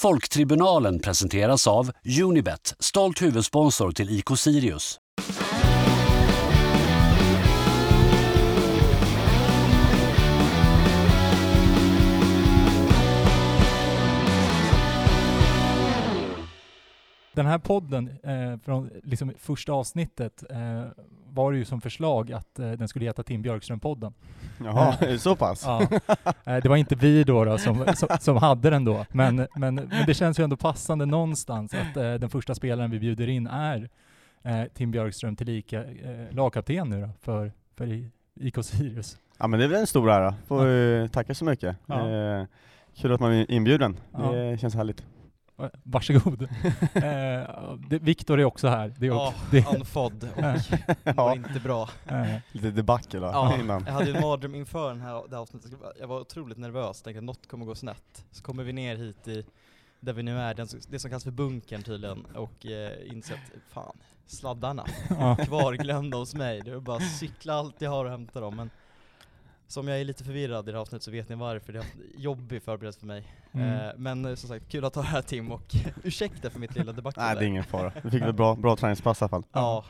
Folktribunalen 0.00 1.00
presenteras 1.00 1.66
av 1.66 1.90
Unibet, 2.22 2.74
stolt 2.78 3.22
huvudsponsor 3.22 3.92
till 3.92 4.18
IK 4.18 4.38
Sirius. 4.38 4.98
Den 17.32 17.46
här 17.46 17.58
podden, 17.58 18.10
eh, 18.22 18.56
från 18.64 18.90
liksom 19.02 19.32
första 19.38 19.72
avsnittet, 19.72 20.44
eh, 20.50 20.84
var 21.32 21.52
det 21.52 21.58
ju 21.58 21.64
som 21.64 21.80
förslag 21.80 22.32
att 22.32 22.58
eh, 22.58 22.72
den 22.72 22.88
skulle 22.88 23.04
heta 23.04 23.22
Tim 23.22 23.42
Björkström-podden. 23.42 24.12
Jaha, 24.64 24.96
det 25.00 25.18
så 25.18 25.36
pass? 25.36 25.62
Ja. 25.66 25.82
Eh, 26.44 26.56
det 26.62 26.68
var 26.68 26.76
inte 26.76 26.94
vi 26.94 27.24
då, 27.24 27.44
då 27.44 27.58
som, 27.58 27.86
som, 27.94 28.08
som 28.20 28.36
hade 28.36 28.70
den 28.70 28.84
då, 28.84 29.06
men, 29.12 29.46
men, 29.56 29.74
men 29.74 29.90
det 30.06 30.14
känns 30.14 30.38
ju 30.40 30.44
ändå 30.44 30.56
passande 30.56 31.06
någonstans 31.06 31.74
att 31.74 31.96
eh, 31.96 32.14
den 32.14 32.30
första 32.30 32.54
spelaren 32.54 32.90
vi 32.90 32.98
bjuder 32.98 33.28
in 33.28 33.46
är 33.46 33.88
eh, 34.42 34.64
Tim 34.74 34.90
Björkström 34.90 35.36
tillika 35.36 35.84
eh, 35.84 36.30
lagkapten 36.34 36.88
nu 36.90 37.00
då 37.00 37.08
för, 37.20 37.52
för 37.76 38.10
IK 38.40 38.64
Sirius. 38.64 39.18
Ja 39.38 39.46
men 39.46 39.58
det 39.58 39.64
är 39.64 39.68
väl 39.68 39.80
en 39.80 39.86
stor 39.86 40.10
ära, 40.10 40.34
får 40.46 40.66
ja. 40.66 41.08
tacka 41.08 41.34
så 41.34 41.44
mycket. 41.44 41.76
Ja. 41.86 42.10
Eh, 42.10 42.44
kul 42.96 43.12
att 43.12 43.20
man 43.20 43.32
är 43.32 43.50
inbjuden, 43.50 43.96
Ja. 44.12 44.32
det 44.32 44.60
känns 44.60 44.74
härligt. 44.74 45.04
Eh, 45.62 45.68
Varsågod. 45.82 46.42
eh, 46.94 47.98
Viktor 48.00 48.40
är 48.40 48.44
också 48.44 48.68
här. 48.68 48.94
Det 48.98 49.06
är 49.06 49.10
Ja, 49.10 49.28
också, 49.28 49.40
det, 49.50 49.66
unfodd 49.78 50.28
och 50.36 50.42
Ja. 51.04 51.12
mår 51.16 51.32
inte 51.32 51.60
bra. 51.60 51.88
eh, 52.06 52.36
Lite 52.52 52.70
debacle 52.70 53.20
då, 53.20 53.26
Ja, 53.26 53.58
innan. 53.60 53.82
jag 53.86 53.92
hade 53.92 54.10
en 54.10 54.20
mardröm 54.20 54.54
inför 54.54 54.88
den 54.88 55.00
här, 55.00 55.22
det 55.28 55.36
här 55.36 55.42
avsnittet. 55.42 55.72
Jag 56.00 56.06
var 56.08 56.20
otroligt 56.20 56.58
nervös, 56.58 57.02
tänkte 57.02 57.18
att 57.18 57.24
något 57.24 57.48
kommer 57.48 57.66
gå 57.66 57.74
snett. 57.74 58.24
Så 58.30 58.42
kommer 58.42 58.64
vi 58.64 58.72
ner 58.72 58.96
hit 58.96 59.28
i, 59.28 59.44
där 60.00 60.12
vi 60.12 60.22
nu 60.22 60.38
är, 60.38 60.54
den, 60.54 60.68
det 60.90 60.98
som 60.98 61.10
kallas 61.10 61.24
för 61.24 61.30
bunkern 61.30 61.82
tydligen, 61.82 62.24
och 62.24 62.66
eh, 62.66 63.12
inser 63.12 63.34
att 63.34 63.72
fan, 63.72 63.96
sladdarna 64.26 64.84
ja. 65.10 65.36
kvarglömda 65.36 66.16
hos 66.18 66.34
mig. 66.34 66.60
Det 66.64 66.70
var 66.74 66.80
bara 66.80 67.00
cykla 67.00 67.54
allt 67.54 67.80
jag 67.80 67.90
har 67.90 68.04
och 68.04 68.10
hämta 68.10 68.40
dem. 68.40 68.56
Men 68.56 68.70
som 69.70 69.88
jag 69.88 70.00
är 70.00 70.04
lite 70.04 70.24
förvirrad 70.24 70.68
i 70.68 70.72
det 70.72 70.76
här 70.76 70.82
avsnittet 70.82 71.02
så 71.02 71.10
vet 71.10 71.28
ni 71.28 71.34
varför. 71.34 71.72
Det 71.72 71.78
är 71.78 71.82
en 71.82 72.20
jobbig 72.20 72.62
förberedelse 72.62 73.00
för 73.00 73.06
mig. 73.06 73.24
Mm. 73.52 73.88
Eh, 73.88 73.92
men 73.96 74.24
eh, 74.24 74.34
som 74.34 74.48
sagt, 74.48 74.68
kul 74.68 74.84
att 74.84 74.94
ha 74.94 75.02
det 75.02 75.08
här 75.08 75.22
Tim 75.22 75.52
och 75.52 75.74
ursäkta 76.04 76.50
för 76.50 76.58
mitt 76.60 76.74
lilla 76.74 76.92
debacle 76.92 77.22
Nej 77.22 77.36
det 77.36 77.44
är 77.44 77.46
ingen 77.46 77.64
fara, 77.64 77.92
vi 78.02 78.10
fick 78.10 78.22
väl 78.22 78.32
bra, 78.32 78.54
bra 78.54 78.76
träningspass 78.76 79.20
i 79.20 79.24
alla 79.24 79.28
fall. 79.28 79.44
Ja, 79.52 79.84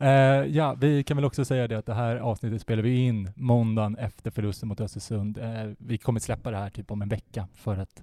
Eh, 0.00 0.46
ja, 0.46 0.74
vi 0.80 1.04
kan 1.04 1.16
väl 1.16 1.24
också 1.24 1.44
säga 1.44 1.68
det 1.68 1.78
att 1.78 1.86
det 1.86 1.94
här 1.94 2.16
avsnittet 2.16 2.62
spelar 2.62 2.82
vi 2.82 2.98
in 2.98 3.30
måndagen 3.36 3.96
efter 3.96 4.30
förlusten 4.30 4.68
mot 4.68 4.80
Östersund. 4.80 5.38
Eh, 5.38 5.70
vi 5.78 5.98
kommer 5.98 6.20
släppa 6.20 6.50
det 6.50 6.56
här 6.56 6.70
typ 6.70 6.90
om 6.90 7.02
en 7.02 7.08
vecka 7.08 7.48
för 7.54 7.76
att 7.76 8.02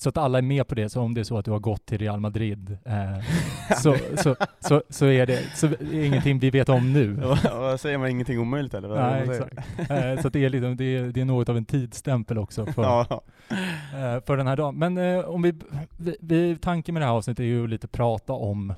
så 0.00 0.08
att 0.08 0.16
alla 0.16 0.38
är 0.38 0.42
med 0.42 0.68
på 0.68 0.74
det, 0.74 0.88
så 0.88 1.00
om 1.00 1.14
det 1.14 1.20
är 1.20 1.24
så 1.24 1.38
att 1.38 1.44
du 1.44 1.50
har 1.50 1.58
gått 1.58 1.86
till 1.86 1.98
Real 1.98 2.20
Madrid 2.20 2.78
eh, 2.84 3.76
så, 3.82 3.96
så, 4.16 4.36
så, 4.60 4.82
så 4.88 5.06
är 5.06 5.26
det 5.26 5.42
så 5.54 5.66
är 5.66 5.76
det 5.78 6.06
ingenting 6.06 6.38
vi 6.38 6.50
vet 6.50 6.68
om 6.68 6.92
nu. 6.92 7.12
Vad 7.52 7.80
säger 7.80 7.98
man, 7.98 8.08
ingenting 8.08 8.38
omöjligt 8.38 8.74
eller? 8.74 8.88
Nej, 8.88 9.22
exakt. 9.22 9.58
Eh, 9.90 10.20
så 10.22 10.26
att 10.26 10.32
det, 10.32 10.44
är 10.44 10.50
liksom, 10.50 10.76
det, 10.76 10.84
är, 10.84 11.02
det 11.02 11.20
är 11.20 11.24
något 11.24 11.48
av 11.48 11.56
en 11.56 11.64
tidsstämpel 11.64 12.38
också 12.38 12.66
för, 12.66 12.82
Ja, 12.82 13.22
eh, 13.48 14.24
för 14.26 14.36
den 14.36 14.46
här 14.46 14.56
dagen. 14.56 14.78
Men 14.78 14.98
eh, 14.98 15.20
om 15.20 15.42
vi, 15.42 15.54
vi, 15.96 16.16
vi, 16.20 16.56
tanken 16.56 16.92
med 16.94 17.02
det 17.02 17.06
här 17.06 17.12
avsnittet 17.12 17.40
är 17.40 17.44
ju 17.44 17.64
att 17.64 17.70
lite 17.70 17.88
prata 17.88 18.32
om 18.32 18.74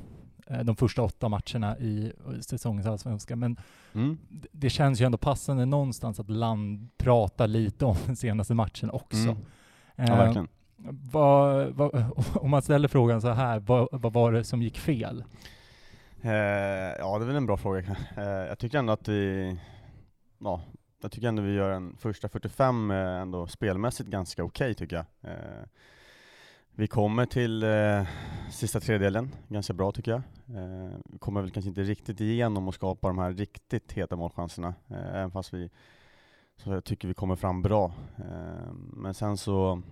eh, 0.46 0.60
de 0.60 0.76
första 0.76 1.02
åtta 1.02 1.28
matcherna 1.28 1.78
i 1.78 2.12
säsongens 2.40 2.86
allsvenska. 2.86 3.36
Men 3.36 3.56
mm. 3.92 4.18
det- 4.52 4.70
känns 4.70 5.00
ju 5.00 5.04
ändå 5.04 5.18
passande 5.18 5.64
någonstans 5.64 6.20
att 6.20 6.30
land 6.30 6.88
prata 6.98 7.46
lite 7.46 7.84
om 7.84 7.96
den 8.06 8.16
senaste 8.16 8.54
matchen 8.54 8.90
också. 8.90 9.16
Mm. 9.16 9.36
Eh, 9.96 10.06
ja 10.08 10.16
verkligen 10.16 10.48
vad, 10.84 11.68
vad, 11.70 12.04
om 12.34 12.50
man 12.50 12.62
ställer 12.62 12.88
frågan 12.88 13.20
så 13.20 13.28
här, 13.28 13.60
vad, 13.60 13.88
vad 13.92 14.12
var 14.12 14.32
det 14.32 14.44
som 14.44 14.62
gick 14.62 14.78
fel? 14.78 15.24
Eh, 16.22 16.30
ja 16.98 17.18
det 17.18 17.24
är 17.24 17.26
väl 17.26 17.36
en 17.36 17.46
bra 17.46 17.56
fråga. 17.56 17.96
Eh, 18.16 18.24
jag 18.24 18.58
tycker 18.58 18.78
ändå 18.78 18.92
att 18.92 19.08
vi, 19.08 19.56
ja, 20.38 20.62
jag 21.02 21.12
tycker 21.12 21.28
ändå 21.28 21.42
vi 21.42 21.54
gör 21.54 21.70
en 21.70 21.96
första 21.96 22.28
45 22.28 22.90
eh, 22.90 22.96
ändå 22.96 23.46
spelmässigt 23.46 24.08
ganska 24.08 24.44
okej 24.44 24.74
tycker 24.74 24.96
jag. 24.96 25.30
Eh, 25.32 25.64
vi 26.74 26.86
kommer 26.86 27.26
till 27.26 27.62
eh, 27.62 28.06
sista 28.50 28.80
tredjedelen 28.80 29.30
ganska 29.48 29.72
bra 29.72 29.92
tycker 29.92 30.10
jag. 30.10 30.22
Eh, 30.58 30.90
vi 31.04 31.18
kommer 31.18 31.40
väl 31.40 31.50
kanske 31.50 31.68
inte 31.68 31.82
riktigt 31.82 32.20
igenom 32.20 32.68
och 32.68 32.74
skapa 32.74 33.08
de 33.08 33.18
här 33.18 33.32
riktigt 33.32 33.92
heta 33.92 34.16
målchanserna, 34.16 34.74
eh, 34.88 35.14
även 35.14 35.30
fast 35.30 35.54
vi 35.54 35.70
så 36.56 36.72
jag 36.72 36.84
tycker 36.84 37.08
vi 37.08 37.14
kommer 37.14 37.36
fram 37.36 37.62
bra. 37.62 37.92
Eh, 38.16 38.72
men 38.74 39.14
sen 39.14 39.36
så 39.36 39.82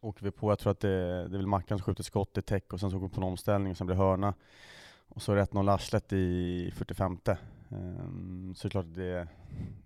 åker 0.00 0.24
vi 0.24 0.30
på, 0.30 0.50
jag 0.50 0.58
tror 0.58 0.70
att 0.72 0.80
det, 0.80 1.28
det 1.28 1.36
är 1.36 1.38
väl 1.38 1.46
Mackan 1.46 1.78
som 1.78 1.84
skjuter 1.84 2.02
skott 2.02 2.38
i 2.38 2.42
täck 2.42 2.72
och 2.72 2.80
sen 2.80 2.90
så 2.90 2.96
åker 2.96 3.06
vi 3.06 3.14
på 3.14 3.20
en 3.20 3.26
omställning 3.26 3.70
och 3.70 3.76
sen 3.76 3.86
blir 3.86 3.96
det 3.96 4.02
hörna. 4.02 4.34
Och 5.08 5.22
så 5.22 5.32
är 5.32 5.36
det 5.36 5.44
1-0 5.44 5.74
Arslet 5.74 6.12
i 6.12 6.70
45. 6.74 7.12
Um, 7.12 7.36
ehm, 7.70 8.54
så 8.54 8.62
det 8.62 8.68
är 8.68 8.70
klart 8.70 8.84
att 8.84 8.94
det, 8.94 9.28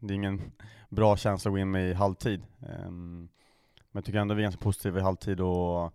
det 0.00 0.14
är 0.14 0.16
ingen 0.16 0.40
bra 0.88 1.16
känsla 1.16 1.48
att 1.48 1.52
gå 1.52 1.58
in 1.58 1.70
med 1.70 1.90
i 1.90 1.94
halvtid. 1.94 2.42
Ehm, 2.60 3.28
men 3.76 4.00
jag 4.00 4.04
tycker 4.04 4.18
ändå 4.18 4.34
vi 4.34 4.40
är 4.40 4.44
ganska 4.44 4.62
positiva 4.62 4.98
i 4.98 5.02
halvtid 5.02 5.40
och 5.40 5.92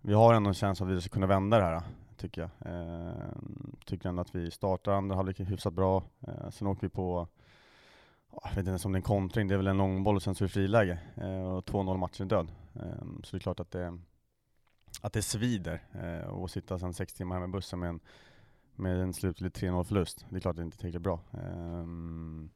vi 0.00 0.14
har 0.14 0.34
ändå 0.34 0.48
en 0.48 0.54
känsla 0.54 0.86
att 0.86 0.92
vi 0.92 1.00
ska 1.00 1.10
kunna 1.10 1.26
vända 1.26 1.58
det 1.58 1.64
här, 1.64 1.82
tycker 2.16 2.40
jag. 2.40 2.50
Ehm, 2.72 3.76
tycker 3.84 4.08
ändå 4.08 4.22
att 4.22 4.34
vi 4.34 4.50
startar 4.50 4.92
andra 4.92 5.16
halvlek 5.16 5.40
hyfsat 5.40 5.72
bra. 5.72 6.02
Eh, 6.28 6.50
sen 6.50 6.68
åker 6.68 6.82
vi 6.82 6.88
på, 6.88 7.28
jag 8.42 8.50
vet 8.50 8.58
inte 8.58 8.68
ens 8.68 8.84
om 8.84 8.92
det 8.92 8.96
är 8.96 9.00
en 9.00 9.02
kontring, 9.02 9.48
det 9.48 9.54
är 9.54 9.56
väl 9.56 9.66
en 9.66 9.78
långboll 9.78 10.16
och 10.16 10.22
sen 10.22 10.34
så 10.34 10.44
är 10.44 10.46
det 10.46 10.52
friläge. 10.52 10.98
Eh, 11.14 11.52
och 11.52 11.64
2-0 11.64 11.96
matchen 11.96 12.26
är 12.26 12.30
död. 12.30 12.48
Ehm, 12.82 13.20
så 13.24 13.36
det 13.36 13.38
är 13.38 13.40
klart 13.40 13.60
att 13.60 13.70
det, 13.70 13.98
att 15.00 15.12
det 15.12 15.22
svider 15.22 15.82
eh, 15.92 16.28
att 16.28 16.50
sitta 16.50 16.78
sen 16.78 16.94
sex 16.94 17.12
timmar 17.12 17.36
här 17.36 17.40
med 17.40 17.50
bussen 17.50 17.78
med 17.78 17.88
en, 17.88 18.00
med 18.74 19.00
en 19.00 19.12
slutlig 19.12 19.52
3-0 19.52 19.84
förlust. 19.84 20.26
Det 20.30 20.36
är 20.36 20.40
klart 20.40 20.50
att 20.50 20.56
det 20.56 20.62
inte 20.62 20.76
är 20.76 20.78
tillräckligt 20.78 21.02
bra. 21.02 21.20
Ehm, 21.32 22.50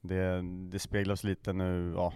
det, 0.00 0.42
det 0.42 0.78
speglas 0.78 1.24
lite 1.24 1.52
nu, 1.52 1.92
ja. 1.96 2.12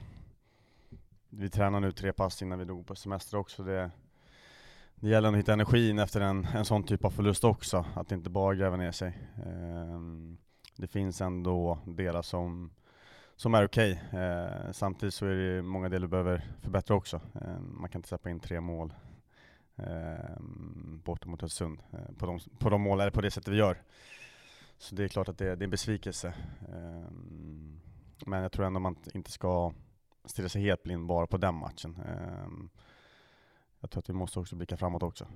Vi 1.31 1.50
tränar 1.50 1.81
nu 1.81 1.92
tre 1.92 2.12
pass 2.12 2.42
innan 2.42 2.58
vi 2.58 2.64
drog 2.64 2.87
på 2.87 2.94
semester 2.94 3.37
också. 3.37 3.62
Det, 3.62 3.91
det 4.94 5.08
gäller 5.08 5.28
att 5.28 5.37
hitta 5.37 5.53
energin 5.53 5.98
efter 5.98 6.20
en, 6.20 6.44
en 6.44 6.64
sån 6.64 6.84
typ 6.84 7.04
av 7.04 7.10
förlust 7.10 7.44
också, 7.44 7.84
att 7.94 8.12
inte 8.12 8.31
bara 8.31 8.54
gräva 8.54 8.76
ner 8.76 8.92
sig. 8.92 9.19
Ehm, 9.47 10.38
det 10.76 10.87
finns 10.87 11.20
ändå 11.20 11.78
delar 11.87 12.22
som, 12.22 12.70
som 13.38 13.54
är 13.54 13.65
okej. 13.65 14.03
Eh, 14.12 14.72
samtidigt 14.72 15.15
så 15.15 15.26
är 15.26 15.34
det 15.34 15.62
många 15.62 15.88
delar 15.88 16.06
vi 16.06 16.10
behöver 16.10 16.44
förbättra 16.60 16.97
också. 16.97 17.21
Ehm, 17.34 17.76
man 17.81 17.88
kan 17.91 17.99
inte 17.99 18.09
släppa 18.09 18.31
in 18.31 18.41
tre 18.41 18.60
mål 18.60 18.94
eh, 19.76 20.37
borta 21.04 21.28
mot 21.28 21.43
Östersund 21.43 21.81
eh, 21.93 22.15
på, 22.19 22.26
de, 22.26 22.38
på 22.59 22.71
de 22.71 22.81
mål, 22.82 23.00
eller 23.00 23.10
på 23.10 23.21
det 23.21 23.31
sättet 23.31 23.53
vi 23.53 23.56
gör. 23.56 23.82
Så 24.78 24.94
det 24.94 25.04
är 25.04 25.09
klart 25.09 25.28
att 25.28 25.38
det, 25.38 25.44
det 25.44 25.62
är 25.62 25.65
en 25.65 25.71
besvikelse. 25.71 26.28
Eh, 26.69 27.10
men 28.26 28.43
jag 28.43 28.53
tror 28.53 28.66
ändå 28.66 28.81
man 28.81 28.97
inte 29.15 29.31
ska 29.31 29.72
stirra 30.25 30.49
sig 30.49 30.62
helt 30.62 30.82
blind 30.82 31.06
bara 31.06 31.26
på 31.26 31.37
den 31.37 31.55
matchen. 31.55 31.99
Eh, 32.09 32.49
jag 33.81 33.91
tror 33.91 34.00
att 34.00 34.09
vi 34.09 34.15
måste 34.15 34.41
också 34.41 34.56
blicka 34.56 34.76
framåt 34.76 35.03
också. 35.03 35.26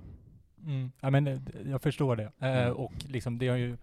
Mm. 0.65 0.91
Ja, 1.01 1.09
men 1.09 1.27
eh, 1.27 1.39
jag 1.65 1.81
förstår 1.81 2.15
det. 2.15 2.31
Eh, 2.39 2.63
Mm. 2.63 2.73
och 2.73 2.93
liksom 3.07 3.37
det 3.37 3.47
har 3.47 3.57
ju, 3.57 3.77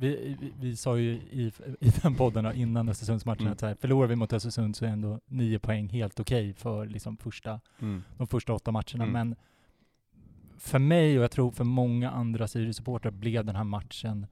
vi, 0.00 0.36
vi, 0.40 0.52
vi 0.60 0.76
sa 0.76 0.98
ju 0.98 1.10
i, 1.12 1.52
i 1.80 1.88
den 2.02 2.14
podden 2.14 2.54
innan 2.56 2.88
Östersundsmatchen 2.88 3.40
Mm. 3.40 3.52
att 3.52 3.60
så 3.60 3.66
här, 3.66 3.74
förlorar 3.74 4.08
vi 4.08 4.16
mot 4.16 4.32
Östersund 4.32 4.76
så 4.76 4.84
är 4.84 4.88
ändå 4.88 5.20
nio 5.26 5.58
poäng 5.58 5.88
helt 5.88 6.20
okej 6.20 6.52
för 6.54 6.86
liksom 6.86 7.16
första, 7.16 7.60
de 8.16 8.26
första 8.26 8.52
åtta 8.52 8.70
matcherna. 8.70 9.04
Mm. 9.04 9.12
Men 9.12 9.36
för 10.58 10.78
mig 10.78 11.18
och 11.18 11.24
jag 11.24 11.30
tror 11.30 11.50
för 11.50 11.64
många 11.64 12.10
andra 12.10 12.46
Sirius-supportrar 12.46 13.10
blev 13.10 13.44
den 13.44 13.56
här 13.56 13.64
matchen 13.64 14.26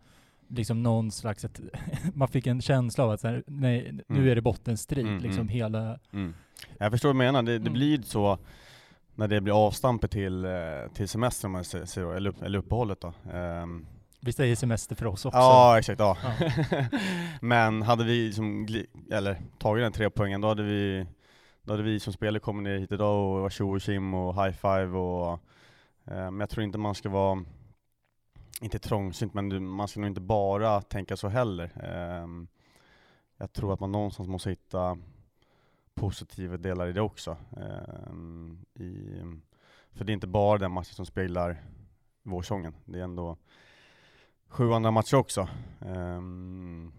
liksom 0.49 0.83
någon 0.83 1.11
slags, 1.11 1.45
ett, 1.45 1.61
man 2.15 2.29
fick 2.29 2.47
en 2.47 2.61
känsla 2.61 3.05
av 3.05 3.11
att 3.11 3.21
så 3.21 3.29
här, 3.29 3.43
nej, 3.47 3.93
nu 4.09 4.17
Mm. 4.19 4.29
är 4.29 4.35
det 4.35 4.41
bottenstrid, 4.43 5.07
Mm, 5.07 5.19
liksom 5.23 5.41
mm. 5.41 5.49
hela, 5.49 5.99
Mm. 6.13 6.35
Jag 6.79 6.91
förstår 6.93 7.09
vad 7.09 7.15
du 7.17 7.19
menar, 7.19 7.43
det, 7.43 7.53
det 7.53 7.57
Mm. 7.57 7.73
blir 7.73 8.03
så 8.03 8.39
när 9.15 9.29
det 9.29 9.41
blir 9.41 9.67
avstampet 9.67 10.11
till, 10.11 10.45
eh, 10.45 10.51
till 10.95 11.09
semestern, 11.09 11.55
eller, 12.17 12.27
upp, 12.31 12.43
eller 12.43 12.59
uppehållet 12.59 13.01
då. 13.01 13.13
Vi 14.21 14.33
säger 14.33 14.57
semester 14.57 14.97
för 14.97 15.07
oss 15.07 15.25
också. 15.25 15.39
Ja, 15.39 15.79
exakt. 15.79 16.01
Ja. 16.01 16.17
Ja. 16.23 16.49
Men 17.41 17.83
hade 17.83 18.05
vi 18.05 18.27
liksom 18.27 18.67
eller, 19.11 19.43
tagit 19.59 19.85
den 19.85 19.93
tre 19.93 20.11
poängen, 20.11 20.41
då 20.41 20.49
hade 20.49 20.63
vi 20.63 21.07
då 21.67 21.73
hade 21.73 21.83
vi 21.83 22.01
som 22.01 22.13
spelare 22.13 22.41
kommit 22.41 22.65
ner 22.65 22.79
hit 22.79 22.93
idag 22.93 23.35
och 23.35 23.43
var 23.43 23.51
tjo 23.51 23.75
och 23.75 23.81
tjim 23.81 24.15
och 24.15 24.45
high 24.45 24.55
five 24.55 24.99
och 24.99 25.33
eh, 26.05 26.31
Men 26.31 26.41
jag 26.41 26.51
tror 26.51 26.65
inte 26.65 26.79
man 26.79 26.95
ska 26.95 27.09
vara, 27.09 27.45
inte 28.61 28.79
trångsynt, 28.79 29.35
men 29.35 29.67
man 29.69 29.89
ska 29.89 30.01
nog 30.01 30.11
inte 30.11 30.21
bara 30.21 30.81
tänka 30.81 31.17
så 31.17 31.29
heller. 31.29 31.71
Ehm, 31.85 32.49
jag 33.37 33.53
tror 33.53 33.73
att 33.73 33.81
man 33.81 33.93
någonstans 33.93 34.29
måste 34.29 34.51
hitta 34.51 34.99
positiva 35.95 36.57
delar 36.57 36.87
i 36.87 36.93
det 36.93 37.01
också. 37.01 37.37
Ehm, 37.57 38.65
i, 38.75 39.23
för 39.93 40.05
det 40.05 40.13
är 40.13 40.15
inte 40.15 40.27
bara 40.27 40.59
den 40.59 40.73
matchen 40.73 40.95
som 40.95 41.07
speglar 41.07 41.63
vårsången. 42.23 42.75
Det 42.85 42.99
är 42.99 43.05
ändå 43.05 43.37
sju 44.49 44.73
andra 44.73 44.91
matcher 44.91 45.17
också. 45.17 45.49
Um, 45.81 46.93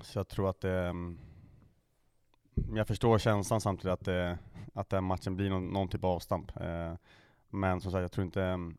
så 0.00 0.18
jag 0.18 0.28
tror 0.28 0.50
att 0.50 0.60
det, 0.60 0.88
Um, 0.88 1.18
jag 2.74 2.86
förstår 2.86 3.18
känslan 3.18 3.60
samtidigt 3.60 3.92
att, 3.92 4.04
det, 4.04 4.38
att 4.74 4.90
den 4.90 5.04
matchen 5.04 5.36
blir 5.36 5.50
någon, 5.50 5.68
någon 5.68 5.88
typ 5.88 6.04
av 6.04 6.10
avstamp. 6.10 6.52
Uh, 6.60 6.94
Men 7.50 7.80
som 7.80 7.92
sagt, 7.92 8.02
jag 8.02 8.12
tror 8.12 8.24
inte 8.24 8.40
um, 8.40 8.76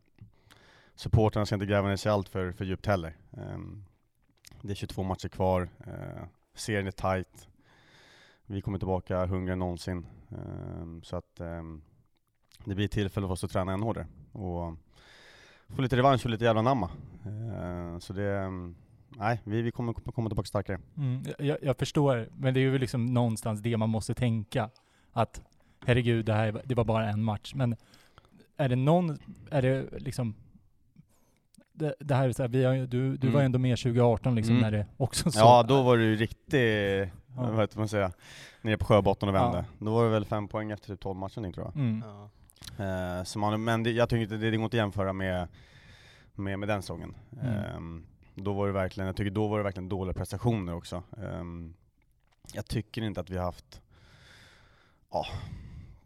supportrarna 0.94 1.46
ska 1.46 1.54
inte 1.54 1.66
gräva 1.66 1.88
ner 1.88 1.96
sig 1.96 2.12
allt 2.12 2.28
för, 2.28 2.52
för 2.52 2.64
djupt 2.64 2.86
heller. 2.86 3.16
Um, 3.30 3.84
det 4.62 4.72
är 4.72 4.74
22 4.74 5.02
matcher 5.02 5.28
kvar, 5.28 5.68
uh, 5.86 6.24
serien 6.54 6.86
är 6.86 6.90
tight. 6.90 7.48
Vi 8.46 8.62
kommer 8.62 8.78
tillbaka 8.78 9.26
hungriga 9.26 9.52
än 9.52 9.58
någonsin. 9.58 10.06
Um, 10.28 11.02
så 11.02 11.16
att 11.16 11.40
um, 11.40 11.82
det 12.64 12.74
blir 12.74 12.84
ett 12.84 12.92
tillfälle 12.92 13.26
för 13.26 13.32
oss 13.32 13.44
att 13.44 13.50
träna 13.50 13.72
ännu 13.72 13.84
hårdare. 13.84 14.06
Och 14.32 14.74
få 15.74 15.82
lite 15.82 15.96
revansch 15.96 16.24
och 16.24 16.30
lite 16.30 16.44
jävla 16.44 16.62
namma. 16.62 16.90
Uh, 17.26 17.98
så 17.98 18.12
det, 18.12 18.44
um, 18.44 18.76
nej, 19.08 19.40
vi, 19.44 19.62
vi 19.62 19.70
kommer 19.70 19.92
komma 19.92 20.28
tillbaka 20.28 20.46
starkare. 20.46 20.78
Mm, 20.96 21.22
jag, 21.38 21.58
jag, 21.62 21.78
förstår, 21.78 22.28
men 22.36 22.54
det 22.54 22.60
är 22.60 22.62
ju 22.62 22.78
liksom 22.78 23.06
någonstans 23.06 23.60
det 23.60 23.76
man 23.76 23.88
måste 23.88 24.14
tänka. 24.14 24.70
Att 25.12 25.40
herregud, 25.86 26.26
det 26.26 26.32
här 26.32 26.62
det 26.64 26.74
var 26.74 26.84
bara 26.84 27.10
en 27.10 27.22
match. 27.22 27.54
Men 27.54 27.76
är 28.56 28.68
det 28.68 28.76
någon, 28.76 29.18
är 29.50 29.62
det 29.62 30.00
liksom 30.00 30.34
det, 31.72 31.94
det 31.98 32.14
här, 32.14 32.32
så 32.32 32.42
här, 32.42 32.48
vi 32.48 32.64
har, 32.64 32.74
du, 32.74 33.16
du 33.16 33.26
mm. 33.26 33.32
var 33.34 33.42
ändå 33.42 33.58
med 33.58 33.78
2018 33.78 34.34
liksom 34.34 34.56
mm. 34.56 34.62
när 34.62 34.78
det 34.78 34.86
också 34.96 35.30
så. 35.30 35.38
Ja, 35.38 35.62
då 35.62 35.82
var 35.82 35.96
du 35.96 36.16
riktigt, 36.16 37.12
ja. 37.36 37.50
vad 37.50 37.60
heter 37.60 37.78
man 37.78 37.88
säga, 37.88 38.12
nere 38.62 38.76
på 38.76 38.84
sjöbotten 38.84 39.28
och 39.28 39.34
vände. 39.34 39.58
Ja. 39.58 39.84
Då 39.84 39.94
var 39.94 40.04
det 40.04 40.10
väl 40.10 40.24
fem 40.24 40.48
poäng 40.48 40.70
efter 40.70 40.88
typ 40.88 41.00
12 41.00 41.18
matcher 41.18 41.52
tror 41.52 41.66
jag. 41.66 41.76
Mm. 41.76 42.04
Ja. 42.06 42.30
Uh, 42.80 43.24
så 43.24 43.38
man, 43.38 43.64
men 43.64 43.82
det, 43.82 43.90
jag 43.90 44.08
tycker 44.08 44.22
inte 44.22 44.36
det, 44.36 44.50
det 44.50 44.56
går 44.56 44.64
inte 44.64 44.76
att 44.76 44.78
jämföra 44.78 45.12
med, 45.12 45.48
med, 46.34 46.58
med 46.58 46.68
den 46.68 46.82
säsongen. 46.82 47.14
Um, 47.76 48.06
då 48.34 48.52
var 48.52 48.66
det 48.66 48.72
verkligen, 48.72 49.06
jag 49.06 49.16
tycker 49.16 49.30
då 49.30 49.48
var 49.48 49.58
det 49.58 49.64
verkligen 49.64 49.88
dåliga 49.88 50.14
prestationer 50.14 50.74
också. 50.74 51.02
Um, 51.10 51.74
jag 52.52 52.66
tycker 52.66 53.02
inte 53.02 53.20
att 53.20 53.30
vi 53.30 53.36
har 53.36 53.44
haft, 53.44 53.82
ja, 55.10 55.26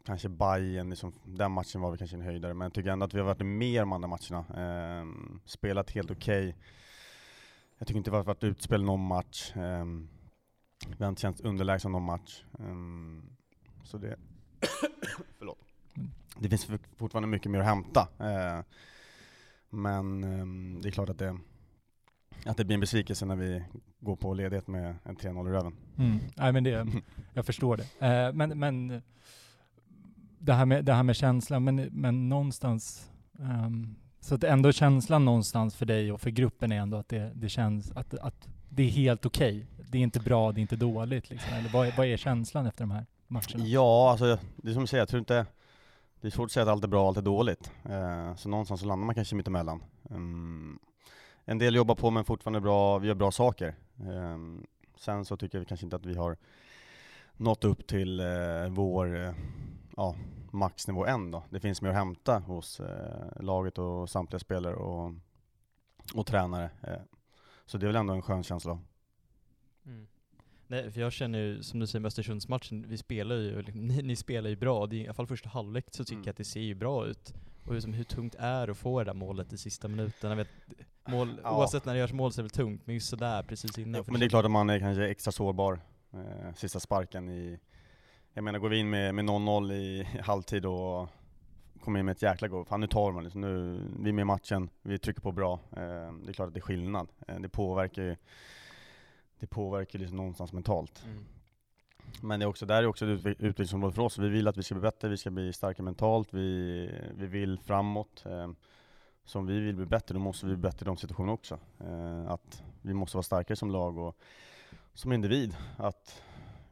kanske 0.04 0.28
Bayern, 0.28 0.90
liksom, 0.90 1.12
den 1.24 1.52
matchen 1.52 1.80
var 1.80 1.90
väl 1.90 1.98
kanske 1.98 2.16
en 2.16 2.22
höjdare, 2.22 2.54
men 2.54 2.64
jag 2.64 2.72
tycker 2.72 2.90
ändå 2.90 3.06
att 3.06 3.14
vi 3.14 3.18
har 3.18 3.26
varit 3.26 3.46
mer 3.46 3.80
de 3.80 3.92
andra 3.92 4.08
matcherna. 4.08 4.44
Eh, 4.56 5.06
spelat 5.44 5.90
helt 5.90 6.10
okej. 6.10 6.48
Okay. 6.48 6.60
Jag 7.78 7.88
tycker 7.88 7.98
inte 7.98 8.10
vi 8.10 8.16
har 8.16 8.24
varit 8.24 8.44
utspel 8.44 8.82
någon 8.82 9.06
match. 9.06 9.52
Eh, 9.56 9.84
vi 10.98 11.04
har 11.04 11.08
inte 11.08 11.22
känt 11.22 11.40
underlägsna 11.40 11.90
någon 11.90 12.02
match. 12.02 12.44
Eh, 12.58 12.74
så 13.84 13.98
det... 13.98 14.16
Förlåt. 15.38 15.69
Det 16.38 16.48
finns 16.48 16.68
fortfarande 16.96 17.28
mycket 17.28 17.50
mer 17.50 17.60
att 17.60 17.66
hämta. 17.66 18.08
Eh, 18.18 18.64
men 19.70 20.24
ehm, 20.24 20.80
det 20.82 20.88
är 20.88 20.90
klart 20.90 21.08
att 21.08 21.18
det, 21.18 21.38
att 22.46 22.56
det 22.56 22.64
blir 22.64 22.74
en 22.74 22.80
besvikelse 22.80 23.26
när 23.26 23.36
vi 23.36 23.64
går 24.00 24.16
på 24.16 24.34
ledighet 24.34 24.66
med 24.66 24.96
en 25.04 25.16
3-0 25.16 25.48
i 25.48 25.52
röven. 25.52 25.76
Mm. 25.98 26.18
Nej, 26.36 26.52
men 26.52 26.64
det, 26.64 26.86
jag 27.34 27.46
förstår 27.46 27.76
det. 27.76 28.06
Eh, 28.06 28.32
men, 28.32 28.58
men 28.58 29.02
det 30.38 30.52
här 30.52 30.66
med, 30.66 30.84
det 30.84 30.92
här 30.92 31.02
med 31.02 31.16
känslan, 31.16 31.64
men, 31.64 31.76
men 31.76 32.28
någonstans 32.28 33.10
um, 33.38 33.96
så 34.20 34.34
att 34.34 34.44
ändå 34.44 34.72
känslan 34.72 35.24
någonstans 35.24 35.76
för 35.76 35.86
dig 35.86 36.12
och 36.12 36.20
för 36.20 36.30
gruppen 36.30 36.72
är 36.72 36.76
ändå 36.76 36.96
att 36.96 37.08
det, 37.08 37.32
det 37.34 37.48
känns 37.48 37.90
att, 37.90 38.14
att 38.14 38.48
det 38.68 38.82
är 38.82 38.88
helt 38.88 39.26
okej. 39.26 39.66
Okay. 39.72 39.86
Det 39.90 39.98
är 39.98 40.02
inte 40.02 40.20
bra, 40.20 40.52
det 40.52 40.60
är 40.60 40.62
inte 40.62 40.76
dåligt 40.76 41.30
liksom. 41.30 41.54
Eller 41.54 41.68
vad, 41.68 41.96
vad 41.96 42.06
är 42.06 42.16
känslan 42.16 42.66
efter 42.66 42.82
de 42.82 42.90
här 42.90 43.06
matcherna? 43.26 43.66
Ja, 43.66 44.10
alltså 44.10 44.38
det 44.56 44.70
är 44.70 44.72
som 44.72 44.82
du 44.82 44.86
säger, 44.86 45.00
jag 45.00 45.08
tror 45.08 45.18
inte 45.18 45.46
det 46.20 46.28
är 46.28 46.30
svårt 46.30 46.46
att 46.46 46.52
säga 46.52 46.62
att 46.62 46.68
allt 46.68 46.84
är 46.84 46.88
bra 46.88 47.02
och 47.02 47.08
allt 47.08 47.18
är 47.18 47.22
dåligt. 47.22 47.72
Eh, 47.84 48.34
så 48.34 48.48
någonstans 48.48 48.80
så 48.80 48.86
landar 48.86 49.06
man 49.06 49.14
kanske 49.14 49.36
mittemellan. 49.36 49.82
Ehm, 50.10 50.78
en 51.44 51.58
del 51.58 51.74
jobbar 51.74 51.94
på 51.94 52.10
men 52.10 52.24
fortfarande 52.24 52.60
bra, 52.60 52.98
vi 52.98 53.08
gör 53.08 53.14
bra 53.14 53.30
saker. 53.30 53.74
Ehm, 54.00 54.66
sen 54.96 55.24
så 55.24 55.36
tycker 55.36 55.58
jag 55.58 55.68
kanske 55.68 55.86
inte 55.86 55.96
att 55.96 56.06
vi 56.06 56.14
har 56.14 56.36
nått 57.36 57.64
upp 57.64 57.86
till 57.86 58.20
eh, 58.20 58.68
vår 58.68 59.16
eh, 59.16 59.34
ja, 59.96 60.16
maxnivå 60.50 61.06
än 61.06 61.30
då. 61.30 61.44
Det 61.50 61.60
finns 61.60 61.82
mer 61.82 61.90
att 61.90 61.96
hämta 61.96 62.38
hos 62.38 62.80
laget 63.40 63.78
och 63.78 64.10
samtliga 64.10 64.38
spelare 64.38 64.74
och, 64.74 65.12
och 66.14 66.26
tränare. 66.26 66.70
Så 67.66 67.78
det 67.78 67.84
är 67.84 67.88
väl 67.88 67.96
ändå 67.96 68.14
en 68.14 68.22
skön 68.22 68.42
känsla. 68.42 68.78
Mm. 69.86 70.06
Nej, 70.70 70.90
för 70.90 71.00
jag 71.00 71.12
känner 71.12 71.38
ju, 71.38 71.62
som 71.62 71.80
du 71.80 71.86
säger 71.86 72.00
med 72.00 72.06
Östersundsmatchen, 72.06 72.84
vi 72.88 72.98
spelar 72.98 73.36
ju, 73.36 73.62
ni, 73.74 74.02
ni, 74.02 74.16
spelar 74.16 74.50
ju 74.50 74.56
bra. 74.56 74.86
Det 74.86 74.96
är, 74.96 75.00
I 75.00 75.06
alla 75.06 75.14
fall 75.14 75.26
första 75.26 75.48
halvlek 75.48 75.84
så 75.90 76.04
tycker 76.04 76.14
mm. 76.14 76.24
jag 76.24 76.30
att 76.30 76.36
det 76.36 76.44
ser 76.44 76.60
ju 76.60 76.74
bra 76.74 77.06
ut. 77.06 77.34
Och 77.66 77.74
liksom, 77.74 77.92
hur 77.92 78.04
tungt 78.04 78.34
är 78.38 78.66
det 78.66 78.72
att 78.72 78.78
få 78.78 78.98
det 78.98 79.04
där 79.04 79.14
målet 79.14 79.52
i 79.52 79.58
sista 79.58 79.88
minuten? 79.88 80.30
Jag 80.30 80.36
vet, 80.36 80.48
mål, 81.08 81.40
ja. 81.42 81.56
Oavsett 81.56 81.84
när 81.84 81.94
det 81.94 82.00
görs 82.00 82.12
mål 82.12 82.32
så 82.32 82.40
är 82.40 82.42
det 82.42 82.44
väl 82.44 82.50
tungt, 82.50 82.82
men 82.84 82.94
just 82.94 83.08
sådär 83.08 83.42
precis 83.42 83.78
innan. 83.78 83.94
Ja, 84.06 84.12
men 84.12 84.20
det 84.20 84.26
är 84.26 84.30
klart 84.30 84.44
att 84.44 84.50
man 84.50 84.70
är 84.70 84.78
kanske 84.78 85.08
extra 85.08 85.32
sårbar 85.32 85.80
eh, 86.12 86.54
sista 86.56 86.80
sparken 86.80 87.28
i, 87.28 87.58
jag 88.34 88.44
menar, 88.44 88.58
går 88.58 88.68
vi 88.68 88.78
in 88.78 88.90
med, 88.90 89.14
med 89.14 89.24
0-0 89.24 89.72
i 89.72 90.06
halvtid 90.22 90.66
och 90.66 91.08
kommer 91.80 91.98
in 92.00 92.06
med 92.06 92.12
ett 92.12 92.22
jäkla 92.22 92.48
go, 92.48 92.64
fan 92.64 92.80
nu 92.80 92.86
tar 92.86 93.12
man 93.12 93.24
liksom, 93.24 93.40
nu, 93.40 93.82
vi 94.00 94.08
är 94.08 94.12
med 94.12 94.22
i 94.22 94.24
matchen, 94.24 94.70
vi 94.82 94.98
trycker 94.98 95.20
på 95.20 95.32
bra. 95.32 95.52
Eh, 95.52 96.12
det 96.22 96.28
är 96.28 96.32
klart 96.32 96.48
att 96.48 96.54
det 96.54 96.58
är 96.58 96.62
skillnad. 96.62 97.08
Eh, 97.28 97.40
det 97.40 97.48
påverkar 97.48 98.02
ju, 98.02 98.16
det 99.40 99.46
påverkar 99.46 99.98
liksom 99.98 100.16
någonstans 100.16 100.52
mentalt. 100.52 101.04
Mm. 101.04 101.24
Men 102.22 102.40
det 102.40 102.44
är 102.44 102.48
också, 102.48 102.66
där 102.66 102.82
är 102.82 102.86
också 102.86 103.06
ett 103.06 103.26
utvecklingsområde 103.26 103.94
för 103.94 104.02
oss. 104.02 104.18
Vi 104.18 104.28
vill 104.28 104.48
att 104.48 104.56
vi 104.56 104.62
ska 104.62 104.74
bli 104.74 104.82
bättre, 104.82 105.08
vi 105.08 105.16
ska 105.16 105.30
bli 105.30 105.52
starka 105.52 105.82
mentalt, 105.82 106.34
vi, 106.34 106.90
vi 107.14 107.26
vill 107.26 107.58
framåt. 107.58 108.26
Eh, 108.26 108.50
så 109.24 109.38
om 109.38 109.46
vi 109.46 109.60
vill 109.60 109.76
bli 109.76 109.86
bättre, 109.86 110.14
då 110.14 110.20
måste 110.20 110.46
vi 110.46 110.52
bli 110.52 110.62
bättre 110.62 110.84
i 110.84 110.86
de 110.86 110.96
situationerna 110.96 111.32
också. 111.32 111.58
Eh, 111.80 112.30
att 112.30 112.62
vi 112.82 112.94
måste 112.94 113.16
vara 113.16 113.22
starkare 113.22 113.56
som 113.56 113.70
lag 113.70 113.98
och 113.98 114.16
som 114.94 115.12
individ. 115.12 115.56
Att 115.76 116.22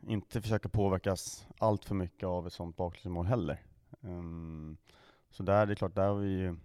inte 0.08 0.42
försöka 0.42 0.68
påverkas 0.68 1.46
allt 1.58 1.84
för 1.84 1.94
mycket 1.94 2.26
av 2.26 2.46
ett 2.46 2.52
sånt 2.52 2.76
baklängsmål 2.76 3.26
heller. 3.26 3.62
Um, 4.00 4.76
så 5.30 5.42
där, 5.42 5.66
det 5.66 5.72
är 5.72 5.74
klart, 5.74 5.94
där 5.94 6.08
har 6.08 6.14
vi 6.14 6.28
ju 6.28 6.56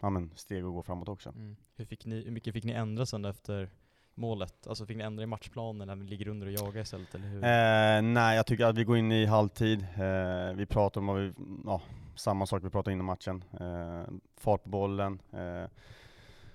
ja, 0.00 0.10
men 0.10 0.30
steg 0.34 0.64
att 0.64 0.72
gå 0.72 0.82
framåt 0.82 1.08
också. 1.08 1.28
Mm. 1.28 1.56
Hur, 1.76 1.84
fick 1.84 2.06
ni, 2.06 2.24
hur 2.24 2.30
mycket 2.30 2.52
fick 2.54 2.64
ni 2.64 2.72
ändra 2.72 3.06
sen 3.06 3.24
efter 3.24 3.70
målet? 4.16 4.66
Alltså 4.66 4.86
fick 4.86 4.96
ni 4.96 5.04
ändra 5.04 5.22
i 5.22 5.26
matchplanen 5.26 5.86
när 5.86 5.96
ni 5.96 6.04
ligger 6.04 6.28
under 6.28 6.46
och 6.46 6.52
jagar 6.52 6.80
istället, 6.80 7.14
eller 7.14 7.28
hur? 7.28 7.44
Eh, 7.44 8.12
nej, 8.12 8.36
jag 8.36 8.46
tycker 8.46 8.64
att 8.64 8.78
vi 8.78 8.84
går 8.84 8.96
in 8.96 9.12
i 9.12 9.26
halvtid. 9.26 9.86
Eh, 9.96 10.56
vi 10.56 10.66
pratar 10.66 11.00
om 11.00 11.14
vi, 11.16 11.32
ja, 11.64 11.82
samma 12.14 12.46
sak 12.46 12.64
vi 12.64 12.70
pratade 12.70 12.92
innan 12.92 13.06
matchen. 13.06 13.44
Eh, 13.60 14.14
fart 14.36 14.62
på 14.62 14.68
bollen. 14.68 15.18
Eh, 15.32 15.40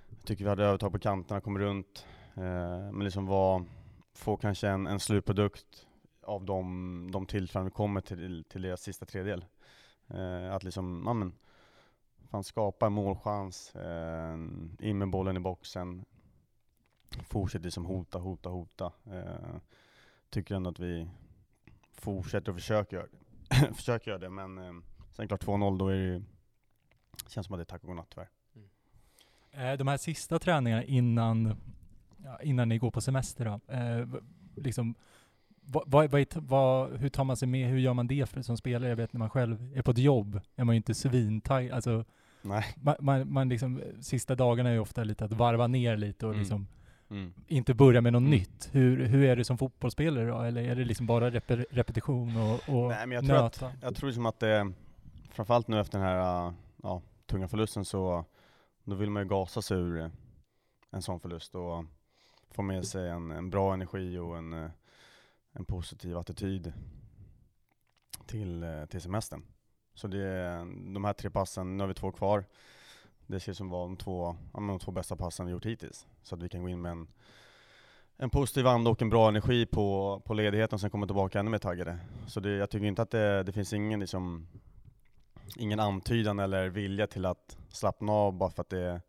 jag 0.09 0.25
tycker 0.25 0.43
vi 0.43 0.49
hade 0.49 0.65
övertag 0.65 0.91
på 0.91 0.99
kanterna, 0.99 1.41
kom 1.41 1.59
runt. 1.59 2.05
Eh, 2.35 2.91
men 2.91 3.03
liksom 3.03 3.25
var, 3.25 3.65
få 4.13 4.37
kanske 4.37 4.67
en, 4.67 4.87
en 4.87 4.99
slutprodukt 4.99 5.87
av 6.23 6.45
de, 6.45 7.09
de 7.13 7.25
tillfällen 7.25 7.65
vi 7.65 7.71
kommer 7.71 8.01
till, 8.01 8.43
till 8.49 8.61
deras 8.61 8.81
sista 8.81 9.05
tredjedel. 9.05 9.45
Eh, 10.07 10.55
att 10.55 10.63
liksom, 10.63 11.03
ja 11.05 11.13
men, 11.13 11.33
fan 12.31 12.43
skapa 12.43 12.85
en 12.85 12.93
målchans, 12.93 13.75
eh, 13.75 14.33
in 14.79 14.97
med 14.97 15.09
bollen 15.09 15.37
i 15.37 15.39
boxen, 15.39 16.05
fortsätter 17.19 17.65
liksom 17.65 17.85
hota, 17.85 18.17
hota, 18.19 18.49
hota. 18.49 18.91
Eh, 19.05 19.55
tycker 20.29 20.55
ändå 20.55 20.69
att 20.69 20.79
vi 20.79 21.07
fortsätter 21.93 22.51
och 22.51 22.57
försöker 22.57 22.97
göra 22.97 23.07
det, 23.11 23.73
försöker 23.75 24.11
göra 24.11 24.19
det 24.19 24.29
men 24.29 24.57
eh, 24.57 24.73
sen 25.13 25.27
klart 25.27 25.43
2-0 25.43 25.77
då 25.77 25.87
är 25.87 25.93
det 25.93 26.03
ju, 26.03 26.23
känns 27.27 27.47
som 27.47 27.53
att 27.53 27.59
det 27.59 27.63
är 27.63 27.65
tack 27.65 27.81
och 27.81 27.87
godnatt 27.87 28.07
tyvärr. 28.09 28.29
Mm. 28.55 29.71
Eh, 29.71 29.77
de 29.77 29.87
här 29.87 29.97
sista 29.97 30.39
träningarna 30.39 30.83
innan, 30.83 31.55
ja, 32.23 32.41
innan 32.41 32.69
ni 32.69 32.77
går 32.77 32.91
på 32.91 33.01
semester 33.01 33.45
då, 33.45 33.73
eh, 33.73 34.07
liksom 34.55 34.95
vad, 35.63 36.11
vad, 36.11 36.25
vad, 36.35 36.91
hur 36.97 37.09
tar 37.09 37.23
man 37.23 37.37
sig 37.37 37.47
med, 37.47 37.69
hur 37.69 37.77
gör 37.77 37.93
man 37.93 38.07
det 38.07 38.29
för, 38.29 38.41
som 38.41 38.57
spelare? 38.57 38.89
Jag 38.89 38.95
vet 38.95 39.13
när 39.13 39.19
man 39.19 39.29
själv 39.29 39.77
är 39.77 39.81
på 39.81 39.91
ett 39.91 39.97
jobb 39.97 40.39
är 40.55 40.63
man 40.63 40.75
ju 40.75 40.77
inte 40.77 40.93
svintaj, 40.93 41.71
alltså 41.71 42.05
Nej. 42.41 42.65
Man, 42.75 42.95
man, 42.99 43.33
man 43.33 43.49
liksom, 43.49 43.81
sista 44.01 44.35
dagarna 44.35 44.69
är 44.69 44.73
ju 44.73 44.79
ofta 44.79 45.03
lite 45.03 45.25
att 45.25 45.33
varva 45.33 45.67
ner 45.67 45.97
lite 45.97 46.25
och 46.25 46.31
mm. 46.31 46.39
liksom 46.39 46.67
mm. 47.11 47.33
inte 47.47 47.73
börja 47.73 48.01
med 48.01 48.13
något 48.13 48.19
mm. 48.19 48.31
nytt. 48.31 48.69
Hur, 48.71 49.05
hur 49.05 49.23
är 49.23 49.35
det 49.35 49.45
som 49.45 49.57
fotbollsspelare 49.57 50.25
då? 50.25 50.39
Eller 50.39 50.61
är 50.63 50.75
det 50.75 50.85
liksom 50.85 51.05
bara 51.05 51.29
rep 51.29 51.51
repetition 51.69 52.37
och, 52.37 52.53
och 52.53 52.89
Nej, 52.89 53.07
men 53.07 53.11
jag 53.11 53.25
tror 53.25 53.37
nöta? 53.37 53.67
Att, 53.67 53.73
jag 53.81 53.95
tror 53.95 54.07
liksom 54.07 54.25
att 54.25 54.39
det, 54.39 54.71
framförallt 55.29 55.67
nu 55.67 55.79
efter 55.79 55.99
den 55.99 56.07
här 56.07 56.53
ja, 56.83 57.01
tunga 57.25 57.47
förlusten 57.47 57.85
så, 57.85 58.25
då 58.83 58.95
vill 58.95 59.09
man 59.09 59.23
ju 59.23 59.29
gasa 59.29 59.61
sig 59.61 59.77
ur 59.77 60.11
en 60.91 61.01
sån 61.01 61.19
förlust 61.19 61.55
och 61.55 61.85
få 62.51 62.61
med 62.61 62.85
sig 62.85 63.09
en, 63.09 63.31
en 63.31 63.49
bra 63.49 63.73
energi 63.73 64.17
och 64.17 64.37
en 64.37 64.71
en 65.51 65.65
positiv 65.65 66.17
attityd 66.17 66.73
till, 68.25 68.63
eh, 68.63 68.85
till 68.85 69.01
semestern. 69.01 69.43
Så 69.93 70.07
det 70.07 70.23
är 70.23 70.57
de 70.93 71.05
här 71.05 71.13
tre 71.13 71.29
passen, 71.29 71.77
nu 71.77 71.83
har 71.83 71.87
vi 71.87 71.93
två 71.93 72.11
kvar. 72.11 72.45
Det 73.31 73.39
ser 73.39 73.51
ut 73.51 73.57
som 73.57 73.69
vara 73.69 73.83
de 73.83 73.97
två, 73.97 74.35
ja, 74.53 74.59
de 74.59 74.79
två 74.79 74.91
bästa 74.91 75.15
passen 75.15 75.45
vi 75.45 75.51
gjort 75.51 75.65
hittills. 75.65 76.07
Så 76.23 76.35
att 76.35 76.43
vi 76.43 76.49
kan 76.49 76.63
gå 76.63 76.69
in 76.69 76.81
med 76.81 76.91
en, 76.91 77.07
en 78.17 78.29
positiv 78.29 78.67
anda 78.67 78.89
och 78.91 79.01
en 79.01 79.09
bra 79.09 79.27
energi 79.27 79.65
på, 79.65 80.21
på 80.25 80.33
ledigheten 80.33 80.75
och 80.75 80.81
sen 80.81 80.89
komma 80.89 81.05
tillbaka 81.05 81.39
ännu 81.39 81.49
mer 81.49 81.57
taggade. 81.57 81.97
Så 82.27 82.39
det, 82.39 82.51
jag 82.51 82.69
tycker 82.69 82.85
inte 82.85 83.01
att 83.01 83.11
det, 83.11 83.43
det 83.43 83.51
finns 83.51 83.73
ingen, 83.73 83.99
liksom, 83.99 84.47
ingen 85.55 85.79
antydan 85.79 86.39
eller 86.39 86.69
vilja 86.69 87.07
till 87.07 87.25
att 87.25 87.57
slappna 87.69 88.11
av 88.11 88.33
bara 88.33 88.51
för 88.51 88.61
att 88.61 88.69
det 88.69 88.79
är 88.79 89.01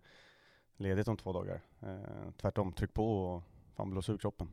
ledigt 0.77 1.09
om 1.09 1.17
två 1.17 1.33
dagar. 1.33 1.61
Eh, 1.81 2.31
tvärtom, 2.41 2.73
tryck 2.73 2.95
på 2.95 3.25
och 3.25 3.43
fan 3.77 3.91
blås 3.91 4.09
ur 4.09 4.19
kroppen. 4.19 4.49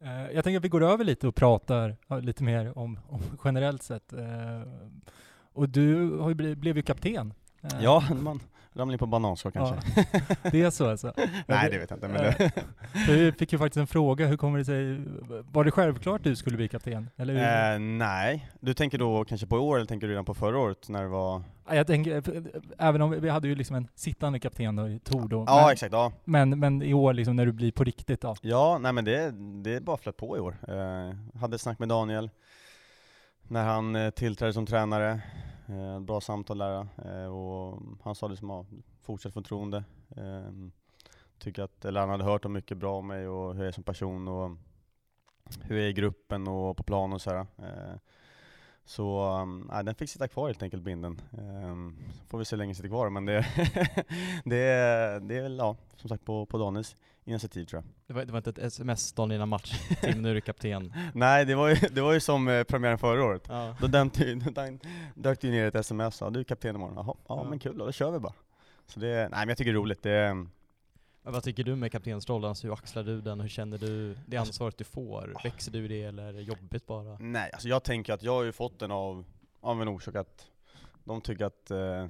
Eh, 0.00 0.30
jag 0.30 0.44
tänker 0.44 0.58
att 0.58 0.64
vi 0.64 0.68
går 0.68 0.82
över 0.82 1.04
lite 1.04 1.28
och 1.28 1.34
pratar 1.34 1.96
lite 2.20 2.44
mer 2.44 2.78
om, 2.78 2.98
om 3.08 3.20
generellt 3.44 3.82
sett. 3.82 4.12
Eh, 4.12 4.62
och 5.52 5.68
du 5.68 6.18
har 6.18 6.28
ju 6.28 6.34
blivit, 6.34 6.58
blev 6.58 6.76
ju 6.76 6.82
kapten. 6.82 7.34
Eh, 7.74 7.84
Ja, 7.84 8.02
man 8.22 8.40
ramlar 8.72 8.92
in 8.92 8.98
på 8.98 9.06
bananskal 9.06 9.52
kanske. 9.52 9.76
Ja, 9.96 10.04
det 10.52 10.62
är 10.62 10.70
så 10.70 10.90
alltså. 10.90 11.12
Nej 11.46 11.70
det 11.70 11.78
vet 11.78 11.90
jag 11.90 11.96
inte, 11.96 12.08
men 12.08 12.22
det, 12.22 12.52
Vi 13.08 13.32
fick 13.32 13.52
ju 13.52 13.58
faktiskt 13.58 13.76
en 13.76 13.86
fråga, 13.86 14.26
hur 14.26 14.36
kommer 14.36 14.58
det 14.58 14.64
sig, 14.64 15.00
var 15.52 15.64
det 15.64 15.70
självklart 15.70 16.24
du 16.24 16.36
skulle 16.36 16.56
bli 16.56 16.68
kapten? 16.68 17.10
Eller 17.16 17.34
hur? 17.34 17.42
eh, 17.74 17.78
nej. 17.98 18.48
Du 18.60 18.74
tänker 18.74 18.98
då 18.98 19.24
kanske 19.24 19.46
på 19.46 19.56
i 19.56 19.60
år, 19.60 19.76
eller 19.76 19.86
tänker 19.86 20.06
du 20.06 20.12
redan 20.12 20.24
på 20.24 20.34
förra 20.34 20.58
året 20.58 20.88
när 20.88 21.02
det 21.02 21.08
var? 21.08 21.42
Ja, 21.68 21.74
Jag 21.74 21.86
tänker, 21.86 22.22
även 22.78 23.02
om 23.02 23.10
vi 23.20 23.28
hade 23.28 23.48
ju 23.48 23.54
liksom 23.54 23.76
en 23.76 23.88
sittande 23.94 24.40
kapten 24.40 24.76
då, 24.76 24.88
i 24.88 24.98
Tor 24.98 25.28
då, 25.28 25.44
Ja 25.46 25.60
men, 25.62 25.72
exakt, 25.72 25.92
ja. 25.92 26.12
men, 26.24 26.58
men 26.58 26.82
i 26.82 26.94
år 26.94 27.12
liksom 27.12 27.36
när 27.36 27.46
du 27.46 27.52
blir 27.52 27.72
på 27.72 27.84
riktigt 27.84 28.20
då? 28.20 28.36
Ja, 28.40 28.78
nej 28.78 28.92
men 28.92 29.04
det, 29.04 29.30
det 29.62 29.74
är 29.74 29.80
bara 29.80 29.96
flöt 29.96 30.16
på 30.16 30.36
i 30.36 30.40
år. 30.40 30.56
Eh, 30.68 31.40
hade 31.40 31.58
snack 31.58 31.78
med 31.78 31.88
Daniel 31.88 32.30
när 33.42 33.64
han 33.64 33.96
eh, 33.96 34.10
tillträdde 34.10 34.52
som 34.52 34.66
tränare. 34.66 35.20
Eh, 35.68 36.00
bra 36.00 36.20
samtal 36.20 36.58
där 36.58 36.86
eh, 37.04 37.26
och 37.26 37.82
han 38.02 38.14
sa 38.14 38.28
liksom 38.28 38.50
ja, 38.50 38.66
fortsätt 39.00 39.34
förtroende. 39.34 39.84
Eh, 40.16 40.50
tycker 41.38 41.62
att, 41.62 41.84
eller 41.84 42.00
han 42.00 42.10
hade 42.10 42.24
hört 42.24 42.44
om 42.44 42.52
mycket 42.52 42.76
bra 42.78 42.98
om 42.98 43.06
mig 43.06 43.28
och 43.28 43.54
hur 43.54 43.60
jag 43.62 43.68
är 43.68 43.72
som 43.72 43.84
person 43.84 44.28
och 44.28 44.50
hur 45.62 45.76
jag 45.76 45.84
är 45.84 45.88
i 45.88 45.92
gruppen 45.92 46.48
och 46.48 46.76
på 46.76 46.82
plan 46.82 47.12
och 47.12 47.20
sådär. 47.22 47.46
Eh, 47.58 47.96
så 48.84 49.36
um, 49.40 49.68
nej, 49.72 49.84
den 49.84 49.94
fick 49.94 50.10
sitta 50.10 50.28
kvar 50.28 50.46
helt 50.46 50.62
enkelt, 50.62 50.82
binden. 50.82 51.20
Um, 51.38 51.96
får 52.28 52.38
vi 52.38 52.44
se 52.44 52.56
hur 52.56 52.58
länge 52.58 52.68
den 52.70 52.74
sitter 52.74 52.88
kvar, 52.88 53.10
men 53.10 53.24
det, 53.26 53.46
det, 54.44 54.56
är- 54.56 55.20
det 55.20 55.36
är 55.36 55.42
väl 55.42 55.56
ja, 55.58 55.76
som 55.96 56.08
sagt 56.08 56.24
på, 56.24 56.46
på 56.46 56.58
Daniels 56.58 56.96
initiativ 57.28 57.64
tror 57.64 57.82
jag. 57.82 57.92
Det 58.06 58.12
var, 58.12 58.24
det 58.24 58.32
var 58.32 58.38
inte 58.38 58.50
ett 58.50 58.58
sms 58.58 59.12
dagen 59.12 59.32
innan 59.32 59.48
match, 59.48 59.88
Tim 60.00 60.22
nu 60.22 60.30
är 60.30 60.34
du 60.34 60.40
kapten. 60.40 60.92
Nej, 61.14 61.44
det 61.44 61.54
var 61.54 61.68
ju, 61.68 61.74
det 61.74 62.00
var 62.00 62.12
ju 62.12 62.20
som 62.20 62.48
eh, 62.48 62.64
premiären 62.64 62.98
förra 62.98 63.24
året. 63.24 63.42
Ja. 63.48 63.76
Då 63.80 63.86
dök 63.86 65.40
det 65.40 65.46
ju 65.46 65.50
ner 65.52 65.66
ett 65.66 65.74
sms, 65.74 66.20
ja 66.20 66.30
du 66.30 66.40
är 66.40 66.44
kapten 66.44 66.74
imorgon. 66.76 66.94
Jaha, 66.96 67.14
ja, 67.28 67.40
Ja. 67.44 67.50
men 67.50 67.58
kul 67.58 67.78
då, 67.78 67.86
då 67.86 67.92
kör 67.92 68.10
vi 68.10 68.18
bara. 68.18 68.32
Så 68.86 69.00
det, 69.00 69.06
nej 69.16 69.28
men 69.30 69.48
jag 69.48 69.58
tycker 69.58 69.72
det 69.72 69.76
är 69.76 69.80
roligt. 69.80 70.02
Det, 70.02 70.34
Men 71.22 71.32
vad 71.32 71.42
tycker 71.42 71.64
du 71.64 71.76
med 71.76 71.92
kaptensrollen? 71.92 72.48
Alltså, 72.48 72.66
hur 72.66 72.74
axlar 72.74 73.02
du 73.04 73.20
den? 73.20 73.40
Hur 73.40 73.48
känner 73.48 73.78
du 73.78 74.14
det 74.26 74.36
Alltså- 74.36 74.50
ansvaret 74.50 74.78
du 74.78 74.84
får? 74.84 75.36
Växer 75.44 75.72
du 75.72 75.84
i 75.84 75.88
det 75.88 76.02
eller 76.02 76.22
är 76.22 76.32
det 76.32 76.42
jobbigt 76.42 76.86
bara? 76.86 77.16
nej, 77.20 77.50
alltså 77.52 77.68
jag 77.68 77.82
tänker 77.82 78.12
att 78.12 78.22
jag 78.22 78.32
har 78.32 78.42
ju 78.42 78.52
fått 78.52 78.78
den 78.78 78.90
av, 78.90 79.24
av 79.60 79.82
en 79.82 79.88
orsak 79.88 80.14
att 80.14 80.46
de 81.04 81.20
tycker 81.20 81.44
att 81.44 81.70
eh, 81.70 82.06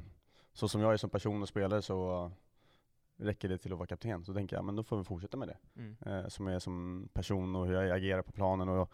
så 0.54 0.68
som 0.68 0.80
jag 0.80 0.92
är 0.92 0.96
som 0.96 1.10
person 1.10 1.42
och 1.42 1.48
spelare 1.48 1.82
så 1.82 2.30
räcker 3.18 3.48
det 3.48 3.58
till 3.58 3.72
att 3.72 3.78
vara 3.78 3.86
kapten. 3.86 4.24
Så 4.24 4.34
tänker 4.34 4.56
jag, 4.56 4.64
men 4.64 4.76
då 4.76 4.82
får 4.82 4.98
vi 4.98 5.04
fortsätta 5.04 5.36
med 5.36 5.48
det. 5.48 5.56
Mm. 5.76 5.96
eh, 6.06 6.28
som 6.28 6.46
jag 6.46 6.54
är 6.54 6.58
som 6.58 7.08
person 7.12 7.56
och 7.56 7.66
hur 7.66 7.74
jag 7.74 7.90
agerar 7.90 8.22
på 8.22 8.32
planen 8.32 8.68
och 8.68 8.92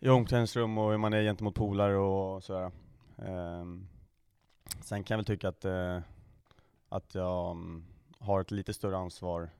i 0.00 0.08
omklädningsrum 0.08 0.78
och 0.78 0.90
hur 0.90 0.98
man 0.98 1.12
är 1.12 1.22
gentemot 1.22 1.54
polare 1.54 1.96
och 1.96 2.44
sådär. 2.44 2.70
Ehm, 3.18 3.88
sen 4.80 5.04
kan 5.04 5.14
jag 5.14 5.18
väl 5.18 5.24
tycka 5.24 5.48
att, 5.48 5.64
eh, 5.64 6.00
att 6.88 7.14
jag 7.14 7.50
mm, 7.50 7.84
har 8.18 8.40
ett 8.40 8.50
lite 8.50 8.74
större 8.74 8.96
ansvar 8.96 9.50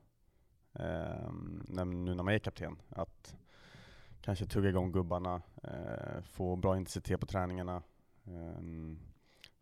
ehm, 0.73 1.63
när, 1.67 1.85
nu 1.85 2.15
när 2.15 2.23
man 2.23 2.33
är 2.33 2.39
kapten. 2.39 2.77
Att 2.89 3.35
kanske 4.21 4.45
tugga 4.45 4.69
igång 4.69 4.91
gubbarna, 4.91 5.41
eh, 5.63 6.21
få 6.23 6.55
bra 6.55 6.77
intensitet 6.77 7.19
på 7.19 7.25
träningarna, 7.25 7.83
ehm, 8.25 8.99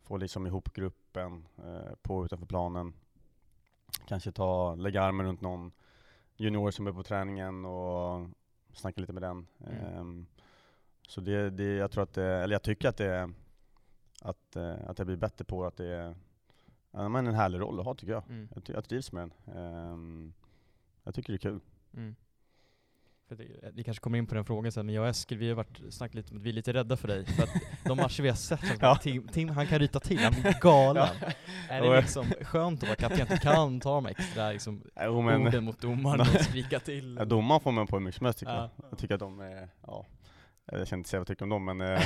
få 0.01 0.17
liksom 0.17 0.47
ihop 0.47 0.73
gruppen 0.73 1.47
på 2.01 2.17
och 2.17 2.25
utanför 2.25 2.45
planen. 2.45 2.93
Kanske 4.07 4.31
ta, 4.31 4.75
lägga 4.75 5.03
armen 5.03 5.25
runt 5.25 5.41
någon 5.41 5.71
junior 6.35 6.71
som 6.71 6.87
är 6.87 6.91
på 6.91 7.03
träningen 7.03 7.65
och 7.65 8.29
snacka 8.73 9.01
lite 9.01 9.13
med 9.13 9.23
den. 9.23 9.47
Mm. 9.67 9.97
Ehm, 9.97 10.25
så 11.07 11.21
det, 11.21 11.49
det, 11.49 11.63
jag 11.63 11.91
tror 11.91 12.03
att 12.03 12.13
det, 12.13 12.25
eller 12.25 12.55
jag 12.55 12.63
tycker 12.63 12.89
att 12.89 12.97
det 12.97 13.33
att, 14.21 14.55
eh, 14.55 14.75
att 14.87 14.97
jag 14.97 15.07
blir 15.07 15.17
bättre 15.17 15.45
på 15.45 15.65
att 15.65 15.77
det 15.77 15.87
är 15.87 16.15
ja, 16.91 17.09
men 17.09 17.27
en 17.27 17.35
härlig 17.35 17.59
roll 17.59 17.79
att 17.79 17.85
ha 17.85 17.95
tycker 17.95 18.13
jag. 18.13 18.23
Mm. 18.29 18.49
Jag 18.65 18.83
trivs 18.83 19.11
med 19.11 19.21
den. 19.45 19.55
Ehm, 19.55 20.33
jag 21.03 21.15
tycker 21.15 21.33
det 21.33 21.37
är 21.37 21.51
kul. 21.51 21.59
Mm. 21.93 22.15
För 23.31 23.35
det, 23.35 23.71
vi 23.73 23.83
kanske 23.83 24.01
kommer 24.01 24.17
in 24.17 24.27
på 24.27 24.35
den 24.35 24.45
frågan 24.45 24.71
sen, 24.71 24.85
men 24.85 24.95
jag 24.95 25.01
och 25.03 25.09
Eskil, 25.09 25.37
vi 25.37 25.47
har 25.49 25.55
varit, 25.55 25.81
snackat 25.89 26.15
lite 26.15 26.31
om 26.31 26.37
att 26.37 26.43
vi 26.43 26.49
är 26.49 26.53
lite 26.53 26.73
rädda 26.73 26.97
för 26.97 27.07
dig. 27.07 27.25
För 27.25 27.43
att 27.43 27.49
de 27.85 27.97
matcher 27.97 28.23
vi 28.23 28.29
har 28.29 28.35
sett, 28.35 28.59
Ja. 28.81 28.95
Tim, 28.95 29.27
Tim, 29.27 29.49
han 29.49 29.67
kan 29.67 29.79
ryta 29.79 29.99
till, 29.99 30.19
han 30.19 30.33
blir 30.41 30.59
galen. 30.61 31.07
Är 31.69 31.81
Och- 31.81 31.93
det 31.93 32.01
liksom 32.01 32.25
skönt 32.41 32.83
att 32.83 32.89
vara 32.89 32.95
kapten, 32.95 33.27
du 33.29 33.37
kan 33.37 33.79
ta 33.79 33.95
de 33.95 34.05
extra 34.05 34.51
liksom, 34.51 34.83
Jo, 35.01 35.21
men, 35.21 35.47
orden 35.47 35.63
mot 35.63 35.81
domaren 35.81 36.19
och 36.21 36.27
skrika 36.41 36.79
till? 36.79 37.15
ja, 37.19 37.25
domaren 37.25 37.61
får 37.61 37.71
man 37.71 37.87
på 37.87 37.95
hur 37.95 38.03
mycket 38.03 38.17
som 38.17 38.25
helst 38.25 38.39
tycker 38.39 38.53
Ja. 38.53 38.69
jag. 38.77 38.85
Jag 38.91 38.97
tycker 38.99 39.13
att 39.13 39.19
de 39.19 39.39
är, 39.39 39.69
ja, 39.87 40.05
jag 40.71 40.87
känner 40.87 40.97
inte 40.99 41.09
säga 41.09 41.19
vad 41.19 41.29
jag 41.29 41.37
tycker 41.37 41.43
om 41.43 41.49
dem 41.49 41.65
men 41.65 41.81
eh, 41.81 41.91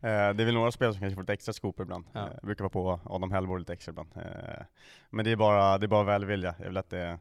eh, 0.00 0.34
det 0.34 0.42
är 0.42 0.44
väl 0.44 0.54
några 0.54 0.70
spelare 0.72 0.92
som 0.94 1.00
kanske 1.00 1.14
får 1.14 1.22
lite 1.22 1.32
extra 1.32 1.52
skopor 1.52 1.82
ibland. 1.84 2.04
Ja. 2.12 2.20
Eh, 2.20 2.46
brukar 2.46 2.64
vara 2.64 2.70
på 2.70 3.00
Adam 3.04 3.32
Hellborg 3.32 3.60
lite 3.60 3.72
extra 3.72 3.90
ibland. 3.90 4.08
Eh, 4.16 4.62
men 5.10 5.24
det 5.24 5.30
är 5.30 5.36
bara, 5.36 5.78
det 5.78 5.86
är 5.86 5.88
bara 5.88 6.04
välvilja. 6.04 6.54
Jag 6.58 6.66
vill 6.66 6.76
att 6.76 6.90
det, 6.90 7.18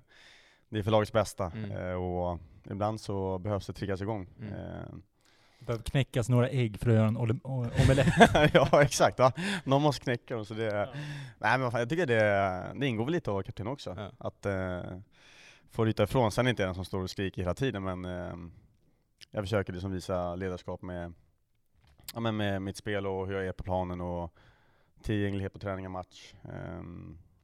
det 0.69 0.79
är 0.79 0.83
för 0.83 0.91
lagets 0.91 1.11
bästa 1.11 1.51
Mm. 1.55 1.71
eh, 1.71 1.93
och 1.93 2.39
ibland 2.71 3.01
så 3.01 3.37
behövs 3.37 3.67
det 3.67 3.73
triggas 3.73 4.01
igång. 4.01 4.27
Mm. 4.39 4.53
Eh, 4.53 4.87
Det 5.59 5.65
behöver 5.65 5.83
knäckas 5.83 6.29
några 6.29 6.49
ägg 6.49 6.79
för 6.79 6.89
att 6.89 6.95
göra 6.95 7.07
en 7.07 7.17
omelett. 7.17 8.07
ja 8.53 8.81
exakt, 8.83 9.19
ja. 9.19 9.31
någon 9.63 9.81
måste 9.81 10.03
knäcka 10.03 10.35
dem. 10.35 10.45
Så 10.45 10.53
det, 10.53 10.89
Nej 11.39 11.57
men 11.59 11.71
fan, 11.71 11.79
jag 11.79 11.89
tycker 11.89 12.05
det, 12.05 12.73
det 12.79 12.87
ingår 12.87 13.05
väl 13.05 13.13
lite 13.13 13.31
vara 13.31 13.43
kapten 13.43 13.67
också. 13.67 13.95
Ja. 13.97 14.11
Att 14.27 14.45
eh, 14.45 14.81
få 15.71 15.85
ryta 15.85 16.03
ifrån. 16.03 16.31
Sen 16.31 16.45
är 16.45 16.49
inte 16.49 16.61
jag 16.63 16.67
den 16.67 16.75
som 16.75 16.85
står 16.85 17.03
och 17.03 17.09
skriker 17.09 17.41
hela 17.41 17.53
tiden 17.53 17.83
men 17.83 18.05
eh, 18.05 18.35
jag 19.31 19.43
försöker 19.43 19.73
liksom 19.73 19.91
visa 19.91 20.35
ledarskap 20.35 20.81
med, 20.81 21.13
ja, 22.13 22.19
men 22.19 22.37
med 22.37 22.61
mitt 22.61 22.77
spel 22.77 23.07
och 23.07 23.27
hur 23.27 23.33
jag 23.35 23.45
är 23.47 23.51
på 23.51 23.63
planen 23.63 24.01
och 24.01 24.33
tillgänglighet 25.01 25.53
på 25.53 25.59
träning 25.59 25.85
och 25.85 25.91
match. 25.91 26.33
Eh, 26.43 26.81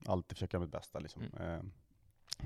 alltid 0.06 0.38
försöka 0.38 0.58
göra 0.58 0.66
mitt 0.66 0.72
bästa 0.72 1.00
liksom. 1.00 1.22
Eh, 1.40 1.60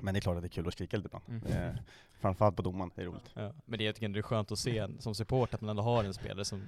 men 0.02 0.14
det 0.14 0.18
är 0.18 0.22
klart 0.22 0.36
att 0.36 0.42
det 0.44 0.48
är 0.48 0.50
kul 0.50 0.68
att 0.68 0.74
skrika 0.74 0.98
lite 0.98 1.08
ibland. 1.08 1.44
Mm. 1.46 1.68
Eh, 1.70 1.76
framförallt 2.20 2.56
på 2.56 2.62
domaren, 2.62 2.92
det 2.96 3.02
är 3.02 3.06
roligt. 3.06 3.32
Ja, 3.34 3.54
men 3.66 3.80
det 3.80 3.86
jag 3.86 3.96
tycker 3.96 4.10
det 4.10 4.20
är 4.20 4.22
skönt 4.22 4.52
att 4.52 4.60
se 4.60 4.88
som 5.00 5.16
support 5.16 5.54
att 5.54 5.62
man 5.62 5.70
ändå 5.70 5.84
har 5.84 6.04
en 6.04 6.14
spelare 6.14 6.46
som 6.46 6.62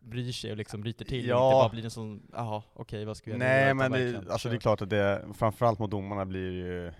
bryr 0.00 0.32
sig 0.32 0.50
och 0.50 0.56
liksom 0.56 0.84
ryter 0.84 1.04
till 1.04 1.26
Ja. 1.26 1.36
och 1.38 1.46
inte 1.52 1.54
bara 1.62 1.68
blir 1.68 1.84
en 1.84 1.90
sån, 1.90 2.22
jaha 2.32 2.62
okej 2.74 3.04
vad 3.04 3.16
ska 3.16 3.30
göra 3.30 3.38
nu?" 3.38 3.44
Nej 3.44 3.64
Utan 3.64 3.76
men 3.76 3.92
det, 3.92 4.32
alltså 4.32 4.48
det 4.48 4.56
är 4.56 4.60
klart 4.60 4.82
att 4.82 4.90
det, 4.90 5.24
framförallt 5.34 5.78
mot 5.78 5.90
domarna 5.90 6.24
blir 6.26 6.50
ju, 6.52 6.92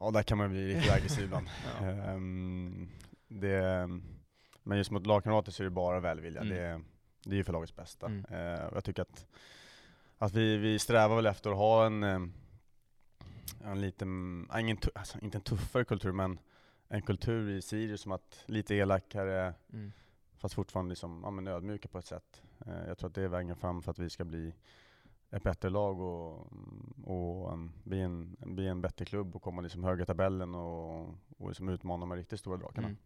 ja 0.00 0.10
där 0.10 0.22
kan 0.22 0.38
man 0.38 0.50
bli 0.50 0.74
riktigt 0.74 0.92
aggressiv 0.96 1.24
ibland. 1.24 1.46
Ja. 1.80 1.86
Ehm, 1.86 2.88
det, 3.28 3.88
men 4.62 4.78
just 4.78 4.90
mot 4.90 5.06
lagkamrater 5.06 5.52
så 5.52 5.62
är 5.62 5.64
det 5.64 5.70
bara 5.70 6.00
välvilja, 6.00 6.40
Mm. 6.40 6.54
det, 6.56 6.80
det 7.24 7.30
är 7.34 7.36
ju 7.36 7.44
för 7.44 7.52
lagets 7.52 7.76
bästa. 7.76 8.06
Mm. 8.06 8.24
Och 8.68 8.76
jag 8.76 8.84
tycker 8.84 9.02
att, 9.02 9.26
att 10.18 10.32
vi, 10.34 10.56
vi 10.56 10.78
strävar 10.78 11.16
väl 11.16 11.26
efter 11.26 11.50
att 11.50 11.56
ha 11.56 11.86
en, 11.86 12.02
eh, 12.02 12.18
en 13.64 13.80
liten, 13.80 14.46
ingen, 14.58 14.78
alltså, 14.94 15.18
inte 15.22 15.38
en 15.38 15.42
tuffare 15.42 15.84
kultur 15.84 16.12
men 16.12 16.38
en 16.88 17.02
kultur 17.02 17.50
i 17.50 17.62
Sirius 17.62 18.00
som 18.00 18.12
att 18.12 18.42
lite 18.46 18.74
elakare, 18.74 19.54
Mm. 19.72 19.92
fast 20.38 20.54
fortfarande 20.54 20.88
liksom, 20.88 21.20
ja, 21.24 21.30
men 21.30 21.46
ödmjuka 21.48 21.88
på 21.88 21.98
ett 21.98 22.06
sätt. 22.06 22.42
Eh, 22.66 22.86
jag 22.88 22.98
tror 22.98 23.08
att 23.08 23.14
det 23.14 23.22
är 23.22 23.28
vägen 23.28 23.56
fram 23.56 23.82
för 23.82 23.90
att 23.90 23.98
vi 23.98 24.10
ska 24.10 24.24
bli 24.24 24.54
ett 25.30 25.42
bättre 25.42 25.70
lag 25.70 26.00
och, 26.00 26.52
och 27.04 27.52
um, 27.52 27.72
bli, 27.84 28.00
en, 28.00 28.36
bli 28.40 28.66
en 28.68 28.80
bättre 28.80 29.04
klubb 29.04 29.36
och 29.36 29.42
komma 29.42 29.62
liksom 29.62 29.84
högre 29.84 30.02
i 30.02 30.06
tabellen 30.06 30.54
och, 30.54 31.08
och 31.38 31.48
liksom 31.48 31.68
utmana 31.68 32.06
de 32.06 32.14
riktigt 32.16 32.40
stora 32.40 32.56
drakarna. 32.56 32.86
Mm. 32.88 32.98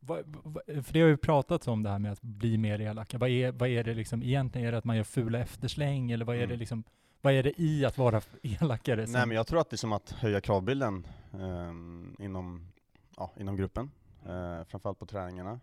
Vad- 0.00 0.24
vad- 0.44 0.84
För 0.86 0.92
det 0.92 1.00
har 1.00 1.08
ju 1.08 1.16
pratats 1.16 1.68
om 1.68 1.82
det 1.82 1.90
här 1.90 1.98
med 1.98 2.12
att 2.12 2.22
bli 2.22 2.58
mer 2.58 2.80
elaka. 2.80 3.18
Vad 3.18 3.28
är, 3.30 3.52
vad 3.52 3.68
är 3.68 3.84
det 3.84 3.94
liksom 3.94 4.22
egentligen? 4.22 4.66
Är 4.68 4.72
det 4.72 4.78
att 4.78 4.84
man 4.84 4.96
gör 4.96 5.04
fula 5.04 5.38
eftersläng 5.38 6.10
eller 6.10 6.24
vad 6.24 6.36
är 6.36 6.40
det 6.40 6.44
Mm. 6.44 6.58
liksom, 6.58 6.84
vad 7.20 7.32
är 7.32 7.42
det 7.42 7.60
i 7.60 7.84
att 7.84 7.98
vara 7.98 8.20
elakare? 8.42 9.06
som- 9.06 9.12
Nej 9.12 9.26
men 9.26 9.36
jag 9.36 9.46
tror 9.46 9.60
att 9.60 9.70
det 9.70 9.74
är 9.74 9.78
som 9.78 9.92
att 9.92 10.10
höja 10.10 10.40
kravbilden 10.40 11.06
eh, 11.32 12.24
inom, 12.24 12.68
ja, 13.16 13.30
inom 13.36 13.56
gruppen, 13.56 13.90
eh, 14.26 14.64
framförallt 14.64 14.98
på 14.98 15.06
träningarna. 15.06 15.60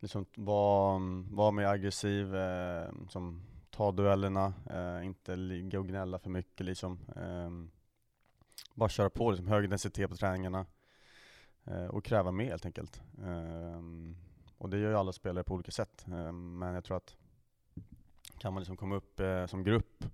Liksom 0.00 0.26
vara 0.34 0.98
var 1.30 1.52
mer 1.52 1.64
aggressiv, 1.66 2.36
eh, 2.36 2.88
som 3.08 3.42
ta 3.70 3.92
duellerna, 3.92 4.52
eh, 4.70 5.06
inte 5.06 5.36
ligga 5.36 5.78
och 5.80 5.88
gnälla 5.88 6.18
för 6.18 6.30
mycket 6.30 6.66
liksom. 6.66 6.98
Ehm, 7.16 7.70
bara 8.74 8.88
köra 8.88 9.10
på, 9.10 9.30
liksom, 9.30 9.48
hög 9.48 9.70
densitet 9.70 10.10
på 10.10 10.16
träningarna 10.16 10.66
eh, 11.64 11.84
och 11.86 12.04
kräva 12.04 12.30
mer 12.30 12.50
helt 12.50 12.66
enkelt. 12.66 13.02
Ehm, 13.24 14.16
och 14.58 14.70
det 14.70 14.78
gör 14.78 14.90
ju 14.90 14.96
alla 14.96 15.12
spelare 15.12 15.44
på 15.44 15.54
olika 15.54 15.70
sätt, 15.72 16.06
ehm, 16.12 16.58
men 16.58 16.74
jag 16.74 16.84
tror 16.84 16.96
att 16.96 17.16
kan 18.38 18.52
man 18.52 18.60
liksom 18.60 18.76
komma 18.76 18.94
upp 18.96 19.20
eh, 19.20 19.46
som 19.46 19.64
grupp 19.64 20.04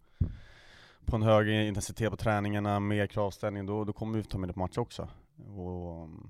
på 1.06 1.16
en 1.16 1.22
högre 1.22 1.66
intensitet 1.66 2.10
på 2.10 2.16
träningarna, 2.16 2.80
mer 2.80 3.06
kravställning, 3.06 3.66
då, 3.66 3.84
då 3.84 3.92
kommer 3.92 4.18
vi 4.18 4.24
ta 4.24 4.38
med 4.38 4.48
det 4.48 4.52
på 4.52 4.58
match 4.58 4.78
också. 4.78 5.08
Och, 5.56 6.02
um, 6.02 6.28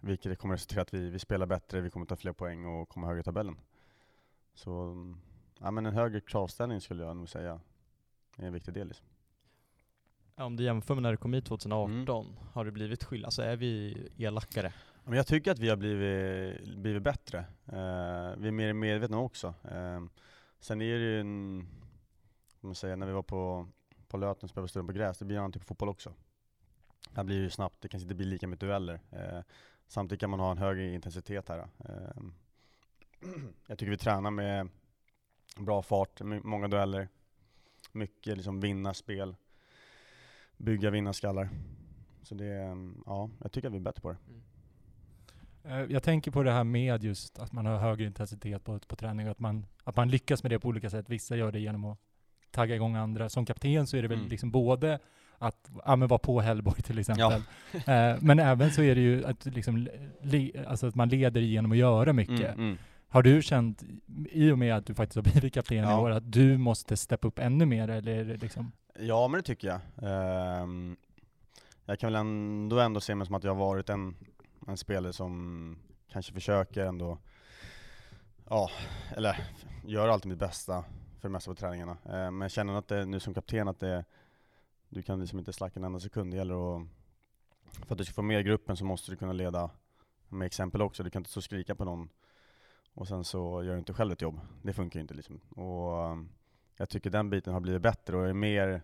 vilket 0.00 0.38
kommer 0.38 0.54
resultera 0.54 0.80
i 0.80 0.82
att 0.82 0.94
vi, 0.94 1.10
vi 1.10 1.18
spelar 1.18 1.46
bättre, 1.46 1.80
vi 1.80 1.90
kommer 1.90 2.06
ta 2.06 2.16
fler 2.16 2.32
poäng 2.32 2.64
och 2.66 2.88
komma 2.88 3.06
högre 3.06 3.20
i 3.20 3.24
tabellen. 3.24 3.56
Så 4.54 4.70
um, 4.70 5.20
ja, 5.60 5.70
men 5.70 5.86
en 5.86 5.94
högre 5.94 6.20
kravställning 6.20 6.80
skulle 6.80 7.04
jag 7.04 7.16
nog 7.16 7.28
säga 7.28 7.60
är 8.38 8.46
en 8.46 8.52
viktig 8.52 8.74
del. 8.74 8.86
Liksom. 8.88 9.06
Ja, 10.36 10.44
om 10.44 10.56
du 10.56 10.64
jämför 10.64 10.94
med 10.94 11.02
när 11.02 11.10
du 11.10 11.16
kom 11.16 11.32
hit 11.32 11.44
2018, 11.46 12.26
Mm. 12.26 12.36
har 12.52 12.64
det 12.64 12.70
blivit 12.70 13.04
skillnad? 13.04 13.26
Alltså 13.26 13.42
är 13.42 13.56
vi 13.56 13.96
elakare? 14.16 14.72
Men 15.04 15.16
jag 15.16 15.26
tycker 15.26 15.50
att 15.50 15.58
vi 15.58 15.68
har 15.68 15.76
blivit, 15.76 16.76
blivit 16.76 17.02
bättre. 17.02 17.38
Eh, 17.66 18.36
vi 18.38 18.48
är 18.48 18.50
mer 18.50 18.72
medvetna 18.72 19.18
också. 19.18 19.54
Eh, 19.64 20.02
sen 20.60 20.82
är 20.82 20.98
det 20.98 21.04
ju 21.04 21.20
en, 21.20 21.66
som 22.60 22.68
man 22.68 22.74
säger, 22.74 22.96
när 22.96 23.06
vi 23.06 23.12
var 23.12 23.22
på, 23.22 23.68
på 24.16 24.20
Löten 24.20 24.42
och 24.42 24.50
spelade 24.50 24.68
större 24.68 24.84
på 24.84 24.92
gräs, 24.92 25.18
det 25.18 25.24
blir 25.24 25.36
en 25.36 25.40
annan 25.40 25.52
typ 25.52 25.62
av 25.62 25.66
fotboll 25.66 25.88
också. 25.88 26.12
Här 27.14 27.24
blir 27.24 27.36
det 27.36 27.42
ju 27.42 27.50
snabbt, 27.50 27.80
det 27.80 27.88
kanske 27.88 28.04
inte 28.04 28.14
blir 28.14 28.26
lika 28.26 28.46
mycket 28.46 28.60
dueller. 28.60 29.00
Eh, 29.10 29.40
samtidigt 29.88 30.20
kan 30.20 30.30
man 30.30 30.40
ha 30.40 30.50
en 30.50 30.58
högre 30.58 30.94
intensitet 30.94 31.48
här. 31.48 31.58
Eh, 31.58 32.22
jag 33.66 33.78
tycker 33.78 33.90
vi 33.90 33.96
tränar 33.96 34.30
med 34.30 34.68
bra 35.58 35.82
fart, 35.82 36.20
många 36.22 36.68
dueller, 36.68 37.08
mycket 37.92 38.36
liksom 38.36 38.60
vinnarspel, 38.60 39.36
bygga 40.56 40.90
vinnarskallar. 40.90 41.48
Så 42.22 42.34
det, 42.34 42.46
är, 42.46 42.92
ja, 43.06 43.30
jag 43.42 43.52
tycker 43.52 43.68
att 43.68 43.74
vi 43.74 43.78
är 43.78 43.82
bättre 43.82 44.02
på 44.02 44.10
det. 44.10 44.18
Eh, 45.64 45.84
Jag 45.88 46.02
tänker 46.02 46.30
på 46.30 46.42
det 46.42 46.52
här 46.52 46.64
med 46.64 47.04
just 47.04 47.38
att 47.38 47.52
man 47.52 47.66
har 47.66 47.78
högre 47.78 48.04
intensitet 48.04 48.64
på, 48.64 48.78
på 48.78 48.96
träning 48.96 49.26
och 49.26 49.32
att 49.32 49.38
man, 49.38 49.66
att 49.84 49.96
man 49.96 50.08
lyckas 50.08 50.42
med 50.42 50.52
det 50.52 50.58
på 50.58 50.68
olika 50.68 50.90
sätt. 50.90 51.08
Vissa 51.08 51.36
gör 51.36 51.52
det 51.52 51.60
genom 51.60 51.84
att 51.84 51.98
tagga 52.56 52.74
igång 52.74 52.96
andra. 52.96 53.28
Som 53.28 53.46
kapten 53.46 53.86
så 53.86 53.96
är 53.96 54.02
det 54.02 54.08
väl 54.08 54.18
Mm. 54.18 54.30
liksom 54.30 54.50
både 54.50 54.98
att 55.38 55.70
ja, 55.84 55.96
men 55.96 56.08
vara 56.08 56.18
på 56.18 56.40
Hellborg 56.40 56.82
till 56.82 56.98
exempel. 56.98 57.42
Eh, 57.86 58.16
men 58.20 58.38
även 58.38 58.70
så 58.70 58.82
är 58.82 58.94
det 58.94 59.00
ju 59.00 59.24
att, 59.24 59.44
liksom, 59.46 59.88
le, 60.22 60.52
alltså 60.66 60.86
att 60.86 60.94
man 60.94 61.08
leder 61.08 61.40
genom 61.40 61.72
att 61.72 61.78
göra 61.78 62.12
mycket. 62.12 62.54
Mm, 62.54 62.60
mm. 62.60 62.78
Har 63.08 63.22
du 63.22 63.42
känt, 63.42 63.82
i 64.30 64.50
och 64.50 64.58
med 64.58 64.74
att 64.76 64.86
du 64.86 64.94
faktiskt 64.94 65.16
har 65.16 65.22
blivit 65.32 65.54
kapten 65.54 65.76
i 65.76 65.80
Ja. 65.80 66.00
år, 66.00 66.10
att 66.10 66.32
du 66.32 66.58
måste 66.58 66.96
steppa 66.96 67.28
upp 67.28 67.38
ännu 67.38 67.66
mer? 67.66 67.88
Eller 67.88 68.24
liksom, 68.36 68.72
Ja, 69.00 69.28
men 69.28 69.38
det 69.40 69.46
tycker 69.46 69.68
jag. 69.68 69.80
Ehm, 70.02 70.96
jag 71.84 71.98
kan 71.98 72.12
väl 72.12 72.20
ändå, 72.20 72.80
ändå 72.80 73.00
se 73.00 73.14
mig 73.14 73.26
som 73.26 73.34
att 73.34 73.44
jag 73.44 73.50
har 73.54 73.58
varit 73.66 73.88
en, 73.90 74.16
en 74.68 74.76
spelare 74.76 75.12
som 75.12 75.78
kanske 76.12 76.32
försöker 76.32 76.84
ändå, 76.86 77.18
ja, 78.50 78.70
eller 79.16 79.36
gör 79.86 80.08
alltid 80.08 80.28
mitt 80.30 80.38
bästa 80.38 80.84
för 81.20 81.28
det 81.28 81.32
mesta 81.32 81.50
på 81.50 81.54
träningarna. 81.54 81.96
Eh, 82.04 82.30
men 82.30 82.40
jag 82.40 82.50
känner 82.50 82.74
att 82.74 82.88
det, 82.88 83.06
nu 83.06 83.20
som 83.20 83.34
kapten 83.34 83.68
att 83.68 83.80
det, 83.80 84.04
du 84.88 85.02
kan 85.02 85.20
liksom 85.20 85.38
inte 85.38 85.52
slacka 85.52 85.80
en 85.80 85.84
enda 85.84 86.00
sekund. 86.00 86.32
Det 86.32 86.36
gäller 86.36 86.76
att, 86.76 86.86
för 87.86 87.94
att 87.94 87.98
du 87.98 88.04
ska 88.04 88.14
få 88.14 88.22
med 88.22 88.44
gruppen 88.44 88.76
så 88.76 88.84
måste 88.84 89.12
du 89.12 89.16
kunna 89.16 89.32
leda 89.32 89.70
med 90.28 90.46
exempel 90.46 90.82
också. 90.82 91.02
Du 91.02 91.10
kan 91.10 91.20
inte 91.20 91.30
stå 91.30 91.38
och 91.38 91.44
skrika 91.44 91.74
på 91.74 91.84
någon 91.84 92.08
och 92.94 93.08
sen 93.08 93.24
så 93.24 93.62
gör 93.62 93.72
du 93.72 93.78
inte 93.78 93.94
själv 93.94 94.12
ett 94.12 94.22
jobb. 94.22 94.40
Det 94.62 94.72
funkar 94.72 94.98
ju 94.98 95.02
inte 95.02 95.14
liksom. 95.14 95.40
Och, 95.48 96.04
eh, 96.04 96.16
jag 96.76 96.88
tycker 96.88 97.10
den 97.10 97.30
biten 97.30 97.52
har 97.52 97.60
blivit 97.60 97.82
bättre 97.82 98.16
och 98.16 98.22
jag 98.22 98.30
är 98.30 98.34
mer, 98.34 98.82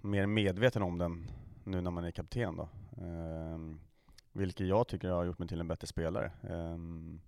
mer 0.00 0.26
medveten 0.26 0.82
om 0.82 0.98
den 0.98 1.30
nu 1.64 1.80
när 1.80 1.90
man 1.90 2.04
är 2.04 2.10
kapten 2.10 2.56
då. 2.56 2.68
Ehm, 3.02 3.80
vilket 4.32 4.66
jag 4.66 4.88
tycker 4.88 5.08
har 5.08 5.24
gjort 5.24 5.38
mig 5.38 5.48
till 5.48 5.60
en 5.60 5.68
bättre 5.68 5.86
spelare. 5.86 6.32
Ehm, 6.42 7.20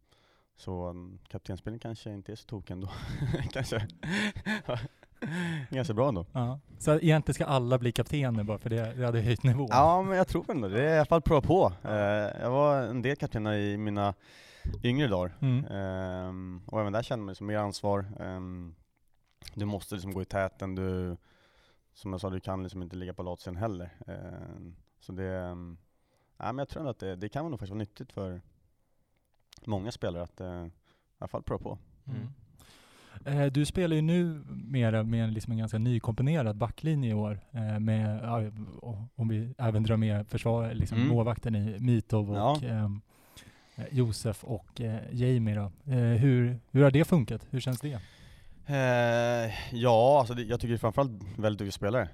så 0.56 0.88
um, 0.88 1.18
kaptensspelning 1.28 1.80
kanske 1.80 2.10
inte 2.12 2.32
är 2.32 2.36
så 2.36 2.46
tokig 2.46 2.74
ändå. 2.74 2.88
kanske 3.52 3.86
ganska 5.70 5.94
bra 5.94 6.08
ändå. 6.08 6.26
ja. 6.32 6.60
Så 6.78 6.92
egentligen 6.92 7.34
ska 7.34 7.44
alla 7.44 7.78
bli 7.78 7.92
kaptener 7.92 8.44
bara 8.44 8.58
för 8.58 8.70
det, 8.70 8.94
det 8.96 9.04
hade 9.04 9.20
höjt 9.20 9.42
nivån? 9.42 9.68
Ja, 9.70 10.02
men 10.02 10.16
jag 10.16 10.28
tror 10.28 10.50
ändå 10.50 10.68
det. 10.68 10.82
är 10.82 10.94
i 10.94 10.96
alla 10.96 11.06
fall 11.06 11.22
prova 11.22 11.40
på. 11.40 11.72
Eh, 11.84 12.42
jag 12.42 12.50
var 12.50 12.82
en 12.82 13.02
del 13.02 13.16
kaptener 13.16 13.52
i 13.52 13.76
mina 13.76 14.14
yngre 14.82 15.08
dagar. 15.08 15.36
Mm. 15.40 15.64
Ehm, 15.64 16.62
och 16.66 16.80
även 16.80 16.92
där 16.92 17.02
känner 17.02 17.22
man 17.22 17.28
liksom 17.28 17.46
mer 17.46 17.58
ansvar. 17.58 18.06
Ehm, 18.20 18.74
du 19.54 19.64
måste 19.64 19.94
liksom 19.94 20.12
gå 20.12 20.22
i 20.22 20.24
täten, 20.24 20.74
du, 20.74 21.16
som 21.94 22.12
jag 22.12 22.20
sa, 22.20 22.30
du 22.30 22.40
kan 22.40 22.62
liksom 22.62 22.82
inte 22.82 22.96
ligga 22.96 23.14
på 23.14 23.22
latsidan 23.22 23.56
heller. 23.56 23.90
Ehm, 24.06 24.76
så 25.00 25.12
det, 25.12 25.50
um, 25.50 25.78
ja, 26.36 26.44
men 26.44 26.58
jag 26.58 26.68
tror 26.68 26.80
ändå 26.80 26.90
att 26.90 26.98
det, 26.98 27.16
det 27.16 27.28
kan 27.28 27.44
nog 27.44 27.52
faktiskt 27.52 27.70
vara 27.70 27.78
nyttigt 27.78 28.12
för 28.12 28.40
många 29.66 29.92
spelare 29.92 30.22
att 30.22 30.40
eh, 30.40 30.46
i 30.66 30.70
alla 31.18 31.28
fall 31.28 31.42
prova 31.42 31.62
på. 31.62 31.78
Mm. 32.06 32.28
Eh, 33.24 33.52
Du 33.52 33.64
spelar 33.66 33.96
ju 33.96 34.02
nu 34.02 34.42
mera 34.48 35.02
med 35.02 35.24
en, 35.24 35.32
liksom 35.34 35.52
en 35.52 35.58
ganska 35.58 35.78
nykomponerad 35.78 36.56
backlinje 36.56 37.10
i 37.10 37.14
år. 37.14 37.40
Eh, 37.50 37.78
med, 37.78 38.24
och- 38.80 38.98
om 39.14 39.28
vi 39.28 39.54
även 39.58 39.82
drar 39.82 39.96
med 39.96 40.26
försvar, 40.28 40.74
liksom 40.74 40.98
Mm. 40.98 41.08
målvakten 41.10 41.54
i 41.56 41.78
Mitov 41.80 42.30
och 42.30 42.36
Ja. 42.36 42.58
eh, 42.64 42.90
Josef 43.90 44.44
och 44.44 44.80
eh, 44.80 45.00
Jamie 45.12 45.54
då. 45.54 45.72
Hur, 45.92 46.58
hur 46.70 46.82
har 46.82 46.90
det 46.90 47.04
funkat? 47.04 47.46
Hur 47.50 47.60
känns 47.60 47.80
det? 47.80 48.00
Ja, 49.72 50.18
alltså 50.18 50.34
det, 50.34 50.42
jag 50.42 50.60
tycker 50.60 50.76
framförallt 50.76 51.10
väldigt 51.38 51.58
duktiga 51.58 51.72
spelare. 51.72 52.08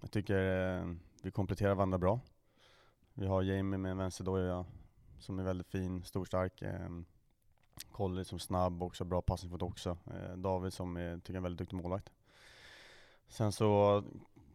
Jag 0.00 0.10
tycker 0.10 0.96
vi 1.22 1.30
kompletterar 1.30 1.74
varandra 1.74 1.98
bra. 1.98 2.20
Vi 3.14 3.26
har 3.26 3.42
Jamie 3.42 3.78
med 3.78 3.90
en 3.90 3.98
vänsterdoja 3.98 4.64
som 5.18 5.38
är 5.38 5.42
väldigt 5.42 5.68
fin, 5.68 6.04
stor, 6.04 6.24
stark. 6.24 6.62
Eh, 6.62 6.88
som 8.24 8.38
snabb, 8.38 8.82
också 8.82 9.04
bra 9.04 9.22
passningsfot 9.22 9.62
också. 9.62 9.98
Eh, 10.06 10.36
David 10.36 10.72
som 10.72 10.96
är, 10.96 11.16
tycker 11.16 11.32
jag 11.32 11.34
är 11.34 11.36
en 11.36 11.42
väldigt 11.42 11.58
duktig 11.58 11.76
målvakt. 11.76 12.12
Sen 13.28 13.52
så 13.52 14.02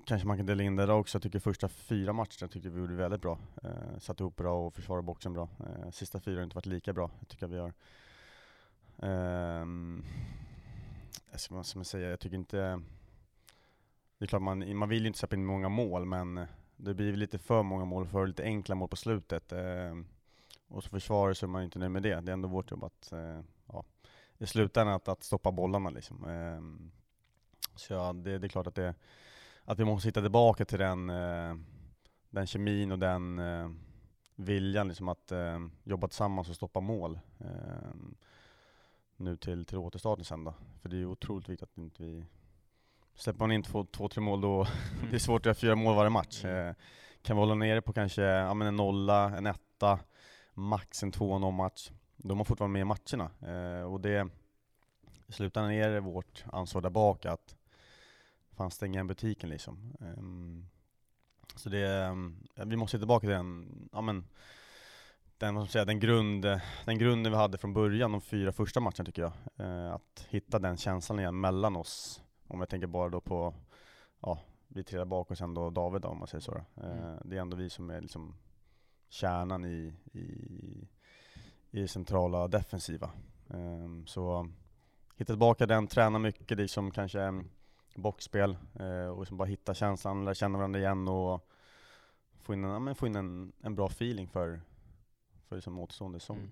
kanske 0.06 0.28
man 0.28 0.38
kan 0.38 0.46
dela 0.46 0.64
in 0.64 0.76
det 0.76 0.86
där 0.86 0.94
också. 0.94 1.16
Jag 1.16 1.24
tycker 1.24 1.40
första 1.40 1.70
fyra 1.70 2.14
matcherna 2.14 2.48
tyckte 2.52 2.70
vi 2.70 2.80
gjorde 2.80 2.94
väldigt 2.94 3.22
bra. 3.22 3.40
Eh, 3.64 4.00
satt 4.00 4.20
ihop 4.20 4.36
bra 4.36 4.68
och 4.68 4.74
försvarade 4.74 5.06
boxen 5.06 5.34
bra. 5.34 5.50
Eh, 5.60 5.92
sista 5.92 6.20
fyra 6.20 6.38
har 6.38 6.44
inte 6.44 6.56
varit 6.56 6.66
lika 6.66 6.94
bra. 6.94 7.12
Jag 7.20 7.28
tycker 7.28 7.48
vi 7.48 7.58
har 7.58 7.74
Ehm, 9.02 10.04
jag 11.32 11.40
ska, 11.40 11.56
vad 11.56 11.66
ska 11.66 11.80
man 11.80 11.86
säga, 11.86 12.10
jag 12.10 12.20
tycker 12.20 12.38
inte... 12.38 12.82
Det 14.18 14.26
är 14.26 14.28
klart 14.28 14.42
man, 14.42 14.78
man 14.78 14.90
vill 14.90 15.02
ju 15.02 15.08
inte 15.08 15.20
släppa 15.20 15.36
in 15.36 15.46
många 15.46 15.70
mål, 15.70 16.06
men 16.06 16.46
det 16.78 16.94
blir 16.94 17.14
lite 17.14 17.38
för 17.38 17.64
många 17.64 17.86
mål, 17.86 18.08
för 18.08 18.28
lite 18.28 18.44
enkla 18.44 18.76
mål 18.76 18.90
på 18.90 18.96
slutet. 18.96 19.52
Eh, 19.52 19.96
och 20.72 20.84
så 20.84 20.90
försvarar 20.90 21.34
så 21.34 21.46
är 21.46 21.48
man 21.48 21.64
inte 21.64 21.80
nöjd 21.80 21.92
med 21.92 22.04
det. 22.04 22.22
Det 22.22 22.32
är 22.32 22.34
ändå 22.34 22.48
vårt 22.48 22.72
jobb 22.72 22.84
att, 22.84 23.12
eh, 23.12 23.40
ja, 23.68 23.84
i 24.38 24.48
slutändan 24.48 24.96
att, 24.96 25.08
att 25.08 25.24
stoppa 25.24 25.52
bollarna 25.52 25.90
liksom. 25.90 26.24
Ehm, 26.26 26.92
så 27.76 27.94
ja, 27.94 28.14
det, 28.14 28.38
det 28.38 28.48
är 28.48 28.50
klart 28.50 28.68
att, 28.68 28.76
det, 28.76 28.96
att 29.66 29.80
vi 29.80 29.86
måste 29.86 30.08
hitta 30.08 30.22
tillbaka 30.22 30.66
till 30.66 30.80
den, 30.80 31.10
eh, 31.10 31.56
den 32.30 32.48
kemin 32.48 32.92
och 32.92 33.00
den 33.00 33.40
eh, 33.40 33.70
viljan 34.36 34.88
liksom 34.88 35.10
att 35.10 35.32
eh, 35.32 35.60
jobba 35.84 36.08
tillsammans 36.08 36.50
och 36.50 36.56
stoppa 36.56 36.80
mål. 36.80 37.20
Ehm, 37.40 38.16
nu 39.18 39.38
till, 39.38 39.66
till 39.66 39.78
återstarten 39.78 40.26
sen 40.26 40.44
då. 40.44 40.54
För 40.82 40.90
det 40.90 40.96
är 40.96 41.00
ju 41.00 41.06
otroligt 41.06 41.50
viktigt 41.50 41.70
att 41.70 41.78
inte 41.78 42.04
vi... 42.04 42.26
Släpper 43.16 43.40
man 43.40 43.52
in 43.52 43.64
två, 43.64 43.86
två 43.86 44.10
tre 44.10 44.22
mål 44.22 44.42
då, 44.42 44.68
det 45.10 45.16
är 45.16 45.20
svårt 45.20 45.42
att 45.42 45.46
göra 45.46 45.56
fyra 45.56 45.76
mål 45.76 45.96
varje 45.96 46.10
match. 46.10 46.44
Mm. 46.44 46.68
Eh, 46.68 46.76
kan 47.22 47.36
vi 47.36 47.40
hålla 47.40 47.56
nere 47.56 47.82
på 47.82 47.94
kanske 47.94 48.22
ja, 48.22 48.54
men 48.54 48.68
en 48.68 48.76
nolla, 48.76 49.38
en 49.38 49.46
etta, 49.46 50.00
max 50.54 51.04
en 51.04 51.12
2-0 51.12 51.52
match, 51.52 51.92
är 52.18 52.36
man 52.36 52.46
fortfarande 52.46 52.74
med 52.74 52.82
i 52.82 52.86
matcherna. 52.86 53.32
Eh, 53.42 53.84
och 53.84 54.02
det, 54.02 54.28
i 55.28 55.32
slutändan 55.32 55.72
är 55.72 55.90
det 55.90 56.00
vårt 56.00 56.46
ansvar 56.52 56.82
där 56.82 56.90
bak 56.90 57.26
att 57.26 57.56
fan 58.52 58.72
stänga 58.72 58.94
igen 58.94 59.08
butiken 59.08 59.50
liksom. 59.50 59.94
Ehm, 60.02 60.66
så 61.56 61.70
det, 61.70 62.16
ja, 62.56 62.66
vi 62.66 62.76
måste 62.76 62.98
tillbaka 62.98 63.20
till 63.20 63.30
den, 63.30 63.90
ja 63.92 64.02
men, 64.02 64.26
den, 65.38 65.56
vad 65.56 65.66
ska 65.66 65.72
säga, 65.72 65.86
den, 65.86 66.00
grund, 66.00 66.42
den 66.86 66.98
grunden 66.98 67.32
vi 67.32 67.38
hade 67.38 67.58
från 67.58 67.74
början, 67.74 68.12
de 68.12 68.22
fyra 68.22 68.52
första 68.52 68.80
matcherna 68.80 69.06
tycker 69.06 69.22
jag. 69.22 69.34
Eh, 69.56 69.94
att 69.94 70.26
hitta 70.30 70.60
den 70.60 70.78
känslan 70.78 71.20
igen 71.20 71.40
mellan 71.40 71.76
oss. 71.76 72.24
Om 72.48 72.60
jag 72.60 72.70
tänker 72.70 72.88
bara 72.88 73.10
då 73.10 73.22
på, 73.22 73.54
ja, 74.20 74.40
vi 74.68 74.84
tre 74.84 74.98
där 74.98 75.06
bak 75.06 75.32
och 75.32 75.38
sen 75.38 75.54
då 75.54 75.70
David 75.70 76.02
då, 76.02 76.08
om 76.08 76.18
man 76.18 76.28
säger 76.28 76.42
så. 76.42 76.56
Eh, 76.56 76.64
Mm. 76.76 77.20
Det 77.26 77.38
är 77.38 77.42
ändå 77.42 77.58
vi 77.58 77.70
som 77.70 77.90
är 77.90 78.02
liksom 78.02 78.36
kärnan 79.12 79.66
i, 79.66 79.94
i, 80.12 80.28
i 81.72 81.88
centrala 81.88 82.48
defensiva. 82.48 83.12
Eh, 83.50 84.06
så 84.06 84.50
hitta 85.16 85.34
tillbaka 85.34 85.66
den, 85.66 85.88
träna 85.88 86.20
mycket, 86.20 86.58
liksom 86.58 86.92
kanske 86.92 87.22
mm, 87.22 87.50
boxspel 87.96 88.58
eh, 88.80 89.08
och 89.08 89.20
liksom 89.20 89.38
bara 89.38 89.48
hitta 89.48 89.74
känslan, 89.74 90.26
lära 90.26 90.36
känna 90.36 90.58
varandra 90.58 90.80
igen 90.80 91.08
och 91.08 91.48
få 92.42 92.54
in 92.54 92.64
en, 92.64 92.88
ja, 92.88 92.96
få 92.96 93.08
in 93.08 93.16
en, 93.16 93.52
en 93.62 93.76
bra 93.76 93.88
feeling 93.88 94.28
för, 94.28 94.62
för 95.48 95.56
liksom 95.56 95.80
återstående 95.80 96.20
säsong. 96.20 96.38
Mm. 96.38 96.52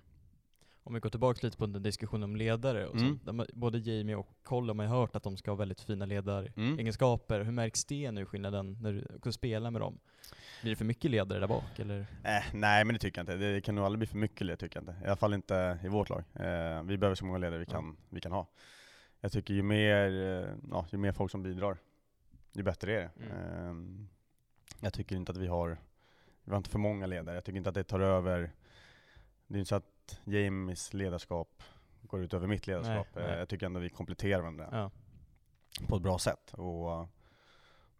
Om 0.83 0.93
vi 0.93 0.99
går 0.99 1.09
tillbaka 1.09 1.39
lite 1.47 1.57
på 1.57 1.65
den 1.65 1.83
diskussionen 1.83 2.23
om 2.23 2.35
ledare 2.35 2.87
och 2.87 2.95
Mm. 2.95 3.45
Både 3.53 3.77
Jamie 3.77 4.15
och 4.15 4.27
Cole 4.43 4.69
har 4.69 4.75
man 4.75 4.85
ju 4.85 4.89
hört 4.89 5.15
att 5.15 5.23
de 5.23 5.37
ska 5.37 5.51
ha 5.51 5.55
väldigt 5.55 5.81
fina 5.81 6.05
Mm. 6.05 6.09
ledaregenskaper. 6.09 7.43
Hur 7.43 7.51
märks 7.51 7.85
det 7.85 8.11
nu, 8.11 8.25
skillnaden, 8.25 8.77
när 8.81 9.19
du 9.23 9.31
spelar 9.31 9.71
med 9.71 9.81
dem? 9.81 9.99
Blir 10.61 10.71
det 10.71 10.75
för 10.75 10.85
mycket 10.85 11.11
ledare 11.11 11.39
där 11.39 11.47
bak 11.47 11.79
eller? 11.79 11.99
Eh, 12.23 12.43
nej 12.53 12.85
men 12.85 12.93
det 12.93 12.99
tycker 12.99 13.19
jag 13.19 13.23
inte. 13.23 13.35
Det 13.35 13.61
kan 13.61 13.75
nog 13.75 13.85
aldrig 13.85 13.99
bli 13.99 14.07
för 14.07 14.17
mycket 14.17 14.41
ledare 14.41 14.57
tycker 14.57 14.77
jag 14.77 14.81
inte. 14.89 15.03
I 15.03 15.07
alla 15.07 15.15
fall 15.15 15.33
inte 15.33 15.79
i 15.83 15.87
vårt 15.87 16.09
lag. 16.09 16.23
Eh, 16.33 16.83
vi 16.83 16.97
behöver 16.97 17.15
så 17.15 17.25
många 17.25 17.37
ledare 17.37 17.59
vi 17.59 17.65
kan, 17.65 17.97
vi 18.09 18.21
kan 18.21 18.31
ha. 18.31 18.47
Jag 19.21 19.31
tycker 19.31 19.53
ju 19.53 19.63
mer, 19.63 20.05
eh, 20.07 20.49
ja, 20.71 20.85
ju 20.91 20.97
mer 20.97 21.11
folk 21.11 21.31
som 21.31 21.43
bidrar, 21.43 21.77
ju 22.53 22.63
bättre 22.63 22.93
är 22.93 22.99
det. 23.15 23.25
Mm. 23.25 24.07
Eh, 24.79 24.83
jag 24.83 24.93
tycker 24.93 25.15
inte 25.15 25.31
att 25.31 25.37
vi 25.37 25.47
har, 25.47 25.77
vi 26.43 26.51
har 26.51 26.57
inte 26.57 26.69
för 26.69 26.79
många 26.79 27.05
ledare. 27.05 27.35
Jag 27.35 27.43
tycker 27.43 27.57
inte 27.57 27.69
att 27.69 27.75
det 27.75 27.83
tar 27.83 27.99
över, 27.99 28.51
det 29.47 29.55
är 29.55 29.59
inte 29.59 29.69
så 29.69 29.75
att 29.75 30.19
Jamies 30.23 30.93
ledarskap 30.93 31.63
går 32.01 32.21
ut 32.23 32.33
över 32.33 32.47
mitt 32.47 32.67
ledarskap. 32.67 33.07
Nej, 33.15 33.23
Eh, 33.23 33.29
nej. 33.29 33.39
jag 33.39 33.49
tycker 33.49 33.65
ändå 33.65 33.79
vi 33.79 33.89
kompletterar 33.89 34.39
varandra 34.41 34.69
Ja. 34.71 34.91
på 35.87 35.95
ett 35.95 36.01
bra 36.01 36.19
sätt. 36.19 36.53
Och 36.53 36.91
eh, 36.93 37.07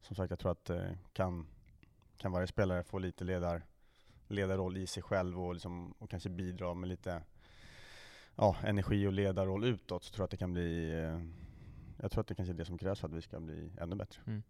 som 0.02 0.16
sagt, 0.16 0.30
jag 0.30 0.40
tror 0.40 0.52
att 0.52 0.70
eh, 0.70 0.84
kan, 1.14 1.48
kan 2.20 2.32
varje 2.32 2.48
spelare 2.48 2.84
få 2.84 3.00
lite 3.00 3.24
ledar, 3.24 3.62
ledarroll 4.28 4.78
i 4.78 4.88
sig 4.88 5.04
själv 5.04 5.42
och, 5.42 5.54
liksom, 5.54 5.94
och 6.00 6.10
kanske 6.10 6.30
bidra 6.30 6.74
med 6.74 6.90
lite 6.90 7.22
ja, 8.36 8.56
energi 8.64 9.08
och 9.08 9.14
ledarroll 9.14 9.64
utåt 9.66 10.04
så 10.04 10.14
tror 10.14 10.22
jag 10.22 10.26
att 10.26 10.32
det 10.32 10.38
kan 10.38 10.54
bli, 10.54 10.92
eh, 10.94 11.22
jag 12.02 12.12
tror 12.12 12.22
att 12.22 12.28
det 12.28 12.36
kanske 12.36 12.54
är 12.54 12.58
det 12.58 12.66
som 12.66 12.78
krävs 12.78 13.00
för 13.00 13.08
att 13.08 13.14
vi 13.14 13.22
ska 13.22 13.40
bli 13.40 13.72
ännu 13.82 13.96
bättre. 13.96 14.22
Mm. 14.28 14.44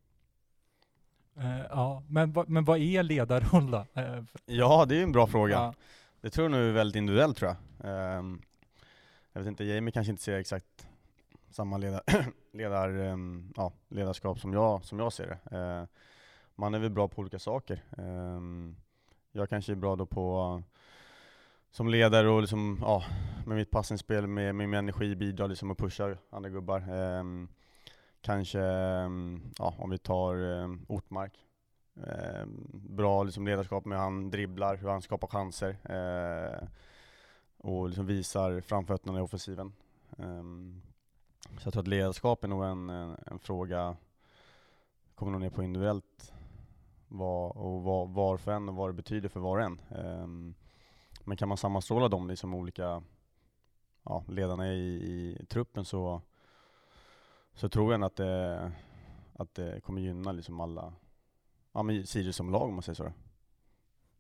Eh, 1.36 1.66
ja, 1.70 2.04
men, 2.08 2.36
men 2.48 2.66
vad 2.66 2.80
är 2.80 3.04
ledarroll 3.04 3.72
då? 3.72 3.86
Eh, 3.94 4.24
Ja, 4.46 4.86
det 4.86 4.96
är 4.96 4.98
ju 4.98 5.04
en 5.04 5.12
bra 5.12 5.28
fråga. 5.28 5.54
ja. 5.54 5.74
Det 6.22 6.30
tror 6.30 6.46
jag 6.46 6.52
nog 6.52 6.62
är 6.62 6.72
väldigt 6.72 6.96
individuellt 6.96 7.38
tror 7.38 7.50
jag. 7.52 7.58
Ehm, 7.92 8.42
jag 9.34 9.42
vet 9.42 9.48
inte, 9.48 9.64
Jamie 9.64 9.92
kanske 9.92 10.12
inte 10.12 10.24
ser 10.24 10.38
exakt 10.40 10.88
samma 11.50 11.78
ledar, 11.78 12.02
ledar, 12.54 12.90
ehm, 12.90 13.54
ja, 13.56 13.74
ledarskap 13.90 14.40
som 14.40 14.54
jag, 14.54 14.86
som 14.86 15.00
jag 15.00 15.14
ser 15.14 15.28
det. 15.28 15.58
Ehm, 15.58 15.88
man 16.60 16.74
är 16.74 16.80
väl 16.80 16.90
bra 16.90 17.08
på 17.08 17.22
olika 17.22 17.40
saker. 17.40 17.84
Ehm, 17.98 18.76
jag 19.32 19.50
kanske 19.50 19.72
är 19.72 19.76
bra 19.76 19.96
då 19.96 20.06
på 20.06 20.64
som 21.72 21.88
ledare 21.88 22.30
och 22.30 22.42
liksom, 22.42 22.78
ja, 22.82 23.04
med 23.46 23.58
mitt 23.58 23.72
passningsspel, 23.72 24.28
med, 24.28 24.56
med 24.56 24.70
min 24.70 24.80
energi 24.80 25.16
bidrar 25.16 25.48
liksom 25.48 25.72
och 25.72 25.78
pushar 25.78 26.18
andra 26.30 26.50
gubbar. 26.50 26.80
Ehm, 26.80 27.48
kanske, 28.22 28.60
ja, 29.58 29.74
om 29.78 29.90
vi 29.90 29.98
tar 29.98 30.36
ehm, 30.36 30.86
Ortmark, 30.88 31.34
Eh, 32.08 32.46
bra 32.74 33.24
liksom 33.24 33.46
ledarskap 33.46 33.86
med 33.86 33.98
hur 33.98 34.04
han 34.04 34.30
dribblar, 34.30 34.76
hur 34.76 34.90
han 34.90 35.02
skapar 35.02 35.28
chanser 35.28 35.78
eh, 35.84 36.68
och 37.58 37.88
liksom 37.88 38.06
visar 38.06 38.62
framfötterna 38.62 39.20
i 39.20 39.22
offensiven. 39.22 39.74
Så 41.58 41.68
jag 41.68 41.74
tror 41.74 41.82
att 41.82 41.88
ledarskap 41.88 42.44
är 42.44 42.48
nog 42.48 42.64
en, 42.64 42.90
en, 42.90 43.18
en 43.26 43.40
fråga, 43.40 43.98
kommer 45.16 45.32
nog 45.32 45.42
ner 45.42 45.50
på 45.50 45.64
individuellt, 45.64 46.34
vad, 47.10 47.52
och 47.52 47.84
vad, 47.84 48.10
var 48.10 48.38
för 48.38 48.52
en 48.52 48.70
och 48.70 48.76
vad 48.76 48.90
det 48.90 48.94
betyder 48.94 49.30
för 49.30 49.40
var 49.40 49.58
och 49.58 49.64
en. 49.64 49.82
Um, 49.90 50.56
men 51.24 51.38
kan 51.38 51.48
man 51.48 51.58
sammanstråla 51.58 52.08
de 52.08 52.28
liksom 52.28 52.54
olika 52.54 53.04
ja, 54.04 54.24
ledarna 54.28 54.68
i, 54.74 54.80
i 54.80 55.46
truppen 55.50 55.86
så, 55.86 56.22
så 57.54 57.70
tror 57.70 57.94
jag 57.94 58.04
att 58.04 58.16
det, 58.16 58.72
att 59.34 59.54
det 59.54 59.84
kommer 59.84 60.02
gynna 60.02 60.32
liksom 60.32 60.60
alla 60.60 60.94
ja, 61.74 61.84
men 61.84 62.08
Sirius 62.08 62.36
som 62.36 62.52
lag 62.52 62.70
om 62.70 62.74
man 62.74 62.84
säger 62.84 62.96
så. 62.96 63.12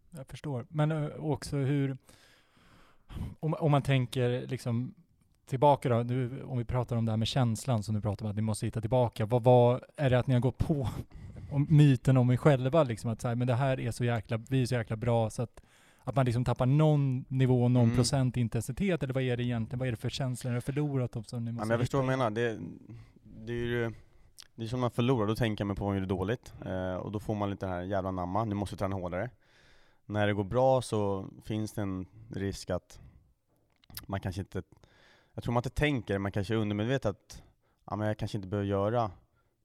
Jag 0.10 0.28
förstår. 0.28 0.65
Men 0.69 0.91
eh, 0.91 1.10
också 1.19 1.58
hur, 1.58 1.97
om, 3.39 3.54
om 3.54 3.71
man 3.71 3.82
tänker 3.82 4.47
liksom 4.47 4.93
tillbaka 5.45 5.89
då, 5.89 6.04
nu, 6.04 6.43
om 6.43 6.58
vi 6.58 6.65
pratar 6.65 6.95
om 6.95 7.06
det 7.06 7.12
här 7.12 7.17
med 7.17 7.28
känslan 7.28 7.84
som 7.84 7.95
du 7.95 8.02
pratar 8.02 8.25
om 8.25 8.30
att 8.30 8.36
ni 8.36 8.41
måste 8.41 8.65
hitta 8.65 8.82
tillbaka. 8.82 9.25
Vad 9.25 9.43
var, 9.43 9.86
är 9.95 10.10
det 10.10 10.19
att 10.19 10.28
ni 10.28 10.34
har 10.34 10.41
gått 10.41 10.58
på 10.58 10.88
om 11.51 11.67
myten 11.69 12.17
om 12.17 12.31
er 12.31 12.38
själva 12.38 12.83
liksom 12.83 13.12
att 13.12 13.21
så 13.21 13.27
här, 13.27 13.35
men 13.35 13.47
det 13.47 13.55
här 13.55 13.79
är 13.79 13.91
så 13.91 14.03
jäkla, 14.05 14.38
vi 14.38 14.62
är 14.62 14.65
så 14.65 14.75
jäkla 14.75 14.95
bra 14.95 15.29
så 15.29 15.41
att 15.41 15.62
att 16.03 16.15
man 16.15 16.25
liksom 16.25 16.45
tappar 16.45 16.65
någon 16.65 17.25
nivå, 17.27 17.67
någon 17.67 17.83
Mm. 17.83 17.95
procent 17.95 18.38
intensitet, 18.38 19.03
eller 19.03 19.13
vad 19.13 19.23
är 19.23 19.38
det 19.38 19.43
egentligen? 19.43 19.79
Vad 19.79 19.88
är 19.88 19.91
det 19.91 19.97
för 19.97 20.09
känslor 20.09 20.51
ni 20.51 20.55
har 20.55 20.62
förlorat? 20.62 21.27
Som 21.27 21.45
ni 21.45 21.51
Ja, 21.51 21.53
måste 21.53 21.67
men 21.67 21.69
jag 21.69 21.79
förstår 21.79 21.97
vad 21.97 22.05
du 22.07 22.17
menar. 22.17 22.29
Det, 22.29 22.59
det 23.23 23.53
är 23.53 23.65
ju 23.65 23.93
det 24.55 24.63
är 24.63 24.67
som 24.67 24.79
man 24.79 24.91
förlorar, 24.91 25.27
då 25.27 25.35
tänker 25.35 25.65
man 25.65 25.75
på 25.75 25.83
vad 25.83 25.93
man 25.93 25.97
gjorde 26.01 26.15
dåligt. 26.15 26.53
Eh, 26.65 26.93
och 26.95 27.12
då 27.12 27.19
får 27.19 27.35
man 27.35 27.49
lite 27.49 27.67
här 27.67 27.81
jävla 27.81 28.12
namma, 28.12 28.45
nu 28.45 28.55
måste 28.55 28.75
vi 28.75 28.77
träna 28.79 28.95
hårdare. 28.95 29.29
När 30.05 30.27
det 30.27 30.33
går 30.33 30.43
bra 30.43 30.81
så 30.81 31.25
finns 31.45 31.73
det 31.73 31.81
en 31.81 32.05
risk 32.33 32.69
att 32.69 32.99
man 34.07 34.19
kanske 34.19 34.41
inte, 34.41 34.63
jag 35.33 35.43
tror 35.43 35.53
man 35.53 35.59
inte 35.62 35.69
tänker, 35.69 36.17
man 36.19 36.31
kanske 36.31 36.53
är 36.53 36.57
undermedvetet 36.57 37.09
att 37.09 37.43
ja, 37.89 37.95
men 37.95 38.07
jag 38.07 38.17
kanske 38.17 38.38
inte 38.38 38.47
behöver 38.47 38.69
göra 38.69 39.12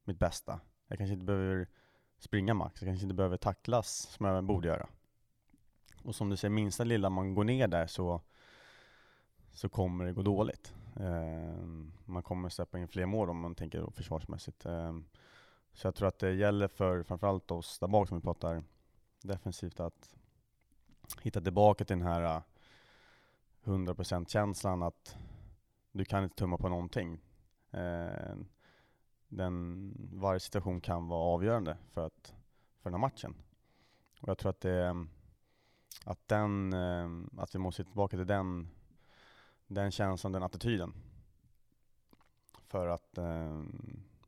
mitt 0.05 0.19
bästa. 0.19 0.61
Jag 0.89 0.99
kanske 0.99 1.13
inte 1.13 1.25
behöver 1.25 1.67
springa 2.19 2.55
max, 2.55 2.83
jag 2.83 2.89
kanske 2.89 3.05
inte 3.05 3.15
behöver 3.15 3.37
tacklas 3.37 3.89
som 3.89 4.27
jag 4.27 4.45
borde 4.45 4.69
göra. 4.69 4.89
Och 6.03 6.15
som 6.15 6.31
du 6.31 6.37
säger, 6.37 6.51
minsta 6.51 6.85
lilla 6.85 7.11
man 7.11 7.35
går 7.35 7.45
ner 7.45 7.69
där 7.69 7.87
så, 7.87 8.21
så 9.53 9.69
kommer 9.69 10.05
det 10.05 10.13
gå 10.13 10.23
dåligt. 10.23 10.75
Eh, 10.97 11.67
man 12.05 12.23
kommer 12.23 12.49
släppa 12.49 12.79
in 12.79 12.89
fler 12.89 13.07
mål 13.07 13.31
om 13.31 13.41
man 13.41 13.55
tänker 13.55 13.81
då 13.81 13.91
försvarsmässigt. 13.91 14.67
Eh, 14.67 14.99
så 15.73 15.87
jag 15.87 15.95
tror 15.95 16.09
att 16.09 16.19
det 16.19 16.35
gäller 16.35 16.69
för 16.69 17.03
framförallt 17.03 17.51
oss 17.51 17.79
där 17.79 17.89
bak 17.89 18.09
som 18.09 18.19
vi 18.19 18.23
pratar 18.23 18.65
defensivt 19.23 19.81
att 19.81 20.17
hitta 21.23 21.41
tillbaka 21.41 21.85
till 21.85 21.99
den 21.99 22.07
här 22.07 22.37
äh, 22.37 22.43
100% 23.65 24.29
känslan 24.29 24.83
att 24.83 25.17
du 25.93 26.05
kan 26.05 26.25
inte 26.25 26.37
tumma 26.37 26.59
på 26.59 26.69
någonting. 26.69 27.21
Eh, 27.71 28.35
den, 29.37 29.93
varje 30.13 30.41
situation 30.41 30.81
kan 30.81 31.09
vara 31.09 31.35
avgörande 31.35 31.77
för, 31.91 32.07
att, 32.07 32.35
för 32.79 32.91
den 32.91 32.95
här 33.01 33.09
matchen. 33.09 33.35
Och 34.21 34.29
jag 34.29 34.39
tror 34.39 34.51
att 34.51 34.61
det 34.61 35.07
att, 36.05 36.29
den, 36.29 36.73
eh, 36.73 37.09
att 37.43 37.55
vi 37.55 37.59
måste 37.59 37.83
hitta 37.83 37.91
tillbaka 37.91 38.17
till 38.17 38.27
den 38.27 38.69
den 39.67 39.91
känslan, 39.91 40.33
den 40.33 40.43
attityden. 40.43 40.95
För 42.67 42.87
att, 42.87 43.19
eh, 43.19 43.63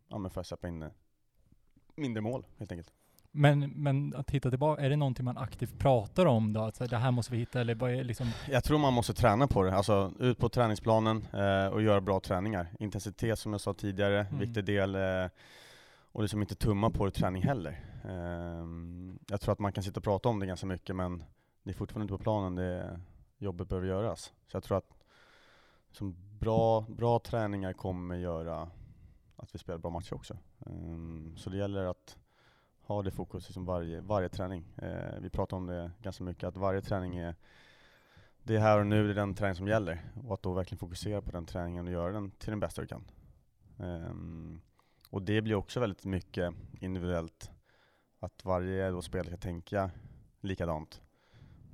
ja, 0.09 0.19
men 0.19 0.31
för 0.31 0.41
att 0.41 0.47
släppa 0.47 0.69
in 0.69 0.83
eh, 0.83 0.91
mindre 1.95 2.21
mål 2.21 2.47
helt 2.57 2.73
enkelt. 2.73 2.93
Men, 3.37 3.71
men 3.71 4.15
att 4.15 4.31
hitta 4.31 4.51
tillbaka, 4.51 4.83
är 4.83 4.91
det 4.91 4.97
någonting 4.97 5.25
man 5.25 5.39
aktivt 5.39 5.79
pratar 5.79 6.27
om 6.27 6.53
då? 6.53 6.61
Att 6.61 6.77
så 6.77 6.85
här, 6.85 6.89
det 6.89 6.97
här 6.97 7.11
måste 7.11 7.33
vi 7.33 7.39
hitta, 7.39 7.61
eller 7.61 7.75
vad 7.75 7.91
är 7.91 8.05
liksom? 8.05 8.31
Jag 8.51 8.65
tror 8.65 8.79
man 8.79 8.93
måste 8.93 9.15
träna 9.15 9.47
på 9.47 9.63
det, 9.63 9.75
alltså 9.75 10.13
ut 10.19 10.39
på 10.39 10.49
träningsplanen 10.49 11.27
eh, 11.33 11.67
och 11.67 11.83
göra 11.83 12.01
bra 12.01 12.21
träningar. 12.21 12.69
Intensitet 12.79 13.39
som 13.39 13.53
jag 13.53 13.61
sa 13.61 13.75
tidigare, 13.75 14.21
Mm. 14.21 14.39
viktig 14.39 14.65
del. 14.65 14.95
Eh, 14.95 15.31
och 16.13 16.23
liksom 16.23 16.41
inte 16.41 16.55
tumma 16.55 16.91
på 16.91 17.05
det 17.05 17.11
träning 17.11 17.43
heller. 17.43 17.81
Eh, 18.05 18.67
jag 19.29 19.41
tror 19.41 19.53
att 19.53 19.59
man 19.59 19.73
kan 19.73 19.85
sitta 19.85 20.01
och 20.01 20.05
prata 20.05 20.29
om 20.29 20.39
det 20.41 20.47
ganska 20.47 20.67
mycket 20.67 20.97
men 20.97 21.23
det 21.63 21.71
är 21.71 21.75
fortfarande 21.75 22.03
inte 22.05 22.19
på 22.19 22.23
planen 22.23 22.55
det 22.55 23.01
jobbet 23.39 23.69
behöver 23.69 23.89
göras. 23.89 24.33
Så 24.47 24.57
jag 24.57 24.63
tror 24.65 24.79
att 24.79 24.95
som 25.91 26.17
bra, 26.39 26.81
bra 26.81 27.19
träningar 27.19 27.73
kommer 27.73 28.17
göra 28.17 28.69
att 29.37 29.55
vi 29.55 29.59
spelar 29.59 29.79
bra 29.79 29.91
matcher 29.91 30.15
också. 30.15 30.37
Ehm, 30.67 31.35
så 31.37 31.51
det 31.51 31.57
gäller 31.57 31.85
att 31.85 32.17
ha 32.87 33.03
det 33.03 33.11
fokus 33.11 33.49
liksom 33.49 33.65
varje, 33.65 34.01
varje 34.01 34.29
träning. 34.29 34.65
Eh, 34.77 35.21
vi 35.21 35.31
pratar 35.31 35.57
om 35.57 35.67
det 35.67 35.91
ganska 36.03 36.25
mycket, 36.25 36.45
att 36.45 36.57
varje 36.57 36.83
träning 36.83 37.17
är 37.17 37.35
det 38.43 38.57
är 38.57 38.61
här 38.61 38.79
och 38.79 38.87
nu, 38.87 39.05
det 39.05 39.13
är 39.13 39.15
den 39.15 39.35
träning 39.35 39.55
som 39.55 39.69
gäller. 39.69 40.01
Och 40.25 40.35
att 40.35 40.43
då 40.43 40.53
verkligen 40.53 40.79
fokusera 40.79 41.23
på 41.23 41.31
den 41.31 41.47
träningen 41.47 41.87
och 41.87 41.93
göra 41.93 42.13
den 42.13 42.31
till 42.31 42.51
den 42.51 42.61
bästa 42.61 42.83
du 42.83 42.89
kan. 42.89 43.05
Um, 43.77 44.61
och 45.11 45.23
det 45.23 45.43
blir 45.43 45.55
också 45.55 45.81
väldigt 45.81 46.05
mycket 46.05 46.55
individuellt. 46.81 47.51
Att 48.21 48.45
varje 48.45 48.91
då 48.91 49.03
spelare 49.03 49.27
ska 49.27 49.37
tänka 49.37 49.91
likadant. 50.41 51.03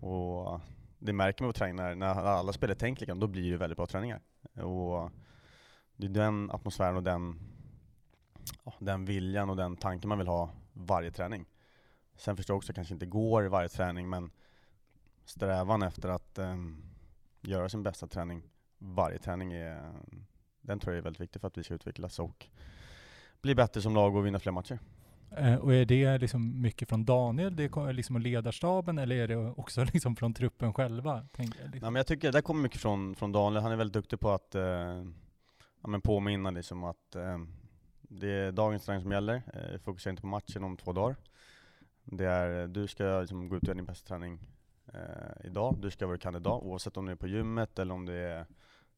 Och 0.01 0.61
det 0.99 1.13
märker 1.13 1.45
man 1.45 1.53
på 1.53 1.59
träningen 1.59 1.99
när, 1.99 2.07
alla 2.07 2.53
spelare 2.53 2.79
tänker 2.79 3.01
likadant, 3.01 3.21
då 3.21 3.27
blir 3.27 3.51
det 3.51 3.57
väldigt 3.57 3.77
bra 3.77 3.87
träningar. 3.87 4.21
Och 4.55 5.11
det 5.97 6.07
är 6.07 6.11
den 6.11 6.51
atmosfären 6.51 6.97
och 6.97 7.03
den, 7.03 7.41
den 8.79 9.05
viljan 9.05 9.51
och 9.51 9.57
den 9.57 9.77
tanken 9.77 10.09
man 10.09 10.19
vill 10.19 10.29
ha 10.29 10.51
varje 10.73 11.11
träning. 11.11 11.47
Sen 12.17 12.37
förstår 12.37 12.55
jag 12.55 12.59
också 12.59 12.73
att 12.73 12.75
det 12.75 12.79
kanske 12.79 12.95
inte 12.95 13.07
går 13.07 13.43
varje 13.43 13.69
träning, 13.69 14.09
men 14.11 14.31
strävan 15.25 15.83
efter 15.83 16.09
att 16.09 16.39
em, 16.39 16.83
göra 17.41 17.69
sin 17.69 17.83
bästa 17.83 18.07
träning 18.07 18.43
varje 18.79 19.19
träning 19.19 19.53
är, 19.53 19.93
den 20.61 20.79
tror 20.79 20.95
jag 20.95 20.99
är 20.99 21.03
väldigt 21.03 21.21
viktig 21.21 21.41
för 21.41 21.49
att 21.49 21.59
vi 21.59 21.65
ska 21.65 21.75
utvecklas 21.75 22.19
och 22.19 22.47
bli 23.43 23.55
bättre 23.55 23.83
som 23.83 23.95
lag 23.95 24.17
och 24.17 24.27
vinna 24.27 24.39
fler 24.39 24.53
matcher. 24.53 24.79
Eh, 25.37 25.55
och 25.55 25.75
är 25.75 25.85
det 25.85 26.19
liksom 26.19 26.61
mycket 26.61 26.89
från 26.89 27.05
Daniel, 27.05 27.57
det 27.57 27.65
är 27.65 27.93
liksom 27.93 28.17
ledarstaben, 28.17 28.99
eller 28.99 29.17
är 29.17 29.29
det 29.29 29.37
också 29.37 29.85
liksom 29.93 30.17
från 30.17 30.35
truppen 30.35 30.73
själva? 30.75 31.27
Tänker 31.33 31.59
jag, 31.59 31.65
Nej, 31.65 31.73
liksom. 31.73 31.93
men 31.93 32.01
jag 32.01 32.07
tycker 32.07 32.33
det 32.33 32.43
kommer 32.43 32.63
mycket 32.63 32.81
från, 32.81 33.15
från 33.15 33.33
Daniel, 33.33 33.63
han 33.63 33.73
är 33.73 33.77
väldigt 33.77 33.95
duktig 33.95 34.21
på 34.21 34.31
att 34.31 34.55
eh, 34.55 34.63
ja, 35.83 35.89
men 35.89 36.01
påminna 36.01 36.51
liksom 36.51 36.85
att 36.85 37.15
eh, 37.15 37.39
det 38.21 38.29
är 38.29 38.53
dagens 38.53 38.85
träning 38.85 39.03
som 39.03 39.13
gäller, 39.13 39.43
eh, 39.55 39.79
fokusera 39.79 40.11
inte 40.11 40.21
på 40.21 40.27
matchen 40.27 40.65
om 40.65 40.77
två 40.77 40.93
dagar. 40.93 41.17
Det 42.05 42.25
är, 42.27 42.67
du 42.69 42.87
ska 42.87 43.21
liksom 43.21 43.49
gå 43.49 43.57
ut 43.57 43.63
och 43.63 43.69
göra 43.69 43.77
din 43.77 43.85
bästa 43.85 44.09
träning 44.09 44.39
eh, 44.95 45.45
idag, 45.47 45.77
du 45.79 45.91
ska 45.91 46.07
vara 46.07 46.19
kandidat 46.19 46.63
oavsett 46.63 46.97
om 46.97 47.07
det 47.07 47.13
är 47.13 47.17
på 47.17 47.27
gymmet 47.27 47.79
eller 47.79 47.95
om 47.95 48.07
det 48.07 48.15
är 48.15 48.47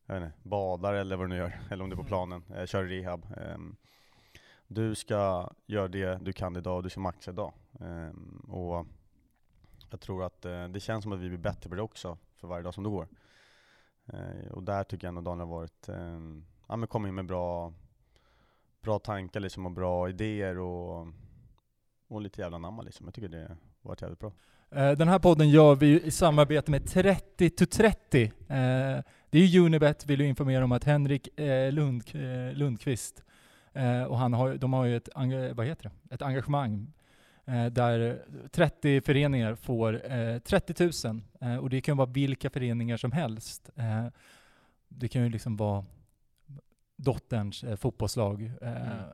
jag 0.07 0.16
inte, 0.16 0.33
badar 0.42 0.94
eller 0.94 1.16
vad 1.16 1.24
du 1.24 1.29
nu 1.29 1.37
gör, 1.37 1.61
eller 1.70 1.85
om 1.85 1.90
det 1.90 1.94
är 1.94 1.96
på 1.96 2.03
Mm. 2.03 2.09
planen, 2.09 2.44
eh, 2.55 2.66
kör 2.66 2.85
rehab. 2.85 3.27
Ehm, 3.37 3.77
du 4.66 4.94
ska 4.94 5.50
göra 5.66 5.88
det 5.88 6.18
du 6.24 6.33
kan 6.33 6.57
idag 6.57 6.77
och 6.77 6.83
du 6.83 6.90
ska 6.90 7.00
maxa 7.00 7.31
idag. 7.31 7.53
Ehm, 7.81 8.44
och 8.48 8.87
jag 9.90 10.00
tror 10.00 10.24
att 10.24 10.44
eh, 10.44 10.68
det 10.68 10.81
känns 10.81 11.03
som 11.03 11.12
att 11.12 11.18
vi 11.18 11.29
blir 11.29 11.38
bättre 11.38 11.70
på 11.70 11.77
det 11.77 11.83
också 11.83 12.18
för 12.37 12.48
varje 12.48 12.62
dag 12.62 12.74
som 12.74 12.85
det 12.85 12.90
går. 12.90 13.09
Eh, 14.07 14.53
och 14.53 14.62
där 14.62 14.85
tycker 14.85 15.07
jag 15.07 15.09
ändå 15.16 15.31
Daniel 15.31 15.48
har 15.48 15.57
varit, 15.57 15.88
eh, 15.88 16.20
ja 16.68 16.77
men 16.77 16.88
kommit 16.88 17.09
in 17.09 17.14
med 17.14 17.27
bra, 17.27 17.72
bra 18.85 18.99
tankar 18.99 19.40
liksom 19.40 19.66
och 19.66 19.73
bra 19.73 20.09
idéer 20.09 20.59
och, 20.59 21.07
och 22.09 22.20
lite 22.20 22.40
jävla 22.40 22.59
namma 22.59 22.83
liksom. 22.83 23.07
Jag 23.07 23.14
tycker 23.14 23.29
det 23.29 23.38
har 23.49 23.57
varit 23.83 24.03
jävligt 24.03 24.18
bra. 24.20 24.33
Eh, 24.70 24.92
Den 24.92 25.09
här 25.09 25.18
podden 25.18 25.49
gör 25.51 25.75
vi 25.75 26.01
i 26.03 26.11
samarbete 26.11 26.70
med 26.70 26.87
30 26.87 27.51
to 27.51 27.66
30. 27.66 28.23
Eh, 28.25 28.31
Det 29.31 29.38
är 29.38 29.47
ju 29.47 29.61
Unibet, 29.61 30.07
vill 30.07 30.20
ju 30.20 30.27
informera 30.27 30.64
om 30.64 30.73
att 30.73 30.85
Henrik 30.85 31.38
eh, 31.40 31.73
Lund, 31.73 32.03
eh, 32.14 32.53
Lundqvist, 32.57 33.23
eh, 33.73 34.03
och 34.03 34.18
han 34.18 34.33
har, 34.33 34.55
de 34.55 34.73
har 34.73 34.85
ju 34.85 34.97
ett, 34.97 35.09
vad 35.55 35.66
heter 35.66 35.90
det? 36.09 36.14
ett 36.14 36.23
engagemang 36.23 36.92
eh, 37.44 37.66
där 37.66 38.23
30 38.51 39.01
föreningar 39.01 39.55
får 39.55 40.12
eh, 40.12 40.38
30 40.38 41.09
000 41.09 41.20
eh, 41.40 41.57
och 41.57 41.70
det 41.70 41.81
kan 41.81 41.97
vara 41.97 42.09
vilka 42.11 42.51
föreningar 42.51 42.97
som 42.97 43.12
helst. 43.12 43.70
Det 44.88 45.09
kan 45.09 45.23
ju 45.23 45.29
liksom 45.29 45.57
vara 45.57 45.85
dotterns 47.05 47.64
eh, 47.64 47.77
fotbollslag, 47.77 48.43
eh, 48.62 48.93
Mm. 48.93 49.05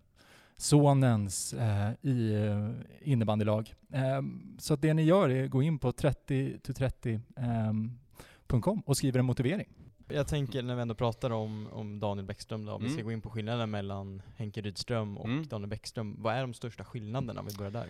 sonens 0.56 1.52
eh, 1.54 1.90
i 2.02 2.34
eh, 2.34 2.70
innebandylag. 3.12 3.74
Eh, 3.92 4.20
så 4.58 4.74
att 4.74 4.82
det 4.82 4.94
ni 4.94 5.02
gör 5.02 5.28
är 5.30 5.44
att 5.44 5.50
gå 5.50 5.62
in 5.62 5.78
på 5.78 5.92
30to30.com 5.92 8.82
och 8.86 8.96
skriver 8.96 9.18
en 9.18 9.24
motivering. 9.26 9.68
Jag 10.08 10.26
tänker 10.28 10.62
när 10.62 10.74
vi 10.76 10.82
ändå 10.82 10.94
pratar 10.94 11.30
om, 11.30 11.68
om 11.72 12.00
Daniel 12.00 12.26
Bäckström 12.26 12.64
då, 12.64 12.72
om 12.72 12.80
vi 12.80 12.86
Mm. 12.86 12.98
ska 12.98 13.04
gå 13.04 13.12
in 13.12 13.20
på 13.20 13.30
skillnaden 13.30 13.70
mellan 13.70 14.22
Henke 14.36 14.60
Rydström 14.60 15.18
och 15.18 15.24
Mm. 15.24 15.46
Daniel 15.48 15.68
Bäckström. 15.68 16.16
Vad 16.18 16.34
är 16.34 16.40
de 16.40 16.54
största 16.54 16.84
skillnaderna 16.84 17.40
om 17.40 17.46
vi 17.46 17.56
börjar 17.56 17.72
där? 17.72 17.86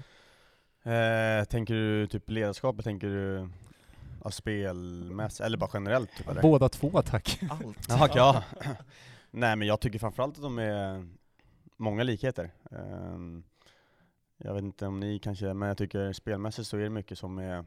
Eh, 0.82 1.44
tänker 1.44 1.74
du 1.74 2.06
typ 2.06 2.30
ledarskapet, 2.30 2.84
tänker 2.84 3.06
du 3.08 3.48
ja, 4.24 4.30
spelmässigt, 4.30 5.40
eller 5.40 5.58
bara 5.58 5.70
generellt? 5.74 6.10
Typ, 6.16 6.28
eller? 6.28 6.42
Båda 6.42 6.68
två 6.68 7.02
tack. 7.02 7.40
Allt. 7.50 7.78
Okej, 8.02 8.10
ja. 8.14 8.42
Nej 9.30 9.56
men 9.56 9.68
jag 9.68 9.80
tycker 9.80 9.98
framförallt 9.98 10.36
att 10.36 10.42
de 10.42 10.58
är 10.58 11.06
många 11.76 12.02
likheter. 12.02 12.50
Ehm, 12.70 13.42
jag 14.36 14.54
vet 14.54 14.62
inte 14.62 14.86
om 14.86 15.00
ni 15.00 15.18
kanske, 15.18 15.54
men 15.54 15.68
jag 15.68 15.78
tycker 15.78 16.12
spelmässigt 16.12 16.68
så 16.68 16.76
är 16.76 16.80
det 16.80 16.90
mycket 16.90 17.18
som 17.18 17.38
är, 17.38 17.64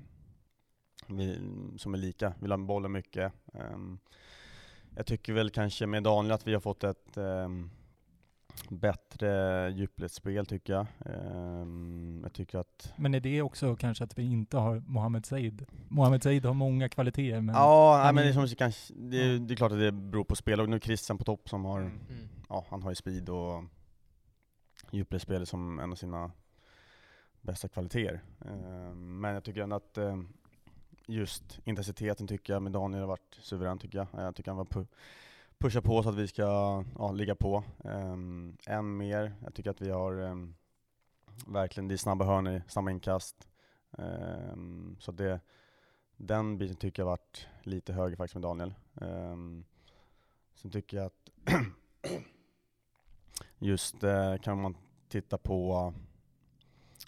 som 1.77 1.93
är 1.93 1.97
lika. 1.97 2.33
Vi 2.39 2.47
la 2.47 2.57
bollen 2.57 2.91
mycket. 2.91 3.33
Ehm, 3.53 3.99
jag 4.95 5.05
tycker 5.05 5.33
väl 5.33 5.49
kanske 5.49 5.87
med 5.87 6.03
Daniel 6.03 6.31
att 6.31 6.47
vi 6.47 6.53
har 6.53 6.61
fått 6.61 6.83
ett 6.83 7.17
ehm, 7.17 7.69
bättre 8.69 9.69
djupledsspel 9.71 10.45
tycker 10.45 10.73
jag. 10.73 10.85
Ehm, 11.05 12.19
jag 12.23 12.33
tycker 12.33 12.57
att 12.59 12.93
Men 12.97 13.15
är 13.15 13.19
det 13.19 13.41
också 13.41 13.75
kanske 13.75 14.03
att 14.03 14.19
vi 14.19 14.23
inte 14.23 14.57
har 14.57 14.79
Mohamed 14.87 15.25
Said? 15.25 15.65
Mohamed 15.89 16.23
Said 16.23 16.45
har 16.45 16.53
många 16.53 16.89
kvaliteter 16.89 17.41
men 17.41 17.55
Ja, 17.55 18.01
nej, 18.03 18.13
men 18.13 18.23
det 18.23 18.29
är- 18.29 18.47
som 18.47 18.55
kanske, 18.55 18.93
det, 18.93 19.17
är, 19.23 19.39
det 19.39 19.53
är 19.53 19.55
klart 19.55 19.71
att 19.71 19.79
det 19.79 19.91
beror 19.91 20.23
på 20.23 20.35
spel, 20.35 20.59
och 20.61 20.69
nu 20.69 20.75
är 20.75 20.79
Christian 20.79 21.17
på 21.17 21.23
topp 21.23 21.49
som 21.49 21.65
har 21.65 21.79
Mm. 21.81 21.99
Ja, 22.49 22.65
han 22.69 22.83
har 22.83 22.91
ju 22.91 22.95
speed 22.95 23.29
och 23.29 23.63
djupledsspelet 24.91 25.49
som 25.49 25.79
en 25.79 25.91
av 25.91 25.95
sina 25.95 26.31
bästa 27.41 27.67
kvaliteter. 27.67 28.21
Eh, 28.45 28.93
Men 28.95 29.33
jag 29.33 29.43
tycker 29.43 29.61
ändå 29.61 29.75
att 29.75 29.97
eh, 29.97 30.17
just 31.07 31.59
intensiteten 31.63 32.27
tycker 32.27 32.53
jag 32.53 32.61
med 32.61 32.71
Daniel 32.71 33.01
har 33.01 33.07
varit 33.07 33.37
suverän 33.41 33.77
tycker 33.79 33.97
jag. 33.97 34.07
Jag 34.25 34.35
tycker 34.35 34.51
han 34.51 34.57
var 34.57 34.65
pusha 35.63 35.81
på 35.81 36.03
så 36.03 36.09
att 36.09 36.15
vi 36.15 36.27
ska 36.27 36.43
ja, 36.97 37.11
ligga 37.11 37.35
på. 37.35 37.63
Um, 37.77 38.57
än 38.65 38.97
mer, 38.97 39.33
jag 39.43 39.53
tycker 39.53 39.71
att 39.71 39.81
vi 39.81 39.89
har 39.89 40.21
um, 40.21 40.55
verkligen, 41.47 41.87
det 41.87 41.95
är 41.95 41.97
snabba 41.97 42.25
hörnor, 42.25 42.61
snabba 42.67 42.91
inkast. 42.91 43.47
Um, 43.91 44.97
så 44.99 45.11
det, 45.11 45.39
den 46.17 46.57
biten 46.57 46.75
tycker 46.75 47.01
jag 47.01 47.07
varit 47.07 47.47
lite 47.61 47.93
högre 47.93 48.15
faktiskt 48.15 48.35
med 48.35 48.41
Daniel. 48.41 48.73
Um, 48.93 49.65
sen 50.55 50.71
tycker 50.71 50.97
jag 50.97 51.05
att 51.05 51.29
just 53.57 54.03
uh, 54.03 54.37
kan 54.37 54.61
man 54.61 54.77
titta 55.07 55.37
på 55.37 55.91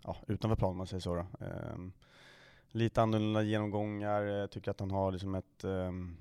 uh, 0.08 0.16
utanför 0.28 0.56
planen 0.56 0.72
om 0.72 0.78
man 0.78 0.88
säger 0.88 1.02
så. 1.02 1.16
Då. 1.16 1.26
Um, 1.74 1.94
lite 2.68 3.02
annorlunda 3.02 3.42
genomgångar, 3.42 4.22
eh, 4.22 4.34
jag 4.34 4.52
tycker 4.52 4.72
att 4.72 4.80
han 4.80 4.92
har 4.92 5.12
liksom 5.12 5.36
ett, 5.36 5.64
um, 5.64 6.18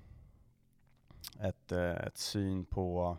ett, 1.41 1.73
eh, 1.73 1.91
ett 1.91 2.19
syn 2.19 2.65
på, 2.65 3.17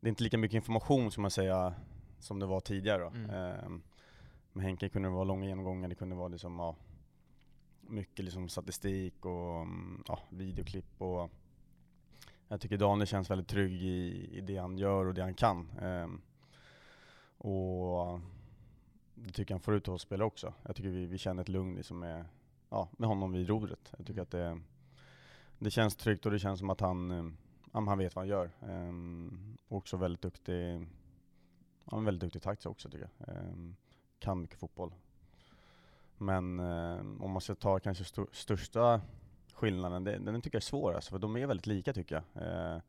det 0.00 0.06
är 0.06 0.08
inte 0.08 0.24
lika 0.24 0.38
mycket 0.38 0.54
information 0.54 1.10
som 1.10 1.22
man 1.22 1.30
säger 1.30 1.74
som 2.18 2.38
det 2.38 2.46
var 2.46 2.60
tidigare. 2.60 3.02
Då. 3.02 3.08
Mm. 3.08 3.30
Ehm, 3.30 3.82
med 4.52 4.64
Henke 4.64 4.88
kunde 4.88 5.08
det 5.08 5.14
vara 5.14 5.24
långa 5.24 5.46
genomgångar, 5.46 5.88
det 5.88 5.94
kunde 5.94 6.16
vara 6.16 6.28
liksom, 6.28 6.58
ja, 6.58 6.76
mycket 7.80 8.24
liksom 8.24 8.48
statistik 8.48 9.26
och 9.26 9.60
mm, 9.60 10.04
ja, 10.08 10.18
videoklipp 10.30 11.02
och 11.02 11.30
jag 12.48 12.60
tycker 12.60 12.76
Daniel 12.76 13.06
känns 13.06 13.30
väldigt 13.30 13.48
trygg 13.48 13.82
i, 13.82 14.28
i 14.32 14.40
det 14.40 14.56
han 14.56 14.78
gör 14.78 15.06
och 15.06 15.14
det 15.14 15.22
han 15.22 15.34
kan. 15.34 15.70
Ehm, 15.80 16.20
och 17.38 18.20
det 19.14 19.32
tycker 19.32 19.52
jag 19.52 19.56
han 19.56 19.62
får 19.62 19.74
ut 19.74 19.86
hos 19.86 20.02
spelare 20.02 20.26
också. 20.26 20.54
Jag 20.62 20.76
tycker 20.76 20.90
vi, 20.90 21.06
vi 21.06 21.18
känner 21.18 21.42
ett 21.42 21.48
lugn 21.48 21.74
liksom 21.74 21.98
med, 21.98 22.24
ja, 22.68 22.88
med 22.92 23.08
honom 23.08 23.32
vid 23.32 23.48
rodret. 23.48 23.92
Jag 23.98 24.06
tycker 24.06 24.22
att 24.22 24.30
det, 24.30 24.60
det 25.58 25.70
känns 25.70 25.96
tryggt 25.96 26.26
och 26.26 26.32
det 26.32 26.38
känns 26.38 26.58
som 26.58 26.70
att 26.70 26.80
han, 26.80 27.10
eh, 27.10 27.24
han 27.72 27.98
vet 27.98 28.14
vad 28.14 28.22
han 28.22 28.28
gör. 28.28 28.50
Ehm, 28.62 29.56
också 29.68 29.96
väldigt 29.96 30.22
duktig, 30.22 30.88
han 31.84 32.00
är 32.00 32.04
väldigt 32.04 32.20
duktig 32.20 32.42
taktiskt 32.42 32.66
också 32.66 32.90
tycker 32.90 33.08
jag. 33.18 33.36
Ehm, 33.36 33.76
kan 34.18 34.40
mycket 34.40 34.58
fotboll. 34.58 34.94
Men 36.18 36.60
eh, 36.60 36.98
om 36.98 37.30
man 37.30 37.40
ska 37.40 37.54
ta 37.54 37.78
kanske 37.78 38.02
st 38.02 38.22
största 38.32 39.00
skillnaden, 39.52 40.04
det, 40.04 40.18
den 40.18 40.42
tycker 40.42 40.56
jag 40.56 40.60
är 40.60 40.64
svår 40.64 40.94
alltså, 40.94 41.10
för 41.10 41.18
de 41.18 41.36
är 41.36 41.46
väldigt 41.46 41.66
lika 41.66 41.92
tycker 41.92 42.22
jag. 42.32 42.42
Eh, 42.46 42.80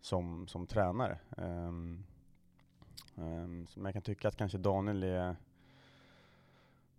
som, 0.00 0.48
som 0.48 0.66
tränare. 0.66 1.18
Ehm, 1.36 2.04
um, 3.14 3.66
men 3.74 3.84
jag 3.84 3.92
kan 3.92 4.02
tycka 4.02 4.28
att 4.28 4.36
kanske 4.36 4.58
Daniel 4.58 5.02
är, 5.02 5.36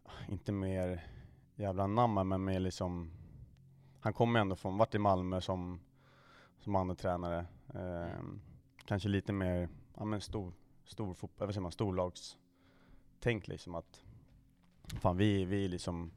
ah, 0.04 0.12
inte 0.30 0.52
mer 0.52 1.08
jävla 1.56 1.88
namn 1.88 2.28
men 2.28 2.44
mer 2.44 2.60
liksom, 2.60 3.12
han 4.06 4.14
kommer 4.14 4.40
ändå 4.40 4.56
från, 4.56 4.78
vart 4.78 4.96
i 4.96 5.00
Malmö 5.00 5.42
som, 5.42 5.80
som 6.60 6.76
andra 6.76 6.96
tränare. 6.96 7.46
Ehm, 7.74 8.42
kanske 8.86 9.10
lite 9.10 9.34
mer, 9.34 9.70
ja 9.98 10.06
men 10.06 10.22
stor, 10.22 10.54
stor 10.84 11.14
fotboll, 11.14 11.48
vad 11.48 11.54
säger 11.54 11.62
man, 11.62 11.72
storlagstänk 11.72 13.48
liksom 13.48 13.76
att, 13.76 14.04
fan 14.84 15.18
vi, 15.18 15.46
vi 15.46 15.66
är 15.66 15.70
liksom, 15.70 16.12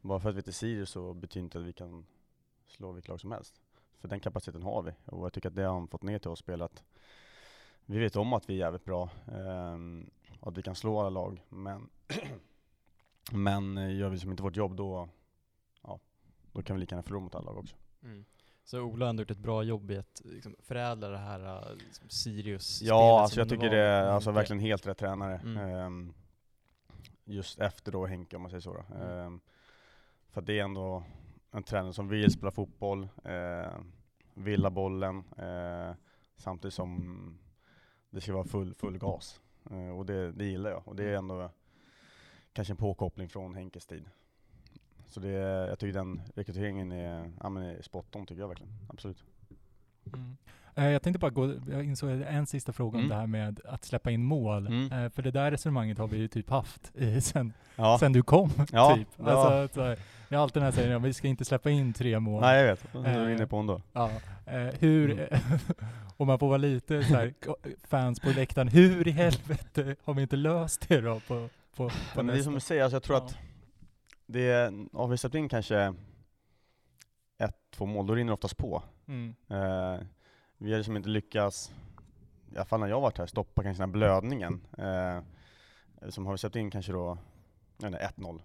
bara 0.00 0.20
för 0.20 0.28
att 0.28 0.34
vi 0.34 0.38
inte 0.38 0.50
är 0.50 0.52
Sirius 0.52 0.90
så 0.90 1.14
betyder 1.14 1.44
inte 1.44 1.58
att 1.58 1.64
vi 1.64 1.72
kan 1.72 2.06
slå 2.66 2.92
vilket 2.92 3.08
lag 3.08 3.20
som 3.20 3.32
helst. 3.32 3.60
För 3.98 4.08
den 4.08 4.20
kapaciteten 4.20 4.62
har 4.62 4.82
vi 4.82 4.92
och 5.04 5.24
jag 5.24 5.32
tycker 5.32 5.48
att 5.48 5.54
det 5.54 5.62
har 5.62 5.74
han 5.74 5.88
fått 5.88 6.02
ner 6.02 6.18
till 6.18 6.30
oss 6.30 6.38
spel 6.38 6.62
att 6.62 6.82
vi 7.84 7.98
vet 7.98 8.16
om 8.16 8.32
att 8.32 8.50
vi 8.50 8.54
är 8.54 8.58
jävligt 8.58 8.84
bra 8.84 9.10
ehm, 9.32 10.10
och 10.40 10.48
att 10.48 10.58
vi 10.58 10.62
kan 10.62 10.74
slå 10.74 11.00
alla 11.00 11.10
lag 11.10 11.44
men 11.48 11.90
men 13.32 13.78
eh, 13.78 13.96
gör 13.96 14.08
vi 14.08 14.14
liksom 14.14 14.30
inte 14.30 14.42
vårt 14.42 14.56
jobb 14.56 14.76
då 14.76 15.08
då 16.52 16.62
kan 16.62 16.76
vi 16.76 16.80
lika 16.80 16.94
gärna 16.94 17.02
förlora 17.02 17.22
mot 17.22 17.34
alla 17.34 17.52
lag 17.52 17.58
också. 17.58 17.76
Mm. 18.02 18.24
Så 18.64 18.80
Ola 18.80 19.04
har 19.04 19.10
ändå 19.10 19.20
gjort 19.20 19.30
ett 19.30 19.38
bra 19.38 19.62
jobb 19.62 19.90
i 19.90 19.96
att 19.96 20.22
liksom, 20.24 20.56
förädla 20.58 21.08
det 21.08 21.18
här 21.18 21.40
uh, 21.40 21.76
liksom, 21.76 22.08
Sirius 22.08 22.82
Ja, 22.82 23.20
alltså 23.22 23.40
jag 23.40 23.48
tycker 23.48 23.70
det 23.70 23.80
är 23.80 24.02
alltså, 24.02 24.30
verkligen 24.30 24.60
helt 24.60 24.86
rätt 24.86 24.98
tränare. 24.98 25.36
Mm. 25.36 25.56
Ehm, 25.56 26.12
just 27.24 27.58
efter 27.58 27.92
då 27.92 28.06
Henke 28.06 28.36
om 28.36 28.42
man 28.42 28.50
säger 28.50 28.60
så. 28.60 28.72
Då. 28.74 28.94
Mm. 28.94 29.18
Ehm, 29.18 29.40
för 30.28 30.40
det 30.40 30.58
är 30.58 30.64
ändå 30.64 31.04
en 31.50 31.62
tränare 31.62 31.92
som 31.92 32.08
vill 32.08 32.30
spela 32.30 32.50
fotboll, 32.50 33.08
eh, 33.24 33.78
vill 34.34 34.62
ha 34.62 34.70
bollen, 34.70 35.24
eh, 35.36 35.94
samtidigt 36.36 36.74
som 36.74 37.38
det 38.10 38.20
ska 38.20 38.32
vara 38.32 38.44
full, 38.44 38.74
full 38.74 38.98
gas. 38.98 39.40
Eh, 39.70 39.98
och 39.98 40.06
det, 40.06 40.32
det 40.32 40.44
gillar 40.44 40.70
jag. 40.70 40.88
Och 40.88 40.96
det 40.96 41.04
är 41.04 41.14
ändå 41.14 41.50
kanske 42.52 42.72
en 42.72 42.76
påkoppling 42.76 43.28
från 43.28 43.54
Henkes 43.54 43.86
tid. 43.86 44.10
Så 45.10 45.20
det, 45.20 45.28
jag 45.68 45.78
tycker 45.78 45.98
den 45.98 46.22
rekryteringen 46.34 46.92
är, 46.92 47.30
ja, 47.42 47.48
men 47.48 47.62
är 47.62 47.82
spot 47.82 48.16
on 48.16 48.26
tycker 48.26 48.40
jag 48.40 48.48
verkligen. 48.48 48.72
Absolut. 48.88 49.24
Mm. 50.14 50.36
Eh, 50.74 50.84
Jag 50.88 51.02
tänkte 51.02 51.18
bara 51.18 51.30
gå, 51.30 51.54
jag 51.70 51.84
insåg 51.84 52.10
en 52.10 52.46
sista 52.46 52.72
fråga 52.72 52.98
om 52.98 53.04
Mm. 53.04 53.08
det 53.08 53.14
här 53.16 53.26
med 53.26 53.60
att 53.64 53.84
släppa 53.84 54.10
in 54.10 54.24
mål. 54.24 54.66
Mm. 54.66 54.92
Eh, 54.92 55.10
För 55.10 55.22
det 55.22 55.30
där 55.30 55.50
resonemanget 55.50 55.98
har 55.98 56.08
vi 56.08 56.16
ju 56.16 56.28
typ 56.28 56.50
haft 56.50 56.96
i, 56.96 57.20
sen, 57.20 57.52
Ja. 57.76 57.96
sen 58.00 58.12
du 58.12 58.22
kom. 58.22 58.50
Ja, 58.72 58.96
typ. 58.96 59.08
ja. 59.16 59.24
Alltså, 59.30 59.74
så 59.74 59.86
här, 59.86 59.98
jag 60.28 60.38
har 60.38 60.42
alltid 60.42 60.62
den 60.62 60.64
här 60.64 60.72
sägen, 60.72 60.90
ja, 60.92 60.98
vi 60.98 61.12
ska 61.12 61.28
inte 61.28 61.44
släppa 61.44 61.70
in 61.70 61.92
tre 61.92 62.20
mål. 62.20 62.40
Nej 62.40 62.60
jag 62.60 62.66
vet, 62.70 62.92
det 62.92 62.98
är 62.98 63.20
Eh, 63.20 63.26
du 63.26 63.32
inne 63.32 63.46
på 63.46 63.56
ändå. 63.56 63.82
Ja. 63.92 64.10
Eh, 64.46 64.60
hur, 64.78 65.10
Mm. 65.12 65.28
om 66.16 66.26
man 66.26 66.38
får 66.38 66.48
vara 66.48 66.56
lite 66.58 67.02
så 67.04 67.14
här, 67.14 67.34
fans 67.86 68.20
på 68.20 68.28
läktaren, 68.28 68.68
hur 68.68 69.08
i 69.08 69.10
helvete 69.10 69.96
har 70.04 70.14
vi 70.14 70.22
inte 70.22 70.36
löst 70.36 70.88
det 70.88 71.00
då 71.00 71.20
på, 71.20 71.48
på, 71.76 71.88
på 71.88 72.22
men 72.22 72.26
det 72.26 72.32
är 72.38 72.42
som 72.42 72.54
du 72.54 72.60
säger, 72.60 72.82
alltså 72.82 72.94
jag 72.96 73.02
tror 73.02 73.16
att 73.16 73.36
det, 74.32 74.72
har 74.92 75.08
vi 75.08 75.16
släppt 75.16 75.34
in 75.34 75.48
kanske 75.48 75.94
ett, 77.38 77.56
två 77.70 77.86
mål, 77.86 78.06
då 78.06 78.14
rinner 78.14 78.30
det 78.30 78.34
oftast 78.34 78.56
på. 78.56 78.82
Mm. 79.06 79.34
Eh, 79.48 80.00
vi 80.58 80.70
har 80.70 80.78
liksom 80.78 80.96
inte 80.96 81.08
lyckats, 81.08 81.72
i 82.52 82.56
alla 82.56 82.64
fall 82.64 82.80
när 82.80 82.88
jag 82.88 83.00
varit 83.00 83.18
här, 83.18 83.26
stoppa 83.26 83.62
kanske 83.62 83.82
den 83.82 83.88
här 83.88 83.92
blödningen. 83.92 84.66
Eh, 84.78 85.20
som 86.08 86.26
har 86.26 86.32
vi 86.32 86.38
släppt 86.38 86.56
in 86.56 86.70
kanske 86.70 86.92
då, 86.92 87.18
jag 87.78 87.90
vet 87.90 88.02
inte, 88.02 88.22
1-0. 88.22 88.42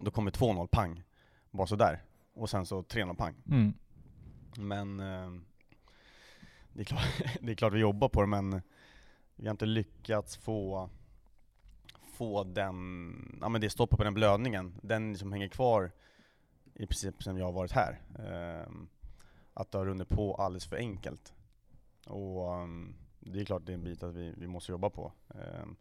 Då 0.00 0.10
kommer 0.10 0.30
2-0, 0.30 0.66
pang. 0.66 1.02
Bara 1.50 1.66
sådär. 1.66 2.02
Och 2.34 2.50
sen 2.50 2.66
så 2.66 2.82
3-0, 2.82 3.16
pang. 3.16 3.34
Mm. 3.50 3.74
Men 4.56 5.00
eh, 5.00 5.40
det, 6.72 6.80
är 6.80 6.84
klart, 6.84 7.22
det 7.40 7.52
är 7.52 7.56
klart 7.56 7.72
vi 7.72 7.78
jobbar 7.78 8.08
på 8.08 8.20
det, 8.20 8.26
men 8.26 8.62
vi 9.36 9.46
har 9.46 9.50
inte 9.50 9.66
lyckats 9.66 10.36
få, 10.36 10.90
få 12.18 12.44
den, 12.44 13.38
ja 13.40 13.48
men 13.48 13.60
det 13.60 13.70
stoppar 13.70 13.96
på 13.96 14.04
den 14.04 14.14
blödningen, 14.14 14.74
den 14.82 15.12
liksom 15.12 15.32
hänger 15.32 15.48
kvar 15.48 15.92
i 16.74 16.86
princip 16.86 17.22
sen 17.22 17.36
jag 17.36 17.44
har 17.44 17.52
varit 17.52 17.72
här. 17.72 18.00
Ehm, 18.18 18.88
att 19.54 19.70
det 19.70 19.78
har 19.78 19.86
runnit 19.86 20.08
på 20.08 20.34
alldeles 20.34 20.66
för 20.66 20.76
enkelt. 20.76 21.32
Och 22.06 22.62
um, 22.62 22.94
det 23.20 23.40
är 23.40 23.44
klart 23.44 23.66
det 23.66 23.72
är 23.72 23.74
en 23.74 23.84
bit 23.84 24.02
att 24.02 24.14
vi, 24.14 24.34
vi 24.36 24.46
måste 24.46 24.72
jobba 24.72 24.90
på. 24.90 25.12
Ehm, 25.34 25.76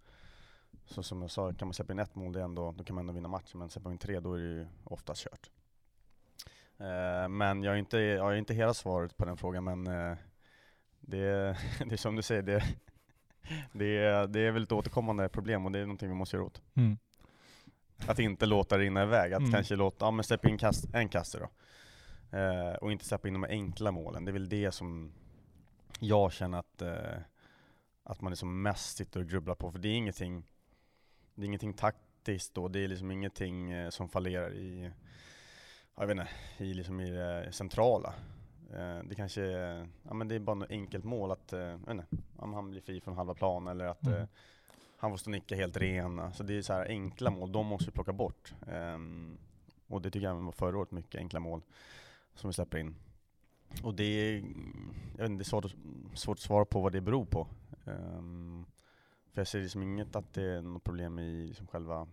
så 0.86 1.04
som 1.04 1.22
jag 1.22 1.32
sa, 1.32 1.54
kan 1.54 1.68
man 1.68 1.74
släppa 1.74 1.94
in 1.94 2.00
ett 2.00 2.16
mål, 2.16 2.34
det 2.34 2.42
ändå, 2.42 2.72
då 2.72 2.84
kan 2.84 2.96
man 2.96 3.02
ändå 3.02 3.14
vinna 3.14 3.28
matchen, 3.28 3.60
men 3.60 3.70
släpper 3.70 3.84
man 3.84 3.94
in 3.94 3.98
tre, 3.98 4.20
då 4.20 4.34
är 4.34 4.38
det 4.38 4.46
ju 4.46 4.68
oftast 4.84 5.24
kört. 5.24 5.52
Men 7.30 7.64
jag 7.64 7.72
har 7.72 7.78
inte, 7.78 7.98
jag 7.98 8.24
har 8.24 8.34
inte 8.34 8.54
hela 8.54 8.74
svaret 8.74 9.18
på 9.18 9.26
den 9.26 9.38
frågan, 9.38 9.64
men 9.64 9.88
eh, 9.88 10.18
det, 11.00 11.58
det 11.86 11.94
är 11.94 11.98
som 11.98 12.16
du 12.16 12.22
säger, 12.22 12.42
det, 12.42 12.64
det, 13.72 13.98
är, 13.98 14.28
det 14.28 14.40
är 14.40 14.52
väl 14.52 14.64
ett 14.64 14.72
återkommande 14.72 15.30
problem 15.30 15.66
och 15.66 15.72
det 15.72 15.80
är 15.80 15.86
någonting 15.86 16.10
vi 16.10 16.16
måste 16.16 16.36
göra 16.36 16.46
åt. 16.46 16.62
Mm. 16.76 16.98
Att 18.08 18.20
inte 18.20 18.46
låta 18.46 18.78
det 18.78 18.84
rinna 18.84 19.04
iväg, 19.04 19.34
att 19.34 19.40
Mm. 19.40 19.52
kanske 19.52 19.76
låta, 19.76 20.06
ja 20.06 20.12
men 20.12 20.24
släppa 20.24 20.50
in 20.50 20.58
kast, 20.58 20.94
en 20.94 21.10
kasse 21.10 21.40
då. 21.40 21.50
Eh, 22.38 22.74
och 22.74 22.92
inte 22.92 23.06
släppa 23.06 23.28
in 23.28 23.34
de 23.34 23.44
enkla 23.44 23.92
målen. 23.92 24.26
Det 24.26 24.32
är 24.32 24.34
väl 24.34 24.50
det 24.50 24.72
som 24.72 25.12
jag 26.00 26.34
känner 26.34 26.58
att, 26.60 26.82
eh, 26.82 27.20
att 28.04 28.22
man 28.22 28.32
liksom 28.32 28.62
mest 28.62 28.98
sitter 28.98 29.20
och 29.20 29.28
grubblar 29.28 29.56
på, 29.56 29.72
för 29.72 29.80
det 29.80 29.88
är 29.88 29.94
ingenting, 29.96 30.44
det 31.36 31.42
är 31.42 31.46
ingenting 31.46 31.74
taktiskt 31.74 32.54
då, 32.54 32.68
det 32.68 32.80
är 32.80 32.88
liksom 32.88 33.12
ingenting 33.12 33.72
eh, 33.72 33.90
som 33.90 34.10
fallerar 34.10 34.54
i, 34.54 34.92
ja, 35.96 36.04
jag 36.04 36.08
vet 36.08 36.18
inte, 36.18 36.64
i, 36.64 36.74
liksom 36.74 37.00
i 37.00 37.10
det 37.10 37.52
centrala. 37.52 38.14
Eh, 38.74 39.00
det 39.04 39.16
kanske 39.16 39.42
är, 39.42 39.88
ja 40.04 40.14
men 40.14 40.28
det 40.28 40.36
är 40.36 40.40
bara 40.40 40.56
något 40.56 40.72
enkelt 40.72 41.04
mål 41.06 41.32
att, 41.32 41.54
eh, 41.54 41.74
inte, 41.90 42.06
om 42.36 42.54
han 42.54 42.70
blir 42.72 42.82
fri 42.82 43.02
från 43.02 43.16
halva 43.16 43.34
plan 43.34 43.68
eller 43.68 43.86
att 43.86 44.06
Mm. 44.08 44.22
eh, 44.22 44.28
han 45.00 45.12
får 45.12 45.18
stå 45.18 45.28
och 45.30 45.32
nicka 45.32 45.56
helt 45.56 45.78
ren. 45.78 46.20
Alltså 46.20 46.44
det 46.44 46.58
är 46.58 46.62
så 46.62 46.74
här 46.74 46.86
enkla 46.86 47.30
mål, 47.32 47.52
de 47.52 47.66
måste 47.66 47.86
vi 47.86 47.92
plocka 47.92 48.14
bort. 48.14 48.54
Ehm, 48.68 49.38
och 49.88 50.02
det 50.02 50.12
tycker 50.12 50.28
jag 50.28 50.36
var 50.36 50.52
förra 50.52 50.78
året, 50.78 50.92
mycket 50.92 51.20
enkla 51.20 51.40
mål 51.40 51.62
som 52.34 52.48
vi 52.50 52.54
släpper 52.54 52.78
in. 52.78 52.96
Och 53.84 53.94
det 53.96 54.04
är, 54.04 54.34
jag 55.18 55.24
vet 55.24 55.30
inte, 55.30 55.38
det 55.38 55.42
är 55.42 55.44
svårt, 55.44 55.66
svårt 56.14 56.38
att 56.38 56.42
svara 56.42 56.66
på 56.66 56.82
vad 56.82 56.92
det 56.92 57.02
beror 57.02 57.26
på. 57.26 57.48
Ehm, 57.86 58.66
för 59.34 59.42
jag 59.42 59.48
ser 59.48 59.60
liksom 59.62 59.84
inget 59.84 60.16
att 60.16 60.34
det 60.34 60.44
är 60.44 60.62
något 60.62 60.84
problem 60.84 61.20
i 61.20 61.48
liksom 61.48 61.68
själva 61.68 62.08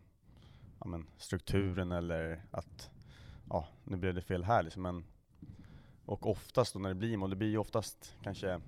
ja, 0.80 0.86
men, 0.86 1.06
strukturen 1.16 1.92
eller 1.92 2.42
att, 2.50 2.90
ja, 3.50 3.68
nu 3.84 3.96
blev 3.96 4.14
det 4.14 4.22
fel 4.22 4.44
här 4.44 4.62
liksom. 4.62 4.82
Men, 4.82 5.04
och 6.06 6.30
oftast 6.30 6.72
då 6.72 6.78
när 6.78 6.88
det 6.88 6.94
blir 6.94 7.16
mål, 7.16 7.30
det 7.30 7.36
blir 7.36 7.48
ju 7.48 7.58
oftast 7.58 8.16
kanske 8.22 8.60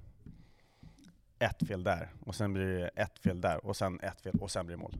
ett 1.39 1.69
fel 1.69 1.85
där, 1.85 2.13
och 2.21 2.35
sen 2.35 2.53
blir 2.53 2.67
det 2.67 2.89
ett 2.89 3.19
fel 3.19 3.41
där, 3.41 3.67
och 3.67 3.77
sen 3.77 4.01
ett 4.01 4.21
fel, 4.21 4.39
och 4.41 4.51
sen 4.51 4.67
blir 4.67 4.77
det 4.77 4.83
mål. 4.83 4.95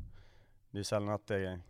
Det 0.71 0.79
är 0.79 0.83
sällan 0.83 1.09
att 1.09 1.27
det, 1.27 1.61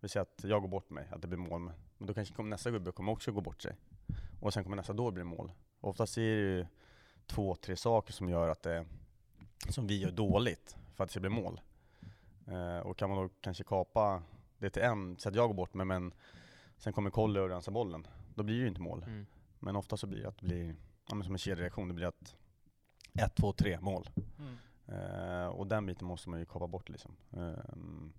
vi 0.00 0.08
säger 0.08 0.22
att 0.22 0.44
jag 0.44 0.62
går 0.62 0.68
bort 0.68 0.90
mig, 0.90 1.08
att 1.10 1.22
det 1.22 1.28
blir 1.28 1.38
mål, 1.38 1.60
men 1.98 2.06
då 2.06 2.14
kanske 2.14 2.34
kommer 2.34 2.50
nästa 2.50 2.70
gubbe 2.70 2.92
kommer 2.92 3.12
också 3.12 3.32
gå 3.32 3.40
bort 3.40 3.62
sig. 3.62 3.76
Och 4.40 4.54
sen 4.54 4.64
kommer 4.64 4.76
nästa, 4.76 4.92
då 4.92 5.10
blir 5.10 5.24
mål. 5.24 5.36
mål. 5.36 5.52
Oftast 5.80 6.18
är 6.18 6.22
det 6.22 6.28
ju 6.28 6.66
två, 7.26 7.54
tre 7.54 7.76
saker 7.76 8.12
som 8.12 8.28
gör 8.28 8.48
att 8.48 8.62
det, 8.62 8.86
som 9.68 9.86
vi 9.86 10.00
gör 10.00 10.10
dåligt, 10.10 10.76
för 10.94 11.04
att 11.04 11.08
det 11.08 11.12
ska 11.12 11.20
bli 11.20 11.30
mål. 11.30 11.60
Eh, 12.46 12.78
och 12.78 12.98
kan 12.98 13.10
man 13.10 13.18
då 13.18 13.28
kanske 13.40 13.64
kapa 13.64 14.22
det 14.58 14.70
till 14.70 14.82
en, 14.82 15.16
så 15.18 15.28
att 15.28 15.34
jag 15.34 15.48
går 15.48 15.54
bort 15.54 15.74
mig, 15.74 15.86
men 15.86 16.14
sen 16.76 16.92
kommer 16.92 17.10
Colly 17.10 17.40
och 17.40 17.48
rensar 17.48 17.72
bollen, 17.72 18.06
då 18.34 18.42
blir 18.42 18.56
det 18.56 18.62
ju 18.62 18.68
inte 18.68 18.80
mål. 18.80 19.02
Mm. 19.02 19.26
Men 19.62 19.76
ofta 19.76 19.96
så 19.96 20.06
blir 20.06 20.22
det 20.22 20.28
att 20.28 20.38
det 20.38 20.46
blir, 20.46 20.74
ja, 21.08 21.14
men 21.14 21.24
som 21.24 21.32
en 21.34 21.38
kedjereaktion, 21.38 21.88
det 21.88 21.94
blir 21.94 22.06
att 22.06 22.34
ett, 23.14 23.34
två, 23.34 23.52
tre 23.52 23.78
mål. 23.80 24.08
Eh, 24.88 25.46
och 25.46 25.66
den 25.66 25.86
biten 25.86 26.06
måste 26.06 26.30
man 26.30 26.38
ju 26.38 26.44
kapa 26.44 26.66
bort 26.66 26.88
liksom. 26.88 27.16
Ehm, 27.32 28.12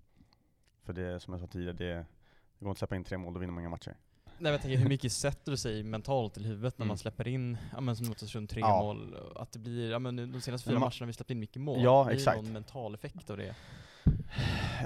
för 0.82 0.92
det, 0.92 1.20
som 1.20 1.32
jag 1.32 1.40
sa 1.40 1.46
tidigare, 1.46 1.72
det, 1.76 1.94
det 1.94 2.64
går 2.64 2.68
inte 2.68 2.70
att 2.70 2.78
släppa 2.78 2.96
in 2.96 3.04
tre 3.04 3.18
mål, 3.18 3.34
då 3.34 3.40
vinner 3.40 3.52
man 3.52 3.60
inga 3.60 3.68
matcher. 3.70 3.96
Nej 4.24 4.34
men 4.38 4.52
jag 4.52 4.62
tänker, 4.62 4.78
hur 4.78 4.88
mycket 4.88 5.12
sätter 5.12 5.50
du 5.50 5.56
sig 5.56 5.82
mentalt 5.82 6.38
i 6.38 6.42
huvudet 6.42 6.78
när 6.78 6.82
Mm. 6.84 6.88
man 6.88 6.98
släpper 6.98 7.28
in, 7.28 7.56
ja 7.72 7.80
men 7.80 7.96
som 7.96 8.06
mot 8.06 8.14
Östersund, 8.16 8.48
tre 8.50 8.60
Ja. 8.60 8.82
mål? 8.82 9.16
Att 9.36 9.52
det 9.52 9.58
blir, 9.58 9.90
ja 9.90 9.98
men 9.98 10.16
de 10.32 10.40
senaste 10.40 10.68
fyra 10.68 10.78
man- 10.78 10.80
matcherna 10.86 11.00
har 11.00 11.06
vi 11.06 11.12
släppt 11.12 11.30
in 11.30 11.38
mycket 11.40 11.62
mål. 11.62 11.82
Ja, 11.82 12.04
blir 12.04 12.14
exakt. 12.16 12.36
det 12.38 12.42
någon 12.42 12.52
mental 12.52 12.94
effekt 12.94 13.30
av 13.30 13.36
det? 13.36 13.54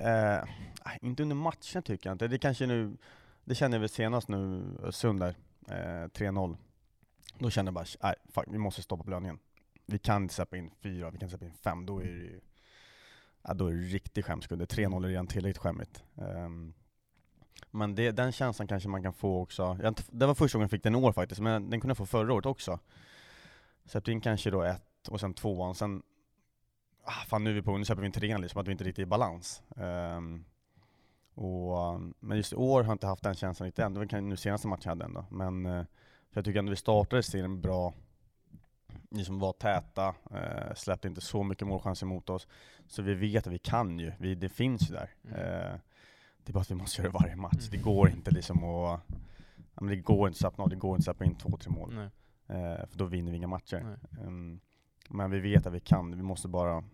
Eh, 0.03 0.45
nej, 0.87 0.99
inte 1.03 1.23
under 1.23 1.37
matchen 1.37 1.83
tycker 1.83 2.11
jag 2.11 2.15
inte. 2.15 2.29
Det 2.29 2.39
kanske 2.39 2.67
nu, 2.67 2.97
det 3.45 3.55
kände 3.55 3.75
jag 3.75 3.81
väl 3.81 3.89
senast 3.89 4.29
nu, 4.29 4.63
Östersund 4.83 5.21
där, 5.21 5.35
eh, 5.71 6.09
3-0. 6.09 6.57
Då 7.39 7.51
kände 7.51 7.69
jag 7.69 7.75
bara, 7.75 7.85
nej, 8.03 8.15
fuck, 8.29 8.45
vi 8.49 8.59
måste 8.59 8.83
stoppa 8.83 9.05
belöningen. 9.05 9.39
Vi 9.87 9.99
kan 9.99 10.23
inte 10.23 10.35
släppa 10.35 10.57
in 10.57 10.71
fyra, 10.81 11.11
vi 11.11 11.19
kan 11.19 11.29
släppa 11.29 11.45
in 11.45 11.53
fem, 11.53 11.87
då 11.87 11.99
är 11.99 12.05
det 12.05 12.11
ju 12.11 12.41
ja, 13.43 13.55
då 13.55 13.67
är 13.67 13.75
det 13.75 13.81
riktig 13.81 14.25
skämskudde. 14.25 14.65
3-0 14.65 15.05
är 15.05 15.09
redan 15.09 15.27
tillräckligt 15.27 15.59
skämmigt. 15.59 16.05
Um, 16.15 16.75
men 17.71 17.95
det, 17.95 18.11
den 18.11 18.33
känslan 18.33 18.69
kanske 18.69 18.89
man 18.89 19.03
kan 19.03 19.13
få 19.13 19.43
också. 19.43 19.79
Jag, 19.83 19.99
det 20.11 20.27
var 20.27 20.35
första 20.35 20.59
gången 20.59 20.65
jag 20.65 20.71
fick 20.71 20.83
den 20.83 20.95
i 20.95 20.99
år 20.99 21.13
faktiskt, 21.13 21.41
men 21.41 21.71
den 21.71 21.81
kunde 21.81 21.91
jag 21.91 21.97
få 21.97 22.07
förra 22.07 22.33
året 22.33 22.47
också. 22.47 22.79
Släppte 23.85 24.13
in 24.13 24.21
kanske 24.21 24.51
då 24.51 24.63
ett, 24.63 25.09
och 25.09 25.21
sen 25.21 25.35
tvåan, 25.35 25.75
sen 25.75 26.03
ah, 27.05 27.25
fan 27.27 27.45
nu 27.45 27.51
är 27.51 27.55
vi 27.55 27.63
på, 27.63 27.79
nu 27.79 27.85
släpper 27.85 28.01
vi 28.01 28.07
in 28.07 28.13
trean 28.13 28.41
liksom, 28.41 28.61
att 28.61 28.69
vi 28.69 28.73
inte 28.73 28.85
riktigt 28.85 28.99
är 28.99 29.03
i 29.03 29.07
balans. 29.07 29.63
Um, 29.69 30.45
och, 31.39 32.01
men 32.21 32.37
just 32.37 32.53
i 32.53 32.57
år 32.57 32.83
har 32.83 32.91
jag 32.91 32.95
inte 32.95 33.07
haft 33.07 33.23
den 33.23 33.35
känslan 33.35 33.67
riktigt 33.67 33.85
än, 33.85 33.95
det 33.95 34.01
var 34.01 34.21
nu 34.21 34.37
senaste 34.37 34.69
matchen 34.69 34.83
jag 34.85 34.91
hade 34.91 35.05
ändå. 35.05 35.25
Men 35.31 35.67
eh, 35.67 35.85
för 36.31 36.39
jag 36.39 36.45
tycker 36.45 36.59
ändå 36.59 36.71
vi 36.71 36.77
startade 36.77 37.23
serien 37.23 37.61
bra, 37.61 37.95
liksom 39.11 39.39
var 39.39 39.53
täta, 39.53 40.15
eh, 40.31 40.75
släppte 40.75 41.09
inte 41.09 41.21
så 41.21 41.43
mycket 41.43 41.67
målchanser 41.67 42.07
mot 42.07 42.31
oss. 42.31 42.47
Så 42.87 43.03
vi 43.03 43.15
vet 43.15 43.47
att 43.47 43.53
vi 43.53 43.59
kan 43.59 43.99
ju, 43.99 44.13
vi, 44.19 44.35
det 44.35 44.49
finns 44.49 44.91
ju 44.91 44.95
där. 44.95 45.11
Mm. 45.25 45.35
Eh, 45.35 45.81
det 46.45 46.51
är 46.51 46.53
bara 46.53 46.61
att 46.61 46.71
vi 46.71 46.75
måste 46.75 47.03
göra 47.03 47.13
det 47.13 47.19
varje 47.19 47.37
match. 47.37 47.69
Mm. 47.69 47.71
Det 47.71 47.79
går 47.79 48.11
inte 48.11 48.31
liksom 48.31 48.65
att, 48.65 49.01
ja, 49.75 49.87
det 49.87 49.97
går 49.97 50.29
inte 50.29 50.37
att 50.37 50.37
slappna 50.37 50.65
av, 50.65 50.71
det 50.71 50.77
går 50.77 50.97
inte 50.97 51.11
att 51.11 51.17
släppa 51.17 51.25
in 51.25 51.35
två, 51.35 51.57
tre 51.57 51.73
mål. 51.73 51.99
Eh, 52.47 52.87
för 52.87 52.99
då 52.99 53.05
vinner 53.05 53.31
vi 53.31 53.37
inga 53.37 53.49
matcher. 53.49 53.99
Ehm, 54.21 54.61
men 55.09 55.31
vi 55.31 55.41
vet 55.41 55.67
att 55.67 55.73
vi 55.73 55.81
kan, 55.81 56.17
vi 56.17 56.23
måste 56.23 56.49
bara 56.49 56.85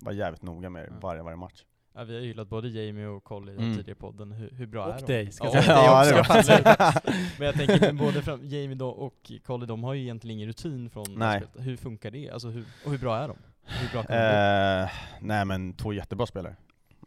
vara 0.00 0.14
jävligt 0.14 0.42
noga 0.42 0.70
med 0.70 0.82
det 0.82 0.94
varje, 1.00 1.22
varje 1.22 1.36
match. 1.36 1.64
Ja, 1.98 2.04
vi 2.04 2.14
har 2.14 2.20
hyllat 2.20 2.48
både 2.48 2.68
Jamie 2.68 3.06
och 3.06 3.24
Colly 3.24 3.52
i 3.52 3.54
den 3.54 3.64
Mm. 3.64 3.76
tidigare 3.76 3.98
podden, 3.98 4.32
hur, 4.32 4.50
hur 4.50 4.66
bra 4.66 4.84
är 4.92 4.94
Och 4.94 5.00
de? 5.06 5.12
dig, 5.12 5.32
ska 5.32 5.44
ja, 5.44 5.50
säga. 5.50 5.62
dig 6.02 6.12
Ja, 6.12 6.20
också. 6.20 6.52
Men 7.38 7.46
jag 7.46 7.54
tänker, 7.54 7.80
men 7.80 7.96
både 7.96 8.22
fram, 8.22 8.40
Jamie 8.42 8.74
då 8.74 8.88
och 8.88 9.32
Colly, 9.46 9.66
de 9.66 9.84
har 9.84 9.94
ju 9.94 10.02
egentligen 10.02 10.36
ingen 10.36 10.48
rutin 10.48 10.90
från 10.90 11.06
Nej. 11.16 11.40
spelet. 11.40 11.66
Hur 11.66 11.76
funkar 11.76 12.10
det? 12.10 12.30
Alltså 12.30 12.48
hur, 12.48 12.64
och 12.84 12.90
hur 12.90 12.98
bra 12.98 13.16
är 13.16 13.28
de? 13.28 13.36
Hur 13.64 13.88
bra 13.92 14.02
kan 14.02 14.16
de? 14.16 14.82
Eh, 14.84 14.90
nej 15.20 15.44
men 15.44 15.72
två 15.72 15.92
jättebra 15.92 16.26
spelare. 16.26 16.56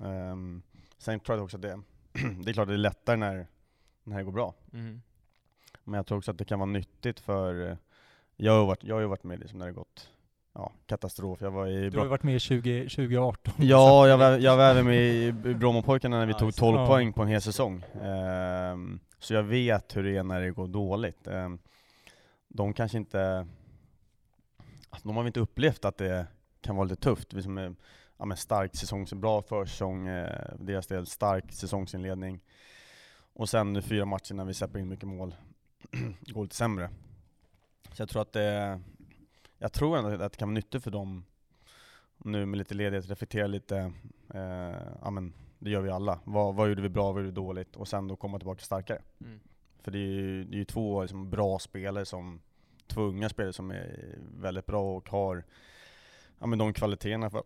Ehm, 0.01 0.62
sen 0.97 1.19
tror 1.19 1.38
jag 1.38 1.43
också 1.43 1.58
att 1.58 1.62
det, 1.62 1.82
det 2.43 2.51
är 2.51 2.54
klart 2.54 2.67
det 2.67 2.73
är 2.73 2.77
lättare 2.77 3.15
när, 3.17 3.47
när 4.04 4.17
det 4.17 4.23
går 4.23 4.32
bra. 4.32 4.54
Mhm. 4.71 5.01
Men 5.84 5.93
jag 5.93 6.06
tror 6.06 6.17
också 6.17 6.32
att 6.32 6.38
det 6.38 6.45
kan 6.45 6.60
vara 6.60 6.69
nyttigt 6.69 7.19
för, 7.19 7.77
jag 8.38 8.51
har 8.54 8.60
ju 8.60 8.65
varit, 8.65 8.84
jag 8.84 8.95
har 8.95 9.01
ju 9.01 9.08
varit 9.08 9.23
med 9.23 9.39
liksom 9.39 9.60
när 9.60 9.65
det 9.65 9.71
gått 9.71 10.10
ja, 10.54 10.72
katastrof. 10.86 11.42
Jag 11.42 11.52
var 11.52 11.68
i 11.68 11.90
Du 11.90 11.98
har 11.98 12.06
ju 12.06 12.10
varit 12.10 12.24
med 12.24 12.36
i 12.36 12.40
20, 12.40 12.82
2018. 12.90 13.54
Ja, 13.58 14.08
jag 14.08 14.18
var, 14.18 14.38
jag 14.38 14.58
var 14.58 14.64
även 14.64 14.86
med 14.86 14.98
i 14.98 15.32
Brommapojkarna 15.32 16.18
när 16.18 16.26
vi 16.26 16.34
tog 16.40 16.48
just 16.48 16.58
det. 16.58 16.62
12 16.62 16.78
Ja. 16.78 16.88
poäng 16.88 17.14
på 17.14 17.22
en 17.22 17.28
hel 17.28 17.42
säsong. 17.42 17.84
Ehm, 18.02 19.00
så 19.20 19.34
jag 19.34 19.44
vet 19.44 19.96
hur 19.98 20.04
det 20.04 20.18
är 20.18 20.24
när 20.24 20.42
det 20.42 20.52
går 20.52 20.68
dåligt. 20.68 21.28
Ehm, 21.28 21.60
de 22.48 22.74
kanske 22.74 22.98
inte, 22.98 23.48
alltså, 24.90 25.08
de 25.08 25.16
har 25.16 25.24
väl 25.24 25.28
inte 25.28 25.40
upplevt 25.40 25.86
att 25.86 25.98
det 25.98 26.28
kan 26.62 26.76
vara 26.76 26.86
lite 26.88 27.02
tufft. 27.02 27.34
Vi 27.34 27.44
som 27.44 27.58
är, 27.58 27.76
ja, 28.18 28.26
men 28.26 28.38
stark 28.38 28.76
säsong, 28.76 29.06
bra 29.16 29.42
försäsong, 29.42 30.08
eh, 30.08 30.54
deras 30.60 30.88
del 30.88 31.06
stark 31.06 31.52
säsongsinledning. 31.52 32.40
Och 33.34 33.50
sen 33.50 33.74
nu 33.74 33.82
fyra 33.82 34.06
matcher 34.06 34.34
när 34.34 34.46
vi 34.46 34.54
släpper 34.54 34.80
in 34.80 34.88
mycket 34.88 35.08
mål, 35.08 35.36
går 36.20 36.44
lite 36.44 36.56
sämre. 36.56 36.90
Så 37.94 38.02
jag 38.02 38.10
tror 38.10 38.22
att 38.22 38.34
det, 38.34 38.80
jag 39.62 39.74
tror 39.74 39.97
ändå 39.97 40.24
att 40.24 40.32
det 40.32 40.38
kan 40.38 40.47
vara 40.47 40.54
nyttigt 40.54 40.84
för 40.84 40.91
dem 40.91 41.26
nu 42.17 42.45
med 42.45 42.58
lite 42.58 42.74
ledighet, 42.74 43.10
reflektera 43.10 43.47
lite, 43.47 43.93
eh, 44.34 44.82
ja 45.02 45.10
men 45.10 45.34
det 45.60 45.69
gör 45.69 45.82
vi 45.82 45.89
alla. 45.89 46.19
Vad, 46.24 46.56
vad 46.56 46.69
gjorde 46.69 46.82
vi 46.82 46.89
bra, 46.89 47.12
vad 47.12 47.21
gjorde 47.21 47.30
vi 47.30 47.36
dåligt? 47.36 47.76
Och 47.76 47.88
sen 47.88 48.08
då 48.08 48.15
komma 48.15 48.39
tillbaka 48.39 48.62
starkare. 48.62 49.02
Mm. 49.21 49.39
För 49.80 49.91
det 49.91 49.97
är 49.97 50.12
ju, 50.12 50.43
det 50.43 50.56
är 50.56 50.58
ju 50.58 50.65
två 50.65 51.02
liksom, 51.02 51.30
bra 51.30 51.60
spelare, 51.60 52.06
som, 52.06 52.41
två 52.88 53.02
unga 53.02 53.30
spelare 53.30 53.54
som 53.54 53.71
är 53.71 54.15
väldigt 54.38 54.65
bra 54.65 54.95
och 54.97 55.10
har 55.10 55.43
ja, 56.39 56.47
men 56.47 56.60
de 56.60 56.74
kvaliteterna 56.74 57.30
för, 57.30 57.43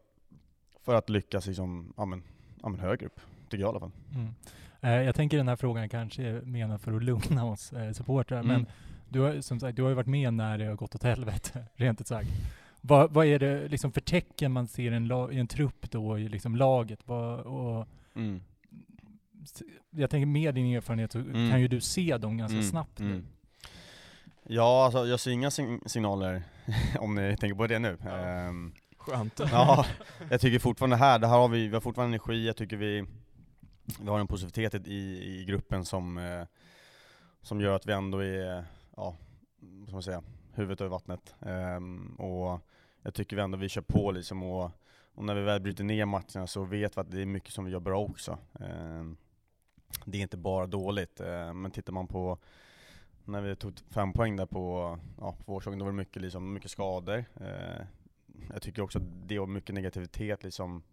för 0.82 0.95
att 0.95 1.10
lyckas 1.10 1.47
liksom, 1.47 1.93
ja, 1.97 2.06
men, 2.06 2.23
ja, 2.62 2.69
men 2.69 2.80
högre 2.80 3.06
upp, 3.06 3.21
tycker 3.49 3.63
jag 3.63 3.67
i 3.67 3.69
alla 3.69 3.80
fall. 3.80 3.91
Mm. 4.13 4.34
Eh, 4.82 5.06
jag 5.06 5.15
tänker 5.15 5.38
den 5.38 5.47
här 5.47 5.56
frågan 5.56 5.89
kanske 5.89 6.23
är 6.23 6.41
menad 6.41 6.82
för 6.82 6.93
att 6.93 7.04
lugna 7.04 7.45
oss 7.45 7.73
eh, 7.73 7.91
supportrar, 7.91 8.43
men 8.43 8.56
Mm. 8.56 8.67
Du 9.15 9.21
har, 9.21 9.41
som 9.41 9.60
sagt, 9.60 9.75
du 9.75 9.82
har 9.82 9.89
ju 9.89 9.95
varit 9.95 10.08
med 10.08 10.34
när 10.34 10.58
det 10.58 10.65
har 10.65 10.75
gått 10.75 10.96
åt 10.96 11.04
helvete, 11.04 11.65
rent 11.75 12.02
ut 12.02 12.08
sagt. 12.08 12.29
Vad, 12.81 13.12
vad 13.13 13.25
är 13.25 13.40
det 13.40 13.67
liksom 13.67 13.92
för 13.92 14.02
tecken 14.02 14.52
man 14.52 14.67
ser 14.67 14.92
i 14.92 14.96
en, 14.96 15.08
la, 15.08 15.31
i 15.31 15.40
en 15.40 15.48
trupp 15.48 15.92
då, 15.92 16.19
i 16.19 16.29
liksom 16.29 16.56
laget? 16.56 17.00
Vad, 17.06 17.40
och, 17.40 17.87
Mm. 18.15 18.42
jag 19.90 20.10
tänker 20.10 20.25
med 20.25 20.56
din 20.56 20.75
erfarenhet 20.75 21.12
så 21.12 21.19
Mm. 21.19 21.52
kan 21.52 21.62
ju 21.62 21.67
du 21.67 21.81
se 21.81 22.17
dem 22.17 22.37
ganska 22.37 22.58
Mm, 22.58 22.69
snabbt. 22.69 23.00
nu. 23.00 23.06
mm. 23.06 23.25
Ja, 24.48 24.85
alltså 24.85 25.06
jag 25.06 25.19
ser 25.19 25.31
inga 25.31 25.50
sign- 25.50 25.87
signaler, 25.87 26.44
om 27.00 27.15
ni 27.15 27.37
tänker 27.37 27.56
på 27.56 27.67
det 27.67 27.79
nu. 27.79 27.98
Ja. 28.04 28.17
Ehm, 28.17 28.73
Skönt. 28.98 29.40
Ja, 29.52 29.85
jag 30.29 30.42
tycker 30.42 30.60
fortfarande 30.60 30.96
här, 30.96 31.19
det 31.19 31.27
här 31.27 31.37
har 31.37 31.48
vi, 31.48 31.67
vi 31.67 31.73
har 31.73 31.81
fortfarande 31.81 32.10
energi, 32.15 32.48
jag 32.48 32.56
tycker 32.58 32.77
vi, 32.77 33.06
vi 34.02 34.08
har 34.10 34.19
en 34.19 34.27
positivitet 34.27 34.87
i, 34.87 34.94
i 34.96 35.46
gruppen 35.48 35.85
som, 35.85 36.17
eh, 36.17 36.44
som 37.42 37.62
gör 37.62 37.75
att 37.75 37.85
vi 37.85 37.94
ändå 37.94 38.19
är, 38.23 38.65
ja, 38.96 39.15
vad 39.60 39.87
ska 39.87 39.96
man 39.96 40.04
säga, 40.04 40.23
huvudet 40.54 40.81
över 40.81 40.89
vattnet. 40.89 41.35
Um, 41.39 42.15
och 42.15 42.60
jag 43.02 43.13
tycker 43.13 43.35
vi 43.35 43.41
ändå 43.41 43.58
vi 43.58 43.69
kör 43.69 43.81
på 43.81 44.12
liksom 44.12 44.43
och, 44.43 44.71
och 45.13 45.23
när 45.23 45.35
vi 45.35 45.41
väl 45.41 45.62
bryter 45.62 45.83
ner 45.83 46.06
matcherna 46.06 46.48
så 46.48 46.63
vet 46.63 46.98
vi 46.98 47.02
att 47.02 47.12
det 47.12 47.21
är 47.21 47.25
mycket 47.25 47.54
som 47.54 47.65
vi 47.65 47.71
gör 47.71 47.79
bra 47.79 48.02
också. 48.02 48.37
Um, 48.54 49.17
det 50.06 50.17
är 50.17 50.21
inte 50.21 50.37
bara 50.37 50.67
dåligt, 50.67 51.21
um, 51.21 51.62
men 51.62 51.71
tittar 51.71 51.93
man 51.93 52.08
på 52.08 52.37
när 53.25 53.41
vi 53.41 53.56
tog 53.56 53.79
fem 53.89 54.13
poäng 54.13 54.35
där 54.35 54.46
på, 54.46 55.00
ja, 55.17 55.35
på 55.46 55.52
vårsäsongen, 55.52 55.79
då 55.79 55.85
var 55.85 55.91
det 55.91 55.98
mycket, 55.98 56.21
liksom, 56.21 56.54
mycket 56.54 56.71
skador. 56.71 57.25
Uh, 57.41 57.85
jag 58.54 58.62
tycker 58.62 58.81
också 58.81 59.00
att 59.00 59.27
det 59.27 59.39
var 59.39 59.48
mycket 59.48 59.75
negativitet 59.75 60.43
liksom, 60.43 60.83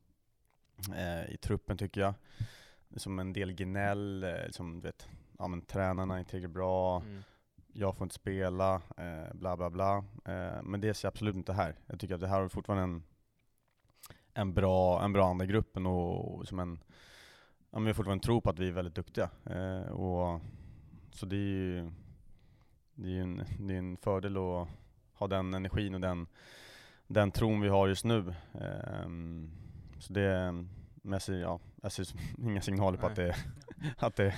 uh, 0.88 1.30
i 1.34 1.36
truppen 1.36 1.78
tycker 1.78 2.00
jag. 2.00 2.14
Liksom 2.88 3.18
en 3.18 3.32
del 3.32 3.52
gnäll, 3.52 4.24
eh, 4.24 4.46
liksom, 4.46 4.80
du 4.80 4.88
vet, 4.88 5.08
ja, 5.38 5.48
men, 5.48 5.62
tränarna 5.62 6.14
är 6.14 6.18
inte 6.18 6.30
tillräckligt 6.30 6.54
bra, 6.54 7.00
Mm 7.00 7.22
jag 7.72 7.96
får 7.96 8.04
inte 8.04 8.14
spela, 8.14 8.74
eh, 8.74 9.34
bla 9.34 9.56
bla 9.56 9.70
bla. 9.70 9.96
Eh, 10.24 10.62
men 10.62 10.80
det 10.80 10.94
ser 10.94 11.06
jag 11.06 11.10
absolut 11.10 11.36
inte 11.36 11.52
här. 11.52 11.76
Jag 11.86 12.00
tycker 12.00 12.14
att 12.14 12.20
det 12.20 12.28
här 12.28 12.42
är 12.42 12.48
fortfarande 12.48 12.84
en, 12.84 13.02
en 14.34 14.54
bra, 14.54 15.04
en 15.04 15.12
bra 15.12 15.30
anda 15.30 15.44
i 15.44 15.48
gruppen 15.48 15.86
och, 15.86 16.34
och 16.34 16.48
som 16.48 16.58
en, 16.58 16.78
ja, 17.70 17.78
men 17.78 17.84
vi 17.84 17.88
har 17.88 17.94
fortfarande 17.94 18.24
tro 18.24 18.40
på 18.40 18.50
att 18.50 18.58
vi 18.58 18.68
är 18.68 18.72
väldigt 18.72 18.94
duktiga. 18.94 19.30
Eh, 19.44 19.92
och, 19.92 20.40
så 21.12 21.26
det 21.26 21.36
är 21.36 21.38
ju 21.38 21.90
det 22.94 23.18
är 23.18 23.22
en, 23.22 23.42
det 23.58 23.74
är 23.74 23.78
en 23.78 23.96
fördel 23.96 24.36
att 24.36 24.68
ha 25.12 25.26
den 25.26 25.54
energin 25.54 25.94
och 25.94 26.00
den, 26.00 26.26
den 27.06 27.30
tron 27.30 27.60
vi 27.60 27.68
har 27.68 27.88
just 27.88 28.04
nu. 28.04 28.34
Ehm, 28.54 29.50
så 29.98 30.12
det, 30.12 30.52
men 31.02 31.12
jag 31.12 31.22
ser, 31.22 31.34
ja, 31.34 31.60
jag 31.82 31.92
ser 31.92 32.06
inga 32.38 32.60
signaler 32.60 32.98
på 32.98 33.06
att 33.06 33.16
det, 33.16 33.34
att, 33.98 34.16
det, 34.16 34.34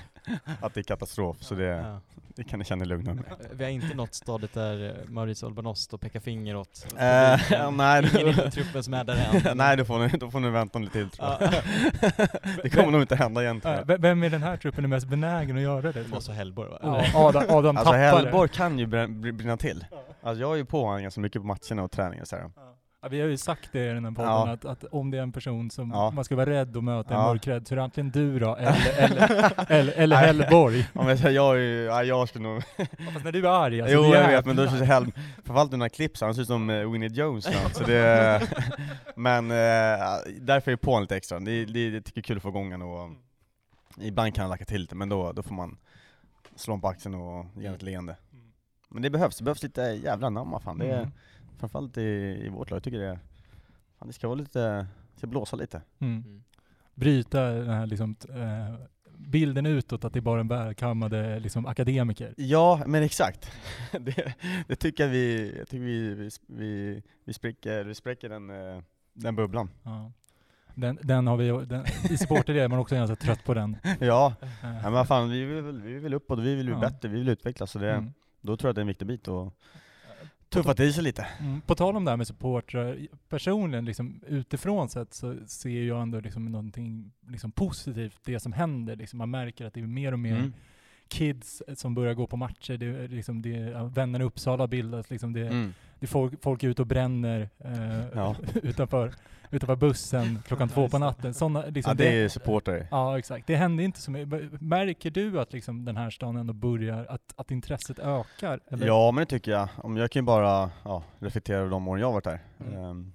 att 0.60 0.74
det 0.74 0.80
är 0.80 0.84
katastrof, 0.84 1.36
så 1.40 1.54
det, 1.54 1.64
Ja. 1.64 2.00
det 2.36 2.44
kan 2.44 2.58
ni 2.58 2.64
känna 2.64 2.84
er 2.84 2.88
lugna 2.88 3.14
med. 3.14 3.24
Vi 3.52 3.64
har 3.64 3.70
inte 3.70 3.94
nått 3.96 4.14
stadiet 4.14 4.52
där 4.54 4.86
eh, 4.88 5.08
Mauricio 5.10 5.46
Albanos 5.46 5.88
och 5.92 6.00
pekar 6.00 6.20
finger 6.20 6.56
åt 6.56 6.86
Eh, 6.98 7.70
nej, 7.72 8.10
Ingen 8.20 8.46
i 8.46 8.50
truppen 8.50 8.82
som 8.84 8.94
är 8.94 9.04
där 9.04 9.46
än. 9.50 9.56
nej, 9.56 9.76
då 9.76 9.84
får, 9.84 9.98
ni, 9.98 10.08
då 10.08 10.30
får 10.30 10.40
ni 10.40 10.50
vänta 10.50 10.78
lite 10.78 10.92
till 10.92 11.10
tror 11.10 11.28
jag. 11.40 11.52
Ja. 11.52 12.26
det 12.62 12.70
kommer 12.70 12.90
nog 12.90 13.00
inte 13.00 13.16
hända 13.16 13.42
egentligen. 13.42 13.86
V- 13.86 13.96
vem 13.98 14.24
i 14.24 14.28
den 14.28 14.42
här 14.42 14.56
truppen 14.56 14.84
är 14.84 14.88
mest 14.88 15.06
benägen 15.08 15.56
att 15.56 15.62
göra 15.62 15.92
det? 15.92 16.02
Det 16.02 16.08
måste 16.08 16.30
vara 16.30 16.38
Hellborg 16.38 16.70
va? 16.70 16.78
Ja, 16.82 17.04
Adam, 17.14 17.44
Adam 17.48 17.76
Alltså 17.76 17.92
Hellborg 17.92 18.48
kan 18.48 18.78
ju 18.78 18.86
brinna, 18.86 19.56
till. 19.56 19.84
Alltså 20.22 20.40
jag 20.40 20.52
är 20.52 20.56
ju 20.56 20.64
på 20.64 20.84
honom 20.84 21.02
ganska 21.02 21.20
mycket 21.20 21.42
på 21.42 21.46
matcherna 21.46 21.82
och 21.82 21.90
träningen 21.90 22.26
så 22.26 22.36
här. 22.36 22.50
Ja, 23.04 23.08
vi 23.10 23.20
har 23.20 23.28
ju 23.28 23.36
sagt 23.36 23.68
det 23.72 23.84
i 23.84 23.88
den 23.88 24.04
här 24.04 24.12
podden, 24.12 24.30
Ja. 24.30 24.52
att, 24.52 24.64
att 24.64 24.84
om 24.84 25.10
det 25.10 25.18
är 25.18 25.22
en 25.22 25.32
person 25.32 25.70
som 25.70 25.90
Ja. 25.90 26.10
man 26.10 26.24
ska 26.24 26.36
vara 26.36 26.50
rädd 26.50 26.76
att 26.76 26.84
möta 26.84 27.14
en 27.14 27.20
Ja. 27.20 27.26
mörkrädd, 27.26 27.68
så 27.68 27.74
är 27.74 27.76
det 27.76 27.82
antingen 27.82 28.10
du 28.10 28.38
då, 28.38 28.56
eller, 28.58 28.98
eller, 28.98 29.70
eller, 29.70 29.92
eller 29.92 30.16
Hellborg. 30.16 30.88
Jag 31.22 31.56
är 31.56 31.60
ju, 31.60 31.84
ja, 31.84 32.02
jag 32.04 32.28
skulle 32.28 32.44
nog 32.48 32.62
Fast 33.12 33.24
när 33.24 33.32
du 33.32 33.46
är 33.46 33.64
arg 33.64 33.80
alltså, 33.80 33.96
jo 33.96 34.02
är 34.04 34.20
jag 34.20 34.28
vet, 34.28 34.46
men 34.46 34.56
då 34.56 34.66
känns 34.66 34.78
det 34.78 34.84
Hell, 34.86 35.12
framförallt 35.44 35.70
den 35.70 35.80
här 35.82 35.88
clips, 35.88 36.20
han 36.20 36.34
ser 36.34 36.42
ut 36.42 36.48
som 36.48 36.70
eh, 36.70 36.90
Winnie 36.90 37.08
Jones 37.08 37.46
nu, 37.48 37.54
så 37.72 37.84
det, 37.84 38.42
men 39.16 39.50
eh, 39.50 39.56
därför 40.40 40.70
är 40.70 40.72
jag 40.72 40.80
på 40.80 40.90
honom 40.90 41.02
lite 41.02 41.16
extra, 41.16 41.40
det, 41.40 41.64
det, 41.64 41.90
det 41.90 42.00
tycker 42.00 42.18
jag 42.18 42.24
är 42.24 42.26
kul 42.26 42.36
att 42.36 42.42
få 42.42 42.48
igång 42.48 42.72
honom 42.72 42.88
och 42.90 43.10
ibland 44.04 44.34
kan 44.34 44.42
han 44.42 44.50
lacka 44.50 44.64
till 44.64 44.80
lite, 44.80 44.94
men 44.94 45.08
då, 45.08 45.32
då 45.32 45.42
får 45.42 45.54
man 45.54 45.76
slå 46.56 46.78
på 46.78 46.88
axeln 46.88 47.14
och 47.14 47.46
ge 47.56 47.66
ett 47.66 47.82
leende. 47.82 48.16
Men 48.88 49.02
det 49.02 49.10
behövs, 49.10 49.38
det 49.38 49.44
behövs 49.44 49.62
lite 49.62 49.82
jävla 49.82 50.30
namn 50.30 50.60
fan, 50.64 50.78
det 50.78 50.86
är, 50.86 50.98
Mm. 50.98 51.10
Framförallt 51.58 51.98
i, 51.98 52.02
i 52.44 52.48
vårt 52.48 52.70
lag, 52.70 52.76
jag 52.76 52.82
tycker 52.82 52.98
det, 52.98 53.18
fan, 53.98 54.08
det 54.08 54.14
ska 54.14 54.28
vara 54.28 54.38
lite, 54.38 54.86
ska 55.16 55.26
blåsa 55.26 55.56
lite. 55.56 55.82
Mm. 55.98 56.22
Mm. 56.26 56.42
Bryta 56.94 57.50
den 57.50 57.70
här 57.70 57.86
liksom, 57.86 58.16
eh, 58.28 58.74
bilden 59.16 59.66
utåt 59.66 60.04
att 60.04 60.12
det 60.12 60.18
är 60.18 60.20
bara 60.20 60.40
en 60.40 60.48
välkammade 60.48 61.40
liksom, 61.40 61.66
akademiker. 61.66 62.34
Ja, 62.36 62.82
men 62.86 63.02
exakt. 63.02 63.52
Det, 63.92 64.34
det 64.68 64.76
tycker 64.76 65.04
jag 65.04 65.10
vi, 65.10 65.54
jag 65.58 65.68
tycker 65.68 65.84
vi, 65.84 66.14
vi, 66.14 66.30
vi, 66.46 67.02
vi, 67.24 67.32
spricker, 67.32 67.84
vi 67.84 67.94
spräcker 67.94 68.28
den, 68.28 68.50
eh, 68.50 68.82
den 69.12 69.36
bubblan. 69.36 69.70
Ja. 69.82 70.12
Den, 70.74 70.98
den 71.02 71.26
har 71.26 71.36
vi, 71.36 71.66
den, 71.66 71.84
i 72.10 72.16
supporter 72.18 72.54
är 72.54 72.68
man 72.68 72.78
också 72.78 72.94
ganska 72.94 73.16
trött 73.16 73.44
på 73.44 73.54
den. 73.54 73.76
Ja, 74.00 74.34
Eh, 74.42 74.48
ja 74.62 74.82
men 74.82 74.92
vad 74.92 75.08
fan, 75.08 75.30
vi 75.30 75.44
vill, 75.44 75.62
vi 75.82 75.98
vill 75.98 76.14
uppåt, 76.14 76.38
vi 76.38 76.54
vill 76.54 76.66
bli 76.66 76.74
Ja. 76.74 76.80
bättre, 76.80 77.08
vi 77.08 77.18
vill 77.18 77.28
utvecklas, 77.28 77.70
så 77.70 77.78
det, 77.78 77.92
mm. 77.92 78.12
då 78.40 78.56
tror 78.56 78.68
jag 78.68 78.70
att 78.70 78.74
det 78.74 78.80
är 78.80 78.82
en 78.82 78.88
viktig 78.88 79.06
bit 79.06 79.28
att 79.28 79.54
tuffa 80.54 80.74
till 80.74 80.94
sig 80.94 81.04
lite. 81.04 81.26
Mm. 81.40 81.60
På 81.60 81.74
tal 81.74 81.96
om 81.96 82.04
det 82.04 82.10
här 82.10 82.16
med 82.16 82.26
supportrar, 82.26 82.98
personligen 83.28 83.84
liksom, 83.84 84.20
utifrån 84.26 84.88
sett 84.88 85.14
så 85.14 85.36
ser 85.46 85.82
jag 85.84 86.02
ändå 86.02 86.20
liksom 86.20 86.44
någonting 86.44 87.12
liksom, 87.28 87.52
positivt, 87.52 88.18
det 88.24 88.40
som 88.40 88.52
händer. 88.52 88.96
Liksom, 88.96 89.18
man 89.18 89.30
märker 89.30 89.66
att 89.66 89.74
det 89.74 89.80
är 89.80 89.86
mer 89.86 90.12
och 90.12 90.18
mer 90.18 90.36
Mm. 90.36 90.52
kids 91.08 91.62
som 91.74 91.94
börjar 91.94 92.14
gå 92.14 92.26
på 92.26 92.36
matcher, 92.36 92.76
det 92.76 93.08
liksom, 93.08 93.42
det 93.42 93.90
vännerna 93.94 94.24
i 94.24 94.26
Uppsala 94.26 94.66
bildas, 94.66 95.10
liksom, 95.10 95.32
det, 95.32 95.46
Mm. 95.46 95.72
Det 96.04 96.06
är 96.06 96.10
folk, 96.10 96.42
folk 96.42 96.62
är 96.62 96.68
ute 96.68 96.82
och 96.82 96.88
bränner 96.88 97.48
eh, 97.58 98.06
Ja. 98.14 98.36
utanför, 98.62 99.14
utanför 99.50 99.76
bussen 99.76 100.42
klockan 100.46 100.68
två 100.68 100.88
på 100.88 100.98
natten. 100.98 101.34
Såna, 101.34 101.66
liksom, 101.66 101.90
Ja, 101.90 101.94
det 101.94 102.22
är 102.22 102.28
supportrar. 102.28 102.86
Ja, 102.90 103.18
exakt. 103.18 103.46
Det 103.46 103.56
händer 103.56 103.84
inte 103.84 104.00
så 104.00 104.10
mycket. 104.10 104.60
Märker 104.60 105.10
du 105.10 105.40
att 105.40 105.52
liksom 105.52 105.84
den 105.84 105.96
här 105.96 106.10
stan 106.10 106.36
ändå 106.36 106.52
börjar, 106.52 107.06
att, 107.08 107.34
att 107.36 107.50
intresset 107.50 107.98
ökar? 107.98 108.60
Eller? 108.70 108.86
Ja 108.86 109.10
men 109.12 109.22
det 109.22 109.26
tycker 109.26 109.50
jag. 109.50 109.68
Om 109.76 109.96
jag 109.96 110.10
kan 110.10 110.20
ju 110.20 110.26
bara 110.26 110.70
ja, 110.84 111.02
reflektera 111.18 111.58
över 111.58 111.70
de 111.70 111.88
åren 111.88 112.00
jag 112.00 112.06
har 112.08 112.12
varit 112.12 112.26
här. 112.26 112.40
Mm. 112.60 112.84
Ehm, 112.84 113.12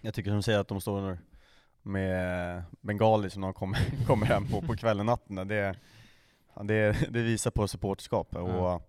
jag 0.00 0.14
tycker 0.14 0.30
som 0.30 0.36
du 0.36 0.42
säger 0.42 0.58
att 0.58 0.68
de 0.68 0.80
står 0.80 1.18
med 1.82 2.62
bengaler 2.80 3.28
som 3.28 3.42
de 3.42 3.52
kommer, 3.54 3.78
kommer 4.06 4.26
hem 4.26 4.46
på, 4.48 4.62
på 4.62 4.76
kvällen 4.76 5.06
natten. 5.06 5.36
där. 5.36 5.44
Det, 5.44 5.74
det, 6.64 6.96
det 7.10 7.22
visar 7.22 7.50
på 7.50 7.68
supporterskap 7.68 8.36
och 8.36 8.82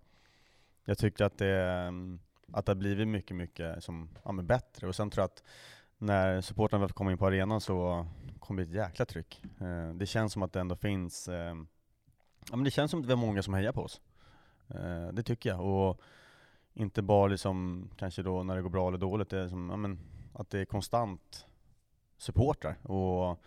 jag 0.86 0.98
tycker 0.98 1.26
att 1.26 1.38
det, 1.38 1.62
ehm, 1.64 2.20
att 2.54 2.66
det 2.66 2.70
har 2.70 2.76
blivit 2.76 3.08
mycket, 3.08 3.38
mycket 3.38 3.84
som, 3.84 4.10
ja, 4.24 4.32
men 4.32 4.48
bättre. 4.48 4.88
Och 4.88 4.96
sen 4.96 5.10
tror 5.10 5.22
jag 5.22 5.26
att 5.26 5.44
när 5.98 6.42
supportrarna 6.42 6.82
väl 6.82 6.92
kommer 6.92 7.12
in 7.12 7.18
på 7.18 7.28
arenan 7.28 7.62
så 7.62 8.08
kommer 8.40 8.62
det 8.62 8.68
bli 8.68 8.80
ett 8.80 8.88
jäkla 8.88 9.06
tryck. 9.06 9.44
Eh, 9.62 9.94
det 9.94 10.06
känns 10.06 10.34
som 10.34 10.44
att 10.44 10.54
det 10.54 10.60
ändå 10.60 10.76
finns, 10.76 11.28
eh, 11.28 11.56
ja 12.50 12.56
men 12.56 12.64
det 12.64 12.72
känns 12.72 12.92
som 12.92 13.00
att 13.00 13.06
vi 13.06 13.12
har 13.12 13.18
många 13.18 13.44
som 13.44 13.54
hejar 13.54 13.72
på 13.72 13.82
oss. 13.82 14.02
Eh, 14.68 15.08
det 15.08 15.24
tycker 15.24 15.50
jag. 15.50 15.62
Och 15.62 16.02
inte 16.74 17.02
bara 17.02 17.28
liksom, 17.28 17.88
kanske 17.98 18.24
då 18.24 18.44
när 18.44 18.56
det 18.56 18.62
går 18.62 18.70
bra 18.70 18.88
eller 18.88 18.98
dåligt, 18.98 19.30
det 19.30 19.40
är 19.40 19.48
som, 19.48 19.70
ja, 19.70 19.76
men, 19.76 20.00
att 20.34 20.50
det 20.50 20.60
är 20.60 20.66
konstant 20.66 21.46
supportrar. 22.18 22.92
Och 22.92 23.40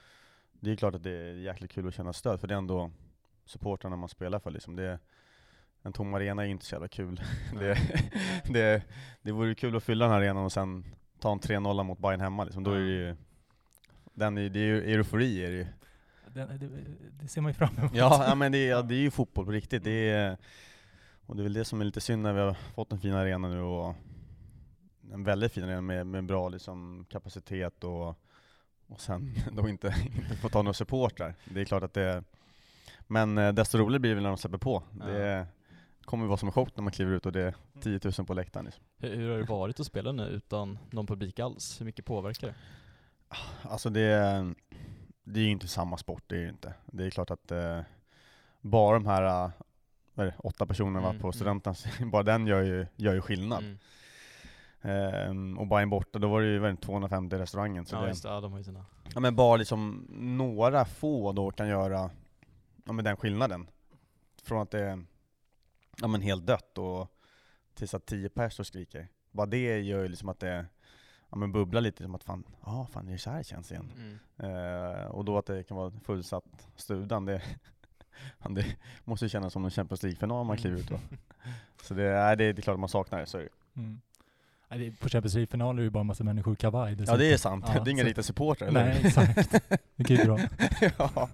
det 0.53 0.71
är 0.71 0.77
klart 0.77 0.95
att 0.95 1.03
det 1.03 1.11
är 1.11 1.35
jäkligt 1.35 1.73
kul 1.73 1.89
att 1.89 1.95
känna 1.95 2.13
stöd, 2.13 2.41
för 2.41 2.49
det 2.49 2.55
är 2.55 2.59
ändå 2.59 2.91
supportrarna 3.45 3.97
man 3.97 4.09
spelar 4.09 4.39
för. 4.39 4.51
Liksom. 4.51 4.77
Det, 4.77 4.99
en 5.85 5.93
tom 5.93 6.15
arena 6.15 6.43
är 6.43 6.47
ju 6.47 6.53
inte 6.53 6.65
så 6.65 6.75
jävla 6.75 6.89
kul. 6.89 7.21
det, 7.53 7.79
det, 8.53 8.83
det 9.23 9.33
vore 9.33 9.55
kul 9.55 9.77
att 9.77 9.85
fylla 9.85 10.05
den 10.05 10.13
här 10.13 10.21
arenan 10.21 10.45
och 10.45 10.53
sen 10.53 10.85
ta 11.19 11.33
en 11.33 11.41
3-0 11.41 11.83
mot 11.83 11.99
Bayern 11.99 12.21
hemma. 12.21 12.45
Liksom. 12.45 12.65
Då 12.65 12.71
är 12.71 12.81
det 12.81 12.87
ju, 12.87 13.17
den 14.15 14.39
är, 14.39 14.49
det 14.49 14.59
är 14.59 14.65
ju 14.65 14.83
eufori 14.83 15.45
är 15.45 15.51
det 15.51 15.57
ju. 15.57 15.67
Det, 16.27 16.47
det, 16.47 16.69
det 17.11 17.29
ser 17.29 17.41
man 17.41 17.51
ju 17.51 17.55
fram 17.55 17.77
emot. 17.79 17.95
Ja, 17.95 18.25
ja 18.29 18.35
men 18.35 18.53
det 18.53 18.59
är, 18.59 18.71
ja, 18.71 18.83
det 18.83 18.95
är 18.95 18.99
ju 18.99 19.11
fotboll 19.11 19.45
på 19.45 19.51
riktigt. 19.51 19.85
Det 19.85 20.11
är, 20.11 20.37
och 21.27 21.37
det 21.37 21.43
är 21.43 21.45
väl 21.45 21.53
det 21.53 21.65
som 21.65 21.81
är 21.81 21.85
lite 21.85 22.01
synd 22.01 22.23
när 22.23 22.33
vi 22.33 22.41
har 22.41 22.55
fått 22.55 22.93
en 22.93 23.01
fin 23.01 23.15
arena 23.15 23.49
nu 23.49 23.61
och 23.61 23.95
en 25.13 25.25
väldigt 25.25 25.53
fin 25.53 25.65
arena 25.65 25.81
med, 25.81 26.07
med 26.07 26.25
bra 26.25 26.49
liksom, 26.49 27.07
kapacitet 27.11 27.85
och, 27.85 28.09
och 28.87 29.01
sen 29.01 29.35
då 29.53 29.69
inte, 29.69 29.95
inte 30.07 30.37
få 30.37 30.49
ta 30.49 30.63
några 30.63 30.75
supportrar. 30.75 31.35
Det 31.45 31.61
är 31.61 31.65
klart 31.65 31.83
att 31.83 31.95
det 31.95 32.25
Men 33.07 33.39
eh, 33.39 33.53
desto 33.53 33.79
roligare 33.79 34.01
blir 34.01 34.15
det 34.15 34.21
när 34.21 34.29
de 34.29 34.39
släpper 34.39 34.59
på. 34.59 34.83
Det 34.93 35.47
kommer 36.05 36.27
vara 36.27 36.37
som 36.37 36.49
en 36.49 36.53
chock 36.53 36.77
när 36.77 36.83
man 36.83 36.93
kliver 36.93 37.13
ut 37.13 37.27
och 37.27 37.33
det 37.33 37.43
är 37.43 37.55
10 37.81 38.01
000 38.19 38.27
på 38.27 38.35
läktaren. 38.35 38.65
Liksom. 38.67 38.85
Hur, 38.99 39.17
hur 39.17 39.31
har 39.31 39.39
det 39.39 39.45
varit 39.45 39.81
att 39.81 39.87
spela 39.87 40.13
nu 40.13 40.23
utan 40.27 40.79
någon 40.91 41.07
publik 41.07 41.39
alls? 41.39 41.81
Hur 41.81 41.85
mycket 41.87 42.05
påverkar 42.05 42.47
det? 42.47 42.55
Alltså 43.63 43.91
det, 43.91 44.09
det 45.25 45.41
är 45.41 45.45
ju 45.45 45.51
inte 45.51 45.69
samma 45.69 45.97
sport, 45.97 46.23
det 46.27 46.37
är 46.37 46.41
ju 46.41 46.49
inte. 46.49 46.75
Det 46.87 47.07
är 47.07 47.11
klart 47.11 47.31
att 47.31 47.51
eh, 47.51 47.81
bara 48.61 48.99
de 48.99 49.07
här 49.07 49.23
eh, 49.47 49.51
är 50.15 50.25
det, 50.25 50.35
åtta 50.39 50.67
personerna 50.67 50.99
Mm, 50.99 51.13
var 51.13 51.21
på 51.21 51.27
mm. 51.27 51.33
studenternas, 51.33 51.87
bara 52.13 52.23
den 52.23 52.47
gör 52.47 52.63
ju, 52.63 52.87
gör 52.97 53.15
ju 53.15 53.21
skillnad. 53.21 53.65
Mm. 53.65 53.79
Ehm, 54.83 55.59
och 55.59 55.67
Bayern 55.67 55.91
borta, 55.91 56.19
då 56.19 56.29
var 56.29 56.41
det 56.41 56.47
ju 56.47 56.67
är 56.67 56.71
det, 56.71 56.77
250 56.77 57.37
i 57.37 57.39
restaurangen. 57.39 57.87
Så 57.87 57.97
Ja 57.97 58.01
det, 58.01 58.09
just 58.09 58.23
det, 58.23 58.29
ja, 58.29 58.41
de 58.41 58.53
har 58.53 58.59
ju 58.59 58.65
sina. 58.65 58.85
ja, 59.15 59.21
men 59.21 59.37
bara 59.37 59.57
liksom 59.57 60.07
några 60.13 60.85
få 60.85 61.33
då 61.33 61.51
kan 61.51 61.69
göra 61.69 62.11
ja, 62.85 62.93
men 62.93 63.05
den 63.05 63.17
skillnaden. 63.17 63.67
Från 64.43 64.63
att 64.63 64.71
det 64.71 64.81
är 64.81 65.05
ja, 66.01 66.07
men 66.07 66.21
helt 66.23 66.47
dött 66.47 66.79
och 66.79 67.11
tills 67.75 67.95
att 67.95 68.07
10 68.07 68.29
pers 68.29 68.61
och 68.61 68.67
skriker. 68.67 69.09
Bara 69.31 69.47
det 69.47 69.81
gör 69.81 70.03
ju 70.03 70.09
liksom 70.09 70.29
att 70.29 70.41
det 70.41 70.67
ja, 71.31 71.37
men 71.37 71.53
bubblar 71.53 71.81
lite, 71.81 72.03
som 72.03 72.15
att 72.15 72.25
fan, 72.25 72.45
ja 72.67 72.87
fan 72.93 73.07
det 73.07 73.13
är 73.13 73.17
så 73.17 73.31
här 73.31 73.39
det 73.39 73.45
känns 73.45 73.71
igen. 73.73 73.93
Mm. 73.97 74.19
Eh, 74.97 75.05
och 75.07 75.25
då 75.25 75.39
att 75.39 75.47
det 75.47 75.63
kan 75.63 75.77
vara 75.77 75.93
fullsatt 76.05 76.45
studan, 76.77 77.25
det, 77.25 77.43
det 78.49 78.67
måste 79.05 79.25
ju 79.25 79.29
kännas 79.29 79.53
som 79.53 79.65
en 79.65 79.71
Champions 79.71 80.03
League-final 80.03 80.47
man 80.47 80.57
kliver 80.57 80.79
ut 80.79 80.89
då. 80.89 80.99
Så 81.83 81.95
det, 81.95 82.05
är, 82.05 82.37
det, 82.37 82.53
det 82.53 82.61
är 82.61 82.63
klart 82.63 82.75
att 82.75 82.81
man 82.81 82.89
saknar 82.89 83.21
det, 83.21 83.27
så 83.27 83.39
är 83.39 83.43
det. 83.43 83.81
Mm. 83.81 84.01
Det- 84.69 85.01
På 85.01 85.09
Champions 85.09 85.35
League-finaler 85.35 85.73
är 85.73 85.77
det 85.77 85.83
ju 85.83 85.91
bara 85.91 86.01
en 86.01 86.07
massa 86.07 86.25
människor 86.25 86.53
i 86.53 86.57
kavaj. 86.57 86.97
Ja 87.07 87.17
det 87.17 87.33
är 87.33 87.37
sant, 87.37 87.65
Ja, 87.75 87.81
det 87.85 87.91
är 87.91 87.93
inga 87.93 88.03
så- 88.03 88.07
riktiga 88.07 88.23
supportrar 88.23 88.69
eller 88.69 88.85
Nej, 88.85 89.01
exakt. 89.05 89.51
Det 89.97 90.11
är 90.15 90.19
ju 90.19 90.25
bra. 90.25 90.39
ja. 90.99 91.29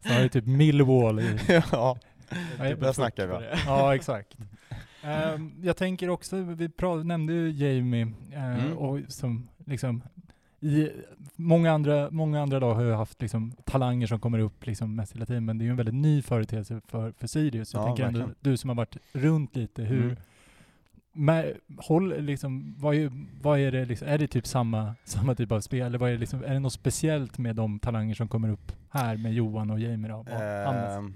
Snarare 0.00 0.28
typ 0.28 0.46
Millwall. 0.46 1.20
i- 1.20 1.38
ja, 1.72 1.98
Där 2.58 2.92
snackar 2.92 3.26
vi. 3.26 3.46
Ja, 3.66 3.94
exakt. 3.94 4.36
Ehm, 5.02 5.52
jag 5.62 5.76
tänker 5.76 6.10
också, 6.10 6.36
vi 6.36 6.70
nämnde 7.04 7.32
ju 7.32 7.50
Jamie, 7.50 8.06
eh, 8.32 8.64
Mm. 8.64 8.78
och 8.78 9.00
som 9.08 9.48
liksom, 9.66 10.02
i, 10.60 10.88
många, 11.36 11.72
andra, 11.72 12.10
många 12.10 12.42
andra 12.42 12.58
lag 12.58 12.74
har 12.74 12.82
ju 12.82 12.92
haft 12.92 13.22
liksom, 13.22 13.52
talanger 13.64 14.06
som 14.06 14.20
kommer 14.20 14.38
upp 14.38 14.66
liksom, 14.66 14.96
mest 14.96 15.14
hela 15.14 15.26
tiden, 15.26 15.44
men 15.44 15.58
det 15.58 15.62
är 15.62 15.66
ju 15.66 15.70
en 15.70 15.76
väldigt 15.76 15.94
ny 15.94 16.22
företeelse 16.22 16.80
för, 16.86 17.12
för 17.12 17.26
Sirius. 17.26 17.74
Jag 17.74 17.80
Ja, 17.82 17.86
tänker 17.86 18.04
ändå, 18.04 18.28
du 18.40 18.56
som 18.56 18.68
har 18.70 18.74
varit 18.74 18.96
runt 19.12 19.56
lite, 19.56 19.82
hur, 19.82 20.02
Mm. 20.04 20.16
med, 21.12 21.54
håll, 21.78 22.22
liksom, 22.22 22.74
vad, 22.78 22.94
är, 22.94 23.10
vad 23.42 23.58
är 23.58 23.72
det, 23.72 23.84
liksom, 23.84 24.08
är 24.08 24.18
det 24.18 24.26
typ 24.26 24.46
samma, 24.46 24.94
samma 25.04 25.34
typ 25.34 25.52
av 25.52 25.60
spel? 25.60 25.86
Eller 25.86 25.98
vad 25.98 26.08
är, 26.08 26.12
det 26.12 26.18
liksom, 26.20 26.44
är 26.44 26.52
det 26.52 26.60
något 26.60 26.72
speciellt 26.72 27.38
med 27.38 27.56
de 27.56 27.78
talanger 27.78 28.14
som 28.14 28.28
kommer 28.28 28.48
upp 28.48 28.72
här 28.90 29.16
med 29.16 29.32
Johan 29.34 29.70
och 29.70 29.80
Jamie 29.80 30.10
då? 30.10 30.16
Och, 30.16 30.26
Hannes? 30.28 31.14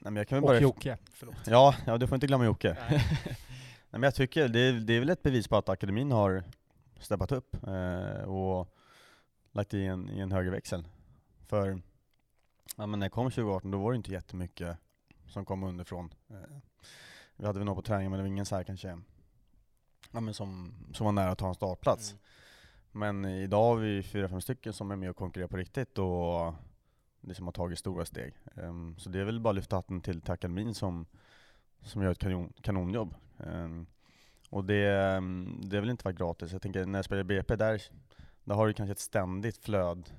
Nej 0.00 0.12
men 0.12 0.16
jag 0.16 0.28
kan 0.28 0.36
väl 0.36 0.42
och 0.42 0.48
börja... 0.48 0.60
Jocke, 0.60 0.98
förlåt. 1.12 1.36
Ja, 1.46 1.74
ja, 1.86 1.98
du 1.98 2.06
får 2.06 2.14
inte 2.14 2.26
glömma 2.26 2.44
Jocke. 2.44 2.76
Nej. 2.90 3.04
Nej, 3.90 4.00
men 4.00 4.02
jag 4.02 4.14
tycker 4.14 4.48
det 4.48 4.60
är, 4.60 4.72
det 4.72 4.92
är 4.92 5.00
väl 5.00 5.08
ett 5.08 5.22
bevis 5.22 5.48
på 5.48 5.56
att 5.56 5.68
akademin 5.68 6.12
har 6.12 6.44
steppat 7.00 7.32
upp 7.32 7.56
eh, 7.66 8.22
och 8.22 8.74
lagt 9.52 9.74
i 9.74 9.84
en, 9.84 10.10
i 10.10 10.20
en 10.20 10.32
högre 10.32 10.50
växel. 10.50 10.88
För 11.46 11.80
ja, 12.76 12.86
men 12.86 12.98
när 13.00 13.04
jag 13.06 13.12
kom 13.12 13.30
2018 13.30 13.70
då 13.70 13.78
var 13.78 13.92
det 13.92 13.96
inte 13.96 14.12
jättemycket 14.12 14.76
som 15.26 15.44
kom 15.44 15.62
underifrån. 15.62 16.14
Eh, 16.30 16.36
vi 17.36 17.46
hade 17.46 17.58
väl 17.58 17.66
något 17.66 17.76
på 17.76 17.82
träningen 17.82 18.10
men 18.10 18.18
det 18.18 18.22
var 18.22 18.28
ingen 18.28 18.46
så 18.46 18.56
här 18.56 18.64
kanske 18.64 18.98
ja, 20.10 20.20
men 20.20 20.34
som, 20.34 20.72
som 20.92 21.04
var 21.04 21.12
nära 21.12 21.30
att 21.30 21.38
ta 21.38 21.48
en 21.48 21.54
startplats. 21.54 22.10
Mm. 22.10 22.20
Men 22.92 23.24
idag 23.24 23.64
har 23.64 23.76
vi 23.76 24.02
fyra, 24.02 24.28
fem 24.28 24.40
stycken 24.40 24.72
som 24.72 24.90
är 24.90 24.96
med 24.96 25.10
och 25.10 25.16
konkurrerar 25.16 25.48
på 25.48 25.56
riktigt 25.56 25.98
och 25.98 26.54
liksom 27.20 27.46
har 27.46 27.52
tagit 27.52 27.78
stora 27.78 28.04
steg. 28.04 28.34
Ehm, 28.54 28.94
så 28.98 29.08
det 29.10 29.20
är 29.20 29.24
väl 29.24 29.40
bara 29.40 29.50
att 29.50 29.56
lyfta 29.56 29.76
hatten 29.76 30.00
till, 30.00 30.20
till 30.20 30.32
akademin 30.32 30.74
som, 30.74 31.06
som 31.82 32.02
gör 32.02 32.10
ett 32.10 32.18
kanon, 32.18 32.52
kanonjobb. 32.60 33.14
Ehm, 33.38 33.86
och 34.50 34.64
det, 34.64 34.86
ehm, 34.86 35.60
det 35.64 35.76
har 35.76 35.80
väl 35.80 35.90
inte 35.90 36.04
varit 36.04 36.18
gratis. 36.18 36.52
Jag 36.52 36.62
tänker 36.62 36.86
när 36.86 36.98
jag 36.98 37.04
spelade 37.04 37.24
BP, 37.24 37.56
där, 37.56 37.82
där 38.44 38.54
har 38.54 38.66
du 38.66 38.72
kanske 38.72 38.92
ett 38.92 38.98
ständigt 38.98 39.58
flöd 39.58 40.10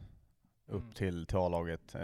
upp 0.67 0.81
Mm. 0.81 0.93
till 0.93 1.25
till, 1.25 1.37
A-laget. 1.37 1.95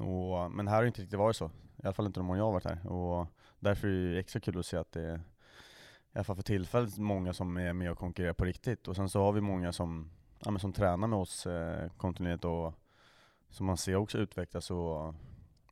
Och, 0.00 0.50
men 0.50 0.68
här 0.68 0.74
har 0.74 0.82
det 0.82 0.86
inte 0.86 1.02
riktigt 1.02 1.18
varit 1.18 1.36
så. 1.36 1.46
I 1.76 1.82
alla 1.82 1.92
fall 1.92 2.06
inte 2.06 2.20
de 2.20 2.30
år 2.30 2.36
jag 2.36 2.44
har 2.44 2.52
varit 2.52 2.64
här. 2.64 2.86
Och 2.86 3.26
därför 3.58 3.88
är 3.88 4.12
det 4.12 4.18
extra 4.18 4.40
kul 4.40 4.58
att 4.58 4.66
se 4.66 4.76
att 4.76 4.92
det 4.92 5.02
är, 5.02 5.16
i 5.16 6.18
alla 6.18 6.24
fall 6.24 6.36
för 6.36 6.42
tillfället, 6.42 6.98
många 6.98 7.32
som 7.32 7.56
är 7.56 7.72
med 7.72 7.90
och 7.90 7.98
konkurrerar 7.98 8.32
på 8.32 8.44
riktigt. 8.44 8.88
Och 8.88 8.96
sen 8.96 9.08
så 9.08 9.22
har 9.22 9.32
vi 9.32 9.40
många 9.40 9.72
som, 9.72 10.10
ja, 10.38 10.58
som 10.58 10.72
tränar 10.72 11.08
med 11.08 11.18
oss 11.18 11.46
eh, 11.46 11.90
kontinuerligt 11.96 12.44
och 12.44 12.74
som 13.50 13.66
man 13.66 13.76
ser 13.76 13.96
också 13.96 14.18
utvecklas 14.18 14.70
och, 14.70 15.14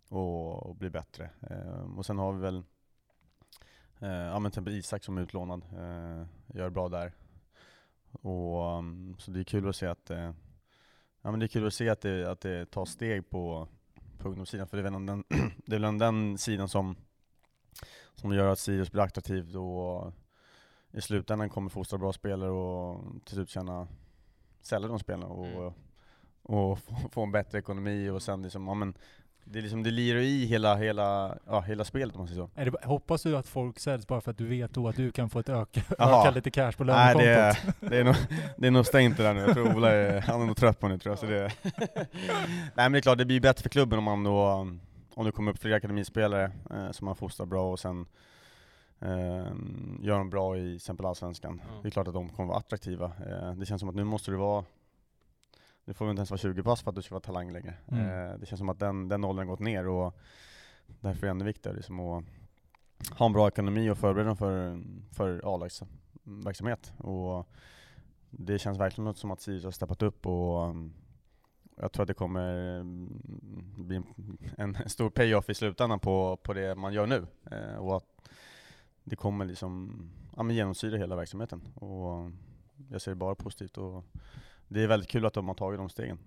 och, 0.08 0.66
och 0.66 0.76
bli 0.76 0.90
bättre. 0.90 1.30
Eh, 1.50 1.96
och 1.98 2.06
sen 2.06 2.18
har 2.18 2.32
vi 2.32 2.40
väl 2.40 2.62
eh, 3.98 4.08
ja, 4.08 4.38
men 4.38 4.42
till 4.42 4.58
exempel 4.58 4.78
Isak 4.78 5.04
som 5.04 5.18
är 5.18 5.22
utlånad, 5.22 5.62
eh, 5.72 6.26
gör 6.56 6.70
bra 6.70 6.88
där. 6.88 7.12
Och, 8.12 8.78
um, 8.78 9.16
så 9.18 9.30
det 9.30 9.40
är 9.40 9.44
kul 9.44 9.68
att 9.68 9.76
se 9.76 9.86
att 9.86 10.10
eh, 10.10 10.32
Ja 11.24 11.30
men 11.30 11.40
det 11.40 11.46
är 11.46 11.48
kul 11.48 11.66
att 11.66 11.74
se 11.74 11.88
att 11.88 12.00
det, 12.00 12.30
att 12.30 12.40
det 12.40 12.66
tar 12.70 12.84
steg 12.84 13.30
på, 13.30 13.68
på 14.18 14.28
ungdomssidan, 14.28 14.66
för 14.66 14.76
det 14.76 14.80
är 14.80 14.90
väl 14.90 15.06
den, 15.06 15.24
det 15.66 15.76
är 15.76 15.80
väl 15.80 15.98
den 15.98 16.38
sidan 16.38 16.68
som, 16.68 16.96
som 18.14 18.32
gör 18.32 18.48
att 18.48 18.58
Sirius 18.58 18.92
blir 18.92 19.02
attraktivt 19.02 19.54
och 19.54 20.12
i 20.90 21.00
slutändan 21.00 21.48
kommer 21.48 21.68
fostra 21.68 21.98
bra 21.98 22.12
spelare 22.12 22.50
och 22.50 23.04
till 23.24 23.34
slut 23.34 23.48
känna 23.48 23.88
sälja 24.60 24.88
de 24.88 24.98
spelarna 24.98 25.26
och, 25.26 25.46
Mm 25.46 25.72
och 26.44 26.78
få, 26.84 26.94
få 27.12 27.22
en 27.22 27.32
bättre 27.32 27.58
ekonomi 27.58 28.08
och 28.08 28.22
sen 28.22 28.42
liksom, 28.42 28.66
ja 28.68 28.74
men 28.74 28.94
det 29.44 29.58
är 29.58 29.62
liksom, 29.62 29.82
det 29.82 29.90
lirar 29.90 30.18
i 30.18 30.44
hela, 30.44 30.76
hela, 30.76 31.38
ja, 31.46 31.60
hela 31.60 31.84
spelet 31.84 32.14
om 32.14 32.20
man 32.20 32.28
säger 32.28 32.42
så. 32.42 32.50
Är 32.54 32.64
det, 32.64 32.84
hoppas 32.84 33.22
du 33.22 33.36
att 33.36 33.48
folk 33.48 33.78
säljs 33.78 34.06
bara 34.06 34.20
för 34.20 34.30
att 34.30 34.38
du 34.38 34.46
vet 34.46 34.74
då 34.74 34.88
att 34.88 34.96
du 34.96 35.12
kan 35.12 35.30
få 35.30 35.38
ett 35.38 35.48
öka, 35.48 35.80
öka 35.98 36.30
lite 36.30 36.50
cash 36.50 36.72
på 36.72 36.84
Nej 36.84 37.14
lönekontot? 37.14 37.74
det 37.80 37.86
är, 37.86 37.90
det, 37.90 37.96
är 37.96 38.04
nog, 38.04 38.14
det 38.56 38.66
är 38.66 38.70
nog 38.70 38.86
stängt 38.86 39.16
det 39.16 39.22
där 39.22 39.34
nu, 39.34 39.40
jag 39.40 39.52
tror 39.54 39.76
Ola 39.76 39.90
är, 39.90 40.20
han 40.20 40.42
är 40.42 40.46
nog 40.46 40.56
trött 40.56 40.80
på 40.80 40.86
det 40.86 40.92
nu 40.92 40.98
tror 40.98 41.12
jag. 41.12 41.18
Så 41.18 41.26
det, 41.26 41.52
nej 41.94 42.70
men 42.74 42.92
det 42.92 42.98
är 42.98 43.02
klart, 43.02 43.18
det 43.18 43.24
blir 43.24 43.40
bättre 43.40 43.62
för 43.62 43.68
klubben 43.68 43.98
om 43.98 44.04
man 44.04 44.24
då, 44.24 44.68
om 45.14 45.24
det 45.24 45.32
kommer 45.32 45.52
upp 45.52 45.58
fler 45.58 45.72
akademispelare 45.72 46.52
eh, 46.70 46.90
som 46.90 47.04
man 47.04 47.16
fostrar 47.16 47.46
bra 47.46 47.72
och 47.72 47.80
sen 47.80 48.06
eh, 49.00 49.52
gör 50.00 50.18
dem 50.18 50.30
bra 50.30 50.56
i 50.56 50.60
till 50.60 50.76
exempel 50.76 51.06
Allsvenskan. 51.06 51.60
Ja. 51.64 51.80
Det 51.82 51.88
är 51.88 51.90
klart 51.90 52.08
att 52.08 52.14
de 52.14 52.28
kommer 52.28 52.48
vara 52.48 52.58
attraktiva. 52.58 53.04
Eh, 53.04 53.52
det 53.52 53.66
känns 53.66 53.80
som 53.80 53.88
att 53.88 53.94
nu 53.94 54.04
måste 54.04 54.30
du 54.30 54.36
vara 54.36 54.64
du 55.84 55.94
får 55.94 56.10
inte 56.10 56.20
ens 56.20 56.30
vara 56.30 56.38
20 56.38 56.62
pass 56.62 56.82
för 56.82 56.90
att 56.90 56.96
du 56.96 57.02
ska 57.02 57.14
vara 57.14 57.22
talang 57.22 57.52
längre. 57.52 57.74
Mm. 57.88 58.08
Eh, 58.08 58.38
det 58.38 58.46
känns 58.46 58.58
som 58.58 58.68
att 58.68 58.78
den, 58.78 59.08
den 59.08 59.24
åldern 59.24 59.46
gått 59.46 59.60
ner 59.60 59.88
och 59.88 60.18
därför 60.86 61.20
är 61.20 61.26
det 61.26 61.30
ännu 61.30 61.44
viktigare 61.44 61.76
liksom 61.76 62.00
att 62.00 62.24
ha 63.10 63.26
en 63.26 63.32
bra 63.32 63.48
ekonomi 63.48 63.90
och 63.90 63.98
förbereda 63.98 64.28
dem 64.28 64.36
för, 64.36 64.82
för 65.10 65.54
A-lagsverksamhet. 65.54 66.92
Och 66.98 67.48
det 68.30 68.58
känns 68.58 68.78
verkligen 68.78 69.04
något 69.04 69.18
som 69.18 69.30
att 69.30 69.40
Sirius 69.40 69.64
har 69.64 69.70
steppat 69.70 70.02
upp 70.02 70.26
och 70.26 70.68
um, 70.68 70.92
jag 71.76 71.92
tror 71.92 72.02
att 72.02 72.08
det 72.08 72.14
kommer 72.14 72.80
mm, 72.80 73.22
bli 73.76 74.02
en, 74.56 74.76
en 74.76 74.88
stor 74.88 75.10
payoff 75.10 75.50
i 75.50 75.54
slutändan 75.54 76.00
på, 76.00 76.36
på 76.36 76.52
det 76.52 76.74
man 76.74 76.92
gör 76.92 77.06
nu. 77.06 77.26
Eh, 77.50 77.76
och 77.76 77.96
att 77.96 78.28
det 79.04 79.16
kommer 79.16 79.44
liksom 79.44 80.02
ja, 80.36 80.50
genomsyra 80.50 80.96
hela 80.96 81.16
verksamheten. 81.16 81.68
Och 81.74 82.30
jag 82.90 83.00
ser 83.00 83.10
det 83.10 83.16
bara 83.16 83.34
positivt 83.34 83.78
och 83.78 84.04
det 84.74 84.82
är 84.82 84.86
väldigt 84.86 85.10
kul 85.10 85.26
att 85.26 85.34
de 85.34 85.48
har 85.48 85.54
tagit 85.54 85.78
de 85.78 85.88
stegen. 85.88 86.18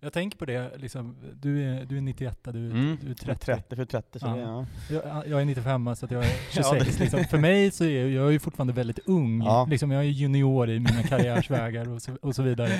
Jag 0.00 0.12
tänker 0.12 0.38
på 0.38 0.44
det, 0.44 0.76
liksom, 0.76 1.16
du, 1.40 1.62
är, 1.62 1.84
du 1.84 1.96
är 1.96 2.00
91, 2.00 2.38
du, 2.44 2.50
Mm. 2.70 2.98
du 3.02 3.10
är 3.10 3.14
30. 3.14 3.44
30 3.46 3.76
för 3.76 3.84
30 3.84 4.18
så 4.18 4.26
Ja. 4.26 4.34
det, 4.34 4.40
ja. 4.40 4.66
Jag, 4.90 5.28
jag 5.28 5.40
är 5.40 5.44
95 5.44 5.96
så 5.96 6.04
att 6.04 6.10
jag 6.10 6.24
är 6.24 6.28
Ja, 6.56 6.62
26. 6.72 6.96
det- 6.96 7.00
liksom. 7.04 7.24
För 7.24 7.38
mig 7.38 7.70
så 7.70 7.84
är 7.84 8.08
jag 8.08 8.32
ju 8.32 8.38
fortfarande 8.38 8.72
väldigt 8.72 8.98
ung. 9.06 9.42
Ja. 9.42 9.66
Liksom, 9.70 9.90
jag 9.90 10.00
är 10.04 10.08
junior 10.08 10.70
i 10.70 10.78
mina 10.80 11.02
karriärsvägar 11.02 11.88
och 11.88 12.02
så, 12.02 12.16
och 12.22 12.34
så 12.34 12.42
vidare. 12.42 12.70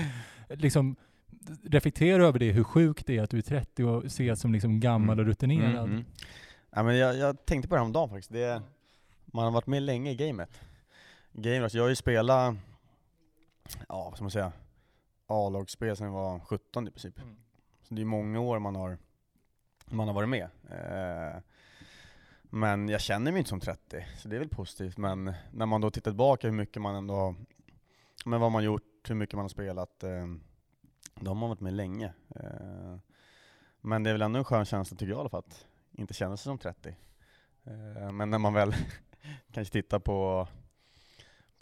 Liksom, 0.49 0.97
reflektera 1.63 2.25
över 2.27 2.39
det, 2.39 2.53
hur 2.53 2.65
sjukt 2.65 3.07
det 3.07 3.19
är 3.19 3.23
att 3.23 3.31
du 3.31 3.39
är 3.39 3.43
30 3.43 3.85
och 3.85 4.05
ses 4.05 4.41
som 4.41 4.53
liksom 4.53 4.81
gammal 4.81 5.21
och 5.21 5.27
rutinerad. 5.27 5.71
Mm, 5.71 5.91
mm. 5.91 6.05
Ja, 6.75 6.83
men 6.83 6.97
jag, 6.97 7.17
jag 7.17 7.47
tänkte 7.47 7.69
på 7.69 7.75
det 7.75 7.79
häromdagen 7.81 8.09
faktiskt. 8.09 8.33
Det, 8.33 8.63
man 9.27 9.45
har 9.45 9.51
varit 9.51 9.67
med 9.67 9.83
länge 9.83 10.11
i 10.11 10.15
gamet. 10.17 10.51
Gamet, 11.33 11.63
alltså 11.63 11.79
jag 11.79 11.85
har 11.85 11.89
ju 11.89 11.97
spelat, 11.97 12.55
ja 13.89 14.05
vad 14.05 14.15
ska 14.15 14.25
man 14.25 14.31
säga, 14.31 14.53
A-lagsspel 15.27 15.97
sedan 15.97 16.07
jag 16.07 16.15
var 16.15 16.41
17 16.41 16.89
i 16.89 16.91
princip. 16.91 17.19
Mm. 17.19 17.37
Så 17.83 17.95
det 17.95 18.03
är 18.03 18.07
många 18.07 18.41
år 18.41 18.59
man 18.59 18.77
har, 18.77 18.99
man 19.85 20.09
har 20.09 20.15
varit 20.15 20.29
med. 20.29 20.49
Eh, 20.71 21.41
men 22.43 22.89
jag 22.89 23.01
känner 23.01 23.33
mig 23.33 23.39
inte 23.39 23.49
som 23.49 23.61
30, 23.61 24.07
så 24.17 24.29
det 24.29 24.37
är 24.37 24.41
väl 24.41 24.49
positivt. 24.49 24.97
Men 24.97 25.33
när 25.53 25.67
man 25.67 25.81
då 25.81 25.91
tittar 25.91 26.11
tillbaka 26.11 26.47
hur 26.47 26.55
mycket 26.55 26.83
man 26.83 26.95
ändå 26.95 27.15
har, 27.15 27.35
men 28.25 28.41
vad 28.41 28.53
man 28.53 28.65
gjort, 28.65 29.09
hur 29.09 29.15
mycket 29.15 29.35
man 29.35 29.45
har 29.45 29.49
spelat, 29.49 30.03
eh, 30.03 30.27
då 31.15 31.31
har 31.31 31.35
man 31.35 31.49
varit 31.49 31.61
med 31.61 31.73
länge. 31.73 32.13
Eh, 32.37 32.97
men 33.81 34.03
det 34.03 34.11
är 34.11 34.15
väl 34.15 34.23
ändå 34.23 34.39
en 34.39 34.45
skön 34.45 34.65
känsla 34.65 34.97
tycker 34.97 35.11
jag 35.11 35.19
i 35.19 35.21
alla 35.21 35.29
fall, 35.29 35.45
att 35.47 35.67
inte 35.93 36.15
känna 36.15 36.37
sig 36.37 36.45
som 36.45 36.59
30. 36.59 36.97
Eh, 37.65 38.13
men 38.13 38.31
när 38.31 38.39
man 38.39 38.55
väl 38.55 38.75
kanske 39.53 39.73
tittar 39.73 39.99
på, 39.99 40.49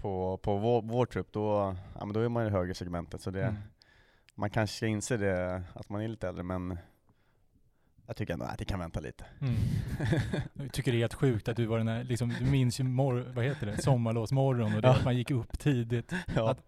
på, 0.03 0.37
på 0.37 0.57
vår, 0.59 0.83
vår 0.83 1.07
trupp, 1.07 1.33
då, 1.33 1.75
ja, 1.99 2.05
men 2.05 2.13
då 2.13 2.21
är 2.21 2.29
man 2.29 2.43
i 2.43 2.47
det 2.47 2.53
högre 2.53 2.75
segmentet. 2.75 3.21
Så 3.21 3.31
det, 3.31 3.43
Mm. 3.43 3.57
man 4.35 4.51
kanske 4.51 4.77
ska 4.77 4.87
inse 4.87 5.17
det, 5.17 5.63
att 5.75 5.89
man 5.89 6.01
är 6.03 6.09
lite 6.09 6.29
äldre, 6.29 6.43
men 6.43 6.79
jag 8.07 8.17
tycker 8.17 8.33
ändå 8.33 8.45
att 8.47 8.59
det 8.59 8.65
kan 8.65 8.79
vänta 8.81 9.01
lite. 9.01 9.25
Mm. 9.41 9.55
Jag 10.55 10.73
tycker 10.73 10.93
det 10.93 10.99
är 10.99 11.01
helt 11.01 11.15
sjukt 11.15 11.49
att 11.49 11.57
du 11.57 11.67
var 11.67 11.79
den 11.79 11.89
här, 11.89 12.05
liksom, 12.05 12.35
du 12.41 12.45
minns 12.51 12.81
ju 12.81 12.85
mor- 12.85 13.33
vad 13.35 13.45
heter 13.45 13.67
det, 13.67 13.83
sommarlovsmorgon 13.83 14.75
och 14.75 14.83
det, 14.83 14.89
Ja. 14.89 14.95
att 14.95 15.05
man 15.05 15.17
gick 15.17 15.31
upp 15.31 15.59
tidigt. 15.59 16.13
Ja, 16.37 16.51
Att- 16.51 16.65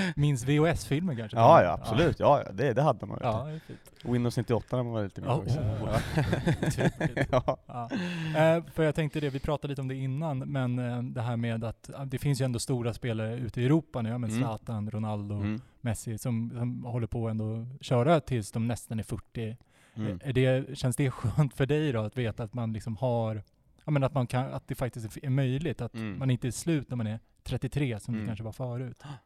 Minns 0.16 0.44
VHS-filmer 0.44 1.14
kanske? 1.16 1.36
ja, 1.36 1.62
ja 1.62 1.70
absolut. 1.72 2.20
Ja, 2.20 2.42
ja, 2.46 2.52
det, 2.52 2.72
det 2.72 2.82
hade 2.82 3.06
man. 3.06 3.18
Ja, 3.22 3.48
det. 3.68 4.10
Windows 4.12 4.36
98 4.36 4.76
när 4.76 4.82
man 4.84 4.92
var 4.92 5.02
lite 5.04 5.20
mer 5.20 5.28
oh. 5.28 5.44
Typiskt. 6.60 7.28
ja. 7.32 7.56
Ja. 7.66 7.88
Eh, 8.36 8.64
för 8.74 8.82
jag 8.82 8.94
tänkte 8.94 9.20
det, 9.20 9.30
vi 9.30 9.38
pratade 9.40 9.68
lite 9.72 9.80
om 9.80 9.88
det 9.88 9.94
innan, 9.94 10.38
men 10.38 10.78
eh, 10.78 11.02
det 11.02 11.20
här 11.22 11.36
med 11.36 11.64
att 11.64 11.90
det 12.06 12.18
finns 12.18 12.40
ju 12.40 12.44
ändå 12.44 12.58
stora 12.58 12.94
spelare 12.94 13.34
ute 13.36 13.60
i 13.60 13.64
Europa 13.64 14.02
nu, 14.02 14.08
ja, 14.08 14.18
men 14.18 14.30
Mm. 14.30 14.42
Zlatan, 14.42 14.90
Ronaldo, 14.90 15.34
Mm. 15.34 15.60
Messi, 15.80 16.18
som, 16.18 16.50
som 16.58 16.84
håller 16.84 17.06
på 17.06 17.28
ändå 17.28 17.66
köra 17.80 18.20
tills 18.20 18.52
de 18.52 18.66
nästan 18.66 18.98
är 18.98 19.02
40. 19.02 19.56
Mm. 19.96 20.20
Är 20.24 20.32
det, 20.32 20.78
känns 20.78 20.96
det 20.96 21.10
skönt 21.10 21.54
för 21.54 21.66
dig 21.66 21.92
då 21.92 22.00
att 22.00 22.18
veta 22.18 22.42
att 22.42 22.54
man 22.54 22.72
liksom 22.72 22.96
har, 22.96 23.42
ja 23.84 23.90
men 23.90 24.04
att 24.04 24.14
man 24.14 24.26
kan, 24.26 24.54
att 24.54 24.68
det 24.68 24.74
faktiskt 24.74 25.16
är 25.22 25.30
möjligt, 25.30 25.80
att 25.80 25.94
Mm. 25.94 26.18
man 26.18 26.30
inte 26.30 26.46
är 26.48 26.50
slut 26.50 26.90
när 26.90 26.96
man 26.96 27.06
är 27.06 27.18
33 27.42 28.00
som 28.00 28.14
det 28.14 28.18
Mm. 28.20 28.26
kanske 28.26 28.44
var 28.44 28.52
förut? 28.52 29.02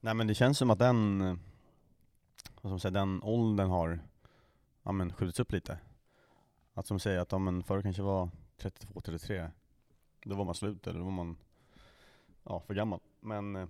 Nej 0.00 0.14
men 0.14 0.26
det 0.26 0.34
känns 0.34 0.58
som 0.58 0.70
att 0.70 0.78
den, 0.78 1.18
vad 2.60 2.70
man 2.70 2.80
säga, 2.80 2.90
den 2.90 3.22
åldern 3.22 3.68
har 3.68 4.00
ja, 4.82 4.92
men 4.92 5.12
skjutits 5.12 5.40
upp 5.40 5.52
lite. 5.52 5.78
Att 6.74 6.86
som 6.86 7.00
säger 7.00 7.18
att 7.18 7.32
ja, 7.32 7.38
men 7.38 7.62
förr 7.62 7.82
kanske 7.82 8.02
var 8.02 8.30
32, 8.56 9.00
33, 9.00 9.50
då 10.24 10.36
var 10.36 10.44
man 10.44 10.54
slut 10.54 10.86
eller 10.86 10.98
då 10.98 11.04
var 11.04 11.12
man 11.12 11.36
ja, 12.44 12.60
för 12.60 12.74
gammal. 12.74 13.00
Men 13.20 13.56
eh, 13.56 13.66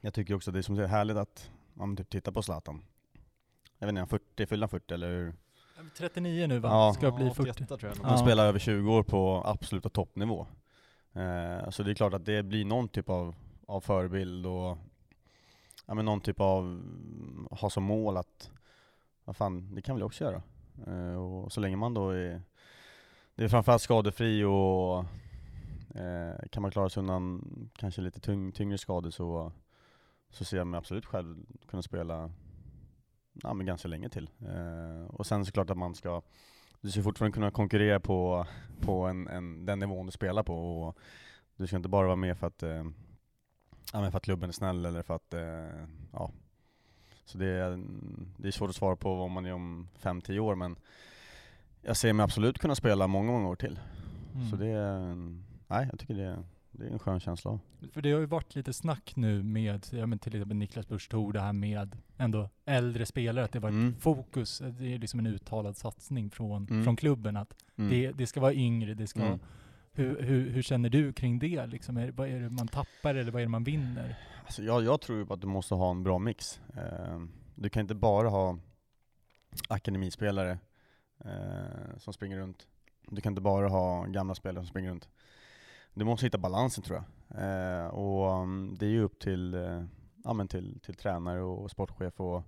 jag 0.00 0.14
tycker 0.14 0.34
också 0.34 0.50
att 0.50 0.52
det 0.52 0.60
är 0.60 0.62
som 0.62 0.76
säger 0.76 0.88
härligt 0.88 1.16
att 1.16 1.50
ja, 1.74 1.86
men 1.86 1.96
typ 1.96 2.10
titta 2.10 2.32
på 2.32 2.42
Zlatan. 2.42 2.84
Jag 3.78 3.86
vet 3.86 3.92
inte, 3.92 3.98
är 3.98 4.00
han 4.00 4.08
40, 4.08 4.46
fyller 4.46 4.62
han 4.62 4.68
40 4.68 4.94
eller 4.94 5.08
hur? 5.08 5.34
39 5.96 6.46
nu 6.46 6.58
va? 6.58 6.68
Ja. 6.68 6.94
Ska 6.94 7.12
bli 7.12 7.30
40. 7.30 7.50
88 7.50 7.76
tror 7.76 7.92
jag. 7.92 8.04
Ja. 8.04 8.08
Han 8.08 8.18
spelar 8.18 8.46
över 8.46 8.58
20 8.58 8.92
år 8.92 9.02
på 9.02 9.42
absoluta 9.44 9.88
toppnivå. 9.88 10.46
Eh, 11.12 11.70
så 11.70 11.82
det 11.82 11.90
är 11.90 11.94
klart 11.94 12.14
att 12.14 12.24
det 12.24 12.42
blir 12.42 12.64
någon 12.64 12.88
typ 12.88 13.08
av, 13.08 13.34
av 13.66 13.80
förebild 13.80 14.46
och 14.46 14.78
ja, 15.86 15.94
men 15.94 16.04
någon 16.04 16.20
typ 16.20 16.40
av, 16.40 16.82
ha 17.50 17.70
som 17.70 17.84
mål 17.84 18.16
att, 18.16 18.50
vad 19.24 19.36
fan, 19.36 19.74
det 19.74 19.82
kan 19.82 19.96
vi 19.96 20.02
också 20.02 20.24
göra. 20.24 20.42
Eh, 20.86 21.16
och 21.16 21.52
så 21.52 21.60
länge 21.60 21.76
man 21.76 21.94
då 21.94 22.10
är, 22.10 22.42
det 23.34 23.44
är 23.44 23.48
framförallt 23.48 23.82
skadefri 23.82 24.44
och 24.44 24.98
eh, 26.00 26.48
kan 26.50 26.62
man 26.62 26.70
klara 26.70 26.88
sig 26.88 27.00
undan 27.00 27.44
kanske 27.76 28.00
lite 28.00 28.20
tyng, 28.20 28.52
tyngre 28.52 28.78
skador 28.78 29.10
så, 29.10 29.52
så 30.30 30.44
ser 30.44 30.56
jag 30.56 30.66
mig 30.66 30.78
absolut 30.78 31.06
själv 31.06 31.46
kunna 31.66 31.82
spela 31.82 32.30
ja, 33.42 33.54
men 33.54 33.66
ganska 33.66 33.88
länge 33.88 34.08
till. 34.08 34.30
Eh, 34.40 35.06
och 35.06 35.26
sen 35.26 35.44
såklart 35.44 35.70
att 35.70 35.78
man 35.78 35.94
ska, 35.94 36.22
du 36.80 36.90
ska 36.90 37.02
fortfarande 37.02 37.34
kunna 37.34 37.50
konkurrera 37.50 38.00
på, 38.00 38.46
på 38.80 39.06
en, 39.06 39.28
en, 39.28 39.66
den 39.66 39.78
nivån 39.78 40.06
du 40.06 40.12
spelar 40.12 40.42
på. 40.42 40.82
Och 40.82 40.98
du 41.56 41.66
ska 41.66 41.76
inte 41.76 41.88
bara 41.88 42.06
vara 42.06 42.16
med 42.16 42.38
för 42.38 42.46
att, 42.46 42.62
eh, 42.62 42.84
ja, 43.92 44.00
men 44.00 44.10
för 44.10 44.16
att 44.18 44.24
klubben 44.24 44.48
är 44.48 44.52
snäll 44.52 44.84
eller 44.84 45.02
för 45.02 45.14
att, 45.16 45.34
eh, 45.34 45.84
ja. 46.12 46.30
Så 47.24 47.38
det 47.38 47.46
är, 47.46 47.84
det 48.36 48.48
är 48.48 48.52
svårt 48.52 48.70
att 48.70 48.76
svara 48.76 48.96
på 48.96 49.14
vad 49.14 49.30
man 49.30 49.46
är 49.46 49.52
om 49.52 49.88
5-10 50.00 50.38
år, 50.38 50.54
men 50.54 50.76
jag 51.82 51.96
ser 51.96 52.12
mig 52.12 52.24
absolut 52.24 52.58
kunna 52.58 52.74
spela 52.74 53.06
många, 53.06 53.32
många 53.32 53.48
år 53.48 53.56
till. 53.56 53.78
Mm. 54.34 54.50
Så 54.50 54.56
det 54.56 54.66
är, 54.66 55.14
nej 55.68 55.88
jag 55.90 55.98
tycker 55.98 56.14
det 56.14 56.22
är, 56.24 56.38
det 56.70 56.86
är 56.86 56.90
en 56.90 56.98
skön 56.98 57.20
känsla 57.20 57.50
av. 57.50 57.60
För 57.92 58.02
det 58.02 58.12
har 58.12 58.20
ju 58.20 58.26
varit 58.26 58.54
lite 58.54 58.72
snack 58.72 59.12
nu 59.16 59.42
med, 59.42 59.86
ja 59.90 60.06
men 60.06 60.18
till 60.18 60.34
exempel 60.34 60.56
Niklas 60.56 60.88
Busch 60.88 61.32
det 61.32 61.40
här 61.40 61.52
med 61.52 61.96
ändå 62.18 62.48
äldre 62.64 63.06
spelare, 63.06 63.44
att 63.44 63.52
det 63.52 63.58
varit 63.58 63.72
Mm. 63.72 63.94
fokus, 64.00 64.58
det 64.78 64.94
är 64.94 64.98
liksom 64.98 65.20
en 65.20 65.26
uttalad 65.26 65.76
satsning 65.76 66.30
från, 66.30 66.66
Mm. 66.70 66.84
från 66.84 66.96
klubben 66.96 67.36
att 67.36 67.54
Mm. 67.76 67.90
det, 67.90 68.12
det 68.12 68.26
ska 68.26 68.40
vara 68.40 68.54
yngre, 68.54 68.94
det 68.94 69.06
ska 69.06 69.22
Mm 69.22 69.38
hur, 69.94 70.22
hur, 70.22 70.50
hur 70.50 70.62
känner 70.62 70.88
du 70.88 71.12
kring 71.12 71.38
det 71.38 71.66
liksom? 71.66 71.96
Är, 71.96 72.10
vad 72.10 72.28
är 72.28 72.40
det 72.40 72.50
man 72.50 72.68
tappar 72.68 73.14
eller 73.14 73.32
vad 73.32 73.42
är 73.42 73.46
det 73.46 73.50
man 73.50 73.64
vinner? 73.64 74.16
Alltså 74.44 74.62
jag, 74.62 74.84
jag 74.84 75.00
tror 75.00 75.18
ju 75.18 75.26
på 75.26 75.34
att 75.34 75.40
du 75.40 75.46
måste 75.46 75.74
ha 75.74 75.90
en 75.90 76.02
bra 76.02 76.18
mix. 76.18 76.60
Eh, 76.76 77.20
du 77.54 77.68
kan 77.68 77.80
inte 77.80 77.94
bara 77.94 78.28
ha 78.28 78.58
akademispelare 79.68 80.58
eh, 81.24 81.98
som 81.98 82.12
springer 82.12 82.38
runt. 82.38 82.66
Du 83.08 83.20
kan 83.20 83.32
inte 83.32 83.42
bara 83.42 83.68
ha 83.68 84.04
gamla 84.04 84.34
spelare 84.34 84.64
som 84.64 84.70
springer 84.70 84.90
runt. 84.90 85.08
Du 85.94 86.04
måste 86.04 86.26
hitta 86.26 86.38
balansen 86.38 86.84
tror 86.84 86.98
jag. 86.98 87.04
Eh, 87.42 87.86
och 87.86 88.36
mm, 88.36 88.76
det 88.78 88.86
är 88.86 88.90
ju 88.90 89.02
upp 89.02 89.18
till, 89.18 89.54
eh, 89.54 89.84
ja, 90.24 90.32
men 90.32 90.48
till, 90.48 90.80
till 90.80 90.94
tränare 90.94 91.42
och 91.42 91.70
sportchef 91.70 92.20
att 92.20 92.44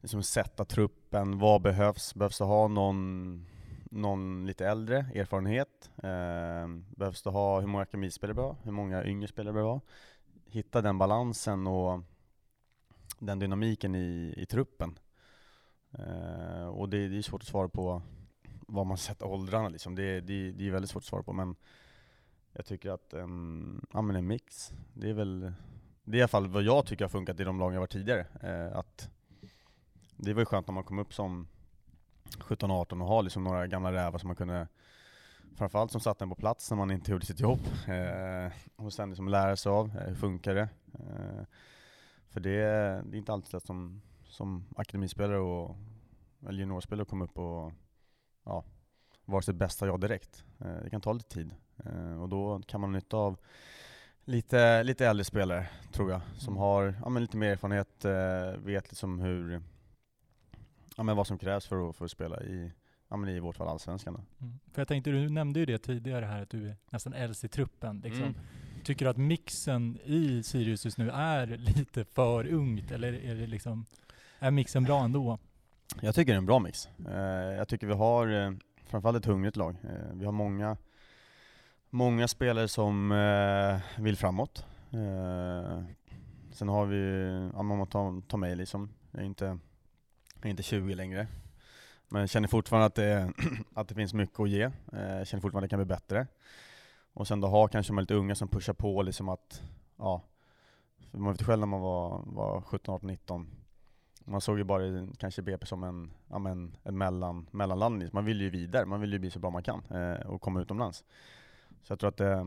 liksom 0.00 0.22
sätta 0.22 0.64
truppen. 0.64 1.38
Vad 1.38 1.62
behövs? 1.62 2.14
Behövs 2.14 2.38
det 2.38 2.44
ha 2.44 2.68
någon, 2.68 3.46
någon 3.90 4.46
lite 4.46 4.66
äldre 4.66 4.98
erfarenhet? 5.14 5.90
Eh, 5.96 6.68
behövs 6.96 7.22
det 7.22 7.30
ha, 7.30 7.60
hur 7.60 7.66
många 7.66 7.82
akademispelare 7.82 8.34
behöver 8.34 8.56
Hur 8.62 8.72
många 8.72 9.04
yngre 9.04 9.28
spelare 9.28 9.52
behöver 9.52 9.70
ha? 9.70 9.80
hitta 10.50 10.82
den 10.82 10.98
balansen 10.98 11.66
och 11.66 12.00
den 13.18 13.38
dynamiken 13.38 13.94
i, 13.94 14.34
i 14.36 14.46
truppen. 14.46 14.98
Eh, 15.92 16.66
och 16.66 16.88
det, 16.88 17.08
det 17.08 17.18
är 17.18 17.22
svårt 17.22 17.42
att 17.42 17.48
svara 17.48 17.68
på 17.68 18.02
vad 18.60 18.86
man 18.86 18.98
sätter 18.98 19.26
åldrarna 19.26 19.68
liksom. 19.68 19.94
Det, 19.94 20.20
det, 20.20 20.52
det 20.52 20.66
är 20.66 20.70
väldigt 20.70 20.90
svårt 20.90 21.02
att 21.02 21.08
svara 21.08 21.22
på 21.22 21.32
men 21.32 21.56
jag 22.52 22.66
tycker 22.66 22.90
att 22.90 23.12
en, 23.12 23.86
ja, 23.92 24.02
men 24.02 24.16
en 24.16 24.26
mix, 24.26 24.72
det 24.94 25.10
är 25.10 25.14
väl 25.14 25.52
det 26.04 26.16
är 26.16 26.18
i 26.18 26.22
alla 26.22 26.28
fall 26.28 26.48
vad 26.48 26.62
jag 26.62 26.86
tycker 26.86 27.04
har 27.04 27.10
funkat 27.10 27.40
i 27.40 27.44
de 27.44 27.58
lag 27.58 27.74
jag 27.74 27.80
varit 27.80 27.92
tidigare. 27.92 28.26
Eh, 28.42 28.78
att 28.78 29.10
det 30.16 30.32
var 30.32 30.40
ju 30.40 30.46
skönt 30.46 30.66
när 30.66 30.74
man 30.74 30.84
kom 30.84 30.98
upp 30.98 31.14
som 31.14 31.48
17-18 32.38 33.00
och 33.00 33.06
ha 33.08 33.20
liksom 33.20 33.44
några 33.44 33.66
gamla 33.66 33.92
rävar 33.92 34.18
som 34.18 34.26
man 34.28 34.36
kunde 34.36 34.68
Framförallt 35.56 35.92
som 35.92 36.00
satte 36.00 36.24
en 36.24 36.28
på 36.28 36.34
plats 36.34 36.70
när 36.70 36.76
man 36.76 36.90
inte 36.90 37.10
gjorde 37.10 37.26
sitt 37.26 37.40
jobb. 37.40 37.60
Eh, 37.88 38.52
och 38.76 38.92
sen 38.92 39.08
liksom 39.08 39.28
lära 39.28 39.56
sig 39.56 39.70
av, 39.72 39.96
eh, 39.96 40.06
hur 40.08 40.14
funkar 40.14 40.54
det? 40.54 40.68
Eh, 40.94 41.44
för 42.28 42.40
det, 42.40 42.60
det 43.04 43.16
är 43.16 43.18
inte 43.18 43.32
alltid 43.32 43.54
lätt 43.54 43.66
som, 43.66 44.02
som 44.24 44.64
akademispelare 44.76 45.38
och, 45.38 45.76
eller 46.48 46.58
juniorspelare 46.58 47.02
att 47.02 47.08
komma 47.08 47.24
upp 47.24 47.38
och 47.38 47.72
ja, 48.44 48.64
vara 49.24 49.42
sitt 49.42 49.56
bästa 49.56 49.86
jag 49.86 50.00
direkt. 50.00 50.44
Eh, 50.58 50.76
det 50.84 50.90
kan 50.90 51.00
ta 51.00 51.12
lite 51.12 51.28
tid. 51.34 51.50
Eh, 51.84 52.22
och 52.22 52.28
då 52.28 52.60
kan 52.66 52.80
man 52.80 52.92
nytta 52.92 53.16
av 53.16 53.36
lite, 54.24 54.82
lite 54.82 55.06
äldre 55.06 55.24
spelare, 55.24 55.68
tror 55.92 56.10
jag, 56.10 56.20
som 56.38 56.54
Mm. 56.54 56.60
har 56.62 56.94
ja, 57.04 57.08
lite 57.08 57.36
mer 57.36 57.52
erfarenhet, 57.52 58.04
eh, 58.04 58.60
vet 58.64 58.90
liksom 58.90 59.18
hur, 59.18 59.62
ja, 61.00 61.04
men 61.04 61.16
vad 61.16 61.26
som 61.26 61.38
krävs 61.38 61.66
för 61.66 61.88
att, 61.88 61.96
för 61.96 62.04
att 62.04 62.10
spela 62.10 62.40
i, 62.40 62.72
ja, 63.08 63.16
men 63.16 63.28
i 63.28 63.40
vårt 63.40 63.56
fall 63.56 63.68
Allsvenskan. 63.68 64.14
Mm. 64.14 64.58
För 64.72 64.80
jag 64.80 64.88
tänkte, 64.88 65.10
du 65.10 65.28
nämnde 65.28 65.60
ju 65.60 65.66
det 65.66 65.78
tidigare 65.78 66.24
här 66.24 66.42
att 66.42 66.50
du 66.50 66.68
är 66.68 66.76
nästan 66.90 67.12
äldst 67.12 67.44
i 67.44 67.48
truppen. 67.48 68.00
Liksom. 68.04 68.22
Mm. 68.22 68.34
Tycker 68.84 69.04
du 69.04 69.10
att 69.10 69.16
mixen 69.16 69.98
i 70.04 70.42
Sirius 70.42 70.84
just 70.84 70.98
nu 70.98 71.10
är 71.10 71.46
lite 71.46 72.04
för 72.04 72.46
ungt 72.46 72.90
eller 72.90 73.12
är 73.12 73.34
det 73.34 73.46
liksom, 73.46 73.86
är 74.38 74.50
mixen 74.50 74.84
bra 74.84 75.04
ändå? 75.04 75.38
Jag 76.00 76.14
tycker 76.14 76.32
det 76.32 76.36
är 76.36 76.38
en 76.38 76.46
bra 76.46 76.58
mix. 76.58 76.88
Eh, 77.08 77.56
jag 77.56 77.68
tycker 77.68 77.86
vi 77.86 77.94
har 77.94 78.46
eh, 78.46 78.52
framförallt 78.86 79.18
ett 79.18 79.26
hungrigt 79.26 79.56
lag. 79.56 79.76
Eh, 79.84 80.14
vi 80.14 80.24
har 80.24 80.32
många, 80.32 80.76
många 81.90 82.28
spelare 82.28 82.68
som 82.68 83.08
vill 83.96 84.16
framåt. 84.16 84.66
Sen 86.52 86.68
har 86.68 86.86
vi, 86.86 87.50
ja, 87.54 87.62
man 87.62 87.86
tar, 87.86 88.20
tar 88.20 88.38
mig 88.38 88.56
liksom, 88.56 88.90
jag 89.10 89.22
är 89.22 89.26
inte, 89.26 89.58
jag 90.40 90.46
är 90.46 90.50
inte 90.50 90.62
20 90.62 90.94
längre. 90.94 91.26
Men 92.08 92.20
jag 92.20 92.30
känner 92.30 92.48
fortfarande 92.48 92.86
att 92.86 92.94
det, 92.94 93.32
att 93.74 93.88
det 93.88 93.94
finns 93.94 94.14
mycket 94.14 94.40
att 94.40 94.48
ge. 94.50 94.70
Jag 94.92 95.26
känner 95.26 95.40
fortfarande 95.40 95.58
att 95.58 95.62
det 95.62 95.68
kan 95.68 95.78
bli 95.78 95.86
bättre. 95.86 96.26
Och 97.12 97.28
sen 97.28 97.40
då 97.40 97.48
ha 97.48 97.68
kanske 97.68 97.92
de 97.92 97.98
lite 98.00 98.14
unga 98.14 98.34
som 98.34 98.48
pushar 98.48 98.72
på 98.72 99.02
liksom 99.02 99.28
att, 99.28 99.62
ja, 99.98 100.22
för 101.10 101.18
man 101.18 101.32
vet 101.32 101.42
själv 101.42 101.60
när 101.60 101.66
man 101.66 101.80
var, 101.80 102.22
var 102.26 102.60
17, 102.60 102.94
18, 102.94 103.06
19 103.06 103.60
man 104.30 104.40
såg 104.40 104.58
ju 104.58 104.64
bara 104.64 105.06
kanske 105.18 105.42
BP 105.42 105.66
som 105.66 105.84
en, 105.84 106.10
ja, 106.28 106.38
men, 106.38 106.76
en 106.82 106.98
mellan, 106.98 107.46
mellanlandning. 107.50 108.08
Man 108.12 108.24
vill 108.24 108.40
ju 108.40 108.50
vidare, 108.50 108.86
man 108.86 109.00
vill 109.00 109.12
ju 109.12 109.18
bli 109.18 109.30
så 109.30 109.38
bra 109.38 109.50
man 109.50 109.62
kan 109.62 109.82
eh, 109.90 110.26
och 110.26 110.40
komma 110.40 110.60
utomlands. 110.60 111.04
Så 111.82 111.92
jag 111.92 111.98
tror 111.98 112.08
att, 112.08 112.20
eh, 112.20 112.46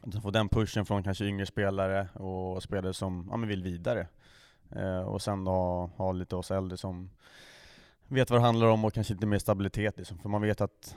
att 0.00 0.22
få 0.22 0.30
den 0.30 0.48
pushen 0.48 0.84
från 0.84 1.02
kanske 1.02 1.24
yngre 1.24 1.46
spelare 1.46 2.08
och 2.14 2.62
spelare 2.62 2.94
som 2.94 3.28
ja, 3.30 3.36
men 3.36 3.48
vill 3.48 3.62
vidare. 3.62 4.06
Eh, 4.76 5.00
och 5.00 5.22
sen 5.22 5.44
då 5.44 5.50
ha, 5.50 5.86
ha 5.86 6.12
lite 6.12 6.36
oss 6.36 6.50
äldre 6.50 6.76
som 6.76 7.10
vet 8.08 8.30
vad 8.30 8.40
det 8.40 8.44
handlar 8.46 8.66
om 8.66 8.84
och 8.84 8.92
kanske 8.92 9.14
lite 9.14 9.26
mer 9.26 9.38
stabilitet. 9.38 9.98
Liksom. 9.98 10.18
För 10.18 10.28
man 10.28 10.42
vet 10.42 10.60
att 10.60 10.96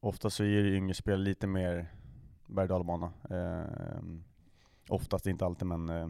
ofta 0.00 0.30
så 0.30 0.42
är 0.42 0.48
ju 0.48 0.76
yngre 0.76 0.94
spelare 0.94 1.22
lite 1.22 1.46
mer 1.46 1.92
berg 2.46 2.62
och 2.62 2.68
dalbana. 2.68 3.12
Eh, 3.30 4.02
oftast, 4.88 5.26
inte 5.26 5.46
alltid 5.46 5.66
men 5.66 5.88
eh, 5.88 6.08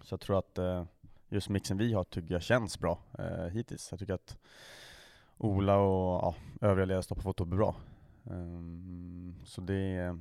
så 0.00 0.12
jag 0.12 0.20
tror 0.20 0.38
att 0.38 0.58
eh, 0.58 0.84
just 1.28 1.48
mixen 1.48 1.78
vi 1.78 1.92
har 1.92 2.04
tycker 2.04 2.34
jag 2.34 2.42
känns 2.42 2.78
bra 2.78 2.98
eh, 3.18 3.44
hittills. 3.44 3.88
Jag 3.90 4.00
tycker 4.00 4.14
att 4.14 4.38
Ola 5.38 5.76
och 5.76 6.22
ja, 6.22 6.34
övriga 6.60 6.86
ledare 6.86 7.04
har 7.08 7.22
fått 7.22 7.40
upp 7.40 7.48
bra. 7.48 7.76
Eh, 8.24 9.44
så 9.44 9.60
det 9.60 9.96
eh, 9.96 10.14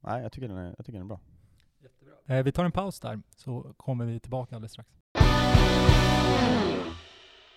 nej 0.00 0.22
jag 0.22 0.32
tycker 0.32 0.48
den 0.48 0.56
är, 0.56 0.74
jag 0.76 0.86
tycker 0.86 0.98
den 0.98 1.10
är 1.10 1.16
bra. 1.16 1.20
Eh, 2.26 2.42
vi 2.42 2.52
tar 2.52 2.64
en 2.64 2.72
paus 2.72 3.00
där, 3.00 3.22
så 3.36 3.74
kommer 3.76 4.04
vi 4.04 4.20
tillbaka 4.20 4.56
alldeles 4.56 4.72
strax. 4.72 5.03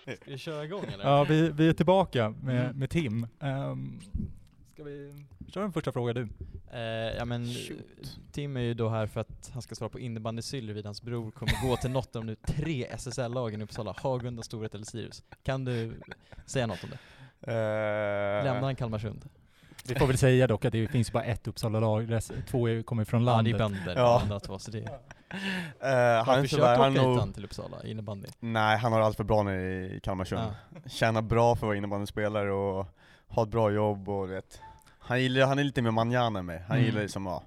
Ska 0.04 0.30
vi 0.30 0.38
köra 0.38 0.64
igång 0.64 0.84
eller? 0.94 1.04
Ja, 1.04 1.24
vi, 1.24 1.50
vi 1.50 1.68
är 1.68 1.72
tillbaka 1.72 2.30
med, 2.42 2.64
Mm. 2.64 2.78
med 2.78 2.90
Tim. 2.90 3.26
Um, 3.40 4.00
ska 4.74 4.84
vi 4.84 5.26
köra 5.48 5.64
en 5.64 5.72
första 5.72 5.92
fråga 5.92 6.12
du? 6.12 6.28
Eh, 6.72 6.80
ja 7.16 7.24
men 7.24 7.46
Shoot. 7.46 8.18
Tim 8.32 8.56
är 8.56 8.60
ju 8.60 8.74
då 8.74 8.88
här 8.88 9.06
för 9.06 9.20
att 9.20 9.50
han 9.52 9.62
ska 9.62 9.74
svara 9.74 9.90
på 9.90 9.98
innebandysyll 10.00 10.72
vid 10.72 10.84
hans 10.84 11.02
bror 11.02 11.30
kommer 11.30 11.68
gå 11.68 11.76
till 11.76 11.90
något 11.90 12.16
av 12.16 12.22
de 12.24 12.26
nu 12.26 12.34
tre 12.34 12.84
SSL-lagen 12.90 13.60
i 13.60 13.64
Uppsala, 13.64 13.94
Hagunda, 13.98 14.42
Storhet 14.42 14.74
eller 14.74 14.84
Sirius. 14.84 15.22
Kan 15.42 15.64
du 15.64 15.94
säga 16.46 16.66
något 16.66 16.84
om 16.84 16.90
det? 16.90 16.98
Uh, 17.52 18.44
Lämnar 18.44 18.62
han 18.62 18.76
Kalmarsund? 18.76 19.28
Vi 19.88 19.94
får 19.94 20.06
väl 20.06 20.18
säga 20.18 20.46
dock 20.46 20.64
att 20.64 20.72
det 20.72 20.88
finns 20.88 21.12
bara 21.12 21.24
ett 21.24 21.48
Uppsala-lag, 21.48 22.18
två 22.50 22.82
kommer 22.84 23.04
från 23.04 23.20
Ja, 23.26 23.30
det 23.30 23.36
landet. 23.36 23.54
är 23.54 23.58
bönder, 23.58 23.94
Ja. 23.96 24.20
andra 24.22 24.40
två, 24.40 24.58
så 24.58 24.70
det 24.70 24.78
Uh, 24.78 24.88
han 25.88 26.26
Har 26.26 26.36
är 26.38 26.42
du 26.42 26.48
tyvärr, 26.48 26.76
försökt 26.76 26.96
åka 26.96 27.02
nog, 27.02 27.18
han 27.18 27.32
till 27.32 27.44
Uppsala, 27.44 27.76
innebandy? 27.84 28.28
nej 28.40 28.78
han 28.78 28.92
har 28.92 29.00
allt 29.00 29.16
för 29.16 29.24
bra 29.24 29.42
nere 29.42 29.60
i 29.86 30.00
Kalmarsund. 30.02 30.40
Ja. 30.74 30.80
Tjänar 30.90 31.22
bra 31.22 31.56
för 31.56 31.66
att 31.66 31.68
vara 31.68 31.76
innebandyspelare 31.76 32.52
och 32.52 32.86
har 33.28 33.42
ett 33.42 33.48
bra 33.48 33.70
jobb 33.70 34.08
och 34.08 34.30
vet. 34.30 34.60
Han, 34.98 35.20
gillar, 35.22 35.46
han 35.46 35.58
är 35.58 35.64
lite 35.64 35.82
mer 35.82 35.90
manjana 35.90 36.38
än 36.38 36.46
mig. 36.46 36.58
Han 36.68 36.76
Mm. 36.76 36.86
gillar 36.86 37.00
liksom, 37.02 37.26
ja, 37.26 37.42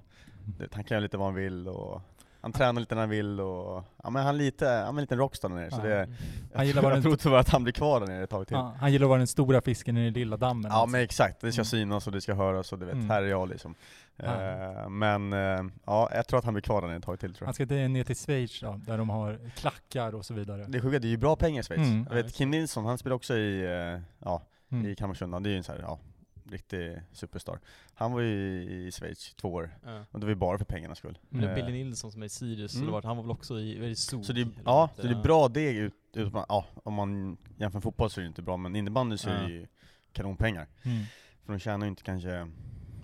han 0.72 0.84
kan 0.84 0.94
göra 0.94 1.00
lite 1.00 1.16
vad 1.16 1.26
han 1.26 1.34
vill 1.34 1.68
och 1.68 2.00
han 2.42 2.52
tränar 2.52 2.80
lite 2.80 2.94
när 2.94 3.02
han 3.02 3.10
vill 3.10 3.40
och, 3.40 3.84
ja 4.02 4.10
men 4.10 4.22
han 4.24 4.34
är 4.34 4.38
lite, 4.38 4.66
han 4.68 4.84
är 4.84 4.88
en 4.88 4.96
liten 4.96 5.18
rockstar 5.18 5.48
där 5.48 5.56
nere 5.56 5.70
så 5.70 5.76
Ja. 5.76 5.84
det, 5.84 6.08
Han 6.54 6.66
gillar 6.66 6.82
jag, 6.88 6.92
den- 6.92 7.02
tror 7.02 7.16
tyvärr 7.16 7.38
att 7.38 7.48
han 7.48 7.62
blir 7.62 7.72
kvar 7.72 8.00
där 8.00 8.06
nere 8.06 8.22
ett 8.24 8.30
tag 8.30 8.46
till. 8.48 8.56
Ja, 8.56 8.72
Ja, 8.74 8.78
han 8.80 8.92
gillar 8.92 9.04
att 9.04 9.08
vara 9.08 9.18
den 9.18 9.26
stora 9.26 9.60
fisken 9.60 9.96
i 9.96 10.04
den 10.04 10.12
lilla 10.12 10.36
dammen. 10.36 10.70
alltså. 10.72 10.86
men 10.86 11.00
exakt, 11.00 11.40
det 11.40 11.52
ska 11.52 11.60
Mm. 11.60 11.64
synas 11.64 12.06
och 12.06 12.12
det 12.12 12.20
ska 12.20 12.34
höras 12.34 12.72
och 12.72 12.78
du 12.78 12.84
vet, 12.86 12.94
Mm. 12.94 13.10
här 13.10 13.22
är 13.22 13.26
jag 13.26 13.48
liksom. 13.48 13.74
Ja. 14.16 14.24
Eh, 14.24 14.88
men 14.88 15.32
eh, 15.32 15.62
ja, 15.86 16.08
jag 16.14 16.26
tror 16.26 16.38
att 16.38 16.44
han 16.44 16.54
blir 16.54 16.62
kvar 16.62 16.82
där 16.82 16.96
ett 16.96 17.02
tag 17.04 17.20
till 17.20 17.34
tror 17.34 17.46
Han 17.46 17.48
jag. 17.48 17.54
ska 17.54 17.62
inte 17.62 17.88
ner 17.88 18.04
till 18.04 18.16
Schweiz 18.16 18.60
då, 18.60 18.80
där 18.86 18.98
de 18.98 19.10
har 19.10 19.38
klackar 19.56 20.14
och 20.14 20.24
så 20.24 20.34
vidare. 20.34 20.64
Det 20.68 20.78
är 20.78 20.82
sjuka, 20.82 20.98
det 20.98 21.06
är 21.06 21.10
ju 21.10 21.16
bra 21.16 21.36
pengar 21.36 21.60
i 21.60 21.62
Schweiz. 21.64 21.88
Mm. 21.88 22.06
Jag 22.10 22.14
vet 22.22 22.34
Kim 22.34 22.50
Nilsson, 22.50 22.84
han 22.84 22.98
spelar 22.98 23.16
också 23.16 23.34
i, 23.36 23.62
eh, 23.64 24.00
ja, 24.24 24.42
Mm. 24.72 24.86
i 24.86 24.94
Kalmarsund, 24.94 25.42
det 25.44 25.48
är 25.48 25.52
ju 25.52 25.56
en 25.56 25.64
så 25.64 25.72
här, 25.72 25.80
ja, 25.82 25.98
riktig 26.44 27.02
superstar. 27.12 27.58
Han 27.94 28.12
var 28.12 28.20
ju 28.20 28.62
i, 28.62 28.86
i 28.86 28.90
Schweiz 28.92 29.34
två 29.34 29.52
år, 29.52 29.70
Ja. 29.84 30.04
och 30.10 30.20
det 30.20 30.26
var 30.26 30.30
ju 30.30 30.36
bara 30.36 30.58
för 30.58 30.64
pengarnas 30.64 30.98
skull. 30.98 31.18
Men 31.28 31.40
det 31.40 31.46
är 31.46 31.58
Eh, 31.58 31.66
Billy 31.66 31.84
Nilsson 31.84 32.12
som 32.12 32.22
är 32.22 32.26
i 32.26 32.28
Sirius, 32.28 32.74
Mm. 32.74 32.88
mm. 32.88 33.00
han 33.04 33.16
var 33.16 33.24
väl 33.24 33.30
också 33.30 33.60
i, 33.60 33.78
var 33.80 33.86
det 33.86 33.96
Zug? 33.96 34.24
Så 34.24 34.32
det 34.32 34.40
är, 34.40 34.48
ja, 34.64 34.90
så 34.96 35.02
det 35.02 35.08
är 35.08 35.22
bra 35.22 35.48
deg 35.48 35.76
ut, 35.76 35.94
ut 36.12 36.32
ja, 36.32 36.66
om 36.84 36.94
man 36.94 37.36
jämför 37.56 37.76
med 37.78 37.82
fotboll 37.82 38.10
så 38.10 38.20
är 38.20 38.22
det 38.22 38.28
inte 38.28 38.42
bra, 38.42 38.56
men 38.56 38.76
innebandy 38.76 39.16
så 39.16 39.30
är 39.30 39.42
det 39.42 39.52
ju 39.52 39.66
kanonpengar. 40.12 40.68
Mm. 40.82 41.04
För 41.44 41.52
de 41.52 41.58
tjänar 41.58 41.86
ju 41.86 41.90
inte 41.90 42.02
kanske 42.02 42.48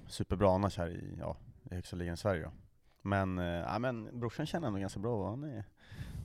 superbra 0.09 0.55
annars 0.55 0.77
här 0.79 0.89
i, 0.91 1.17
ja, 1.21 1.37
i 1.71 1.75
högsta 1.75 1.97
ligan 1.97 2.15
i 2.15 2.17
Sverige 2.17 2.43
då. 2.43 2.51
Men, 3.03 3.39
ja, 3.39 3.79
men 3.79 4.21
brorsan 4.21 4.47
känner 4.47 4.67
ändå 4.69 4.79
ganska 4.81 5.01
bra 5.01 5.31
han 5.31 5.45
är, 5.45 5.65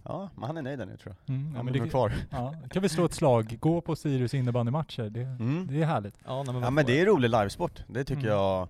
ja, 0.04 0.30
men 0.36 0.44
han 0.44 0.58
är 0.58 0.62
nöjd 0.62 0.80
där 0.80 0.86
nu 0.86 0.98
tror 0.98 1.16
jag. 1.26 1.36
Mm. 1.36 1.50
Ja, 1.52 1.56
Han 1.58 1.66
men 1.66 1.72
blir 1.72 1.82
det, 1.84 1.90
kvar. 1.90 2.14
ja, 2.30 2.56
kan 2.70 2.82
vi 2.82 2.90
slå 2.90 3.06
ett 3.06 3.14
slag. 3.14 3.58
Gå 3.60 3.82
på 3.82 3.96
Sirius 3.96 4.34
innebandymatcher. 4.34 5.10
Det, 5.10 5.22
Mm. 5.22 5.68
det 5.68 5.82
är 5.82 5.86
härligt. 5.86 6.16
Ja, 6.26 6.44
nej, 6.44 6.54
men, 6.54 6.64
Ja 6.64 6.70
men 6.70 6.86
det 6.86 7.02
är 7.02 7.06
rolig 7.06 7.30
livesport, 7.30 7.84
det 7.88 8.04
tycker 8.04 8.22
Mm. 8.22 8.34
jag 8.34 8.68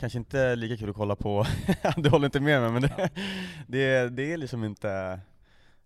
Kanske 0.00 0.18
inte 0.18 0.56
lika 0.56 0.76
kul 0.76 0.90
att 0.90 0.96
kolla 0.96 1.16
på, 1.16 1.44
du 1.96 2.08
håller 2.10 2.24
inte 2.26 2.40
med 2.40 2.60
mig 2.62 2.70
men 2.70 2.82
det, 2.82 3.10
det, 3.66 4.08
det 4.08 4.32
är 4.32 4.36
liksom 4.36 4.64
inte 4.64 5.20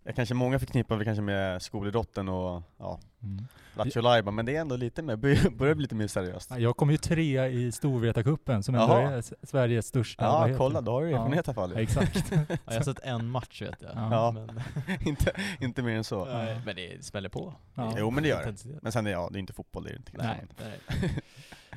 jag 0.03 0.15
kanske 0.15 0.35
många 0.35 0.59
förknippar 0.59 0.95
väl 0.95 1.05
kanske 1.05 1.21
med 1.21 1.61
skolidrotten 1.61 2.29
och 2.29 2.61
ja, 2.77 2.99
Mm. 3.23 3.47
Lattjo 3.75 4.01
Lajban, 4.01 4.35
men 4.35 4.45
det 4.45 4.55
är 4.55 4.61
ändå 4.61 4.75
lite 4.75 5.01
mer, 5.01 5.15
börjar 5.57 5.75
bli 5.75 5.81
lite 5.81 5.95
mer 5.95 6.07
seriöst. 6.07 6.49
Ja, 6.49 6.57
Jag 6.57 6.77
kom 6.77 6.91
ju 6.91 6.97
trea 6.97 7.47
i 7.49 7.71
Storvretacupen 7.71 8.63
som 8.63 8.75
ändå 8.75 8.87
Jaha. 8.87 9.11
är 9.11 9.23
Sveriges 9.45 9.87
största. 9.87 10.23
Ja, 10.23 10.57
kolla, 10.57 10.81
det? 10.81 10.85
då 10.85 10.91
har 10.91 11.01
du 11.01 11.09
erfarenhet 11.11 11.47
i 11.47 11.49
alla 11.49 11.53
fall. 11.55 11.71
Ja, 11.75 11.81
exakt. 11.81 12.31
ja, 12.31 12.45
jag 12.65 12.73
har 12.73 12.81
sett 12.81 12.99
en 12.99 13.29
match 13.29 13.61
vet 13.61 13.81
jag. 13.81 13.91
Ja. 13.95 14.31
Men, 14.31 14.61
inte, 15.07 15.31
inte 15.59 15.81
mer 15.81 15.95
än 15.95 16.03
så. 16.03 16.25
nej, 16.25 16.61
men 16.65 16.75
det 16.75 17.05
smäller 17.05 17.29
på. 17.29 17.53
Ja. 17.75 17.93
Jo 17.97 18.09
men 18.11 18.23
det 18.23 18.29
gör 18.29 18.45
det. 18.45 18.79
Men 18.81 18.91
sen 18.91 19.07
är 19.07 19.11
ja, 19.11 19.29
det 19.31 19.37
är 19.37 19.39
inte 19.39 19.53
fotboll, 19.53 19.83
det 19.83 19.89
är 19.89 19.93
det 19.93 19.97
inte. 19.97 20.11
Nej, 20.17 20.45
nej. 20.59 21.23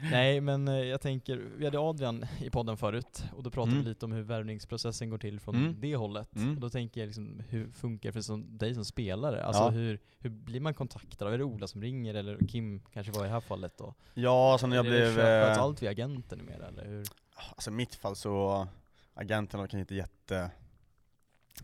Nej 0.03 0.40
men 0.40 0.68
eh, 0.68 0.74
jag 0.74 1.01
tänker, 1.01 1.36
vi 1.57 1.64
hade 1.64 1.78
Adrian 1.80 2.24
i 2.40 2.51
podden 2.51 2.76
förut 2.76 3.24
och 3.36 3.42
då 3.42 3.51
pratade 3.51 3.72
Mm. 3.72 3.84
vi 3.84 3.88
lite 3.88 4.05
om 4.05 4.12
hur 4.12 4.22
värvningsprocessen 4.22 5.11
går 5.11 5.18
till 5.18 5.40
från 5.40 5.55
Mm. 5.55 5.76
det 5.80 5.97
hållet. 5.97 6.36
Mm. 6.36 6.55
Och 6.55 6.61
då 6.61 6.70
tänker 6.70 7.01
jag 7.01 7.07
liksom, 7.07 7.42
hur 7.49 7.70
funkar 7.70 8.09
det 8.09 8.12
för 8.12 8.20
som, 8.20 8.59
dig 8.59 8.74
som 8.74 8.84
spelare? 8.84 9.44
Alltså 9.44 9.62
Ja. 9.62 9.68
hur, 9.70 10.01
hur 10.18 10.30
blir 10.30 10.61
man 10.61 10.74
kontaktad? 10.74 11.34
Är 11.34 11.38
det 11.38 11.44
Ola 11.44 11.66
som 11.66 11.82
ringer 11.82 12.14
eller 12.14 12.38
Kim 12.49 12.80
kanske 12.92 13.12
var 13.12 13.20
i 13.24 13.28
det 13.28 13.32
här 13.34 13.40
fallet 13.40 13.72
då? 13.78 13.94
Ja, 14.14 14.57
sen 14.61 14.70
när 14.70 14.76
jag 14.76 14.84
det- 14.84 14.90
blev... 14.90 15.14
Sköts 15.14 15.57
eh, 15.59 15.62
allt 15.62 15.82
via 15.82 15.90
agenten 15.90 16.38
numera 16.38 16.66
eller 16.68 16.84
hur? 16.84 17.07
Alltså 17.51 17.70
i 17.70 17.74
mitt 17.74 17.94
fall 17.94 18.16
så, 18.16 18.66
agenten 19.14 19.61
har 19.61 19.66
kanske 19.66 19.80
inte 19.80 19.94
jätte, 19.94 20.51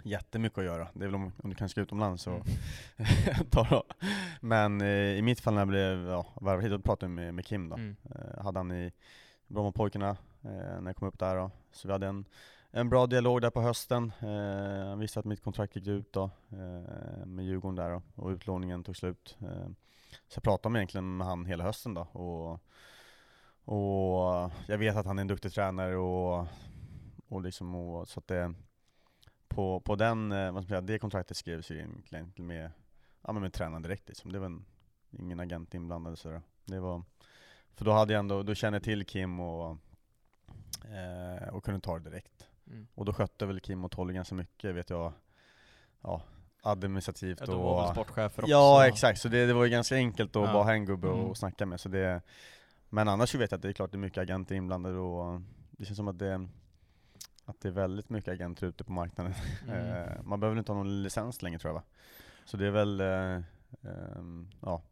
jättemycket 0.02 0.58
att 0.58 0.64
göra. 0.64 0.88
Det 0.94 1.04
är 1.04 1.08
väl 1.08 1.14
om, 1.14 1.32
om 1.42 1.50
du 1.50 1.56
kanske 1.56 1.72
ska 1.72 1.80
utomlands 1.80 2.22
så 2.22 2.30
Mm. 2.30 3.82
Men 4.40 4.80
eh, 4.80 4.88
i 4.88 5.22
mitt 5.22 5.40
fall 5.40 5.54
när 5.54 5.60
jag 5.60 5.68
blev 5.68 6.06
ja, 6.06 6.26
värvad 6.40 6.62
hit, 6.62 6.70
då 6.70 6.78
pratade 6.78 7.04
jag 7.04 7.10
med, 7.10 7.34
med 7.34 7.46
Kim 7.46 7.68
då. 7.68 7.76
Mm. 7.76 7.96
Eh, 8.14 8.44
hade 8.44 8.58
han 8.58 8.72
i 8.72 8.92
Brommapojkarna 9.46 10.10
eh, 10.42 10.80
när 10.80 10.86
jag 10.86 10.96
kom 10.96 11.08
upp 11.08 11.18
där 11.18 11.36
då. 11.36 11.50
Så 11.72 11.88
vi 11.88 11.92
hade 11.92 12.06
en, 12.06 12.24
en 12.70 12.88
bra 12.88 13.06
dialog 13.06 13.40
där 13.40 13.50
på 13.50 13.60
hösten. 13.60 14.12
Eh, 14.20 14.88
han 14.88 14.98
visste 14.98 15.18
att 15.20 15.24
mitt 15.24 15.42
kontrakt 15.42 15.76
gick 15.76 15.86
ut 15.86 16.12
då, 16.12 16.30
eh, 16.50 17.26
med 17.26 17.44
Djurgården 17.44 17.76
där 17.76 17.90
då, 17.90 18.02
och 18.14 18.30
utlåningen 18.30 18.84
tog 18.84 18.96
slut. 18.96 19.36
Eh, 19.40 19.68
så 20.28 20.36
jag 20.36 20.42
pratade 20.42 20.72
med 20.72 20.78
egentligen 20.78 21.16
med 21.16 21.26
han 21.26 21.46
hela 21.46 21.64
hösten 21.64 21.94
då. 21.94 22.00
Och, 22.00 22.60
och 23.74 24.50
jag 24.66 24.78
vet 24.78 24.96
att 24.96 25.06
han 25.06 25.18
är 25.18 25.20
en 25.20 25.28
duktig 25.28 25.52
tränare 25.52 25.96
och, 25.96 26.46
och 27.28 27.42
liksom, 27.42 27.74
och, 27.74 28.08
så 28.08 28.20
att 28.20 28.26
det, 28.26 28.54
på, 29.54 29.80
på 29.80 29.96
den, 29.96 30.32
eh, 30.32 30.38
vad 30.38 30.46
ska 30.50 30.52
man 30.52 30.66
säga, 30.66 30.80
det 30.80 30.98
kontraktet 30.98 31.36
skrevs 31.36 31.70
ju 31.70 31.76
egentligen 31.76 32.32
med, 32.36 32.70
ja, 33.22 33.32
men 33.32 33.42
med 33.42 33.52
tränaren 33.52 33.82
direkt 33.82 34.08
liksom. 34.08 34.32
Det 34.32 34.38
var 34.38 34.46
en, 34.46 34.64
ingen 35.10 35.40
agent 35.40 35.74
inblandad 35.74 36.18
så. 36.18 36.40
Det 36.64 36.80
var, 36.80 37.02
för 37.74 37.84
då 37.84 37.92
hade 37.92 38.12
jag 38.12 38.20
ändå, 38.20 38.42
då 38.42 38.54
kände 38.54 38.76
jag 38.76 38.82
till 38.84 39.04
Kim 39.06 39.40
och, 39.40 39.76
eh, 40.84 41.48
och 41.48 41.64
kunde 41.64 41.80
ta 41.80 41.98
det 41.98 42.10
direkt. 42.10 42.48
Mm. 42.66 42.86
Och 42.94 43.04
då 43.04 43.12
skötte 43.12 43.46
väl 43.46 43.60
Kim 43.60 43.84
och 43.84 43.90
Tolly 43.90 44.14
ganska 44.14 44.34
mycket 44.34 44.74
vet 44.74 44.90
jag, 44.90 45.12
ja, 46.02 46.22
administrativt 46.62 47.40
Ja, 47.46 47.54
och 47.54 47.62
var 47.62 47.82
väl 47.82 47.92
sportchefer 47.92 48.42
också? 48.42 48.50
Ja 48.50 48.86
exakt, 48.88 49.20
så 49.20 49.28
det, 49.28 49.46
det 49.46 49.52
var 49.54 49.64
ju 49.64 49.70
ganska 49.70 49.94
enkelt 49.96 50.36
att 50.36 50.42
Ja. 50.42 50.52
bara 50.52 50.62
ha 50.64 50.72
en 50.72 50.84
gubbe 50.84 51.08
och, 51.08 51.14
Mm. 51.18 51.26
och 51.30 51.36
snacka 51.36 51.66
med. 51.66 51.80
Så 51.80 51.88
det, 51.88 52.22
men 52.88 53.08
annars 53.08 53.30
så 53.30 53.38
vet 53.38 53.50
jag 53.50 53.56
att 53.58 53.62
det 53.62 53.68
är 53.68 53.72
klart 53.72 53.90
det 53.92 53.96
är 53.96 53.98
mycket 53.98 54.18
agenter 54.22 54.54
inblandade 54.54 54.98
och 54.98 55.40
det 55.70 55.84
känns 55.84 55.96
som 55.96 56.08
att 56.08 56.18
det, 56.18 56.48
att 57.52 57.60
det 57.60 57.68
är 57.68 57.72
väldigt 57.72 58.10
mycket 58.10 58.32
agenter 58.32 58.66
ute 58.66 58.84
på 58.84 58.92
marknaden. 58.92 59.34
Mm. 59.68 59.78
Eh, 59.78 60.22
man 60.24 60.40
behöver 60.40 60.58
inte 60.58 60.72
ha 60.72 60.76
någon 60.76 61.02
licens 61.02 61.42
längre 61.42 61.58
tror 61.58 61.68
jag 61.68 61.74
va? 61.74 61.82
Så 62.44 62.56
det 62.56 62.66
är 62.66 62.70
väl 62.70 63.00
eh, 63.00 63.42
ehm, 64.16 64.48
ja, 64.60 64.82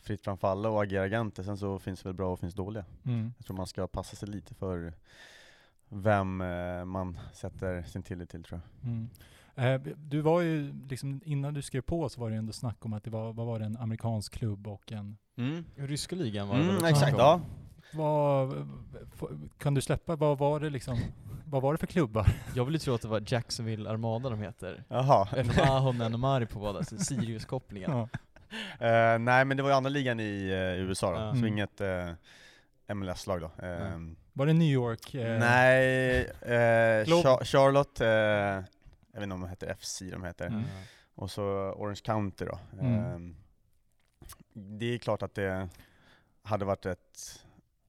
fritt 0.00 0.20
framför 0.24 0.48
alla 0.48 0.68
och 0.68 0.82
agera 0.82 1.02
agenter, 1.02 1.42
sen 1.42 1.56
så 1.58 1.78
finns 1.78 2.02
det 2.02 2.08
väl 2.08 2.14
bra 2.16 2.32
och 2.32 2.40
finns 2.40 2.54
dåliga. 2.54 2.84
Mm. 3.04 3.32
Jag 3.38 3.46
tror 3.46 3.56
man 3.56 3.66
ska 3.66 3.86
passa 3.86 4.16
sig 4.16 4.28
lite 4.28 4.54
för 4.54 4.92
vem 5.88 6.40
eh, 6.40 6.84
man 6.84 7.18
sätter 7.32 7.82
sin 7.82 8.02
tillit 8.02 8.30
till 8.30 8.42
tror 8.44 8.60
jag. 8.80 8.90
Mm. 8.90 9.08
Eh, 9.54 9.94
Du 9.96 10.20
var 10.20 10.40
ju, 10.40 10.74
liksom, 10.88 11.20
innan 11.24 11.54
du 11.54 11.62
skrev 11.62 11.80
på 11.80 12.08
så 12.08 12.20
var 12.20 12.30
det 12.30 12.36
ändå 12.36 12.52
snack 12.52 12.84
om 12.84 12.92
att 12.92 13.04
det 13.04 13.10
var, 13.10 13.32
vad 13.32 13.46
var 13.46 13.58
det, 13.58 13.64
en 13.64 13.76
amerikansk 13.76 14.32
klubb 14.32 14.66
och 14.66 14.92
en... 14.92 15.16
Ryska 15.76 16.16
ligan 16.16 16.48
var 16.48 16.54
det 16.54 16.60
väl 16.62 16.70
Mm, 16.70 16.82
också 16.82 16.90
exakt, 16.90 17.18
ja. 17.18 17.40
Vad, 17.94 18.68
kan 19.58 19.74
du 19.74 19.80
släppa, 19.80 20.16
vad 20.16 20.38
var 20.38 20.60
det 20.60 20.70
liksom, 20.70 20.98
vad 21.46 21.62
var 21.62 21.72
det 21.72 21.78
för 21.78 21.86
klubbar? 21.86 22.26
Jag 22.54 22.64
vill 22.64 22.74
ju 22.74 22.78
tro 22.78 22.94
att 22.94 23.02
det 23.02 23.08
var 23.08 23.22
Jacksonville 23.26 23.90
Armada 23.90 24.30
de 24.30 24.38
heter. 24.42 24.84
Jaha. 24.88 25.28
Ahonen 25.62 26.14
och 26.14 26.20
Mari 26.20 26.46
på 26.46 26.58
båda, 26.58 26.82
Sirius-kopplingen. 26.84 27.90
Ja. 27.90 28.08
Eh, 28.86 29.18
nej 29.18 29.44
men 29.44 29.56
det 29.56 29.62
var 29.62 29.70
ju 29.70 29.76
andra 29.76 29.88
ligan 29.90 30.20
i 30.20 30.48
eh, 30.50 30.80
USA 30.86 31.10
då, 31.10 31.16
Ja. 31.20 31.30
så 31.32 31.36
Mm. 31.38 31.46
inget 31.52 31.80
eh, 31.80 32.10
MLS-lag 32.94 33.40
då. 33.40 33.66
Eh, 33.66 33.98
Var 34.32 34.46
det 34.46 34.52
New 34.52 34.68
York? 34.68 35.10
Nej, 35.14 36.30
Char- 37.06 37.44
Charlotte, 37.44 38.00
jag 39.12 39.20
vet 39.20 39.22
inte 39.22 39.34
om 39.34 39.40
de 39.40 39.48
heter 39.50 39.74
FC 39.80 40.02
de 40.12 40.24
heter, 40.24 40.46
Mm. 40.46 40.62
och 41.14 41.30
så 41.30 41.42
Orange 41.76 42.00
County 42.04 42.44
då. 42.44 42.58
Mm. 42.80 42.94
Eh, 42.98 43.34
det 44.54 44.94
är 44.94 44.98
klart 44.98 45.22
att 45.22 45.34
det 45.34 45.68
hade 46.42 46.64
varit 46.64 46.86
ett 46.86 47.41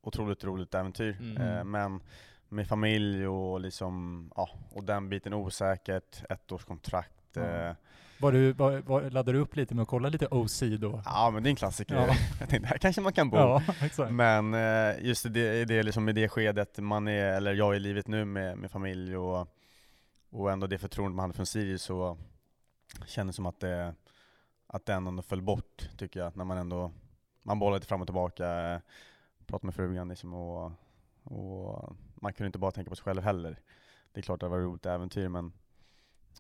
otroligt 0.04 0.44
roligt 0.44 0.74
äventyr, 0.74 1.18
Mm. 1.20 1.42
eh, 1.58 1.64
men 1.64 2.00
med 2.50 2.68
familj 2.68 3.28
och 3.28 3.60
liksom, 3.60 4.32
ja, 4.36 4.50
och 4.72 4.84
den 4.84 5.10
biten 5.10 5.34
osäkert, 5.34 6.24
ett 6.30 6.52
års 6.52 6.64
kontrakt. 6.66 7.24
Ja. 7.34 7.42
Eh, 7.42 7.74
Var 8.20 8.32
du, 8.32 8.52
var, 8.54 8.72
var, 8.78 9.02
laddade 9.02 9.32
du 9.32 9.40
upp 9.40 9.56
lite 9.56 9.76
med 9.76 9.82
att 9.84 9.88
kolla 9.88 10.10
lite 10.10 10.28
OC 10.28 10.60
då? 10.80 11.02
ja 11.06 11.30
men 11.34 11.44
det 11.44 11.48
är 11.48 11.50
en 11.52 11.56
klassiker. 11.56 11.96
Ja. 11.96 12.16
Jag 12.40 12.50
tänkte, 12.50 12.68
här 12.68 12.78
kanske 12.78 13.02
man 13.02 13.14
kan 13.14 13.30
bo. 13.30 13.38
Ja, 13.38 13.64
exakt. 13.82 14.12
Men 14.12 14.54
eh, 14.54 15.06
just 15.06 15.26
i 15.26 15.30
det, 15.30 15.62
i 15.62 15.66
det, 15.66 15.84
liksom, 15.84 16.10
i 16.10 16.14
det 16.14 16.30
skedet 16.30 16.78
man 16.80 17.08
är, 17.08 17.26
eller 17.34 17.54
jag 17.54 17.72
är 17.72 17.76
i 17.76 17.80
livet 17.80 18.08
nu 18.08 18.26
med, 18.26 18.58
med 18.58 18.72
familj 18.72 19.18
och, 19.18 19.48
och 20.32 20.52
ändå 20.52 20.68
det 20.68 20.78
förtroende 20.78 21.16
man 21.16 21.24
hade 21.24 21.34
från 21.34 21.46
Sirius 21.46 21.82
så 21.84 22.18
kändes 23.06 23.36
som 23.36 23.46
att 23.46 23.60
det, 23.60 23.96
att 24.68 24.86
det 24.86 24.94
ändå 24.94 25.22
föll 25.22 25.42
bort 25.42 25.90
tycker 25.98 26.20
jag, 26.20 26.38
när 26.38 26.46
man 26.46 26.58
ändå, 26.58 26.92
man 27.44 27.60
bollade 27.60 27.76
lite 27.78 27.88
fram 27.88 28.02
och 28.02 28.08
tillbaka, 28.08 28.74
eh, 28.74 28.80
pratade 29.44 29.68
med 29.68 29.76
frugan 29.76 30.08
liksom 30.08 30.34
och, 30.34 30.72
och 31.24 31.96
man 32.16 32.34
kunde 32.34 32.48
inte 32.48 32.60
bara 32.60 32.72
tänka 32.72 32.90
på 32.90 32.96
sig 32.96 33.04
själv 33.04 33.22
heller. 33.22 33.60
Det 34.12 34.20
är 34.20 34.22
klart 34.22 34.40
det 34.40 34.48
var 34.48 34.60
ett 34.60 34.66
roligt 34.66 34.86
äventyr 34.86 35.28
men 35.28 35.54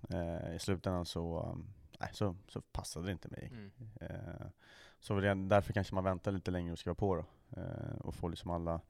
eh, 0.09 0.55
i 0.55 0.59
slutändan 0.59 1.05
så, 1.05 1.55
nej, 1.99 2.09
så, 2.13 2.35
så 2.47 2.61
passade 2.61 3.05
det 3.05 3.11
inte 3.11 3.29
mig. 3.29 3.51
Mm. 3.51 3.71
Eh, 4.01 4.47
så 4.99 5.19
därför 5.19 5.73
kanske 5.73 5.95
man 5.95 6.03
väntar 6.03 6.31
lite 6.31 6.51
längre 6.51 6.71
och 6.71 6.79
skriva 6.79 6.95
på 6.95 7.15
då. 7.15 7.25
Eh, 7.61 7.95
och 7.99 8.15
få 8.15 8.27
liksom 8.27 8.51
alla 8.51 8.81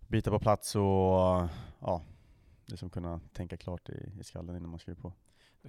bitar 0.00 0.30
på 0.30 0.38
plats 0.38 0.76
och 0.76 1.48
ja, 1.80 2.02
liksom 2.66 2.90
kunna 2.90 3.20
tänka 3.32 3.56
klart 3.56 3.88
i, 3.88 4.12
i 4.20 4.24
skallen 4.24 4.56
innan 4.56 4.70
man 4.70 4.78
skriver 4.78 5.00
på. 5.00 5.12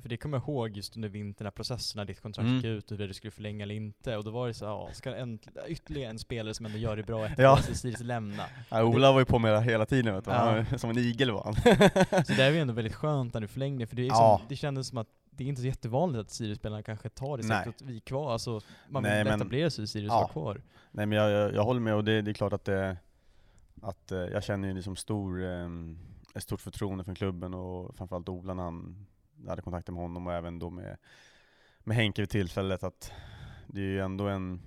För 0.02 0.10
det 0.10 0.18
kommer 0.18 0.38
jag 0.38 0.44
ihåg 0.48 0.78
just 0.78 0.96
under 0.96 1.10
vintern 1.10 1.44
när 1.46 1.52
processen 1.52 2.00
när 2.00 2.06
ditt 2.06 2.22
kontrakt 2.22 2.44
Mm. 2.46 2.56
gick 2.56 2.66
ut 2.66 2.92
och 2.92 2.98
hur 2.98 3.08
du 3.08 3.14
skulle 3.14 3.32
förlänga 3.32 3.64
eller 3.64 3.76
inte. 3.76 4.18
Och 4.18 4.24
då 4.24 4.32
var 4.32 4.48
det 4.48 4.54
så 4.54 4.66
ja, 4.66 4.90
ska 4.94 5.16
en, 5.16 5.40
ytterligare 5.68 6.10
en 6.10 6.20
spelare 6.20 6.54
som 6.54 6.66
ändå 6.66 6.78
gör 6.78 6.96
det 6.98 7.04
bra 7.04 7.26
efter 7.26 7.44
Ja. 7.44 7.58
Sirius 7.58 8.00
lämna. 8.02 8.44
Ja, 8.70 8.84
Ola 8.84 9.12
var 9.12 9.20
ju 9.20 9.26
på 9.26 9.40
med 9.40 9.54
det 9.54 9.62
hela 9.62 9.86
tiden 9.86 10.14
vet 10.16 10.26
du. 10.26 10.32
Ja. 10.32 10.66
Som 10.78 10.90
en 10.90 10.98
igel 10.98 11.32
var 11.32 11.44
han. 11.44 11.54
Så 12.26 12.34
det 12.34 12.44
är 12.44 12.52
ju 12.52 12.60
ändå 12.60 12.74
väldigt 12.74 12.96
skönt 12.96 13.34
när 13.34 13.42
du 13.42 13.48
förlängde, 13.48 13.88
för 13.88 13.96
det, 13.96 14.02
liksom, 14.02 14.20
Ja. 14.24 14.42
det 14.50 14.56
kändes 14.56 14.88
som 14.88 14.98
att 14.98 15.08
det 15.32 15.44
är 15.44 15.48
inte 15.48 15.62
så 15.62 15.68
jättevanligt 15.68 16.22
att 16.22 16.32
Sirius-spelarna 16.32 16.84
kanske 16.84 17.10
tar 17.10 17.38
det 17.38 17.48
Nej. 17.48 17.64
sättet 17.66 17.82
att 17.82 17.88
vi 17.88 17.96
är 17.96 18.00
kvar. 18.00 18.34
Alltså, 18.34 18.62
man 18.90 19.04
vill 19.04 19.12
Nej, 19.12 19.24
men- 19.24 19.34
etablera 19.34 19.70
sig 19.70 19.84
i 19.84 19.88
Sirius 19.88 20.10
Ja. 20.12 20.28
kvar. 20.28 20.62
Nej 20.92 21.06
men 21.06 21.18
jag, 21.18 21.32
jag, 21.32 21.54
jag 21.54 21.64
håller 21.64 21.80
med 21.80 21.96
och 21.96 22.04
det, 22.04 22.22
det 22.22 22.32
är 22.32 22.34
klart 22.34 22.54
att 22.54 22.66
det, 22.66 22.98
att 23.82 24.12
eh, 24.12 24.18
jag 24.20 24.44
känner 24.44 24.68
ju 24.68 24.74
liksom 24.74 24.96
stor, 24.96 25.44
eh, 25.44 25.68
ett 26.36 26.44
stort 26.44 26.62
förtroende 26.62 27.04
för 27.04 27.16
klubben 27.16 27.54
och 27.54 27.96
framförallt 27.96 28.30
Ola 28.30 28.54
när 28.54 28.64
han 28.64 29.06
jag 29.44 29.50
hade 29.50 29.62
kontakter 29.62 29.92
med 29.92 30.02
honom 30.02 30.28
och 30.28 30.34
även 30.34 30.60
då 30.60 30.70
med, 30.70 30.98
med 31.80 31.98
Henke 31.98 32.22
vid 32.22 32.30
tillfället 32.30 32.84
att 32.84 33.12
det 33.68 33.82
är 33.82 33.86
ju 33.86 34.00
ändå 34.00 34.28
en, 34.28 34.62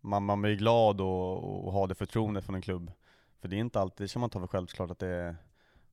man, 0.00 0.24
man 0.24 0.42
blir 0.42 0.56
glad 0.56 1.00
och, 1.00 1.64
och 1.66 1.72
ha 1.72 1.86
det 1.86 1.94
förtroendet 1.94 2.44
från 2.44 2.54
en 2.54 2.62
klubb. 2.62 2.92
För 3.40 3.48
det 3.48 3.56
är 3.56 3.60
inte 3.60 3.80
alltid, 3.80 4.04
det 4.04 4.08
ska 4.08 4.18
man 4.18 4.30
ta 4.30 4.40
för 4.40 4.46
självklart 4.46 4.90
att 4.90 4.98
det, 4.98 5.08
är, 5.08 5.36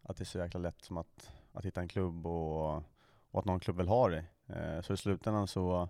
att 0.01 0.17
det 0.17 0.24
är 0.24 0.26
så 0.26 0.38
jäkla 0.38 0.59
lätt 0.59 0.82
som 0.82 0.97
att, 0.97 1.32
att 1.53 1.65
hitta 1.65 1.82
en 1.82 1.88
klubb 1.88 2.28
och, 2.28 2.76
och 3.32 3.39
att 3.39 3.45
någon 3.45 3.59
klubb 3.59 3.78
vill 3.78 3.88
ha 3.88 4.09
det. 4.09 4.26
Eh, 4.47 4.82
så 4.82 4.93
i 4.93 4.97
slutändan 4.97 5.47
så, 5.47 5.89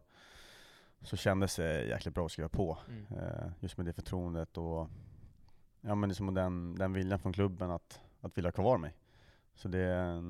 så 1.01 1.17
kändes 1.17 1.55
det 1.55 1.83
jäkligt 1.83 2.15
bra 2.15 2.25
att 2.25 2.31
skriva 2.31 2.49
på. 2.49 2.77
Mm. 2.87 3.05
Eh, 3.23 3.51
just 3.59 3.77
med 3.77 3.85
det 3.85 3.93
förtroendet 3.93 4.57
och 4.57 4.89
ja, 5.81 5.95
men 5.95 6.09
liksom 6.09 6.33
den, 6.33 6.75
den 6.75 6.93
viljan 6.93 7.19
från 7.19 7.33
klubben 7.33 7.71
att, 7.71 7.99
att 8.21 8.37
vilja 8.37 8.47
ha 8.47 8.51
kvar 8.51 8.77
mig. 8.77 8.95
Så 9.55 9.67
det, 9.67 9.79
jag 9.79 10.13
har 10.13 10.21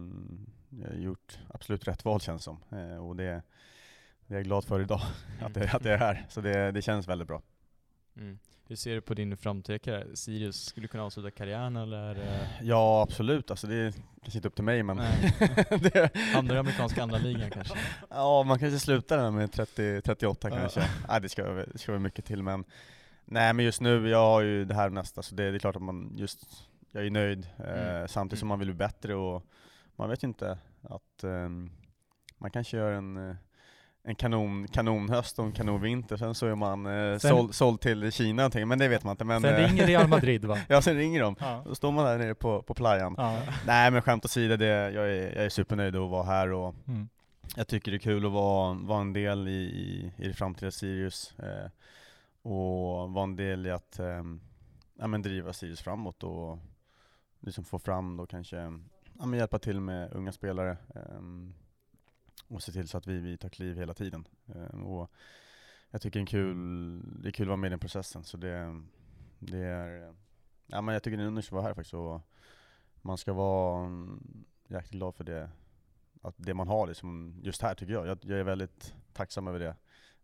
gjort 0.93 1.39
absolut 1.49 1.87
rätt 1.87 2.05
val 2.05 2.21
känns 2.21 2.43
som. 2.43 2.63
Eh, 2.71 3.05
och 3.07 3.15
det, 3.15 3.41
det 4.27 4.33
är 4.33 4.37
jag 4.37 4.43
glad 4.43 4.63
för 4.65 4.81
idag, 4.81 5.01
att, 5.41 5.53
det, 5.53 5.73
att 5.73 5.83
det 5.83 5.91
är 5.93 5.97
här. 5.97 6.25
Så 6.29 6.41
det, 6.41 6.71
det 6.71 6.81
känns 6.81 7.07
väldigt 7.07 7.27
bra. 7.27 7.41
Mm. 8.17 8.39
Hur 8.67 8.75
ser 8.75 8.95
du 8.95 9.01
på 9.01 9.13
din 9.13 9.37
framtida 9.37 9.79
karriär? 9.79 10.07
Sirius, 10.13 10.65
skulle 10.65 10.83
du 10.83 10.87
kunna 10.87 11.03
avsluta 11.03 11.31
karriären 11.31 11.75
eller? 11.75 12.15
eh, 12.15 12.47
Ja, 12.61 13.01
absolut. 13.01 13.51
Alltså 13.51 13.67
det 13.67 13.75
är 13.75 13.93
kanske 14.21 14.37
inte 14.37 14.47
upp 14.47 14.55
till 14.55 14.63
mig, 14.63 14.83
men 14.83 14.97
det, 15.69 16.15
i 16.53 16.57
amerikanska 16.57 17.03
andra 17.03 17.17
ligan 17.17 17.49
kanske? 17.49 17.77
ja, 18.09 18.43
man 18.43 18.59
kanske 18.59 18.79
slutar 18.79 19.17
där 19.17 19.31
med 19.31 19.51
30, 19.51 20.01
38 20.01 20.49
Ja. 20.49 20.55
kanske. 20.55 20.89
Nej, 21.09 21.21
det 21.21 21.29
ska, 21.29 21.43
det 21.43 21.77
ska 21.77 21.91
vara 21.91 21.99
mycket 22.01 22.25
till, 22.25 22.43
men 22.43 22.63
nej, 23.25 23.53
men 23.53 23.65
just 23.65 23.81
nu, 23.81 24.09
jag 24.09 24.17
har 24.25 24.41
ju 24.41 24.65
det 24.65 24.75
här 24.75 24.89
nästa, 24.89 25.21
så 25.21 25.35
det, 25.35 25.51
det 25.51 25.57
är 25.57 25.59
klart 25.59 25.75
att 25.75 25.81
man 25.81 26.13
just, 26.17 26.39
jag 26.91 27.05
är 27.05 27.09
nöjd, 27.09 27.47
eh, 27.57 27.89
Mm. 27.95 28.07
samtidigt 28.07 28.39
som 28.39 28.47
Mm. 28.47 28.49
man 28.49 28.59
vill 28.59 28.67
bli 28.67 28.77
bättre 28.77 29.15
och 29.15 29.43
man 29.99 30.09
vet 30.09 30.23
ju 30.23 30.27
inte 30.27 30.57
att 30.83 31.23
ehm, 31.23 31.71
man 32.37 32.51
kanske 32.51 32.77
gör 32.77 32.91
en 32.91 33.29
eh, 33.29 33.35
en 34.03 34.15
kanon, 34.15 34.67
kanonhöst 34.67 35.39
och 35.39 35.45
en 35.45 35.51
kanonvinter, 35.51 36.17
sen 36.17 36.35
så 36.35 36.47
är 36.47 36.55
man 36.55 36.85
eh, 36.85 37.17
Sen- 37.17 37.19
såld, 37.19 37.55
såld 37.55 37.81
till 37.81 38.11
Kina 38.11 38.35
någonting, 38.41 38.67
men 38.67 38.79
det 38.79 38.87
vet 38.87 39.03
man 39.03 39.11
inte. 39.11 39.23
Men, 39.23 39.41
Sen 39.41 39.55
eh, 39.55 39.67
ringer 39.67 39.87
Real 39.87 40.07
Madrid 40.07 40.45
va? 40.45 40.57
ja, 40.67 40.81
sen 40.81 40.95
ringer 40.97 41.21
de. 41.21 41.35
Ja. 41.39 41.63
Då 41.65 41.75
står 41.75 41.91
man 41.91 42.05
där 42.05 42.17
nere 42.17 42.35
på, 42.35 42.61
på 42.61 42.73
playan. 42.73 43.15
ja. 43.17 43.41
Nej 43.65 43.91
men 43.91 44.01
skämt 44.01 44.25
åsido, 44.25 44.55
det, 44.57 44.65
jag, 44.65 45.09
är, 45.11 45.35
jag 45.35 45.45
är 45.45 45.49
supernöjd 45.49 45.95
att 45.95 46.09
vara 46.09 46.23
här 46.23 46.51
och 46.51 46.75
Mm. 46.87 47.09
jag 47.55 47.67
tycker 47.67 47.91
det 47.91 47.97
är 47.97 47.99
kul 47.99 48.25
att 48.25 48.31
vara, 48.31 48.73
vara 48.73 49.01
en 49.01 49.13
del 49.13 49.47
i, 49.47 49.51
i, 49.51 50.11
i 50.17 50.27
det 50.27 50.33
framtida 50.33 50.71
Sirius 50.71 51.33
eh, 51.39 51.69
och 52.51 53.11
vara 53.11 53.23
en 53.23 53.35
del 53.35 53.65
i 53.65 53.71
att 53.71 53.99
eh, 53.99 54.23
ja, 54.99 55.07
men 55.07 55.21
driva 55.21 55.53
Sirius 55.53 55.81
framåt 55.81 56.23
och 56.23 56.59
liksom 57.39 57.63
få 57.63 57.79
fram 57.79 58.17
då 58.17 58.25
kanske, 58.25 58.73
ja, 59.19 59.25
men 59.25 59.39
hjälpa 59.39 59.59
till 59.59 59.79
med 59.79 60.13
unga 60.13 60.31
spelare 60.31 60.77
eh, 60.95 61.21
och 62.47 62.63
se 62.63 62.71
till 62.71 62.87
så 62.87 62.97
att 62.97 63.07
vi, 63.07 63.19
vi 63.19 63.37
tar 63.37 63.49
kliv 63.49 63.77
hela 63.77 63.93
tiden. 63.93 64.27
Eh, 64.55 64.81
och 64.81 65.11
jag 65.91 66.01
tycker 66.01 66.19
det 66.19 66.19
är, 66.19 66.21
en 66.21 66.25
kul, 66.25 67.21
det 67.21 67.29
är 67.29 67.31
kul 67.31 67.45
att 67.45 67.47
vara 67.47 67.57
med 67.57 67.67
i 67.67 67.69
den 67.69 67.79
processen 67.79 68.23
så 68.23 68.37
det, 68.37 68.81
det 69.39 69.59
är, 69.59 70.13
ja, 70.67 70.81
men 70.81 70.93
jag 70.93 71.03
tycker 71.03 71.17
det 71.17 71.23
är 71.23 71.27
en 71.27 71.27
underbart 71.27 71.45
att 71.45 71.51
vara 71.51 71.63
här 71.63 71.73
faktiskt 71.73 71.93
och 71.93 72.21
man 73.01 73.17
ska 73.17 73.33
vara 73.33 73.85
mm, 73.85 74.45
jäkligt 74.67 74.91
glad 74.91 75.15
för 75.15 75.23
det 75.23 75.49
att 76.21 76.35
det 76.37 76.53
man 76.53 76.67
har 76.67 76.87
liksom, 76.87 77.39
just 77.43 77.61
här 77.61 77.75
tycker 77.75 77.93
jag. 77.93 78.07
jag. 78.07 78.19
Jag 78.21 78.39
är 78.39 78.43
väldigt 78.43 78.95
tacksam 79.13 79.47
över 79.47 79.59
det. 79.59 79.75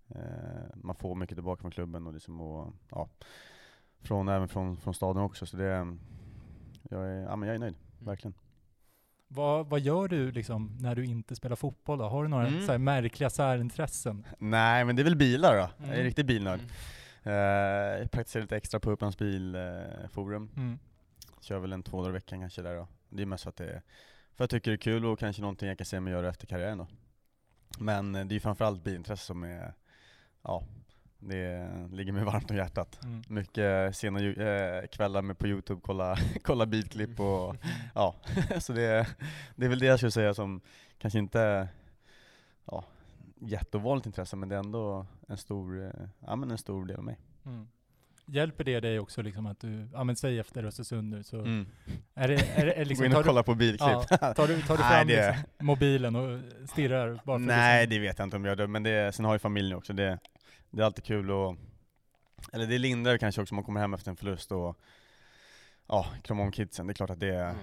Eh, 0.07 0.75
man 0.75 0.95
får 0.95 1.15
mycket 1.15 1.35
tillbaka 1.35 1.61
från 1.61 1.71
klubben 1.71 2.07
och, 2.07 2.13
liksom 2.13 2.41
och 2.41 2.73
ja, 2.89 3.09
från, 4.01 4.27
även 4.27 4.47
från, 4.47 4.77
från 4.77 4.93
staden 4.93 5.23
också. 5.23 5.45
Så 5.45 5.57
det, 5.57 5.97
jag, 6.83 7.05
är, 7.05 7.21
ja, 7.21 7.35
men 7.35 7.47
jag 7.47 7.55
är 7.55 7.59
nöjd, 7.59 7.75
verkligen. 7.99 8.33
Vad, 9.27 9.67
vad 9.69 9.79
gör 9.79 10.07
du 10.07 10.31
liksom 10.31 10.77
när 10.81 10.95
du 10.95 11.05
inte 11.05 11.35
spelar 11.35 11.55
fotboll 11.55 11.97
då? 11.99 12.05
Har 12.05 12.23
du 12.23 12.29
några 12.29 12.47
Mm. 12.47 12.65
så 12.65 12.71
här 12.71 12.79
märkliga 12.79 13.29
särintressen? 13.29 14.25
Nej 14.39 14.85
men 14.85 14.95
det 14.95 15.01
är 15.01 15.03
väl 15.03 15.15
bilar 15.15 15.53
då. 15.53 15.69
Jag 15.77 15.87
är 15.89 15.93
Mm. 15.93 16.03
riktig 16.05 16.25
bilnörd. 16.25 16.59
Mm. 17.23 17.35
Jag 18.01 18.11
praktiserar 18.11 18.41
lite 18.43 18.57
extra 18.57 18.79
på 18.79 18.91
Upplands 18.91 19.17
Bilforum. 19.17 20.49
Mm. 20.57 20.79
Kör 21.41 21.59
väl 21.59 21.73
en 21.73 21.83
två 21.83 21.97
dagar 21.97 22.09
i 22.09 22.13
veckan 22.13 22.39
kanske 22.39 22.61
där 22.61 22.75
då. 22.75 22.87
Det 23.09 23.21
är 23.21 23.25
mest 23.25 23.43
för 23.43 23.49
att 23.49 23.55
det 23.57 23.81
för 24.35 24.43
att 24.43 24.51
jag 24.51 24.61
tycker 24.61 24.71
det 24.71 24.75
är 24.75 24.77
kul 24.77 25.05
och 25.05 25.19
kanske 25.19 25.41
någonting 25.41 25.67
jag 25.69 25.77
kan 25.77 25.85
se 25.85 25.99
mig 25.99 26.13
göra 26.13 26.29
efter 26.29 26.47
karriären 26.47 26.77
då. 26.77 26.87
Men 27.79 28.15
eh, 28.15 28.25
det 28.25 28.31
är 28.33 28.35
ju 28.35 28.39
framförallt 28.39 28.83
bilintresse 28.83 29.25
som 29.25 29.43
är, 29.43 29.73
ja, 30.43 30.63
det 31.27 31.69
ligger 31.91 32.11
mig 32.13 32.23
varmt 32.23 32.51
om 32.51 32.57
hjärtat. 32.57 32.99
Mm. 33.03 33.23
Mycket 33.27 33.95
sena 33.97 34.19
ju- 34.19 34.41
eh, 34.47 34.87
kvällar 34.87 35.21
med 35.21 35.37
på 35.37 35.47
youtube, 35.47 35.81
kolla, 35.83 36.17
kolla 36.43 36.65
bilklipp 36.65 37.19
och 37.19 37.55
ja, 37.95 38.15
så 38.59 38.73
det, 38.73 39.07
det 39.55 39.65
är 39.65 39.69
väl 39.69 39.79
det 39.79 39.85
jag 39.85 39.99
skulle 39.99 40.11
säga 40.11 40.33
som 40.33 40.61
kanske 40.97 41.19
inte, 41.19 41.67
ja, 42.65 42.83
jätteovanligt 43.39 44.05
intresse 44.05 44.35
men 44.35 44.49
det 44.49 44.55
är 44.55 44.59
ändå 44.59 45.05
en 45.27 45.37
stor, 45.37 45.83
eh, 45.85 45.91
ja 46.19 46.35
men 46.35 46.51
en 46.51 46.57
stor 46.57 46.85
del 46.85 46.97
av 46.97 47.03
mig. 47.03 47.17
Mm. 47.45 47.67
Hjälper 48.27 48.63
det 48.63 48.79
dig 48.79 48.99
också 48.99 49.21
liksom 49.21 49.45
att 49.45 49.59
du, 49.59 49.87
ja 49.93 50.03
men 50.03 50.15
säg 50.15 50.39
efter 50.39 50.63
Östersund 50.63 51.09
nu 51.09 51.23
så, 51.23 51.39
Mm. 51.39 51.65
är 52.13 52.27
det, 52.27 52.33
är 52.55 52.65
är 52.67 52.83
Gå 52.83 52.89
liksom, 52.89 53.05
in 53.05 53.11
tar 53.11 53.17
och 53.19 53.23
du, 53.23 53.27
kolla 53.29 53.43
på 53.43 53.55
bilklipp. 53.55 53.79
ja, 54.21 54.33
tar 54.33 54.47
du, 54.47 54.61
tar 54.61 54.77
du 54.77 54.83
Nej, 54.83 54.91
fram 54.97 55.07
det- 55.07 55.27
liksom, 55.27 55.65
mobilen 55.67 56.15
och 56.15 56.39
stirrar 56.69 57.19
bara 57.23 57.39
för 57.39 57.45
Nej 57.45 57.81
liksom, 57.87 57.95
det 57.95 58.07
vet 58.07 58.19
jag 58.19 58.25
inte 58.25 58.35
om 58.37 58.45
jag 58.45 58.59
gör, 58.59 58.67
men 58.67 58.83
det, 58.83 59.15
sen 59.15 59.25
har 59.25 59.33
jag 59.33 59.41
familjen 59.41 59.77
också, 59.77 59.93
det, 59.93 60.19
det 60.75 60.81
är 60.81 60.85
alltid 60.85 61.03
kul 61.03 61.31
och 61.31 61.55
eller 62.53 62.67
det 62.67 62.75
är 62.75 62.79
lindrigare 62.79 63.17
kanske 63.19 63.41
också 63.41 63.53
om 63.53 63.55
man 63.55 63.63
kommer 63.65 63.79
hem 63.79 63.93
efter 63.93 64.11
en 64.11 64.17
förlust 64.17 64.51
och 64.51 64.79
ja, 65.87 66.05
krama 66.23 66.43
om 66.43 66.51
kidsen, 66.51 66.87
det 66.87 66.91
är 66.91 66.95
klart 66.95 67.09
att 67.09 67.19
det, 67.19 67.35
Mm. 67.35 67.55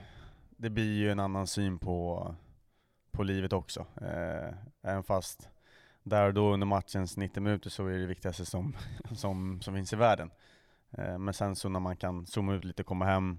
det 0.57 0.71
blir 0.71 0.93
ju 0.93 1.11
en 1.11 1.21
annan 1.21 1.47
syn 1.47 1.79
på, 1.79 2.35
på 3.11 3.23
livet 3.23 3.53
också. 3.53 3.87
Eh, 4.01 4.55
även 4.83 5.03
fast 5.03 5.49
där 6.03 6.27
och 6.27 6.35
då 6.35 6.53
under 6.53 6.67
matchens 6.67 7.17
90 7.17 7.43
minuter 7.43 7.71
så 7.71 7.87
är 7.87 7.93
det 7.93 7.99
det 8.01 8.07
viktigaste 8.07 8.45
som, 8.45 8.77
som, 9.17 9.61
som 9.61 9.75
finns 9.75 9.93
i 9.93 9.97
världen. 9.97 10.31
Eh, 10.91 11.19
men 11.19 11.35
sen 11.35 11.57
så 11.57 11.69
när 11.69 11.81
man 11.81 11.97
kan 11.97 12.27
zooma 12.27 12.55
ut 12.55 12.65
lite, 12.65 12.83
komma 12.83 13.05
hem, 13.05 13.39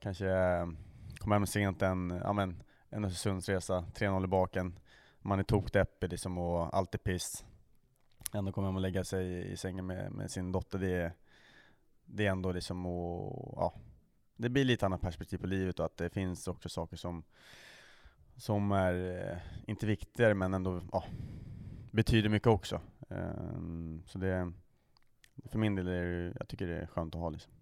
kanske 0.00 0.28
eh, 0.30 0.66
komma 1.18 1.34
hem 1.34 1.46
sent 1.46 1.82
en, 1.82 2.20
ja 2.24 2.32
men, 2.32 2.62
en 2.90 3.04
Östersundsresa, 3.04 3.84
3-0 3.94 4.24
i 4.24 4.26
baken, 4.26 4.78
man 5.20 5.38
är 5.38 5.42
tokdeppig 5.42 6.10
liksom 6.10 6.38
och 6.38 6.76
allt 6.76 6.94
är 6.94 6.98
piss. 6.98 7.44
Ändå 8.32 8.52
kommer 8.52 8.68
hem 8.68 8.76
och 8.76 8.82
lägga 8.82 9.04
sig 9.04 9.52
i 9.52 9.56
sängen 9.56 9.86
med, 9.86 10.12
med 10.12 10.30
sin 10.30 10.52
dotter, 10.52 10.78
det 10.78 10.90
är, 10.90 11.12
det 12.04 12.26
är 12.26 12.30
ändå 12.30 12.52
liksom 12.52 12.86
att, 12.86 13.52
ja, 13.56 13.74
det 14.36 14.48
blir 14.48 14.64
lite 14.64 14.86
annat 14.86 15.00
perspektiv 15.00 15.38
på 15.38 15.46
livet 15.46 15.80
och 15.80 15.86
att 15.86 15.96
det 15.96 16.10
finns 16.10 16.48
också 16.48 16.68
saker 16.68 16.96
som, 16.96 17.24
som 18.36 18.72
är, 18.72 18.94
eh, 19.30 19.38
inte 19.70 19.86
viktigare 19.86 20.34
men 20.34 20.54
ändå, 20.54 20.82
ja, 20.92 21.04
betyder 21.90 22.28
mycket 22.28 22.48
också. 22.48 22.80
Ehm, 23.10 24.02
så 24.06 24.18
det, 24.18 24.52
för 25.44 25.58
min 25.58 25.74
del 25.74 25.88
är 25.88 26.04
det, 26.04 26.34
jag 26.38 26.48
tycker 26.48 26.66
det 26.66 26.78
är 26.78 26.86
skönt 26.86 27.14
att 27.14 27.20
ha 27.20 27.30
liksom 27.30 27.52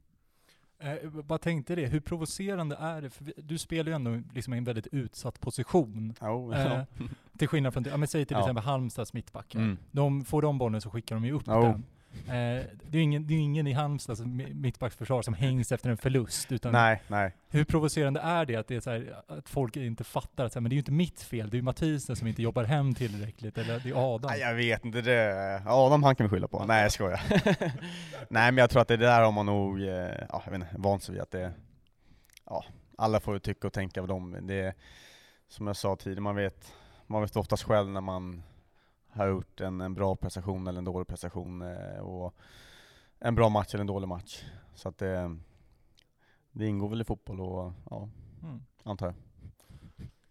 eh, 0.78 0.94
vad 1.02 1.40
tänkte 1.40 1.74
det, 1.74 1.86
hur 1.86 2.00
provocerande 2.00 2.76
är 2.76 3.02
det? 3.02 3.10
För 3.10 3.32
du 3.36 3.58
spelar 3.58 3.90
ju 3.90 3.94
ändå 3.94 4.22
liksom 4.34 4.54
i 4.54 4.58
en 4.58 4.64
väldigt 4.64 4.86
utsatt 4.86 5.40
position. 5.40 6.14
Jo, 6.20 6.52
Eh, 6.52 6.60
ja. 6.62 6.86
till 7.38 7.48
skillnad 7.48 7.72
från, 7.72 7.84
ja 7.84 7.96
men 7.96 8.08
säg 8.08 8.24
till 8.26 8.34
Ja. 8.36 8.40
exempel 8.40 8.64
Halmstads 8.64 9.12
mittbackar. 9.12 9.58
Mm. 9.58 9.76
De, 9.90 10.24
får 10.24 10.42
de 10.42 10.58
bollen 10.58 10.80
så 10.80 10.90
skickar 10.90 11.16
de 11.16 11.24
ju 11.24 11.32
upp 11.32 11.42
Jo. 11.46 11.62
den. 11.62 11.84
Eh, 12.26 12.32
det 12.32 12.92
är 12.92 12.96
ju 12.96 13.00
ingen, 13.00 13.26
det 13.26 13.34
är 13.34 13.38
ingen 13.38 13.66
i 13.66 13.72
Halmstads 13.72 14.20
mi- 14.20 14.54
mittbacksförsvar 14.54 15.22
som 15.22 15.34
hängs 15.34 15.72
efter 15.72 15.90
en 15.90 15.96
förlust, 15.96 16.52
utan 16.52 16.72
Nej, 16.72 17.02
nej. 17.08 17.32
hur 17.48 17.64
provocerande 17.64 18.20
är 18.20 18.44
det 18.46 18.56
att, 18.56 18.68
det 18.68 18.86
är 18.86 18.90
här, 18.90 19.22
att 19.28 19.48
folk 19.48 19.76
inte 19.76 20.04
fattar 20.04 20.44
att 20.44 20.52
så 20.52 20.58
här, 20.58 20.60
men 20.62 20.70
det 20.70 20.72
är 20.72 20.76
ju 20.76 20.80
inte 20.80 20.92
mitt 20.92 21.22
fel, 21.22 21.50
det 21.50 21.54
är 21.54 21.58
ju 21.58 21.62
Mathisen 21.62 22.16
som 22.16 22.26
inte 22.28 22.42
jobbar 22.42 22.64
hem 22.64 22.94
tillräckligt, 22.94 23.58
eller 23.58 23.80
det 23.80 23.88
är 23.90 24.14
Adam. 24.14 24.30
Nej, 24.30 24.40
jag 24.40 24.54
vet 24.54 24.84
inte 24.84 25.00
det. 25.00 25.62
Adam 25.66 26.02
han 26.02 26.16
kan 26.16 26.26
vi 26.26 26.30
skylla 26.30 26.48
på. 26.48 26.64
Nej 26.64 26.82
jag 26.82 26.92
skojar. 26.92 27.20
Nej 28.28 28.52
men 28.52 28.56
jag 28.56 28.70
tror 28.70 28.82
att 28.82 28.88
det 28.88 28.96
där 28.96 29.22
har 29.22 29.32
man 29.32 29.46
nog, 29.46 29.80
eh, 29.82 29.88
ja, 30.28 30.42
jag 30.44 30.50
vet 30.52 30.54
inte, 30.60 30.68
vant 30.78 31.02
sig 31.02 31.12
vid 31.12 31.22
att 31.22 31.30
det, 31.30 31.52
ja, 32.46 32.64
alla 32.98 33.20
får 33.20 33.34
ju 33.34 33.40
tycka 33.40 33.66
och 33.66 33.72
tänka 33.72 34.00
vad 34.00 34.08
de, 34.10 34.46
det 34.46 34.74
som 35.48 35.66
jag 35.66 35.76
sa 35.76 35.96
tidigare, 35.96 36.20
man 36.20 36.36
vet, 36.36 36.72
man 37.06 37.22
vet 37.22 37.36
oftast 37.36 37.62
själv 37.62 37.88
när 37.88 38.00
man 38.00 38.42
har 39.14 39.26
gjort 39.28 39.60
en, 39.60 39.80
en 39.80 39.94
bra 39.94 40.16
prestation 40.16 40.66
eller 40.66 40.78
en 40.78 40.84
dålig 40.84 41.06
prestation, 41.08 41.62
eh, 41.62 41.98
och 42.00 42.34
en 43.20 43.34
bra 43.34 43.48
match 43.48 43.74
eller 43.74 43.80
en 43.82 43.86
dålig 43.86 44.08
match. 44.08 44.42
Så 44.74 44.88
att 44.88 44.98
det, 44.98 45.36
det 46.52 46.66
ingår 46.66 46.88
väl 46.88 47.00
i 47.00 47.04
fotboll 47.04 47.40
och, 47.40 47.72
ja, 47.90 48.08
Mm. 48.42 48.62
antar 48.82 49.06
jag. 49.06 49.14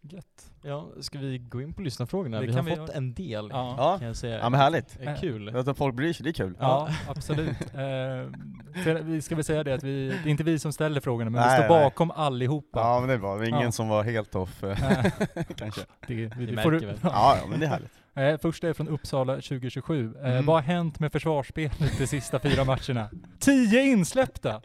Gött. 0.05 0.51
Ja, 0.61 0.87
ska 0.99 1.19
vi 1.19 1.37
gå 1.37 1.61
in 1.61 1.73
på 1.73 1.81
lyssnarfrågorna? 1.81 2.39
Det 2.39 2.45
vi 2.47 2.53
har 2.53 2.63
vi 2.63 2.69
fått 2.75 2.79
göra. 2.89 2.97
en 2.97 3.13
del 3.13 3.49
Ja. 3.51 3.75
Ja, 3.77 3.97
kan 3.97 4.07
jag 4.07 4.15
säga. 4.15 4.37
ja 4.39 4.49
men 4.49 4.59
härligt. 4.59 4.97
Eh, 5.01 5.15
Kul. 5.19 5.55
Att 5.55 5.77
folk 5.77 5.95
bryr 5.95 6.13
sig, 6.13 6.23
det 6.23 6.29
är 6.29 6.33
kul. 6.33 6.57
Ja, 6.59 6.89
absolut. 7.07 7.75
Eh, 7.75 9.01
vi 9.03 9.21
ska 9.21 9.35
väl 9.35 9.43
säga 9.43 9.63
det 9.63 9.73
att 9.73 9.83
vi, 9.83 10.07
det 10.09 10.29
är 10.29 10.31
inte 10.31 10.43
vi 10.43 10.59
som 10.59 10.73
ställer 10.73 11.01
frågorna, 11.01 11.29
men 11.29 11.41
Nej, 11.41 11.59
vi 11.59 11.65
står 11.65 11.75
nej. 11.75 11.83
bakom 11.85 12.11
allihopa. 12.11 12.79
Ja 12.79 12.99
men 12.99 13.07
det 13.09 13.13
är 13.13 13.17
bra, 13.17 13.33
det 13.33 13.39
var 13.39 13.45
ingen 13.47 13.61
Ja. 13.61 13.71
som 13.71 13.87
var 13.87 14.03
helt 14.03 14.35
off 14.35 14.63
eh, 14.63 14.91
Eh, 14.91 15.11
kanske. 15.55 15.81
det, 16.07 16.13
vi, 16.15 16.25
Det 16.27 16.45
det 16.45 16.51
märker 16.51 16.71
du, 16.71 16.85
väl. 16.85 16.99
Ja, 17.03 17.37
ja 17.41 17.47
men 17.49 17.59
det 17.59 17.65
är 17.65 17.69
härligt. 17.69 18.02
Eh, 18.15 18.37
första 18.37 18.69
är 18.69 18.73
från 18.73 18.87
Uppsala 18.87 19.33
2027. 19.33 20.15
Eh, 20.15 20.31
Mm. 20.31 20.45
Vad 20.45 20.55
har 20.55 20.61
hänt 20.61 20.99
med 20.99 21.11
försvarsspelet 21.11 21.97
de 21.97 22.07
sista 22.07 22.39
fyra 22.39 22.63
matcherna? 22.63 23.09
Tio 23.39 23.81
insläppta! 23.81 24.61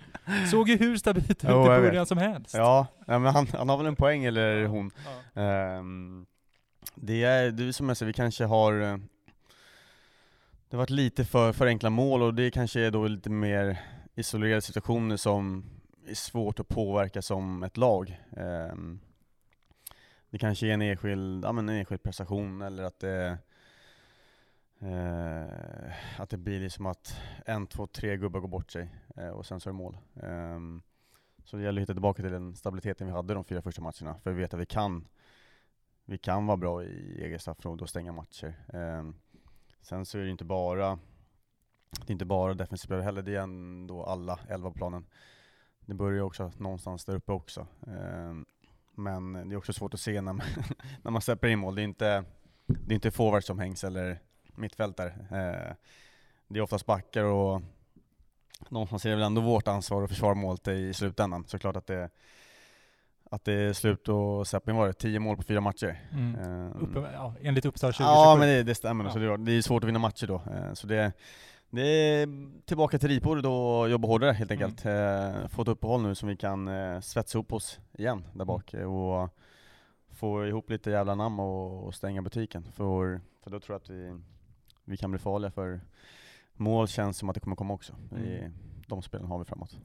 Såg 0.50 0.68
ju 0.68 0.76
hur 0.76 0.96
stabilt 0.96 1.30
ut 1.30 1.44
i 1.44 1.46
början 1.46 2.06
som 2.06 2.18
helst. 2.18 2.54
Ja, 2.54 2.86
ja 3.06 3.18
men 3.18 3.34
han, 3.34 3.46
han 3.46 3.68
har 3.68 3.76
väl 3.76 3.86
en 3.86 3.96
poäng 3.96 4.24
eller 4.24 4.64
hon. 4.66 4.90
Ja. 5.34 5.42
Ehm, 5.42 6.26
det 6.94 7.24
är, 7.24 7.50
det 7.50 7.64
är 7.64 7.72
som 7.72 7.88
jag 7.88 7.96
säger, 7.96 8.06
vi 8.06 8.12
kanske 8.12 8.44
har 8.44 8.72
eh, 8.80 8.96
Det 10.70 10.76
har 10.76 10.78
varit 10.78 10.90
lite 10.90 11.24
för, 11.24 11.52
för 11.52 11.66
enkla 11.66 11.90
mål 11.90 12.22
och 12.22 12.34
det 12.34 12.50
kanske 12.50 12.80
är 12.80 12.90
då 12.90 13.06
lite 13.08 13.30
mer 13.30 13.78
isolerade 14.14 14.60
situationer 14.62 15.16
som 15.16 15.64
är 16.08 16.14
svårt 16.14 16.60
att 16.60 16.68
påverka 16.68 17.22
som 17.22 17.62
ett 17.62 17.76
lag. 17.76 18.20
Ehm, 18.36 19.00
det 20.30 20.38
kanske 20.38 20.66
är 20.66 20.70
en 20.70 20.82
enskild, 20.82 21.44
ja, 21.44 21.52
men 21.52 21.68
en 21.68 21.74
enskild 21.76 22.02
prestation 22.02 22.62
eller 22.62 22.82
att 22.82 22.98
det 22.98 23.38
eh, 24.80 26.20
att 26.20 26.30
det 26.30 26.36
blir 26.36 26.60
liksom 26.60 26.86
att 26.86 27.20
en, 27.46 27.66
två, 27.66 27.86
tre 27.86 28.16
gubbar 28.16 28.40
går 28.40 28.48
bort 28.48 28.70
sig. 28.70 28.94
eh, 29.16 29.28
och 29.28 29.46
sen 29.46 29.60
så 29.60 29.68
är 29.68 29.72
det 29.72 29.78
mål. 29.78 29.98
Eh, 30.16 30.58
så 31.44 31.56
det 31.56 31.62
gäller 31.62 31.80
att 31.80 31.82
hitta 31.82 31.94
tillbaka 31.94 32.22
till 32.22 32.32
den 32.32 32.56
stabiliteten 32.56 33.06
vi 33.06 33.12
hade 33.12 33.34
de 33.34 33.44
fyra 33.44 33.62
första 33.62 33.82
matcherna, 33.82 34.18
för 34.22 34.32
vi 34.32 34.40
vet 34.42 34.54
att 34.54 34.60
vi 34.60 34.66
kan, 34.66 35.08
vi 36.04 36.18
kan 36.18 36.46
vara 36.46 36.56
bra 36.56 36.84
i 36.84 37.24
eget 37.24 37.40
straffområde 37.40 37.82
och 37.82 37.90
stänga 37.90 38.12
matcher. 38.12 38.54
Ehm, 38.72 39.14
sen 39.80 40.06
så 40.06 40.18
är 40.18 40.22
det 40.22 40.30
inte 40.30 40.44
bara, 40.44 40.98
det 41.90 42.10
är 42.10 42.12
inte 42.12 42.24
bara 42.24 42.54
defensivt 42.54 43.04
heller, 43.04 43.22
det 43.22 43.36
är 43.36 43.40
ändå 43.40 44.04
alla 44.04 44.38
elva 44.48 44.70
på 44.70 44.74
planen. 44.74 45.06
Det 45.80 45.94
börjar 45.94 46.22
också 46.22 46.52
någonstans 46.58 47.04
där 47.04 47.14
uppe 47.14 47.32
också. 47.32 47.66
Ehm, 47.86 48.46
men 48.98 49.32
det 49.48 49.54
är 49.54 49.56
också 49.56 49.72
svårt 49.72 49.94
att 49.94 50.00
se 50.00 50.20
när 50.20 50.32
man, 50.32 50.46
när 51.02 51.10
man 51.10 51.22
släpper 51.22 51.48
in 51.48 51.58
mål. 51.58 51.74
Det 51.74 51.82
är 51.82 51.84
inte, 51.84 52.24
det 52.66 52.92
är 52.92 52.94
inte 52.94 53.10
forwards 53.10 53.46
som 53.46 53.58
hängs 53.58 53.84
eller 53.84 54.18
mittfältare. 54.54 55.08
Eh, 55.08 55.74
det 56.48 56.58
är 56.58 56.62
oftast 56.62 56.86
backar 56.86 57.24
och 57.24 57.62
någonstans 58.68 59.04
är 59.06 59.10
det 59.10 59.16
väl 59.16 59.24
ändå 59.24 59.40
vårt 59.40 59.68
ansvar 59.68 60.02
att 60.02 60.10
försvara 60.10 60.34
målet 60.34 60.68
i 60.68 60.94
slutändan. 60.94 61.44
Såklart 61.46 61.76
att 61.76 61.86
det, 61.86 62.10
att 63.30 63.44
det 63.44 63.52
är 63.52 63.72
slut 63.72 64.08
och 64.08 64.46
Seppin 64.46 64.76
var 64.76 64.86
det, 64.86 64.92
10 64.92 65.18
mål 65.20 65.36
på 65.36 65.42
fyra 65.42 65.60
matcher. 65.60 66.08
Mm. 66.12 66.34
Eh, 66.66 66.82
Uppe, 66.82 66.98
ja, 67.12 67.34
enligt 67.42 67.64
Uppsala 67.64 67.92
2027. 67.92 68.04
Ja 68.04 68.36
men 68.38 68.48
det, 68.48 68.62
det 68.62 68.74
stämmer, 68.74 69.04
Ja. 69.04 69.10
så 69.12 69.18
det, 69.18 69.36
det 69.36 69.52
är 69.52 69.62
svårt 69.62 69.84
att 69.84 69.88
vinna 69.88 69.98
matcher 69.98 70.26
då. 70.26 70.34
Eh, 70.34 70.72
Så 70.74 70.86
det, 70.86 71.12
det 71.70 71.82
är 71.82 72.28
tillbaka 72.66 72.98
till 72.98 73.08
ritbordet 73.08 73.44
och 73.44 73.90
jobba 73.90 74.08
hårdare 74.08 74.32
helt 74.32 74.50
Mm. 74.50 74.64
enkelt. 74.64 74.86
Eh, 74.86 75.48
Få 75.48 75.62
ett 75.62 75.68
uppehåll 75.68 76.02
nu 76.02 76.14
som 76.14 76.28
vi 76.28 76.36
kan 76.36 76.68
eh, 76.68 77.00
svetsa 77.00 77.38
upp 77.38 77.52
oss 77.52 77.80
igen 77.92 78.24
där 78.34 78.44
bak 78.44 78.74
Mm. 78.74 78.86
eh, 78.86 78.92
och 78.94 79.30
få 80.10 80.46
ihop 80.46 80.70
lite 80.70 80.90
jävla 80.90 81.14
namn 81.14 81.40
och, 81.40 81.84
och 81.86 81.94
stänga 81.94 82.22
butiken. 82.22 82.62
För, 82.72 83.20
för 83.42 83.50
då 83.50 83.60
tror 83.60 83.74
jag 83.74 83.80
att 83.82 83.90
vi, 83.90 84.20
vi 84.84 84.96
kan 84.96 85.10
bli 85.10 85.18
farliga 85.18 85.50
för 85.50 85.80
mål 86.54 86.88
känns 86.88 87.18
som 87.18 87.28
att 87.28 87.34
det 87.34 87.40
kommer 87.40 87.56
komma 87.56 87.74
också. 87.74 87.94
Mm. 88.12 88.52
de 88.86 89.02
spelen 89.02 89.26
har 89.26 89.38
vi 89.38 89.44
framåt. 89.44 89.76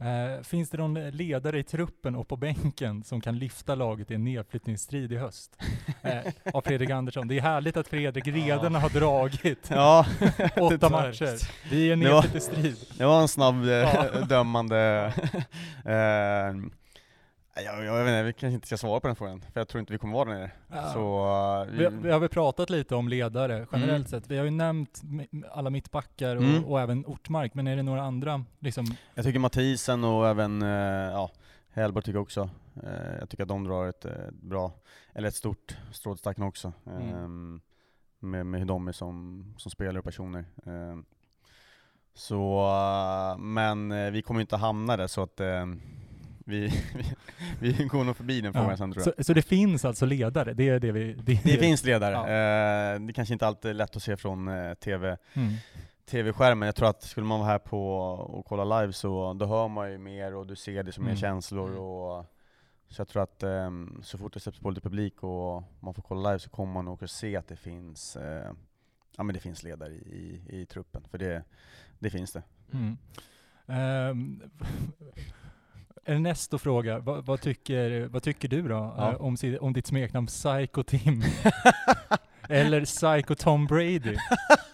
Eh, 0.00 0.42
finns 0.42 0.70
det 0.70 0.78
någon 0.78 0.94
ledare 1.10 1.58
i 1.58 1.62
truppen 1.62 2.14
och 2.14 2.28
på 2.28 2.36
bänken 2.36 3.04
som 3.04 3.20
kan 3.20 3.38
lyfta 3.38 3.74
laget 3.74 4.10
i 4.10 4.14
en 4.14 4.24
nedflyttningsstrid 4.24 5.12
i 5.12 5.16
höst? 5.16 5.56
Eh, 6.02 6.18
av 6.54 6.60
Fredrik 6.62 6.90
Andersson. 6.90 7.28
Det 7.28 7.36
är 7.38 7.42
härligt 7.42 7.76
att 7.76 7.88
Fredrik 7.88 8.26
redan 8.26 8.74
har 8.74 8.88
dragit 8.90 9.66
Ja, 9.70 10.06
åtta 10.56 10.76
det- 10.76 10.88
matcher. 10.90 11.38
Vi 11.70 11.90
är 11.92 11.96
nedflyttningsstrid. 11.96 12.76
Det 12.98 13.04
var 13.04 13.20
en 13.22 13.28
snabb 13.28 13.62
eh, 13.64 13.70
Ja. 13.70 14.04
dömande. 14.28 15.12
Jag, 17.64 17.84
jag 17.84 18.04
vet 18.04 18.08
inte, 18.08 18.22
vi 18.22 18.32
kanske 18.32 18.54
inte 18.54 18.66
ska 18.66 18.76
svara 18.76 19.00
på 19.00 19.06
den 19.06 19.16
frågan, 19.16 19.40
för 19.52 19.60
jag 19.60 19.68
tror 19.68 19.80
inte 19.80 19.92
vi 19.92 19.98
kommer 19.98 20.14
vara 20.14 20.28
där 20.30 20.34
nere. 20.38 20.50
Ja. 20.68 20.92
Så, 20.92 21.26
eh, 21.72 21.78
Vi, 21.78 21.96
vi 22.02 22.10
har 22.10 22.20
väl 22.20 22.28
pratat 22.28 22.70
lite 22.70 22.94
om 22.94 23.08
ledare 23.08 23.66
generellt 23.72 23.90
Mm. 24.12 24.20
sett. 24.20 24.30
Vi 24.30 24.38
har 24.38 24.44
ju 24.44 24.50
nämnt 24.50 25.02
alla 25.50 25.70
mittbackar 25.70 26.36
och, 26.36 26.42
Mm. 26.42 26.64
och 26.64 26.80
även 26.80 27.06
Ortmark, 27.06 27.54
men 27.54 27.66
är 27.66 27.76
det 27.76 27.82
några 27.82 28.02
andra 28.02 28.44
liksom? 28.58 28.86
jag 29.14 29.24
tycker 29.24 29.38
Mathisen 29.38 30.04
och 30.04 30.28
även 30.28 30.62
eh, 30.62 30.68
ja, 31.12 31.30
Hellborg 31.72 32.04
tycker 32.04 32.16
jag 32.16 32.22
också. 32.22 32.50
Eh, 32.82 33.16
jag 33.20 33.28
tycker 33.30 33.42
att 33.44 33.48
de 33.48 33.64
drar 33.64 33.86
ett 33.86 34.04
eh, 34.04 34.12
bra, 34.32 34.72
eller 35.12 35.28
ett 35.28 35.34
stort 35.34 35.76
strå 35.92 36.14
till 36.14 36.18
stacken 36.18 36.44
också. 36.44 36.72
Mm. 36.86 37.08
ehm, 37.08 37.60
med, 38.22 38.46
med 38.46 38.60
hur 38.60 38.66
de 38.68 38.88
är 38.88 38.92
som, 38.92 39.44
som 39.58 39.70
spelare 39.70 39.98
och 39.98 40.04
personer. 40.04 40.44
Ehm, 40.66 41.04
så, 42.14 42.66
men 43.38 44.12
vi 44.12 44.22
kommer 44.22 44.40
inte 44.40 44.56
hamna 44.56 44.96
där 44.96 45.06
så 45.06 45.22
att 45.22 45.40
eh, 45.40 45.66
vi, 46.50 46.72
vi, 47.60 47.72
vi 47.72 47.84
går 47.84 48.04
nog 48.04 48.16
förbi 48.16 48.40
den 48.40 48.52
frågan 48.52 48.70
Ja. 48.70 48.76
sen 48.76 48.92
tror 48.92 49.04
jag. 49.06 49.14
Så, 49.16 49.24
så 49.24 49.32
det 49.34 49.42
finns 49.42 49.84
alltså 49.84 50.06
ledare? 50.06 50.52
Det 50.54 50.68
är 50.68 50.80
det 50.80 50.92
vi... 50.92 51.12
Det, 51.14 51.40
Det 51.44 51.58
finns 51.58 51.84
ledare. 51.84 52.12
Ja. 52.12 52.94
Eh, 52.94 53.00
det 53.00 53.12
kanske 53.12 53.32
inte 53.34 53.46
alltid 53.46 53.70
är 53.70 53.74
lätt 53.74 53.96
att 53.96 54.02
se 54.02 54.16
från 54.16 54.48
eh, 54.48 54.74
TV, 54.74 55.16
Mm. 55.34 55.52
TV-skärmen. 56.06 56.66
Jag 56.66 56.74
tror 56.76 56.88
att 56.88 57.02
skulle 57.02 57.26
man 57.26 57.38
vara 57.40 57.48
här 57.50 57.58
på 57.58 57.94
och 58.02 58.46
kolla 58.46 58.80
live 58.80 58.92
så 58.92 59.32
då 59.34 59.46
hör 59.46 59.68
man 59.68 59.92
ju 59.92 59.98
mer 59.98 60.34
och 60.34 60.46
du 60.46 60.56
ser 60.56 60.82
det 60.82 60.92
som 60.92 61.04
mer 61.04 61.10
Mm. 61.10 61.20
känslor. 61.20 61.68
Mm. 61.68 61.80
Och, 61.80 62.26
så 62.88 63.00
jag 63.00 63.08
tror 63.08 63.22
att 63.22 63.42
ehm, 63.42 64.00
så 64.02 64.18
fort 64.18 64.32
det 64.34 64.40
släpps 64.40 64.58
på 64.58 64.70
lite 64.70 64.80
publik 64.80 65.22
och 65.22 65.62
man 65.80 65.94
får 65.94 66.02
kolla 66.02 66.30
live 66.30 66.38
så 66.38 66.50
kommer 66.50 66.72
man 66.72 66.84
nog 66.84 67.04
att 67.04 67.10
se 67.10 67.36
att 67.36 67.48
det 67.48 67.56
finns, 67.56 68.16
eh, 68.16 68.50
ja, 69.16 69.22
men 69.22 69.34
det 69.34 69.40
finns 69.40 69.62
ledare 69.62 69.92
i, 69.92 70.40
i, 70.48 70.60
i 70.60 70.66
truppen. 70.66 71.04
För 71.10 71.18
det, 71.18 71.44
det 71.98 72.10
finns 72.10 72.32
det. 72.32 72.42
Mm. 72.72 72.96
Um, 74.10 74.42
Ernesto 76.10 76.58
frågar, 76.58 76.98
vad, 76.98 77.26
vad, 77.26 77.40
tycker, 77.40 78.06
vad 78.08 78.22
tycker 78.22 78.48
du 78.48 78.68
då 78.68 78.94
Ja. 78.96 79.10
eh, 79.10 79.20
om, 79.20 79.36
om 79.60 79.72
ditt 79.72 79.86
smeknamn 79.86 80.26
Psycho 80.26 80.82
Tim? 80.82 81.22
Eller 82.48 82.84
Psycho 82.84 83.34
Tom 83.34 83.66
Brady? 83.66 84.16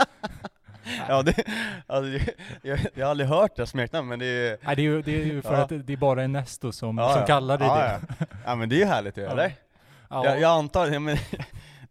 ja, 1.08 1.22
det, 1.22 1.44
alltså, 1.86 2.30
jag, 2.62 2.78
jag 2.94 3.06
har 3.06 3.10
aldrig 3.10 3.28
hört 3.28 3.56
det 3.56 3.66
smeknamnet 3.66 4.08
men 4.08 4.18
det 4.18 4.26
är 4.26 4.58
Nej, 4.62 4.76
det, 4.76 4.82
är 4.82 4.84
ju, 4.84 5.02
det 5.02 5.22
är 5.22 5.24
ju 5.26 5.42
för 5.42 5.54
Ja. 5.54 5.58
att 5.62 5.86
det 5.86 5.92
är 5.92 5.96
bara 5.96 6.22
Ernesto 6.24 6.72
som, 6.72 6.98
Ja, 6.98 7.14
som 7.14 7.26
kallar 7.26 7.58
dig 7.58 7.66
ja, 7.68 7.76
det. 8.18 8.26
Ja. 8.44 8.54
men 8.56 8.68
det 8.68 8.74
är 8.76 8.78
ju 8.78 8.84
härligt 8.84 9.16
ju, 9.18 9.22
eller? 9.24 9.52
Ja. 10.10 10.24
Jag, 10.24 10.40
jag 10.40 10.50
antar, 10.58 10.98
men, 10.98 11.16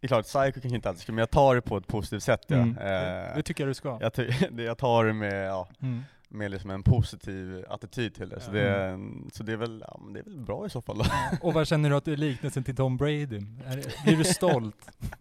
är 0.00 0.08
klart, 0.08 0.24
psycho 0.24 0.52
kanske 0.60 0.68
inte 0.76 0.88
alltid 0.88 1.02
ska, 1.02 1.12
men 1.12 1.18
jag 1.18 1.30
tar 1.30 1.54
det 1.54 1.60
på 1.60 1.76
ett 1.76 1.86
positivt 1.86 2.22
sätt. 2.22 2.42
Ja. 2.46 2.56
Mm. 2.56 2.78
Eh, 2.78 3.36
det 3.36 3.42
tycker 3.42 3.64
jag 3.64 3.70
du 3.70 3.74
ska. 3.74 3.98
jag, 4.00 4.12
jag 4.66 4.78
tar 4.78 5.04
det 5.04 5.12
med, 5.12 5.46
ja, 5.48 5.68
Mm. 5.82 6.04
Med 6.28 6.50
liksom 6.50 6.70
en 6.70 6.82
positiv 6.82 7.64
attityd 7.68 8.14
till 8.14 8.28
det, 8.28 8.40
så, 8.40 8.50
det, 8.50 8.98
så 9.32 9.42
det, 9.42 9.52
är 9.52 9.56
väl, 9.56 9.84
ja, 9.88 10.00
det 10.14 10.18
är 10.18 10.24
väl 10.24 10.40
bra 10.40 10.66
i 10.66 10.70
så 10.70 10.80
fall 10.82 10.98
då. 10.98 11.04
Och 11.46 11.54
vad 11.54 11.68
känner 11.68 11.90
du 11.90 11.96
att 11.96 12.04
det 12.04 12.12
är 12.12 12.16
liknelsen 12.16 12.64
till 12.64 12.76
Tom 12.76 12.96
Brady? 12.96 13.36
Är, 13.66 14.04
blir 14.04 14.16
du 14.16 14.24
stolt? 14.24 14.90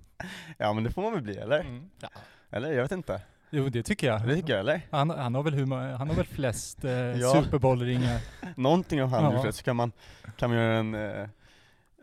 Ja 0.58 0.74
men 0.74 0.84
det 0.84 0.92
får 0.92 1.02
man 1.02 1.14
väl 1.14 1.22
bli, 1.22 1.38
eller? 1.38 1.60
Mm. 1.60 1.90
Ja. 2.02 2.10
Eller? 2.50 2.72
Jag 2.74 2.82
vet 2.82 2.92
inte. 2.92 3.22
Jo, 3.50 3.70
det 3.70 3.84
tycker 3.84 4.08
jag. 4.08 4.28
Det 4.28 4.36
tycker 4.36 4.54
jag, 4.54 4.60
eller? 4.60 4.82
Han, 4.92 5.10
han, 5.10 5.36
har 5.36 5.44
väl 5.44 5.54
ma- 5.56 5.96
han 5.96 6.10
har 6.10 6.16
väl 6.16 6.26
flest 6.26 6.86
eh, 6.86 6.92
Ja. 6.94 7.44
Super 7.44 7.58
Bowl-ringar. 7.60 8.20
Någonting 8.56 9.02
har 9.02 9.08
han 9.08 9.34
Ja. 9.34 9.52
så 9.52 9.64
kan 9.64 9.76
man, 9.76 9.92
kan 10.38 10.50
man 10.50 10.60
göra 10.60 10.74
en, 10.78 10.96
eh, 10.96 11.30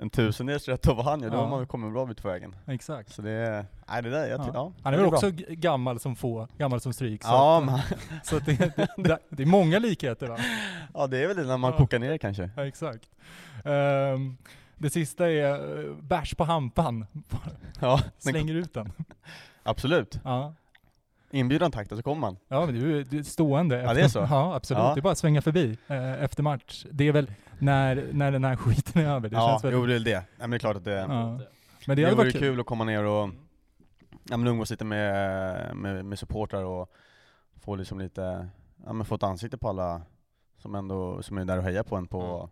en 0.03 0.11
tusendels 0.11 0.69
rätt 0.69 0.89
av 0.89 0.97
vad 0.97 1.05
han 1.05 1.21
gör, 1.21 1.31
då 1.31 1.37
har 1.37 1.49
man 1.49 1.67
kommit 1.67 1.87
en 1.87 1.93
bra 1.93 2.07
bit 2.07 2.23
på 2.23 2.29
vägen. 2.29 2.57
Exakt. 2.67 3.13
Så 3.13 3.23
det, 3.23 3.67
nej 3.89 4.03
det 4.03 4.11
där, 4.11 4.27
jag 4.27 4.45
ty- 4.45 4.51
Ja. 4.55 4.73
Han 4.83 4.95
är 4.95 4.99
väl 4.99 5.07
bra. 5.09 5.15
också 5.17 5.31
g- 5.31 5.45
gammal 5.49 6.01
som 6.01 6.17
få, 6.17 6.49
gammal 6.59 6.81
som 6.81 6.93
stryk. 6.93 7.23
Så, 7.23 7.29
Ja, 7.29 7.59
att, 7.59 7.65
men, 7.65 7.81
så 8.25 8.37
att 8.37 8.47
det, 8.47 8.77
det, 8.97 9.19
det 9.29 9.43
är 9.43 9.47
många 9.47 9.79
likheter 9.79 10.27
va? 10.27 10.39
ja 10.95 11.07
det 11.07 11.19
är 11.25 11.29
väl 11.29 11.37
det 11.37 11.45
när 11.45 11.57
man 11.57 11.71
Ja. 11.73 11.79
kokar 11.79 11.99
ner 11.99 12.19
kanske. 12.19 12.51
Ja, 12.57 12.67
exakt. 12.67 13.11
Ehm, 13.65 14.37
det 14.79 14.91
sista 14.91 15.31
är 15.31 15.77
uh, 15.79 15.97
bärs 15.97 16.35
på 16.35 16.45
hampan. 16.45 17.07
Ja, 17.81 18.01
Slänger 18.19 18.55
ut 18.55 18.75
den. 18.75 18.93
absolut. 19.63 20.21
Ja. 20.25 20.55
Inbjudan 21.33 21.71
tack, 21.73 21.89
då 21.91 21.97
så 21.97 22.03
kommer 22.03 22.21
man. 22.21 22.37
Ja, 22.49 22.67
men 22.67 22.75
det 22.75 22.81
är 22.81 22.87
ju 22.87 23.05
det 23.05 23.19
är 23.19 23.23
stående. 23.23 23.83
Ja, 23.83 23.95
det 23.95 24.01
är 24.03 24.09
så? 24.09 24.19
Ja, 24.31 24.55
absolut. 24.55 24.83
Ja. 24.83 24.95
Det 24.95 25.01
är 25.01 25.03
bara 25.03 25.13
att 25.13 25.19
svänga 25.19 25.43
förbi 25.43 25.79
eh, 25.87 26.23
efter 26.25 26.43
match. 26.43 26.87
Det 26.91 27.09
är 27.09 27.13
väl 27.13 27.33
när, 27.59 28.09
när 28.13 28.33
den 28.33 28.45
här 28.45 28.57
skiten 28.63 29.03
är 29.03 29.09
över. 29.09 29.29
Det 29.29 29.37
ja, 29.37 29.49
känns 29.51 29.65
väl, 29.65 29.73
jo 29.73 29.87
det 29.87 29.95
är 29.95 30.01
det. 30.01 30.15
Nej, 30.19 30.25
men 30.39 30.51
det 30.51 30.57
är 30.57 30.59
klart 30.59 30.77
att 30.77 30.85
det, 30.85 30.93
Ja. 30.93 31.41
Men 31.87 31.97
det 31.97 32.05
det 32.07 32.15
vore 32.15 32.31
kul. 32.31 32.41
kul. 32.41 32.61
att 32.61 32.67
komma 32.67 32.85
ner 32.85 33.05
och 33.05 33.31
ja, 34.29 34.37
men 34.37 34.47
umgås 34.47 34.71
lite 34.71 34.85
med, 34.85 35.77
med, 35.77 36.05
med 36.05 36.19
supportrar 36.19 36.65
och 36.65 36.93
få 37.61 37.77
liksom 37.77 37.99
lite, 37.99 38.49
ja 38.87 38.93
men 38.93 39.07
få 39.07 39.15
ett 39.15 39.23
ansikte 39.23 39.59
på 39.59 39.69
alla 39.69 40.03
som 40.59 40.75
ändå, 40.75 41.23
som 41.23 41.39
är 41.39 41.45
där 41.45 41.59
och 41.59 41.65
hejar 41.65 41.83
på 41.83 41.97
en 41.97 42.07
på, 42.07 42.23
Mm. 42.37 42.49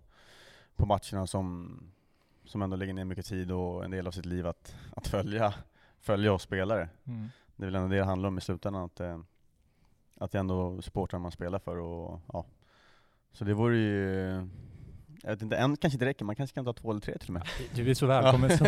på 0.77 0.87
matcherna 0.87 1.27
som, 1.27 1.77
som 2.45 2.63
ändå 2.63 2.77
lägger 2.77 2.93
ner 2.95 3.05
mycket 3.05 3.27
tid 3.27 3.53
och 3.53 3.85
en 3.85 3.91
del 3.91 4.07
av 4.07 4.11
sitt 4.11 4.27
liv 4.27 4.47
att, 4.47 4.75
att 4.97 5.07
följa, 5.09 5.55
följa 6.01 6.33
oss 6.33 6.43
spelare. 6.43 6.89
Mm. 7.07 7.29
Det 7.61 7.65
är 7.65 7.71
väl 7.71 7.75
ändå 7.75 7.89
det 7.89 7.97
det 7.97 8.05
handlar 8.05 8.29
om 8.29 8.39
i 8.39 8.41
slutändan, 8.41 8.85
att, 8.85 9.01
eh, 9.01 9.21
att 10.17 10.33
det 10.33 10.39
är 10.39 10.41
ändå 10.41 10.83
supportrar 10.83 11.21
man 11.21 11.31
spelar 11.31 11.59
för 11.59 11.77
och 11.77 12.21
ja. 12.33 12.47
Så 13.33 13.45
det 13.45 13.55
vore 13.55 13.77
ju, 13.77 14.49
jag 15.23 15.31
vet 15.31 15.43
inte, 15.43 15.57
en 15.57 15.77
kanske 15.77 15.95
inte 15.95 16.07
räcker, 16.07 16.25
man 16.25 16.37
kanske 16.37 16.55
kan 16.55 16.65
ta 16.65 16.73
två 16.73 16.91
eller 16.91 17.01
tre 17.01 17.19
till 17.19 17.29
och 17.29 17.33
med. 17.35 17.43
Du 17.75 17.91
är 17.91 17.95
så 17.95 18.07
välkommen 18.07 18.59
så. 18.59 18.67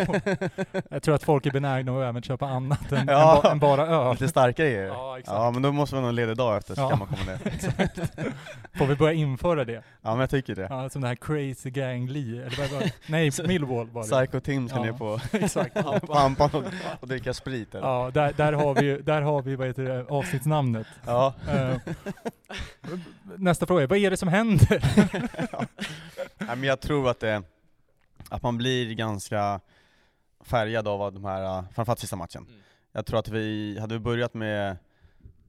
Jag 0.89 1.03
tror 1.03 1.15
att 1.15 1.23
folk 1.23 1.45
är 1.45 1.51
benägna 1.51 1.97
att 1.97 2.03
även 2.09 2.21
köpa 2.21 2.45
annat 2.47 2.91
än, 2.91 3.07
Ja. 3.07 3.35
än, 3.35 3.41
ba, 3.43 3.51
än 3.51 3.59
bara 3.59 3.87
öl. 3.87 4.11
Lite 4.11 4.27
starkare 4.27 4.69
grejer. 4.69 4.87
Ja, 4.87 5.19
exakt. 5.19 5.35
Ja 5.37 5.51
men 5.51 5.61
då 5.61 5.71
måste 5.71 5.95
man 5.95 6.03
ha 6.03 6.09
en 6.09 6.15
ledig 6.15 6.37
dag 6.37 6.57
efter 6.57 6.75
så 6.75 6.81
Ja. 6.81 6.89
kan 6.89 6.99
man 6.99 7.07
komma 7.07 7.21
ner. 7.25 8.33
Får 8.77 8.85
vi 8.85 8.95
börja 8.95 9.13
införa 9.13 9.65
det? 9.65 9.83
Ja 10.01 10.11
men 10.11 10.19
jag 10.19 10.29
tycker 10.29 10.55
det. 10.55 10.67
Ja, 10.69 10.89
som 10.89 11.01
det 11.01 11.07
här 11.07 11.15
Crazy 11.15 11.69
Gang 11.69 12.09
Lee, 12.09 12.45
eller 12.45 12.73
vad? 12.73 12.91
Nej, 13.07 13.31
Millwall 13.47 13.89
var 13.89 14.03
det. 14.03 14.25
Psycho 14.25 14.39
Tim 14.39 14.69
ska 14.69 14.77
Ja. 14.77 14.83
ner 14.83 14.93
på 14.93 15.19
Exakt. 15.37 15.77
Hampan 16.09 16.49
och, 16.53 16.63
och 16.99 17.07
dricka 17.07 17.33
sprit 17.33 17.75
eller? 17.75 17.87
Ja, 17.87 18.11
där, 18.13 18.33
där 18.37 18.53
har 18.53 18.75
vi, 18.75 18.97
där 19.01 19.21
har 19.21 19.41
vi 19.41 19.55
vad 19.55 19.67
heter 19.67 19.83
det, 19.83 20.05
avsnittsnamnet. 20.09 20.87
Ja. 21.05 21.33
Eh, 21.51 21.75
nästa 23.37 23.65
fråga, 23.65 23.87
vad 23.87 23.97
är 23.97 24.09
det 24.09 24.17
som 24.17 24.27
händer? 24.29 24.83
Nej, 26.37 26.55
men 26.55 26.63
jag 26.63 26.81
tror 26.81 27.09
att 27.09 27.19
det, 27.19 27.43
att 28.29 28.43
man 28.43 28.57
blir 28.57 28.93
ganska 28.93 29.61
färgad 30.39 30.87
av 30.87 31.13
de 31.13 31.25
här, 31.25 31.59
äh, 31.59 31.65
framförallt 31.71 31.99
sista 31.99 32.15
matchen. 32.15 32.45
Mm. 32.49 32.61
Jag 32.91 33.05
tror 33.05 33.19
att 33.19 33.27
vi, 33.27 33.79
hade 33.79 33.93
vi 33.93 33.99
börjat 33.99 34.33
med, 34.33 34.77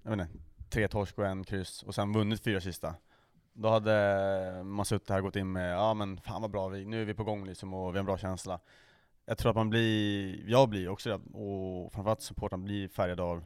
jag 0.02 0.10
vet 0.10 0.20
inte, 0.20 0.38
tre 0.70 0.88
torsk 0.88 1.18
och 1.18 1.26
en 1.26 1.44
kryss 1.44 1.82
och 1.82 1.94
sen 1.94 2.12
vunnit 2.12 2.44
fyra 2.44 2.60
sista, 2.60 2.94
då 3.52 3.68
hade 3.68 4.62
man 4.64 4.84
suttit 4.84 5.10
här 5.10 5.16
och 5.16 5.22
gått 5.22 5.36
in 5.36 5.52
med, 5.52 5.72
ja 5.72 5.94
men 5.94 6.20
fan 6.20 6.42
vad 6.42 6.50
bra, 6.50 6.68
vi, 6.68 6.84
nu 6.84 7.02
är 7.02 7.04
vi 7.04 7.14
på 7.14 7.24
gång 7.24 7.46
liksom 7.46 7.74
och 7.74 7.94
vi 7.94 7.98
har 7.98 8.00
en 8.00 8.06
bra 8.06 8.18
känsla. 8.18 8.60
Jag 9.26 9.38
tror 9.38 9.50
att 9.50 9.56
man 9.56 9.70
blir, 9.70 10.50
jag 10.50 10.68
blir 10.68 10.88
också 10.88 11.08
det, 11.08 11.38
och 11.38 11.92
framförallt 11.92 12.22
supporten 12.22 12.64
blir 12.64 12.88
färgad 12.88 13.20
av 13.20 13.44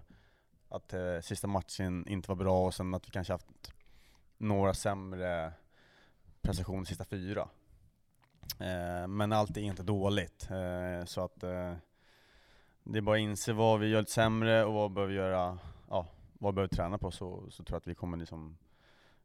att 0.69 0.93
eh, 0.93 1.21
sista 1.23 1.47
matchen 1.47 2.09
inte 2.09 2.29
var 2.29 2.37
bra 2.37 2.67
och 2.67 2.75
sen 2.75 2.95
att 2.95 3.09
vi 3.09 3.11
kanske 3.11 3.33
haft 3.33 3.73
några 4.39 4.75
sämre 4.75 5.53
prestation 6.43 6.87
sista 6.87 7.05
fyra. 7.05 7.49
Eh, 8.59 9.07
men 9.07 9.33
allt 9.33 9.57
är 9.57 9.61
inte 9.61 9.83
dåligt, 9.83 10.49
eh, 10.51 11.05
så 11.05 11.25
att 11.25 11.43
eh, 11.43 11.75
det 12.85 12.99
är 12.99 13.03
bara 13.03 13.17
att 13.17 13.21
inse 13.21 13.53
vad 13.53 13.81
vi 13.81 13.89
gör 13.89 14.01
lite 14.01 14.13
sämre 14.13 14.65
och 14.65 14.73
vad 14.73 14.91
vi 14.91 14.95
behöver 14.95 15.15
göra, 15.15 15.59
ja, 15.89 16.07
vad 16.33 16.55
vi 16.55 16.55
behöver 16.55 16.77
träna 16.77 16.99
på 16.99 17.11
så, 17.11 17.51
så 17.51 17.65
tror 17.65 17.75
jag 17.75 17.81
att 17.81 17.87
vi 17.87 17.95
kommer 17.95 18.17
liksom 18.17 18.57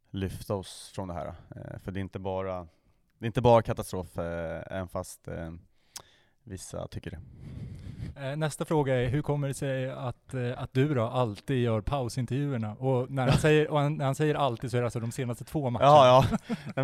lyfta 0.09 0.55
oss 0.55 0.91
från 0.95 1.07
det 1.07 1.14
här. 1.14 1.36
Eh, 1.55 1.80
för 1.80 1.91
det 1.91 1.99
är 1.99 2.01
inte 2.01 2.20
bara, 2.20 2.68
det 3.18 3.26
är 3.26 3.28
inte 3.28 3.41
bara 3.41 3.61
katastrof, 3.61 4.18
eh, 4.18 4.64
även 4.68 4.88
fast 4.88 5.28
eh, 5.28 5.53
vissa 6.43 6.88
tycker 6.88 7.11
det. 7.11 7.20
Eh, 8.22 8.36
Nästa 8.38 8.66
fråga 8.66 8.95
är, 8.95 9.07
hur 9.09 9.22
kommer 9.22 9.47
det 9.47 9.53
sig 9.53 9.91
att, 9.91 10.34
eh, 10.34 10.41
att 10.64 10.74
du 10.74 10.93
då 10.93 11.03
alltid 11.03 11.64
gör 11.64 11.82
pausintervjuerna? 11.82 12.74
Och 12.76 13.11
när 13.11 13.28
han, 13.28 13.38
säger, 13.39 13.72
och 13.72 13.91
när 13.91 14.05
han 14.05 14.16
säger 14.16 14.36
alltid 14.36 14.72
så 14.72 14.78
är 14.78 14.82
det 14.82 14.88
alltså 14.88 14.99
de 14.99 15.11
senaste 15.11 15.43
två 15.43 15.70
matcherna? 15.70 15.89
Ja, 15.89 16.26
ja. 16.76 16.76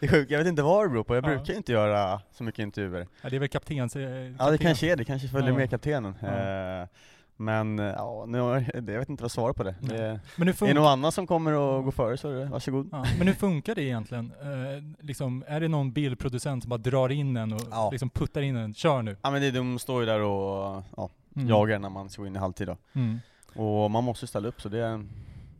Det 0.00 0.06
är 0.06 0.10
sjukt, 0.10 0.30
jag 0.30 0.38
vet 0.38 0.46
inte 0.48 0.62
vad 0.62 0.84
det 0.84 0.88
beror 0.88 1.04
på, 1.04 1.14
jag 1.14 1.24
Ja. 1.24 1.28
brukar 1.28 1.52
ju 1.52 1.56
inte 1.56 1.72
göra 1.72 2.20
så 2.32 2.44
mycket 2.44 2.58
intervjuer. 2.62 3.06
Ja, 3.22 3.30
det 3.30 3.36
är 3.36 3.40
väl 3.40 3.48
kaptens... 3.48 3.96
eh, 3.96 4.02
Ja 4.02 4.10
det 4.28 4.36
kapten. 4.38 4.58
kanske 4.58 4.92
är 4.92 4.96
det, 4.96 5.04
kanske 5.04 5.28
följer 5.28 5.50
Ja. 5.50 5.56
med 5.56 5.70
kaptenen. 5.70 6.14
Ja. 6.20 6.88
Men 7.36 7.78
eh, 7.78 7.84
ja, 7.84 8.24
nu, 8.28 8.40
har- 8.40 8.70
jag 8.74 8.82
vet 8.82 9.08
inte 9.08 9.22
vad 9.22 9.30
svaret 9.30 9.56
på 9.56 9.62
det. 9.62 9.74
Det 9.80 10.20
Men 10.36 10.48
hur, 10.48 10.62
är 10.62 10.66
det 10.68 10.74
någon 10.74 10.86
annan 10.92 11.12
som 11.12 11.26
kommer 11.26 11.78
att 11.78 11.84
gå 11.84 11.90
före 11.90 12.16
så 12.16 12.28
är 12.30 12.34
det, 12.34 12.44
varsågod. 12.44 12.88
ja, 12.92 13.04
men 13.18 13.26
hur 13.26 13.34
funkar 13.34 13.74
det 13.74 13.82
egentligen? 13.82 14.32
Eh, 14.42 15.04
liksom, 15.06 15.44
är 15.46 15.60
det 15.60 15.68
någon 15.68 15.92
bildproducent 15.92 16.62
som 16.62 16.70
bara 16.70 16.78
drar 16.78 17.08
in 17.12 17.36
en 17.36 17.52
och 17.52 17.60
Ja. 17.70 17.88
liksom 17.92 18.10
puttar 18.10 18.40
in 18.42 18.56
en, 18.56 18.74
kör 18.74 19.02
nu? 19.02 19.16
Ja 19.22 19.30
men 19.30 19.42
det, 19.42 19.50
de 19.50 19.78
står 19.78 20.00
ju 20.00 20.06
där 20.06 20.20
och 20.20 20.82
ja, 20.96 21.10
Mm. 21.36 21.48
jagar 21.48 21.78
när 21.78 21.90
man 21.90 22.08
ska 22.10 22.22
gå 22.22 22.26
in 22.26 22.36
i 22.36 22.38
halvtid 22.38 22.66
då. 22.68 22.76
Mm. 22.92 23.18
Och 23.54 23.90
man 23.90 24.04
måste 24.04 24.26
ställa 24.26 24.48
upp 24.48 24.60
så 24.62 24.68
det, 24.68 24.78
är- 24.78 25.06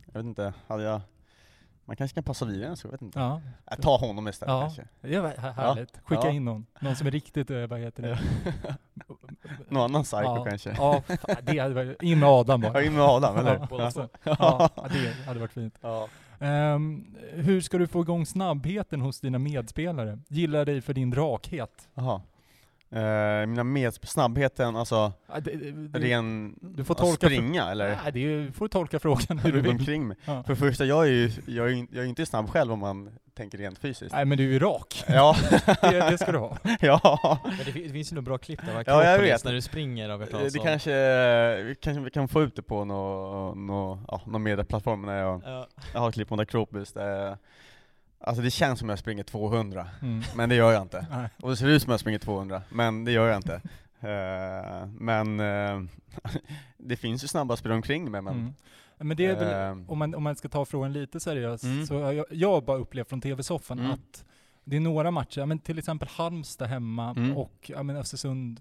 jag 0.06 0.12
vet 0.20 0.24
inte, 0.24 0.52
hade 0.66 0.82
jag, 0.82 1.00
man 1.84 1.96
kanske 1.96 2.14
kan 2.14 2.24
passa 2.24 2.44
vidare 2.44 2.76
så 2.76 2.86
jag 2.86 2.92
vet 2.92 3.02
inte. 3.02 3.18
Ja, 3.18 3.40
Äh, 3.70 3.76
ta 3.78 3.96
honom 3.96 4.28
istället 4.28 4.52
Ja. 4.52 4.60
kanske. 4.60 4.84
här- 5.40 5.52
härligt. 5.52 5.98
Skicka 6.04 6.22
Ja. 6.24 6.30
in 6.30 6.44
någon. 6.44 6.66
Någon 6.80 6.96
som 6.96 7.06
är 7.06 7.10
riktigt, 7.10 7.50
eh, 7.50 7.66
vad 7.66 7.80
heter 7.80 8.02
det? 8.02 8.18
Någon 9.68 9.82
annan 9.84 10.02
psycho 10.02 10.22
ja. 10.22 10.44
kanske. 10.48 10.74
Ja, 10.78 11.02
det 11.42 11.58
hade 11.58 11.74
varit, 11.74 12.02
in 12.02 12.18
med 12.20 12.28
Adam 12.28 12.60
bara. 12.60 12.72
Ja, 12.74 12.82
in 12.86 12.92
med 12.94 13.02
Adam 13.02 13.36
eller? 13.36 13.68
Ja. 13.70 13.90
Ja, 14.24 14.70
det 14.92 15.26
hade 15.26 15.40
varit 15.40 15.52
fint. 15.52 15.78
Ja. 15.80 16.08
Ehm, 16.38 17.16
hur 17.32 17.60
ska 17.60 17.78
du 17.78 17.86
få 17.86 18.00
igång 18.00 18.26
snabbheten 18.26 19.00
hos 19.00 19.20
dina 19.20 19.38
medspelare? 19.38 20.18
Gillar 20.28 20.64
dig 20.64 20.80
för 20.80 20.94
din 20.94 21.14
rakhet? 21.14 21.88
Jaha. 21.94 22.20
Eh, 22.94 23.46
mina 23.46 23.64
med 23.64 23.94
snabbheten, 23.94 24.76
alltså 24.76 25.12
Ja, 25.34 25.40
det, 25.40 25.50
det, 25.88 25.98
ren, 25.98 26.54
du 26.60 26.84
får 26.84 26.94
att 26.94 26.98
tolka 27.00 27.20
för- 27.28 27.34
springa 27.34 27.70
eller? 27.70 27.88
Nej, 28.04 28.12
det 28.12 28.20
är, 28.20 28.50
får 28.52 28.64
du 28.64 28.68
tolka 28.68 28.98
frågan 28.98 29.38
hur 29.38 29.52
du 29.52 29.60
vill. 29.60 29.70
omkring 29.70 30.08
mig. 30.08 30.16
Ja. 30.24 30.42
För 30.46 30.54
första, 30.54 30.84
jag 30.84 31.04
är 31.06 31.10
ju 31.10 31.30
jag 31.46 31.70
är, 31.72 31.86
jag 31.92 32.04
är 32.04 32.08
inte 32.08 32.26
snabb 32.26 32.50
själv 32.50 32.72
om 32.72 32.78
man 32.78 33.10
tänker 33.34 33.58
rent 33.58 33.78
fysiskt. 33.78 34.12
Nej 34.14 34.24
men 34.24 34.38
du 34.38 34.44
är 34.48 34.52
ju 34.52 34.58
rak. 34.58 35.04
Ja, 35.08 35.36
Det, 35.80 36.10
det 36.10 36.18
ska 36.18 36.32
du 36.32 36.38
ha. 36.38 36.56
ja. 36.80 37.38
Men 37.44 37.58
det, 37.58 37.72
fin- 37.72 37.82
det 37.86 37.92
finns 37.92 38.12
ju 38.12 38.14
nog 38.14 38.24
bra 38.24 38.38
klipp 38.38 38.66
där, 38.66 38.74
va? 38.74 38.82
Ja, 38.86 39.04
jag 39.04 39.18
vet. 39.18 39.44
när 39.44 39.52
du 39.52 39.60
springer 39.62 40.16
vi 40.16 40.24
hört 40.24 40.52
Det 40.52 40.58
kanske, 40.58 40.92
vi 41.62 41.74
kanske 41.80 42.00
vi 42.02 42.10
kan 42.10 42.28
få 42.28 42.42
ut 42.42 42.56
det 42.56 42.62
på 42.62 42.84
någon 42.84 43.66
nå, 43.66 43.98
ja, 44.08 44.20
någon 44.26 44.42
medieplattform 44.42 45.02
när 45.02 45.18
jag, 45.18 45.42
Ja. 45.44 45.66
jag 45.94 46.00
har 46.00 46.12
klipp 46.12 46.30
mot 46.30 46.40
Akropolis. 46.40 46.92
Det, 46.92 47.38
alltså 48.26 48.42
det 48.42 48.50
känns 48.50 48.78
som 48.78 48.88
jag 48.88 48.98
springer 48.98 49.22
200, 49.22 49.88
Mm. 50.02 50.22
men 50.36 50.48
det 50.48 50.54
gör 50.54 50.72
jag 50.72 50.82
inte. 50.82 51.06
Nej. 51.10 51.28
Och 51.42 51.50
det 51.50 51.56
ser 51.56 51.66
ut 51.68 51.82
som 51.82 51.90
jag 51.90 52.00
springer 52.00 52.18
200, 52.18 52.62
men 52.68 53.04
det 53.04 53.12
gör 53.12 53.26
jag 53.28 53.36
inte. 53.36 53.54
Eh, 54.00 54.86
men 54.98 55.40
eh, 55.40 55.80
det 56.78 56.96
finns 56.96 57.24
ju 57.24 57.28
snabba 57.28 57.56
spelare 57.56 57.76
omkring 57.76 58.10
mig, 58.10 58.22
men... 58.22 58.34
Mm. 58.34 58.54
Men 58.98 59.16
det 59.16 59.26
är 59.26 59.36
väl, 59.36 59.78
eh, 59.78 59.90
om 59.90 59.98
man, 59.98 60.14
om 60.14 60.22
man 60.22 60.36
ska 60.36 60.48
ta 60.48 60.64
frågan 60.64 60.92
lite 60.92 61.20
seriöst, 61.20 61.64
Mm. 61.64 61.86
så 61.86 61.94
jag, 61.94 62.24
jag 62.30 62.50
har 62.52 62.60
bara 62.60 62.76
upplevt 62.78 63.08
från 63.08 63.20
tv-soffan 63.20 63.78
Mm. 63.78 63.90
att 63.90 64.24
det 64.64 64.76
är 64.76 64.80
några 64.80 65.10
matcher, 65.10 65.46
men 65.46 65.58
till 65.58 65.78
exempel 65.78 66.08
Halmstad 66.12 66.68
hemma 66.68 67.10
Mm. 67.10 67.36
och 67.36 67.70
ja, 67.74 67.82
men 67.82 67.96
Östersund 67.96 68.60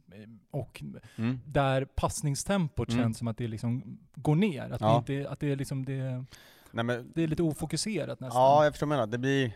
och 0.52 0.84
mm. 1.16 1.40
där 1.46 1.86
passningstempot 1.86 2.90
Mm. 2.90 3.02
känns 3.02 3.18
som 3.18 3.28
att 3.28 3.38
det 3.38 3.48
liksom 3.48 3.98
går 4.16 4.36
ner. 4.36 4.72
Att, 4.72 4.82
Ja. 4.82 5.04
det, 5.08 5.14
inte, 5.16 5.30
att 5.32 5.40
det, 5.40 5.52
är 5.52 5.56
liksom 5.56 5.86
det, 5.86 6.26
Nej, 6.74 6.86
men, 6.86 7.12
det 7.16 7.24
är 7.24 7.28
lite 7.28 7.44
ofokuserat 7.44 8.20
nästan. 8.20 8.42
Ja, 8.42 8.64
jag 8.64 8.74
förstår 8.74 8.88
menar. 8.88 9.08
Det 9.08 9.18
blir, 9.18 9.52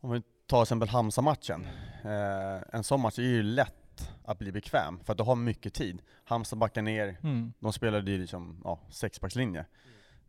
om 0.00 0.10
vi 0.10 0.22
tar 0.46 0.58
till 0.58 0.62
exempel 0.62 0.88
Halmstad-matchen. 0.88 1.66
Eh, 2.04 2.62
en 2.72 2.84
sån 2.84 3.00
match 3.00 3.18
är 3.18 3.22
ju 3.22 3.42
lätt 3.42 4.10
att 4.24 4.38
bli 4.38 4.52
bekväm, 4.52 5.00
för 5.04 5.12
att 5.12 5.16
du 5.16 5.24
har 5.24 5.36
mycket 5.36 5.74
tid. 5.74 6.02
Halmstad 6.24 6.58
backar 6.58 6.82
ner, 6.82 7.16
Mm. 7.22 7.52
de 7.58 7.72
spelade 7.72 8.10
ju 8.10 8.18
liksom 8.18 8.60
ja, 8.64 8.80
sexbackslinje. 8.90 9.64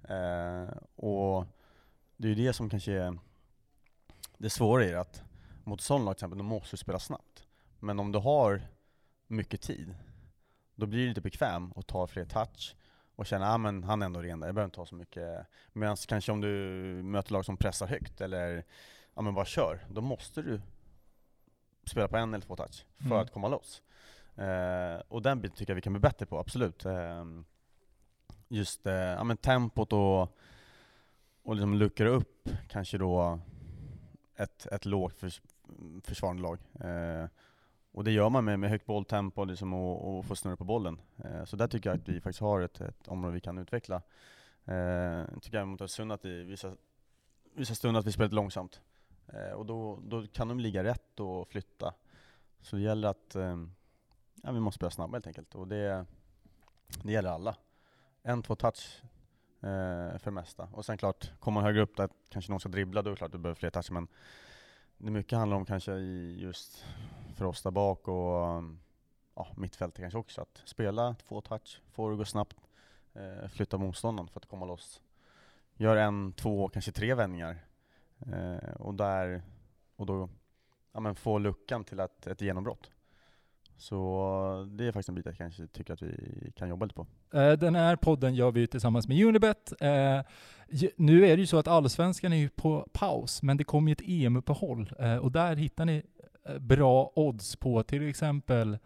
Eh, 0.04 0.70
och 0.96 1.46
det 2.18 2.28
är 2.28 2.30
ju 2.36 2.36
det 2.46 2.54
som 2.54 2.70
kanske 2.70 2.92
är 2.94 3.20
det 4.38 4.50
svåra 4.50 4.86
i 4.86 4.90
det, 4.92 5.00
att 5.00 5.24
mot 5.64 5.82
sån 5.82 6.06
lag 6.06 6.18
till 6.18 6.20
exempel, 6.26 6.38
då 6.38 6.44
måste 6.44 6.74
du 6.74 6.78
spela 6.78 7.00
snabbt. 7.00 7.48
Men 7.80 8.00
om 8.00 8.12
du 8.12 8.20
har 8.20 8.62
mycket 9.28 9.62
tid, 9.62 9.96
då 10.76 10.86
blir 10.86 11.00
du 11.00 11.08
lite 11.08 11.22
bekväm 11.22 11.72
och 11.72 11.88
tar 11.88 12.08
fler 12.08 12.26
touch 12.26 12.76
och 13.20 13.26
känner 13.26 13.46
att 13.46 13.54
ah, 13.54 13.58
men 13.58 13.84
han 13.84 14.02
är 14.02 14.06
ändå 14.06 14.22
ren 14.22 14.40
där, 14.40 14.48
jag 14.48 14.56
behöver 14.56 14.68
inte 14.68 14.80
ha 14.80 14.86
så 14.86 14.96
mycket. 14.96 15.46
Medan 15.74 15.98
kanske 16.08 16.32
om 16.32 16.42
du 16.42 16.48
möter 17.04 17.32
lag 17.34 17.46
som 17.46 17.58
pressar 17.58 17.88
högt 17.88 18.22
eller 18.22 18.64
ja, 19.16 19.22
men 19.22 19.34
bara 19.34 19.46
kör, 19.46 19.80
då 19.90 20.02
måste 20.02 20.42
du 20.42 20.62
spela 21.86 22.08
på 22.08 22.18
en 22.18 22.34
eller 22.34 22.46
två 22.46 22.56
touch 22.56 22.86
för 22.98 23.06
Mm. 23.06 23.18
att 23.18 23.32
komma 23.32 23.48
loss. 23.48 23.82
Eh, 24.36 25.02
och 25.08 25.22
den 25.22 25.42
biten 25.42 25.58
tycker 25.58 25.72
jag 25.72 25.76
vi 25.76 25.82
kan 25.82 25.94
bli 25.94 26.00
bättre 26.00 26.26
på, 26.26 26.40
absolut. 26.40 26.86
Eh, 26.86 27.26
just 28.48 28.86
eh, 28.88 28.94
ja, 28.94 29.24
men 29.24 29.38
tempot 29.38 29.94
och, 29.94 30.22
och 31.44 31.56
liksom 31.56 31.74
luckra 31.74 32.10
upp 32.10 32.50
kanske 32.68 32.98
då 32.98 33.40
ett, 34.36 34.66
ett 34.66 34.86
lågt 34.86 35.20
förs 35.20 35.42
försvarande 36.04 36.42
lag. 36.42 36.60
Eh, 36.80 37.28
och 37.92 38.04
det 38.04 38.12
gör 38.12 38.30
man 38.30 38.46
med, 38.46 38.60
med 38.60 38.70
högt 38.70 38.86
bolltempo 38.86 39.44
liksom 39.44 39.74
och, 39.74 40.18
och 40.18 40.26
få 40.26 40.36
snurra 40.36 40.56
på 40.56 40.64
bollen. 40.64 41.02
Eh, 41.24 41.46
så 41.46 41.56
där 41.56 41.68
tycker 41.68 41.90
jag 41.90 42.00
att 42.00 42.10
vi 42.10 42.22
faktiskt 42.22 42.42
har 42.42 42.62
ett, 42.62 42.82
ett 42.82 43.08
område 43.08 43.34
vi 43.34 43.42
kan 43.42 43.58
utveckla. 43.58 44.02
Eh, 44.66 45.26
tycker 45.42 45.58
jag 45.58 45.68
mot 45.68 45.82
Östersund 45.82 46.12
att 46.12 46.26
i 46.26 46.44
vissa, 46.44 46.76
vissa 47.54 47.76
stunder 47.76 48.00
att 48.00 48.06
vi 48.06 48.12
spelar 48.12 48.30
långsamt. 48.30 48.82
Eh, 49.28 49.52
och 49.52 49.66
då, 49.66 50.00
då 50.04 50.28
kan 50.28 50.48
de 50.48 50.60
ligga 50.60 50.84
rätt 50.84 51.20
och 51.20 51.48
flytta. 51.48 51.94
Så 52.62 52.76
det 52.76 52.82
gäller 52.82 53.08
att 53.08 53.36
eh, 53.36 53.58
ja, 54.44 54.52
vi 54.52 54.60
måste 54.60 54.76
spela 54.76 54.92
snabbt 54.92 55.14
helt 55.14 55.28
enkelt. 55.28 55.56
Och 55.56 55.68
det, 55.68 56.06
det 57.04 57.12
gäller 57.12 57.30
alla. 57.30 57.56
En, 58.24 58.44
två 58.44 58.56
touch 58.56 59.02
eh, 59.60 60.18
för 60.18 60.26
det 60.26 60.32
mesta. 60.32 60.70
Och 60.74 60.86
sen 60.86 60.98
klart, 60.98 61.32
kommer 61.40 61.56
man 61.56 61.64
högre 61.64 61.82
upp 61.82 61.98
där 61.98 62.10
kanske 62.30 62.52
någon 62.52 62.60
ska 62.60 62.70
dribbla, 62.70 63.02
då 63.02 63.10
är 63.10 63.12
det 63.12 63.18
klart 63.18 63.28
att 63.28 63.32
du 63.32 63.38
behöver 63.38 63.60
fler 63.60 63.70
touch. 63.70 63.92
Men 63.92 64.08
det 64.98 65.12
mycket 65.12 65.38
handlar 65.38 65.58
om 65.58 65.66
kanske 65.66 65.94
i 65.94 66.40
just 66.42 66.86
för 67.40 67.46
oss 67.46 67.62
där 67.62 67.72
bak 67.72 68.08
och 68.08 68.58
um, 68.58 68.80
ja, 69.36 69.48
mittfältet 69.58 70.02
kanske 70.02 70.20
också. 70.20 70.42
Att 70.42 70.62
spela 70.66 71.16
två 71.28 71.42
touch, 71.42 71.82
få 71.92 72.08
det 72.08 72.14
att 72.14 72.18
gå 72.18 72.26
snabbt, 72.26 72.58
eh, 73.14 73.48
flytta 73.48 73.78
motståndaren 73.78 74.28
för 74.28 74.40
att 74.40 74.46
komma 74.46 74.66
loss. 74.66 75.02
Gör 75.78 75.96
en, 75.96 76.34
två, 76.34 76.70
kanske 76.70 76.92
tre 76.92 77.14
vändningar. 77.14 77.66
Eh, 78.20 78.72
och 78.80 78.96
där, 78.96 79.42
och 79.96 80.06
då 80.06 80.30
ja, 80.92 81.00
men 81.00 81.16
få 81.16 81.38
luckan 81.38 81.84
till 81.84 82.00
att, 82.00 82.28
ett 82.28 82.42
genombrott. 82.42 82.92
Så 83.78 84.24
eh, 84.60 84.66
det 84.66 84.86
är 84.86 84.92
faktiskt 84.92 85.10
en 85.10 85.16
bit 85.16 85.26
jag 85.26 85.38
kanske 85.38 85.68
tycker 85.68 85.94
att 85.94 86.02
vi 86.02 86.52
kan 86.56 86.70
jobba 86.70 86.86
lite 86.86 86.96
på. 86.96 87.08
Eh, 87.38 87.52
den 87.52 87.76
här 87.76 87.96
podden 87.96 88.36
gör 88.36 88.52
vi 88.52 88.68
tillsammans 88.68 89.08
med 89.08 89.26
Unibet. 89.26 89.74
Eh, 89.82 90.22
nu 90.96 91.26
är 91.26 91.38
det 91.38 91.42
ju 91.42 91.48
så 91.48 91.58
att 91.58 91.68
allsvenskan 91.68 92.34
är 92.34 92.50
på 92.50 92.88
paus, 92.92 93.42
men 93.42 93.58
det 93.58 93.64
kommer 93.64 93.90
ju 93.90 93.94
ett 93.94 94.26
EM-uppehåll 94.26 94.94
och 95.22 95.32
där 95.32 95.56
hittar 95.56 95.86
ni 95.86 96.04
bra 96.60 97.12
odds 97.16 97.56
på 97.56 97.84
till 97.84 98.10
exempel 98.10 98.78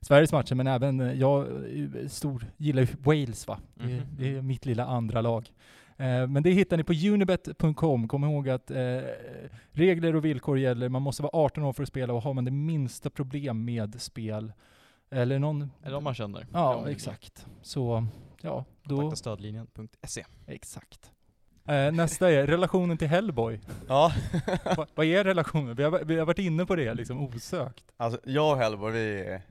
Sveriges 0.00 0.32
matcher, 0.32 0.54
men 0.54 0.66
även 0.66 1.00
eh, 1.00 1.12
jag 1.12 1.46
eh, 1.46 2.08
stor, 2.08 2.44
gillar 2.56 2.82
ju 2.82 2.88
Wales 2.98 3.46
va? 3.48 3.58
Det, 3.74 3.84
är- 3.84 3.88
Mhm. 3.88 4.06
det 4.18 4.36
är 4.36 4.42
mitt 4.42 4.66
lilla 4.66 4.84
andra 4.86 5.20
lag. 5.20 5.50
Eh, 5.96 6.26
Men 6.26 6.42
det 6.42 6.50
hittar 6.50 6.76
ni 6.76 6.84
på 6.84 6.92
unibet.com. 6.92 8.08
Kom 8.08 8.24
ihåg 8.24 8.48
att 8.48 8.70
eh, 8.70 9.00
regler 9.72 10.16
och 10.16 10.24
villkor 10.24 10.58
gäller. 10.58 10.88
Man 10.88 11.02
måste 11.02 11.22
vara 11.22 11.30
18 11.44 11.64
år 11.64 11.72
för 11.72 11.82
att 11.82 11.88
spela 11.88 12.12
och 12.12 12.22
har 12.22 12.34
man 12.34 12.44
det 12.44 12.50
minsta 12.50 13.10
problem 13.10 13.64
med 13.64 14.00
spel 14.00 14.52
eller 15.10 15.38
någon... 15.38 15.70
Eller 15.84 15.96
om 15.96 16.04
man 16.04 16.14
känner. 16.14 16.46
Ja, 16.52 16.80
vill. 16.82 16.92
exakt. 16.92 17.46
Så, 17.62 18.06
ja, 18.42 18.64
då... 18.82 18.96
Kontakta 18.96 19.16
stödlinjen.se. 19.16 20.24
Exakt. 20.46 21.12
Eh, 21.70 21.92
nästa 21.92 22.30
är 22.30 22.46
relationen 22.46 22.98
till 22.98 23.08
Hellboy. 23.08 23.60
Ja, 23.88 24.12
Va, 24.76 24.86
vad 24.94 25.06
är 25.06 25.24
relationen? 25.24 25.74
Vi 25.74 25.82
har, 25.82 26.04
vi 26.04 26.18
har 26.18 26.26
varit 26.26 26.38
inne 26.38 26.66
på 26.66 26.76
det 26.76 26.94
liksom 26.94 27.22
osökt. 27.22 27.84
alltså 27.96 28.20
jag 28.24 28.52
och 28.52 28.58
Hellborg, 28.58 28.92
vi 28.92 29.20
är, 29.20 29.42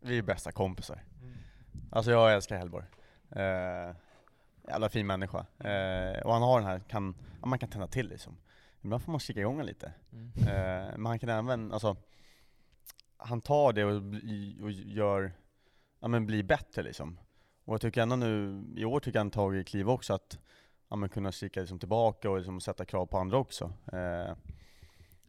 vi 0.00 0.18
är 0.18 0.22
bästa 0.22 0.52
kompisar. 0.52 1.04
Alltså 1.90 2.10
jag 2.10 2.34
älskar 2.34 2.56
Hellborg. 2.56 2.84
Eh, 3.30 3.96
jävla 4.68 4.88
fin 4.88 5.06
människa. 5.06 5.46
Eh, 5.58 6.22
och 6.22 6.32
han 6.32 6.42
har 6.42 6.60
den 6.60 6.68
här, 6.68 6.78
kan, 6.78 7.14
ja, 7.40 7.46
man 7.46 7.58
kan 7.58 7.68
tända 7.68 7.86
till 7.86 8.08
liksom. 8.08 8.36
Ibland 8.82 9.02
får 9.02 9.12
man 9.12 9.20
kicka 9.20 9.40
igång 9.40 9.52
honom 9.52 9.66
lite. 9.66 9.92
Mm. 10.12 10.32
Eh, 10.38 10.92
men 10.96 11.06
han 11.06 11.18
kan 11.18 11.28
även, 11.28 11.72
alltså, 11.72 11.96
han 13.16 13.40
tar 13.40 13.72
det 13.72 13.84
och, 13.84 14.02
och 14.64 14.70
gör, 14.70 15.32
ja 16.00 16.08
men 16.08 16.26
blir 16.26 16.42
bättre 16.42 16.82
liksom. 16.82 17.18
Och 17.64 17.74
jag 17.74 17.80
tycker 17.80 18.02
ändå 18.02 18.16
nu, 18.16 18.64
i 18.76 18.84
år 18.84 19.00
tycker 19.00 19.18
jag 19.18 19.24
han 19.24 19.30
tagit 19.30 19.68
kliv 19.68 19.90
också 19.90 20.14
att 20.14 20.38
ja, 20.88 20.96
men 20.96 21.08
kunna 21.08 21.32
kika 21.32 21.60
liksom 21.60 21.78
tillbaka 21.78 22.30
och 22.30 22.36
liksom 22.36 22.60
sätta 22.60 22.84
krav 22.84 23.06
på 23.06 23.18
andra 23.18 23.38
också. 23.38 23.64
Eh, 23.86 24.34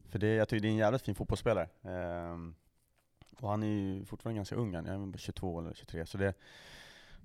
för 0.10 0.20
det, 0.20 0.36
jag 0.36 0.50
tycker 0.50 0.62
det 0.62 0.68
är 0.68 0.72
en 0.72 0.78
jävligt 0.78 1.02
fin 1.02 1.16
fotbollsspelare. 1.16 1.70
Eh, 1.82 2.38
och 3.40 3.50
han 3.50 3.64
är 3.64 3.68
ju 3.68 4.06
fortfarande 4.06 4.38
ganska 4.38 4.56
ung, 4.56 4.76
han 4.76 5.14
är 5.14 5.18
22 5.18 5.60
eller 5.60 5.74
23, 5.74 6.06
så 6.06 6.18
det, 6.18 6.34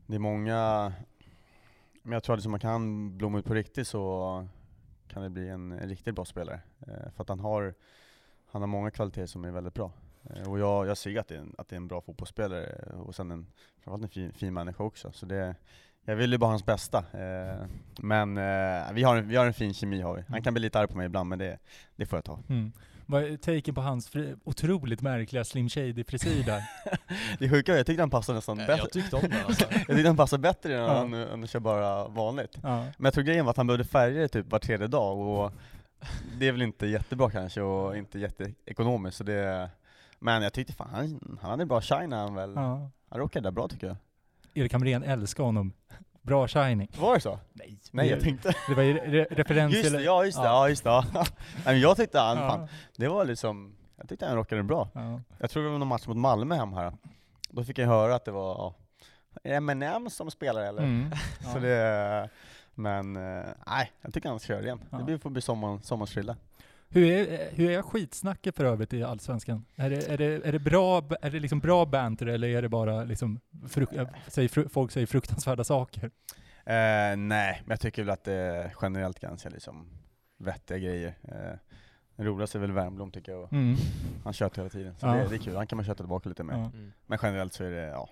det 0.07 0.15
är 0.15 0.19
många 0.19 0.93
men 2.03 2.13
jag 2.13 2.23
tror 2.23 2.35
att 2.35 2.39
liksom 2.39 2.51
man 2.51 2.61
kan 2.61 3.17
blomma 3.19 3.39
ut 3.39 3.45
på 3.45 3.55
riktigt 3.55 3.89
så 3.89 4.47
kan 5.09 5.23
det 5.23 5.31
bli 5.31 5.49
en, 5.49 5.73
en 5.73 5.89
riktigt 5.89 6.15
bra 6.15 6.25
spelare. 6.25 6.61
Eh, 6.81 7.11
för 7.11 7.23
att 7.23 7.29
han 7.29 7.41
har, 7.41 7.75
han 8.47 8.63
har 8.63 8.67
många 8.67 8.91
kvaliteter 8.91 9.27
som 9.27 9.45
är 9.45 9.51
väldigt 9.51 9.75
bra. 9.75 9.93
Eh, 10.31 10.51
och 10.51 10.59
jag, 10.59 10.87
jag 10.87 10.97
ser 10.97 11.19
att 11.19 11.29
det, 11.29 11.35
är 11.35 11.39
en, 11.39 11.55
att 11.59 11.69
det 11.69 11.75
är 11.75 11.77
en 11.77 11.89
bra 11.89 12.01
fotbollsspelare 12.01 12.93
och 13.07 13.15
sen 13.15 13.31
en, 13.31 13.47
framförallt 13.81 14.03
en 14.03 14.09
fin, 14.09 14.33
fin 14.33 14.55
människa 14.55 14.85
också. 14.85 15.13
Så 15.13 15.27
det, 15.27 15.55
jag 16.05 16.17
vill 16.17 16.33
ju 16.33 16.39
bara 16.39 16.51
hans 16.51 16.67
bästa. 16.67 16.99
Eh, 16.99 17.67
men 17.99 18.37
eh, 18.39 18.93
vi, 18.93 19.03
har 19.03 19.17
en, 19.17 19.29
vi 19.29 19.37
har 19.37 19.47
en 19.47 19.55
fin 19.55 19.75
kemi 19.75 20.01
har 20.01 20.17
vi. 20.17 20.23
Han 20.29 20.43
kan 20.43 20.55
bli 20.55 20.61
lite 20.63 20.79
arg 20.79 20.89
på 20.89 20.97
mig 20.97 21.07
ibland 21.07 21.29
men 21.29 21.39
det, 21.39 21.59
det 21.97 22.07
får 22.07 22.17
jag 22.17 22.25
ta. 22.25 22.39
Mm. 22.49 22.73
Vad 23.07 23.23
är 23.25 23.37
taken 23.37 23.75
på 23.75 23.81
hans 23.81 24.09
fri, 24.09 24.35
otroligt 24.45 25.01
märkliga 25.01 25.45
Slim 25.45 25.69
Shady-frisyr 25.69 26.45
där? 26.45 26.63
det 27.39 27.49
sjuka 27.49 27.73
är 27.73 27.77
jag 27.77 27.87
tyckte 27.87 28.03
han 28.03 28.11
passade 28.11 28.37
nästan 28.37 28.61
Eh, 28.61 28.67
bättre. 28.67 28.83
Jag 28.83 28.91
tyckte 28.93 29.17
om 29.17 29.23
den 29.23 29.47
alltså. 29.47 29.65
Jag 29.73 29.87
tyckte 29.87 30.07
han 30.07 30.17
passade 30.17 30.41
bättre 30.41 30.75
än 30.75 30.83
Ja. 30.83 30.99
han, 30.99 31.15
än 31.15 31.45
att 31.45 31.51
köra 31.51 31.61
bara 31.61 32.09
vanligt. 32.09 32.59
Ja. 32.63 32.83
Men 32.83 33.05
jag 33.05 33.15
tror 33.15 33.25
grejen 33.25 33.45
var 33.45 33.51
att 33.51 33.57
han 33.57 33.67
behövde 33.67 33.85
färger 33.85 34.29
typ 34.29 34.51
var 34.53 34.59
tredje 34.59 34.87
dag 34.87 35.19
och 35.19 35.53
det 36.39 36.49
är 36.49 36.53
väl 36.53 36.63
inte 36.63 36.87
jättebra 36.87 37.31
kanske 37.31 37.61
och 37.61 37.97
inte 37.97 38.19
jätteekonomiskt 38.19 39.17
så 39.19 39.25
det 39.25 39.71
Men 40.19 40.43
jag 40.43 40.53
tyckte 40.53 40.73
fan 40.73 40.89
han, 40.93 41.39
han 41.41 41.51
hade 41.51 41.67
bra 41.67 41.81
shine 41.81 42.13
han 42.13 42.35
väl. 42.35 42.53
Ja. 42.57 42.91
Han 43.09 43.19
rockade 43.19 43.47
där 43.47 43.51
bra 43.51 43.69
tycker 43.69 43.87
jag. 43.87 43.97
Erik 44.55 44.73
Hamrén 44.73 45.03
älskar 45.03 45.45
honom. 45.45 45.73
Bra 46.23 46.49
shining. 46.49 46.89
Var 47.01 47.15
det 47.15 47.21
så? 47.21 47.39
Nej, 47.53 47.79
Nej 47.91 48.09
jag 48.09 48.21
tänkte 48.21 48.55
det 48.69 48.75
var 48.75 48.83
ju 48.83 48.95
re 48.95 49.27
referens 49.31 49.75
Just 49.75 49.93
det, 49.93 50.03
ja 50.03 50.25
just 50.25 50.39
det, 50.39 50.45
Ja. 50.45 50.69
just 50.69 50.85
det. 50.85 51.05
men 51.65 51.81
jag 51.81 51.97
tyckte 51.97 52.19
han, 52.19 52.39
Ja. 52.39 52.49
fan, 52.51 52.69
det 52.97 53.09
var 53.09 53.25
liksom 53.25 53.77
Jag 53.97 54.09
tyckte 54.09 54.27
han 54.27 54.37
rockade 54.37 54.63
bra. 54.63 54.89
Ja. 54.95 55.21
Jag 55.39 55.51
tror 55.51 55.63
det 55.63 55.69
var 55.71 55.79
någon 55.79 55.89
match 55.89 56.07
mot 56.07 56.17
Malmö 56.17 56.55
hem 56.55 56.73
här. 56.73 56.93
Då 57.51 57.65
fick 57.65 57.79
jag 57.79 57.87
höra 57.87 58.15
att 58.15 58.25
det 58.25 58.31
var 58.31 58.55
ja, 58.55 58.75
M&M 59.51 60.11
som 60.11 60.31
spelar 60.31 60.63
eller? 60.63 60.83
Mm. 60.83 61.11
Så 61.53 61.59
det, 61.59 62.29
men 62.75 63.17
eh, 63.17 63.45
nej, 63.67 63.93
jag 64.01 64.15
tycker 64.15 64.29
han 64.29 64.39
ska 64.41 64.47
köra 64.47 64.63
igen. 64.63 64.81
Det 64.91 65.05
blir- 65.05 65.19
får 65.19 65.31
bli 65.31 65.43
sommar, 65.43 65.79
sommarens. 65.83 66.37
Hur 66.93 67.07
är, 67.11 67.51
hur 67.53 67.71
är 67.71 67.83
skitsnacket 67.83 68.57
för 68.57 68.65
övrigt 68.65 68.93
i 68.93 69.03
Allsvenskan? 69.03 69.65
Är 69.77 69.91
det, 69.91 70.09
är 70.09 70.19
det, 70.19 70.25
är 70.49 70.53
det, 70.53 70.59
bra, 70.59 71.03
är 71.23 71.31
det 71.31 71.41
liksom 71.41 71.59
bra 71.61 71.87
banter 71.87 72.27
eller 72.27 72.49
är 72.49 72.63
det 72.63 72.69
bara 72.69 73.05
liksom, 73.05 73.41
fruk, 73.69 73.89
jag 73.93 74.09
säger, 74.29 74.69
folk 74.69 74.91
säger 74.93 75.07
fruktansvärda 75.07 75.65
saker? 75.65 76.05
Eh, 76.67 77.17
nej, 77.17 77.63
men 77.65 77.69
jag 77.69 77.81
tycker 77.81 78.03
väl 78.03 78.11
att 78.11 78.25
det 78.25 78.33
är 78.33 78.75
generellt 78.83 79.21
ganska 79.21 79.49
liksom 79.49 79.87
vettiga 80.39 80.79
grejer. 80.79 81.15
Eh, 81.23 81.59
det 82.17 82.25
roligaste 82.25 82.59
är 82.59 82.61
väl 82.61 82.73
Wernbloom 82.73 83.11
tycker 83.11 83.33
jag, 83.33 83.43
och 83.43 83.53
Mm. 83.53 83.77
han 84.25 84.33
tjötar 84.33 84.57
hela 84.63 84.71
tiden. 84.71 84.95
Så 84.99 85.07
Ja. 85.07 85.15
det, 85.15 85.29
det 85.29 85.35
är 85.35 85.39
kul, 85.39 85.57
han 85.57 85.67
kan 85.67 85.77
man 85.77 85.85
köta 85.85 86.03
tillbaka 86.03 86.29
lite 86.29 86.45
med. 86.45 86.57
Mm. 86.57 86.93
Men 87.07 87.19
generellt 87.23 87.53
så 87.53 87.65
är 87.65 87.71
det, 87.71 87.87
ja, 87.87 88.09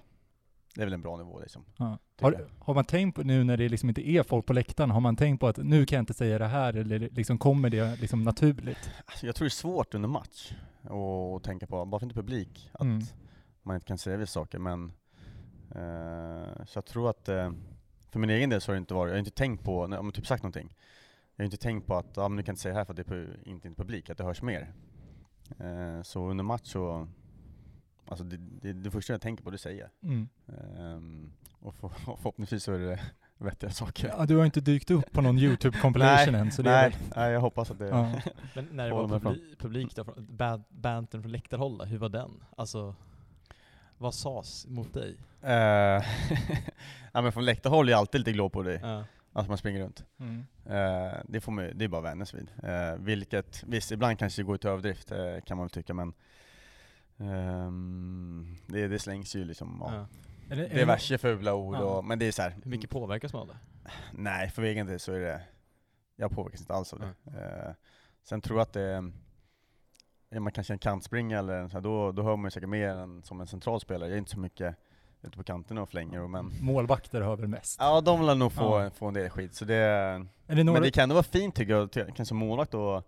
det 0.74 0.80
är 0.82 0.86
väl 0.86 0.92
en 0.94 1.02
bra 1.02 1.16
nivå 1.16 1.40
liksom. 1.40 1.64
Ja. 1.76 1.98
Har, 2.20 2.48
har 2.58 2.74
man 2.74 2.84
tänkt 2.84 3.14
på 3.14 3.22
nu 3.22 3.44
när 3.44 3.56
det 3.56 3.68
liksom 3.68 3.88
inte 3.88 4.08
är 4.10 4.22
folk 4.22 4.46
på 4.46 4.52
läktaren, 4.52 4.90
har 4.90 5.00
man 5.00 5.16
tänkt 5.16 5.40
på 5.40 5.46
att 5.48 5.56
nu 5.56 5.86
kan 5.86 5.96
jag 5.96 6.02
inte 6.02 6.14
säga 6.14 6.38
det 6.38 6.46
här 6.46 6.76
eller 6.76 6.98
liksom 6.98 7.38
kommer 7.38 7.70
det 7.70 8.00
liksom 8.00 8.22
naturligt? 8.22 8.90
Alltså, 9.06 9.26
jag 9.26 9.34
tror 9.34 9.44
det 9.44 9.48
är 9.48 9.50
svårt 9.50 9.94
under 9.94 10.08
match 10.08 10.52
att 10.82 11.44
tänka 11.44 11.66
på, 11.66 11.84
bara 11.84 11.98
för 11.98 12.06
inte 12.06 12.16
publik, 12.16 12.70
att 12.72 12.80
Mm. 12.82 13.02
man 13.62 13.74
inte 13.76 13.86
kan 13.86 13.98
säga 13.98 14.16
vissa 14.16 14.32
saker. 14.32 14.58
Men, 14.58 14.92
eh, 15.74 16.64
så 16.66 16.76
jag 16.76 16.84
tror 16.84 17.10
att, 17.10 17.28
eh, 17.28 17.52
för 18.10 18.18
min 18.18 18.30
egen 18.30 18.50
del 18.50 18.60
så 18.60 18.70
har 18.70 18.74
det 18.74 18.78
inte 18.78 18.94
varit, 18.94 19.10
jag 19.10 19.14
har 19.14 19.18
inte 19.18 19.30
tänkt 19.30 19.64
på, 19.64 19.82
om 19.82 19.92
jag 19.92 20.14
typ 20.14 20.26
sagt 20.26 20.42
någonting, 20.42 20.76
jag 21.36 21.42
har 21.42 21.44
inte 21.44 21.56
tänkt 21.56 21.86
på 21.86 21.96
att, 21.96 22.16
ja 22.16 22.28
men 22.28 22.36
du 22.36 22.42
kan 22.42 22.52
inte 22.52 22.62
säga 22.62 22.72
det 22.72 22.78
här 22.80 22.84
för 22.84 22.92
att 22.92 23.08
det 23.08 23.14
är 23.14 23.48
inte 23.48 23.68
inte 23.68 23.82
publik, 23.82 24.10
att 24.10 24.18
det 24.18 24.24
hörs 24.24 24.42
mer. 24.42 24.72
Eh, 25.58 26.02
så 26.02 26.30
under 26.30 26.44
match 26.44 26.62
så, 26.72 27.08
alltså 28.10 28.24
det, 28.24 28.36
det, 28.36 28.72
det 28.72 28.90
första 28.90 29.12
jag 29.12 29.20
tänker 29.20 29.44
på 29.44 29.50
det 29.50 29.58
säger 29.58 29.80
jag. 29.80 30.10
Mm. 30.10 30.28
Ehm, 30.78 31.32
och, 31.60 31.74
för, 31.74 31.86
och 31.86 31.92
förhoppningsvis 32.18 32.64
så 32.64 32.72
är 32.72 32.78
det 32.78 33.00
vettiga 33.38 33.70
saker. 33.70 34.08
Ja, 34.18 34.26
du 34.26 34.36
har 34.36 34.44
inte 34.44 34.60
dykt 34.60 34.90
upp 34.90 35.12
på 35.12 35.20
någon 35.20 35.38
YouTube 35.44 35.78
compilation 35.78 36.34
än, 36.34 36.52
så 36.52 36.62
det 36.62 36.70
är 36.70 36.82
nej, 36.82 36.90
väl, 36.90 37.08
nej, 37.16 37.32
jag 37.32 37.40
hoppas 37.40 37.70
att 37.70 37.78
det 37.78 37.88
ja. 37.88 38.20
Men 38.54 38.68
när 38.72 38.86
det 38.88 38.94
var 38.94 39.08
publi 39.18 39.56
publik 39.58 39.96
då, 39.96 40.04
från- 40.04 40.26
ban- 40.30 40.64
bantern 40.68 41.22
från 41.22 41.32
läktarhåll 41.32 41.78
då, 41.78 41.84
hur 41.84 41.98
var 41.98 42.08
den? 42.08 42.30
Alltså, 42.56 42.94
vad 43.98 44.14
sades 44.14 44.66
mot 44.66 44.94
dig? 44.94 45.16
Eh, 45.42 46.04
ja 47.12 47.22
men 47.22 47.32
från 47.32 47.44
läktarhåll 47.44 47.88
är 47.88 47.92
jag 47.92 47.98
alltid 47.98 48.18
lite 48.20 48.32
glad 48.32 48.52
på 48.52 48.62
dig, 48.62 48.78
Ja. 48.82 49.04
att 49.32 49.48
man 49.48 49.58
springer 49.58 49.80
runt. 49.80 50.04
Mm. 50.20 50.46
Eh, 50.66 51.12
det, 51.28 51.40
får 51.40 51.52
man, 51.52 51.70
det 51.74 51.84
är 51.84 51.88
bara 51.88 51.98
att 51.98 52.04
vänja 52.04 52.26
sig 52.26 52.40
vid. 52.40 52.70
Eh, 52.70 52.94
vilket, 52.98 53.64
visst 53.66 53.92
ibland 53.92 54.18
kanske 54.18 54.42
det 54.42 54.46
går 54.46 54.56
till 54.56 54.70
överdrift 54.70 55.10
eh, 55.12 55.18
kan 55.46 55.56
man 55.56 55.64
väl 55.66 55.70
tycka 55.70 55.94
men 55.94 56.12
ehm, 57.20 58.56
det, 58.66 58.88
det 58.88 58.98
slängs 58.98 59.36
ju 59.36 59.44
liksom, 59.44 59.78
ja. 59.80 60.06
Är 60.50 60.56
det, 60.56 60.64
är 60.66 60.68
det 60.68 60.74
diverse 60.78 61.18
fula 61.18 61.54
ord 61.54 61.74
Ja. 61.74 61.80
och, 61.80 62.04
men 62.04 62.18
det 62.18 62.26
är 62.26 62.32
så 62.32 62.42
här, 62.42 62.56
Hur 62.62 62.70
mycket 62.70 62.90
påverkas 62.90 63.32
man 63.32 63.42
av 63.42 63.48
det? 63.48 63.56
nej 64.12 64.50
för 64.50 64.62
egen 64.62 64.86
del 64.86 65.00
så 65.00 65.12
är 65.12 65.20
det, 65.20 65.40
jag 66.16 66.30
påverkas 66.30 66.60
inte 66.60 66.74
alls 66.74 66.92
av 66.92 66.98
det. 66.98 67.06
Eh, 67.40 67.72
sen 68.24 68.40
tror 68.40 68.58
jag 68.58 68.62
att 68.62 68.72
det, 68.72 69.12
är 70.30 70.40
man 70.40 70.52
kanske 70.52 70.72
en 70.72 70.78
kantspringa 70.78 71.38
eller 71.38 71.68
så 71.68 71.74
här, 71.74 71.80
då, 71.80 72.12
då 72.12 72.22
hör 72.22 72.36
man 72.36 72.44
ju 72.44 72.50
säkert 72.50 72.68
mer 72.68 72.88
än 72.96 73.22
som 73.22 73.40
en 73.40 73.46
central 73.46 73.80
spelare. 73.80 74.08
Jag 74.08 74.14
är 74.14 74.18
inte 74.18 74.30
så 74.30 74.38
mycket 74.38 74.76
ute 75.22 75.36
på 75.36 75.42
kanterna 75.44 75.82
och 75.82 75.88
flänger 75.88 76.20
och, 76.22 76.30
men 76.30 76.52
Målvakter 76.60 77.20
hör 77.20 77.36
väl 77.36 77.48
mest? 77.48 77.76
Ja 77.80 78.00
de 78.00 78.26
vill 78.26 78.38
nog 78.38 78.52
få, 78.52 78.80
Ja. 78.82 78.90
få 78.90 79.06
en 79.08 79.14
del 79.14 79.30
skit, 79.30 79.54
så 79.54 79.64
det, 79.64 79.74
Är 79.76 80.26
det 80.46 80.64
några... 80.64 80.72
men 80.80 80.82
det 80.82 80.90
kan 80.90 81.02
ändå 81.02 81.14
vara 81.14 81.22
fint 81.22 81.54
tycker 81.54 81.72
jag, 81.72 81.90
kanske 81.92 82.24
som 82.24 82.36
målvakt 82.38 82.70
då 82.72 83.02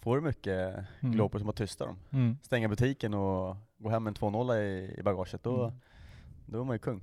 får 0.00 0.16
du 0.16 0.22
mycket 0.22 0.74
Mm. 1.00 1.14
glåpor 1.14 1.38
som 1.38 1.46
bara 1.46 1.52
tysta 1.52 1.86
dem. 1.86 1.96
Mm. 2.12 2.38
Stänga 2.42 2.68
butiken 2.68 3.14
och 3.14 3.56
gå 3.78 3.88
hem 3.90 4.04
med 4.04 4.10
en 4.10 4.14
2-0 4.14 4.56
i, 4.56 4.94
i 4.98 5.02
bagaget, 5.02 5.42
då, 5.42 5.64
Mm. 5.64 5.78
då 6.46 6.60
är 6.60 6.64
man 6.64 6.74
ju 6.74 6.78
kung. 6.78 7.02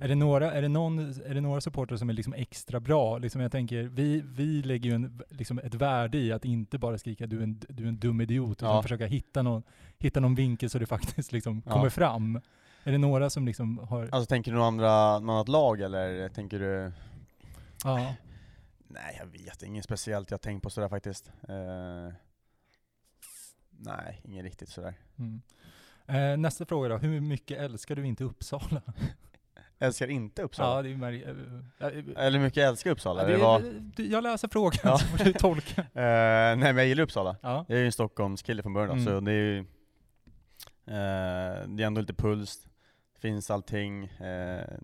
Är 0.00 0.08
det 0.08 0.14
några, 0.14 0.52
är 0.52 0.62
det 0.62 0.68
någon, 0.68 0.98
är 0.98 1.34
det 1.34 1.40
några 1.40 1.60
supportrar 1.60 1.96
som 1.98 2.08
är 2.10 2.12
liksom 2.12 2.32
extra 2.34 2.80
bra? 2.80 3.18
Liksom 3.18 3.40
jag 3.40 3.52
tänker, 3.52 3.82
vi, 3.82 4.20
vi 4.26 4.62
lägger 4.62 4.90
ju 4.90 4.94
en, 4.96 5.20
liksom 5.28 5.58
ett 5.58 5.74
värde 5.74 6.18
i 6.18 6.32
att 6.32 6.44
inte 6.44 6.78
bara 6.78 6.98
skrika 6.98 7.26
du 7.26 7.38
är 7.38 7.42
en, 7.42 7.60
du 7.68 7.84
är 7.84 7.88
en 7.88 7.98
dum 7.98 8.20
idiot, 8.20 8.50
utan 8.50 8.74
Ja. 8.76 8.82
försöka 8.82 9.06
hitta 9.06 9.42
någon, 9.42 9.62
hitta 9.98 10.20
någon 10.20 10.34
vinkel 10.34 10.70
så 10.70 10.78
det 10.78 10.86
faktiskt 10.86 11.32
liksom 11.32 11.62
Ja. 11.66 11.72
kommer 11.72 11.88
fram. 11.90 12.40
Är 12.84 12.92
det 12.92 12.98
några 12.98 13.30
som 13.30 13.46
liksom 13.46 13.78
har... 13.78 14.08
Alltså 14.12 14.26
tänker 14.26 14.52
du 14.52 14.62
andra, 14.62 15.18
något 15.18 15.30
annat 15.32 15.48
lag 15.48 15.80
eller 15.80 16.28
tänker 16.28 16.58
du? 16.58 16.92
Ja. 17.84 18.14
Nej 18.88 19.16
jag 19.18 19.26
vet, 19.26 19.62
inget 19.62 19.84
speciellt 19.84 20.30
jag 20.30 20.40
tänkt 20.40 20.62
på 20.62 20.70
sådär 20.70 20.88
faktiskt. 20.88 21.32
Eh, 21.48 22.14
nej, 23.84 24.20
inget 24.24 24.44
riktigt 24.44 24.68
sådär. 24.68 24.94
Mm. 25.18 25.42
Eh, 26.06 26.36
nästa 26.36 26.64
fråga 26.66 26.88
då, 26.88 26.96
hur 26.96 27.20
mycket 27.20 27.58
älskar 27.58 27.96
du 27.96 28.06
inte 28.06 28.24
Uppsala? 28.24 28.82
Älskar 29.78 30.08
inte 30.10 30.42
Uppsala? 30.42 30.76
Ja, 30.76 30.82
det 30.82 30.88
är 30.90 30.94
mär- 30.94 31.28
eh, 31.80 31.86
eh, 31.86 32.24
Eller 32.26 32.38
hur 32.38 32.44
mycket 32.46 32.62
älskar 32.62 32.90
Uppsala? 32.90 33.22
ja, 33.22 33.26
det 33.28 33.32
det, 33.32 33.38
var, 34.02 34.10
jag 34.10 34.22
läser 34.22 34.48
frågan 34.48 34.80
Ja. 34.84 34.98
så 34.98 35.06
får 35.06 35.24
du 35.24 35.32
tolka. 35.32 35.80
eh, 35.80 35.86
nej 35.94 36.56
men 36.56 36.76
jag 36.76 36.86
gillar 36.86 37.02
Uppsala. 37.02 37.36
Ja. 37.42 37.64
Jag 37.68 37.76
är 37.76 37.80
ju 37.80 37.86
en 37.86 37.92
Stockholmskille 37.92 38.62
från 38.62 38.72
början 38.72 38.90
Mm. 38.98 39.04
så 39.04 39.20
det 39.20 39.32
är 39.32 39.34
ju 39.34 39.58
eh, 40.86 41.68
Det 41.68 41.82
är 41.82 41.86
ändå 41.86 42.00
lite 42.00 42.14
puls, 42.14 42.66
finns 43.18 43.50
allting, 43.50 44.04
eh, 44.04 44.78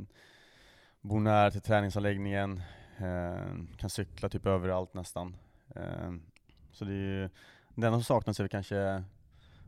bor 1.01 1.20
nära 1.20 1.51
till 1.51 1.60
träningsanläggningen, 1.60 2.62
eh, 2.98 3.77
kan 3.77 3.90
cykla 3.90 4.28
typ 4.28 4.47
överallt 4.47 4.94
nästan. 4.94 5.36
Eh, 5.77 6.12
så 6.72 6.85
det 6.85 6.93
är 6.93 6.97
ju, 6.97 7.28
det 7.81 7.86
enda 7.86 7.98
som 7.98 8.05
saknas 8.05 8.39
är 8.40 8.44
väl 8.44 8.48
kanske 8.48 8.77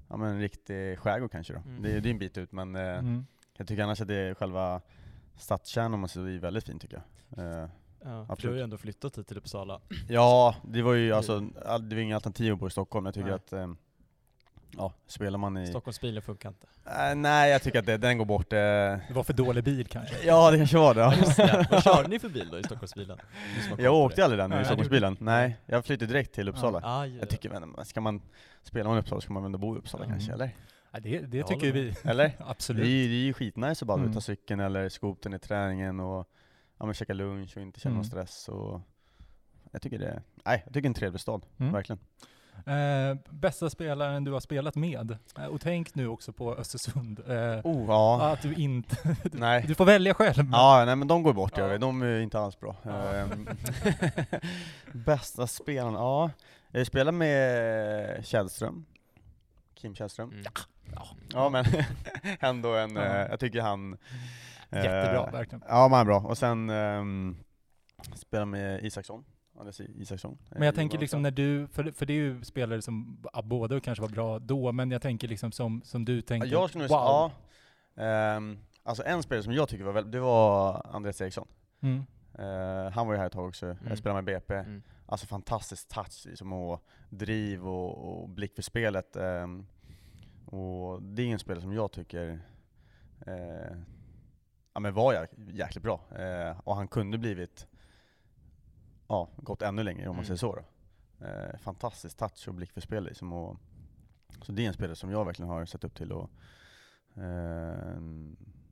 ja, 0.09 0.17
men 0.17 0.23
en 0.29 0.41
riktig 0.41 0.99
skärgård 0.99 1.31
kanske 1.33 1.53
då. 1.53 1.59
Mm. 1.59 1.83
Det, 1.83 1.93
är- 1.93 2.01
det 2.01 2.09
är 2.09 2.11
en 2.11 2.19
bit 2.19 2.39
ut 2.39 2.53
men 2.53 2.77
eh, 2.77 2.83
Mm. 2.99 3.27
jag 3.57 3.67
tycker 3.69 3.83
annars 3.83 4.01
att 4.01 4.09
det 4.09 4.15
är 4.17 4.35
själva 4.35 4.81
stadskärnan 5.37 5.95
om 5.95 6.01
man 6.01 6.09
det 6.15 6.33
är 6.33 6.39
väldigt 6.39 6.65
fint 6.65 6.83
tycker 6.83 7.03
jag. 7.37 7.45
Eh, 7.63 7.69
Ja, 8.05 8.09
för 8.09 8.15
du 8.15 8.27
har 8.27 8.33
Absolut. 8.33 8.57
ju 8.59 8.63
ändå 8.63 8.77
flyttat 8.79 9.19
hit 9.19 9.27
till 9.29 9.37
Uppsala. 9.39 9.81
Ja, 10.09 10.55
det 10.69 10.83
var 10.83 10.95
ju 10.95 11.13
alltså, 11.13 11.49
all- 11.67 11.89
det 11.89 11.95
var 11.95 12.03
inga 12.03 12.15
alternativ 12.15 12.53
att 12.53 12.59
bo 12.59 12.67
i 12.67 12.71
Stockholm. 12.71 13.07
Jag 13.07 13.15
tycker 13.15 13.27
Nej. 13.27 13.35
att, 13.35 13.53
eh, 13.53 13.73
ja, 14.77 14.93
spelar 15.07 15.39
man 15.39 15.57
i... 15.57 15.67
Stockholmsbilen 15.67 16.23
funkar 16.23 16.49
inte. 16.49 16.67
Eh, 16.87 17.15
nej, 17.15 17.51
jag 17.51 17.63
tycker 17.63 17.79
att 17.79 17.87
det, 17.87 17.97
den 17.97 18.19
går 18.19 18.25
bort. 18.25 18.53
eh. 18.53 18.59
Det 18.59 19.03
var 19.13 19.23
för 19.23 19.33
dålig 19.33 19.65
bil 19.65 19.87
kanske? 19.87 20.25
Ja, 20.27 20.51
det 20.51 20.57
kanske 20.57 20.79
var 20.79 20.95
det. 20.95 21.01
ja. 21.01 21.15
Just 21.17 21.37
det. 21.37 21.67
Vad 21.71 21.83
körde 21.85 22.09
ni 22.09 22.19
för 22.19 22.29
bil 22.29 22.49
då 22.51 22.59
i 22.59 22.63
Stockholmsbilen? 22.63 23.19
Jag 23.79 23.95
åkte 23.95 24.25
aldrig 24.25 24.39
den 24.41 24.51
Nej, 24.51 24.63
i 24.63 24.65
Stockholmsbilen. 24.65 25.17
Nej, 25.21 25.57
jag 25.67 25.85
flyttade 25.85 26.13
direkt 26.13 26.33
till 26.35 26.49
Uppsala. 26.49 26.81
Ah, 26.85 27.07
ja. 27.07 27.17
Jag 27.21 27.29
tycker, 27.29 27.51
men, 27.61 27.85
ska 27.85 28.01
man 28.01 28.23
spela 28.63 28.89
man 28.89 28.99
i 28.99 29.01
Uppsala 29.01 29.21
ska 29.21 29.33
man 29.33 29.43
väl 29.43 29.47
ändå 29.49 29.59
bo 29.59 29.77
i 29.77 29.79
Uppsala 29.79 30.05
Mm. 30.05 30.17
kanske, 30.17 30.33
eller? 30.33 30.51
Ja, 30.93 31.01
det 31.01 31.19
det 31.19 31.37
Jag 31.39 31.47
tycker 31.47 31.73
vi. 31.73 31.95
Eller? 32.05 32.25
Det 32.39 32.45
är 32.45 32.51
Absolut. 32.51 32.83
det 32.85 32.89
är 32.91 33.07
ju 33.09 33.33
skitnice 33.33 33.83
att 33.85 33.87
bara 33.87 33.99
Mm. 34.01 34.13
ta 34.13 34.21
cykeln 34.21 34.61
eller 34.61 34.89
skotern 34.89 35.35
i 35.35 35.39
träningen 35.39 36.01
och 36.01 36.29
ja, 36.79 36.85
men 36.87 36.95
käka 36.95 37.13
lunch 37.15 37.57
och 37.57 37.63
inte 37.63 37.81
känna 37.81 37.91
Mm. 37.93 37.97
någon 37.97 38.05
stress. 38.05 38.49
Och 38.49 38.81
jag 39.73 39.83
tycker 39.83 39.99
det, 39.99 40.23
nej, 40.45 40.63
jag 40.65 40.75
tycker 40.75 40.81
det 40.81 40.87
är 40.87 40.91
en 40.91 40.95
trevlig 40.95 41.21
stad, 41.21 41.47
Mm. 41.61 41.73
verkligen. 41.73 41.99
Eh, 42.67 43.17
bästa 43.31 43.71
spelaren 43.71 44.25
du 44.25 44.33
har 44.33 44.41
spelat 44.41 44.75
med? 44.77 45.17
Eh, 45.39 45.45
och 45.45 45.61
tänk 45.61 45.95
nu 45.95 46.09
också 46.09 46.33
på 46.33 46.55
Östersund. 46.55 47.19
Eh, 47.29 47.61
Oh, 47.67 47.85
ja. 47.89 48.33
Att 48.33 48.43
du 48.43 48.55
inte... 48.55 48.97
Nej. 49.33 49.65
Du 49.69 49.75
får 49.75 49.85
välja 49.85 50.15
själv. 50.15 50.37
men- 50.45 50.53
Ja, 50.53 50.83
nej 50.87 50.97
men 50.97 51.09
de 51.09 51.23
går 51.23 51.33
bort, 51.33 51.53
Ja. 51.57 51.79
de 51.79 52.03
är 52.03 52.21
inte 52.21 52.39
alls 52.41 52.61
bra. 52.61 52.77
Ja. 52.83 53.15
Ehm, 53.15 53.49
Bästa 54.93 55.47
spelaren, 55.47 55.95
ja. 55.95 56.31
Jag 56.71 56.87
spelar 56.87 57.13
med 57.13 58.27
Källström, 58.27 58.85
Kim 59.75 59.95
Källström. 59.95 60.31
Mm. 60.31 60.45
Ja 61.33 61.49
men 61.49 61.65
ändå 62.41 62.75
en, 62.77 62.97
Ja. 62.97 63.03
eh, 63.03 63.27
jag 63.31 63.41
tycker 63.41 63.61
han... 63.61 63.93
eh, 64.71 64.85
Jättebra, 64.85 65.31
verkligen. 65.31 65.63
Ja 65.69 65.89
men 65.89 65.93
han 65.93 66.01
är 66.01 66.05
bra. 66.05 66.21
Och 66.21 66.39
sen 66.39 66.71
um, 66.71 67.37
spelar 68.15 68.45
med 68.45 68.85
Isaksson, 68.85 69.25
Anders 69.59 69.81
Isaksson. 69.81 70.39
Men 70.51 70.63
jag 70.63 70.75
tänker 70.75 70.99
liksom 70.99 71.23
när 71.23 71.31
du, 71.31 71.67
för, 71.69 71.91
för 71.93 72.07
det 72.07 72.13
är 72.13 72.17
ju 72.17 72.45
spelare 72.45 72.83
som 72.83 73.23
ja, 73.33 73.43
båda 73.43 73.81
kanske 73.81 74.03
var 74.03 74.09
bra 74.09 74.39
då, 74.39 74.73
men 74.73 74.91
jag 74.91 75.03
tänker 75.03 75.29
liksom 75.29 75.53
som, 75.53 75.83
som 75.85 76.05
du 76.05 76.17
Ja, 76.17 76.23
tänkte, 76.23 76.49
jag 76.49 76.69
skulle 76.69 76.85
wow. 76.87 76.89
säga, 76.89 76.99
ja. 78.07 78.33
Ehm, 78.37 78.59
alltså 78.83 79.05
en 79.07 79.23
spelare 79.23 79.43
som 79.43 79.53
jag 79.53 79.69
tycker 79.69 79.85
var 79.85 79.93
väldigt, 79.93 80.13
det 80.13 80.21
var 80.21 80.87
Andreas 80.93 81.21
Eriksson. 81.21 81.49
Mm. 81.81 82.03
Eh, 82.35 82.91
han 82.93 83.07
var 83.07 83.15
ju 83.15 83.19
här 83.19 83.27
ett 83.27 83.33
tag 83.33 83.49
också, 83.49 83.67
Mm. 83.67 83.79
jag 83.89 83.99
spelade 83.99 84.23
med 84.23 84.35
BP. 84.41 84.55
Mm. 84.55 84.83
Alltså 85.07 85.27
fantastisk 85.27 85.89
touch 85.89 86.27
liksom, 86.27 86.53
och 86.53 86.85
driv 87.11 87.69
och, 87.69 88.23
och 88.23 88.29
blick 88.29 88.55
för 88.55 88.63
spelet. 88.63 89.17
ehm, 89.17 89.67
och 90.47 91.03
det 91.03 91.23
är 91.23 91.27
en 91.27 91.39
spelare 91.39 91.61
som 91.63 91.73
jag 91.73 91.93
tycker 91.93 92.41
eh, 93.27 93.77
ja, 94.75 94.81
men 94.81 94.95
var 94.95 95.13
jäk, 95.13 95.31
jäkligt 95.53 95.83
bra. 95.85 96.01
Eh, 96.19 96.61
och 96.65 96.77
han 96.77 96.89
kunde 96.89 97.19
blivit, 97.19 97.67
ja, 99.13 99.29
gått 99.37 99.63
ännu 99.63 99.83
längre 99.83 100.09
om 100.09 100.17
man 100.17 100.25
Mm. 100.25 100.27
säger 100.27 100.37
så. 100.39 100.55
Då. 101.19 101.27
Eh, 101.27 101.59
fantastisk 101.59 102.17
touch 102.17 102.49
och 102.49 102.55
blick 102.55 102.73
för 102.73 102.81
spel 102.81 103.05
liksom. 103.05 103.33
Och, 103.33 103.57
så 104.43 104.53
det 104.53 104.65
är 104.65 104.69
en 104.69 104.75
spelare 104.75 104.97
som 104.97 105.11
jag 105.11 105.25
verkligen 105.25 105.49
har 105.51 105.65
sett 105.67 105.85
upp 105.85 105.95
till 105.95 106.13
och 106.13 106.31
eh, 107.17 107.95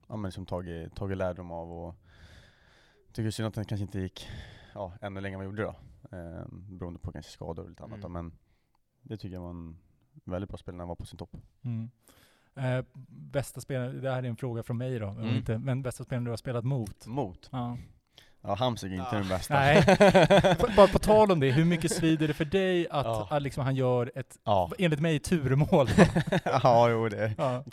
ja, 0.09 0.17
men 0.17 0.23
liksom 0.23 0.47
tagit, 0.47 0.95
tagit 0.97 1.17
lärdom 1.19 1.51
av. 1.51 1.73
Och 1.73 1.95
tycker 3.13 3.31
synd 3.31 3.49
att 3.49 3.57
han 3.57 3.65
kanske 3.65 3.83
inte 3.83 4.01
gick 4.01 4.29
ja, 4.75 4.93
ännu 5.01 5.21
längre 5.21 5.35
än 5.35 5.39
vad 5.39 5.47
gjorde 5.47 5.63
då. 5.63 5.75
Eh, 6.17 6.45
beroende 6.51 6.99
på 7.01 7.13
kanske 7.13 7.33
skador 7.33 7.63
och 7.63 7.69
lite 7.69 7.85
annat. 7.85 7.99
Mm. 7.99 8.13
Men 8.13 8.33
det 9.03 9.17
tycker 9.17 9.35
jag 9.35 9.43
var 9.43 9.51
en 9.51 9.77
väldigt 10.25 10.49
bra 10.51 10.59
spelare 10.59 10.77
när 10.77 10.83
han 10.83 10.89
var 10.89 10.97
på 10.97 11.07
sin 11.07 11.19
topp. 11.19 11.37
Mm. 11.63 11.91
Eh, 12.55 12.85
bästa 13.09 13.61
spelare, 13.61 13.93
det 13.93 14.11
här 14.11 14.23
är 14.23 14.29
en 14.29 14.37
fråga 14.37 14.63
från 14.63 14.77
mig 14.79 14.99
då, 14.99 15.07
Mm. 15.09 15.37
inte, 15.37 15.59
men 15.59 15.83
bästa 15.83 16.05
spelare 16.05 16.25
du 16.25 16.31
har 16.31 16.37
spelat 16.37 16.65
mot? 16.65 17.07
Mot? 17.07 17.49
Ja. 17.53 17.77
Ja, 18.43 18.55
Hamsik 18.55 18.93
är 18.93 18.95
inte 18.97 19.07
Ah. 19.11 19.15
den 19.19 19.29
bästa. 19.29 19.55
Nej. 19.55 19.85
Bara 20.77 20.89
på 20.89 20.99
tal 20.99 21.31
om 21.33 21.41
det, 21.41 21.51
hur 21.51 21.65
mycket 21.65 21.93
svider 21.93 22.29
det 22.29 22.35
för 22.35 22.45
dig 22.45 22.89
att, 22.91 23.07
Ja. 23.07 23.29
att 23.31 23.43
liksom 23.43 23.65
han 23.65 23.75
gör 23.75 24.13
ett, 24.15 24.39
ja. 24.45 24.73
enligt 24.79 25.01
mig, 25.01 25.19
turmål? 25.19 25.89
ja, 26.45 26.91
jo 26.91 27.09
det 27.09 27.35
ja. 27.39 27.65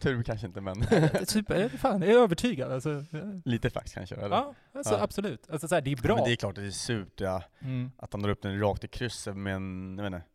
tur 0.00 0.22
kanske 0.22 0.46
inte 0.46 0.60
men 0.60 0.86
Super, 1.26 1.68
fan, 1.68 2.02
jag 2.02 2.10
är 2.10 2.18
övertygad. 2.18 2.72
Alltså, 2.72 2.90
ja. 2.90 3.18
lite 3.44 3.70
flax 3.70 3.92
kanske 3.92 4.14
eller? 4.14 4.36
ja, 4.36 4.54
alltså, 4.74 4.94
Ja. 4.94 5.02
absolut. 5.02 5.50
Alltså, 5.50 5.68
så 5.68 5.74
här, 5.74 5.82
det 5.82 5.90
är 5.90 5.96
Ja, 5.96 6.02
bra. 6.02 6.14
Men 6.14 6.24
det 6.24 6.32
är 6.32 6.36
klart 6.36 6.58
att 6.58 6.64
det 6.64 6.68
är 6.68 6.70
surt 6.70 7.20
ja, 7.20 7.42
Mm. 7.62 7.90
att 7.98 8.12
han 8.12 8.22
drar 8.22 8.30
upp 8.30 8.42
den 8.42 8.60
rakt 8.60 8.84
i 8.84 8.88
krysset 8.88 9.36
med 9.36 9.54
en, 9.54 9.94
jag 9.98 10.04
vet 10.04 10.12
inte, 10.14 10.26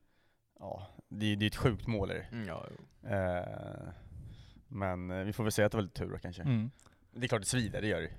ja, 0.59 0.87
det 1.09 1.25
är 1.25 1.35
det 1.35 1.45
är 1.45 1.47
ett 1.47 1.55
sjukt 1.55 1.87
mål 1.87 2.09
är 2.11 2.15
det. 2.15 2.25
Mm, 2.35 2.47
ja, 2.47 2.65
jo. 2.71 3.09
Eh, 3.09 3.89
Men 4.67 5.11
eh, 5.11 5.17
vi 5.23 5.33
får 5.33 5.43
väl 5.43 5.51
säga 5.51 5.65
att 5.65 5.71
det 5.71 5.77
var 5.77 5.83
lite 5.83 5.99
tur 5.99 6.19
kanske. 6.21 6.41
Mm. 6.41 6.71
Det 7.15 7.25
är 7.25 7.27
klart 7.27 7.41
det 7.41 7.47
svider, 7.47 7.81
det 7.81 7.87
gör 7.87 8.01
det 8.01 8.11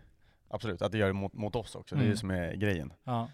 Absolut, 0.53 0.83
att 0.83 0.93
det 0.93 0.99
gör 0.99 1.07
det 1.07 1.13
mot, 1.13 1.33
mot 1.33 1.57
oss 1.57 1.75
också, 1.75 1.95
det 1.95 1.99
är 2.01 2.03
Mm. 2.03 2.11
det 2.13 2.19
som 2.19 2.31
är 2.31 2.53
grejen. 2.55 2.93
Ja. 3.05 3.29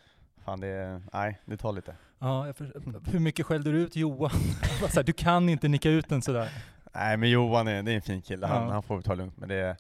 Fan 0.45 0.61
det, 0.61 1.03
nej, 1.12 1.40
det 1.45 1.57
tar 1.57 1.73
lite. 1.73 1.95
Ja, 2.19 2.53
för, 2.57 2.73
hur 3.12 3.19
mycket 3.20 3.47
skällde 3.47 3.73
du 3.73 3.78
ut 3.78 3.97
Johan? 3.97 4.31
Här, 4.95 5.03
du 5.03 5.12
kan 5.12 5.49
inte 5.49 5.69
nicka 5.69 5.90
ut 5.90 6.09
den 6.09 6.23
sådär. 6.23 6.49
Nej 6.95 7.16
men 7.16 7.31
Johan 7.31 7.69
är, 7.69 7.82
det 7.82 7.93
är 7.93 7.97
en 7.97 8.03
fin 8.03 8.23
kille, 8.23 8.47
han, 8.47 8.62
Ja. 8.66 8.73
han 8.73 8.82
får 8.82 8.97
vi 8.97 9.03
ta 9.03 9.15
lugnt 9.15 9.36
men 9.36 9.49
det 9.49 9.77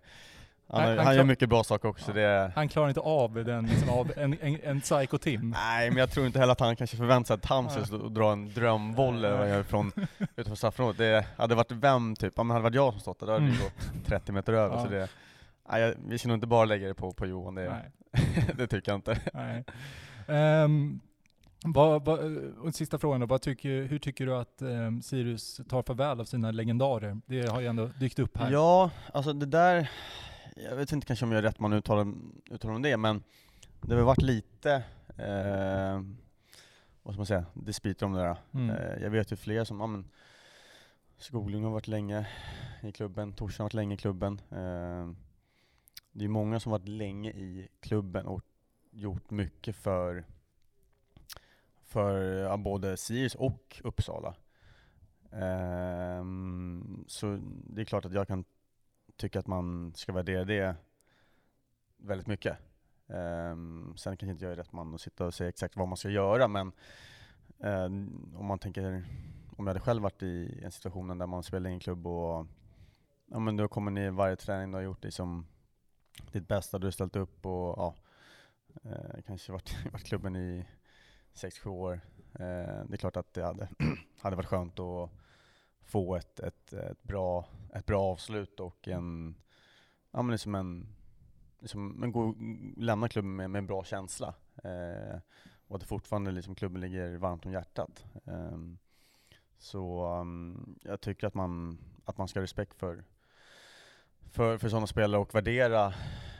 han, 0.70 0.80
Han- 0.82 0.98
han, 0.98 1.16
gör 1.16 1.24
mycket 1.24 1.48
bra 1.48 1.64
saker 1.64 1.88
också. 1.88 2.10
Ja. 2.10 2.14
Det 2.14 2.52
Han 2.54 2.68
klarar 2.68 2.88
inte 2.88 3.00
av 3.00 3.34
den, 3.44 3.66
liksom, 3.66 3.90
av 3.90 4.12
en, 4.16 4.36
en, 4.40 4.58
en 4.64 4.80
psycho-Tim. 4.80 5.50
nej 5.50 5.90
men 5.90 5.98
jag 5.98 6.10
tror 6.10 6.26
inte 6.26 6.38
heller 6.38 6.52
att 6.52 6.60
han 6.60 6.76
kanske 6.76 6.96
förväntar 6.96 7.26
sig 7.26 7.34
att 7.34 7.44
Hamsel 7.44 7.78
Nej. 7.78 7.86
ska 7.86 7.96
och 7.96 8.12
dra 8.12 8.32
en 8.32 8.54
drömvolley 8.54 9.30
gör 9.30 9.62
från 9.62 9.92
utanför 10.36 10.54
straffområdet. 10.54 10.98
Det 10.98 11.24
hade 11.36 11.54
varit 11.54 11.72
vem 11.72 12.16
typ, 12.16 12.32
ja, 12.36 12.42
men 12.42 12.50
hade 12.56 12.60
det 12.60 12.64
varit 12.70 12.74
jag 12.74 12.92
som 12.92 13.00
stått 13.00 13.20
där, 13.20 13.26
då 13.26 13.32
hade 13.32 13.44
det 13.44 13.50
Mm. 13.50 13.62
gått 13.62 14.06
30 14.06 14.32
meter 14.32 14.52
över. 14.52 14.76
Ja. 14.76 14.84
Så 14.84 14.90
det, 14.90 15.08
nej, 15.70 15.94
vi 16.06 16.18
ska 16.18 16.28
nog 16.28 16.36
inte 16.36 16.46
bara 16.46 16.64
lägga 16.64 16.88
det 16.88 16.94
på, 16.94 17.12
på 17.12 17.26
Johan, 17.26 17.54
det, 17.54 17.82
det 18.56 18.66
tycker 18.66 18.92
jag 18.92 18.98
inte. 18.98 19.20
nej. 19.34 19.64
Ehm, 20.28 21.00
vad, 21.64 22.04
vad, 22.04 22.36
och 22.36 22.74
sista 22.74 22.98
frågan 22.98 23.20
då, 23.20 23.26
vad 23.26 23.42
tycker, 23.42 23.82
hur 23.82 23.98
tycker 23.98 24.26
du 24.26 24.36
att 24.36 24.62
ehm, 24.62 25.02
Sirius 25.02 25.60
tar 25.68 25.82
farväl 25.82 26.20
av 26.20 26.24
sina 26.24 26.50
legendarer? 26.50 27.20
Det 27.26 27.48
har 27.48 27.60
ju 27.60 27.66
ändå 27.66 27.86
dykt 27.86 28.18
upp 28.18 28.36
här. 28.38 28.50
Ja, 28.52 28.90
alltså 29.12 29.32
det 29.32 29.46
där, 29.46 29.90
jag 30.56 30.76
vet 30.76 30.92
inte 30.92 31.06
kanske 31.06 31.24
om 31.24 31.32
jag 31.32 31.38
är 31.38 31.42
rätt 31.42 31.60
man 31.60 31.72
uttalar, 31.72 32.14
uttalar 32.50 32.74
om 32.74 32.82
det, 32.82 32.96
men 32.96 33.22
det 33.80 33.94
har 33.94 34.02
varit 34.02 34.22
lite, 34.22 34.72
eh, 35.16 36.02
vad 37.02 37.14
ska 37.14 37.18
man 37.18 37.26
säga, 37.26 37.44
dispyter 37.54 38.06
om 38.06 38.12
det 38.12 38.20
där. 38.20 38.36
Mm. 38.54 38.70
Eh, 38.70 39.02
jag 39.02 39.10
vet 39.10 39.32
ju 39.32 39.36
fler 39.36 39.64
som, 39.64 39.80
ja 39.80 39.86
men, 39.86 40.04
Skoglund 41.18 41.64
har 41.64 41.72
varit 41.72 41.88
länge 41.88 42.26
i 42.82 42.92
klubben, 42.92 43.32
Torsen 43.32 43.62
har 43.62 43.64
varit 43.64 43.74
länge 43.74 43.94
i 43.94 43.98
klubben. 43.98 44.40
Eh, 44.50 45.10
det 46.18 46.24
är 46.24 46.28
många 46.28 46.60
som 46.60 46.72
varit 46.72 46.88
länge 46.88 47.30
i 47.30 47.68
klubben 47.80 48.26
och 48.26 48.42
gjort 48.90 49.30
mycket 49.30 49.76
för, 49.76 50.24
för 51.82 52.56
både 52.56 52.96
Sirius 52.96 53.34
och 53.34 53.80
Uppsala. 53.84 54.34
Um, 55.30 57.04
så 57.08 57.38
det 57.42 57.80
är 57.80 57.84
klart 57.84 58.04
att 58.04 58.12
jag 58.12 58.28
kan 58.28 58.44
tycka 59.16 59.38
att 59.38 59.46
man 59.46 59.92
ska 59.94 60.12
värdera 60.12 60.44
det 60.44 60.76
väldigt 61.96 62.26
mycket. 62.26 62.56
Um, 63.06 63.96
sen 63.96 64.16
kanske 64.16 64.32
inte 64.32 64.44
jag 64.44 64.52
är 64.52 64.56
rätt 64.56 64.72
man 64.72 64.94
att 64.94 65.00
sitta 65.00 65.26
och 65.26 65.34
säga 65.34 65.48
exakt 65.48 65.76
vad 65.76 65.88
man 65.88 65.96
ska 65.96 66.10
göra, 66.10 66.48
men 66.48 66.72
um, 67.58 68.34
om 68.36 68.46
man 68.46 68.58
tänker, 68.58 69.04
om 69.56 69.66
jag 69.66 69.66
hade 69.66 69.80
själv 69.80 70.02
varit 70.02 70.22
i 70.22 70.60
en 70.64 70.72
situation 70.72 71.18
där 71.18 71.26
man 71.26 71.42
spelar 71.42 71.70
i 71.70 71.72
en 71.72 71.80
klubb 71.80 72.06
och 72.06 72.46
ja, 73.26 73.38
men 73.38 73.56
då 73.56 73.68
kommer 73.68 73.90
ni 73.90 74.10
varje 74.10 74.36
träning, 74.36 74.70
du 74.70 74.76
har 74.76 74.82
gjort 74.82 75.04
liksom 75.04 75.46
ditt 76.32 76.48
bästa, 76.48 76.78
du 76.78 76.86
har 76.86 76.92
ställt 76.92 77.16
upp 77.16 77.46
och 77.46 77.78
ja, 77.78 77.94
eh, 78.84 79.22
kanske 79.26 79.52
varit, 79.52 79.76
varit 79.92 80.06
klubben 80.06 80.36
i 80.36 80.64
6-7 81.34 81.68
år. 81.68 82.00
Eh, 82.32 82.84
det 82.86 82.92
är 82.92 82.96
klart 82.96 83.16
att 83.16 83.34
det 83.34 83.44
hade, 83.44 83.68
hade 84.20 84.36
varit 84.36 84.46
skönt 84.46 84.78
att 84.78 85.10
få 85.80 86.16
ett, 86.16 86.40
ett, 86.40 86.72
ett, 86.72 87.02
bra, 87.02 87.48
ett 87.74 87.86
bra 87.86 88.02
avslut 88.02 88.60
och 88.60 88.88
en, 88.88 89.34
ja 90.10 90.22
men 90.22 90.32
liksom 90.32 90.54
en, 90.54 90.86
liksom 91.58 92.02
en 92.02 92.12
god, 92.12 92.36
lämna 92.76 93.08
klubben 93.08 93.36
med, 93.36 93.50
med 93.50 93.58
en 93.58 93.66
bra 93.66 93.84
känsla. 93.84 94.34
Eh, 94.64 95.18
och 95.66 95.76
att 95.76 95.80
det 95.80 95.86
fortfarande 95.86 96.30
liksom 96.30 96.54
klubben 96.54 96.80
ligger 96.80 97.16
varmt 97.16 97.46
om 97.46 97.52
hjärtat. 97.52 98.04
Eh, 98.24 98.58
så 99.58 100.14
um, 100.20 100.78
jag 100.82 101.00
tycker 101.00 101.26
att 101.26 101.34
man, 101.34 101.78
att 102.04 102.18
man 102.18 102.28
ska 102.28 102.38
ha 102.38 102.42
respekt 102.42 102.74
för, 102.74 103.04
för, 104.30 104.58
för 104.58 104.68
sådana 104.68 104.86
spelare 104.86 105.20
och 105.20 105.34
värdera 105.34 105.94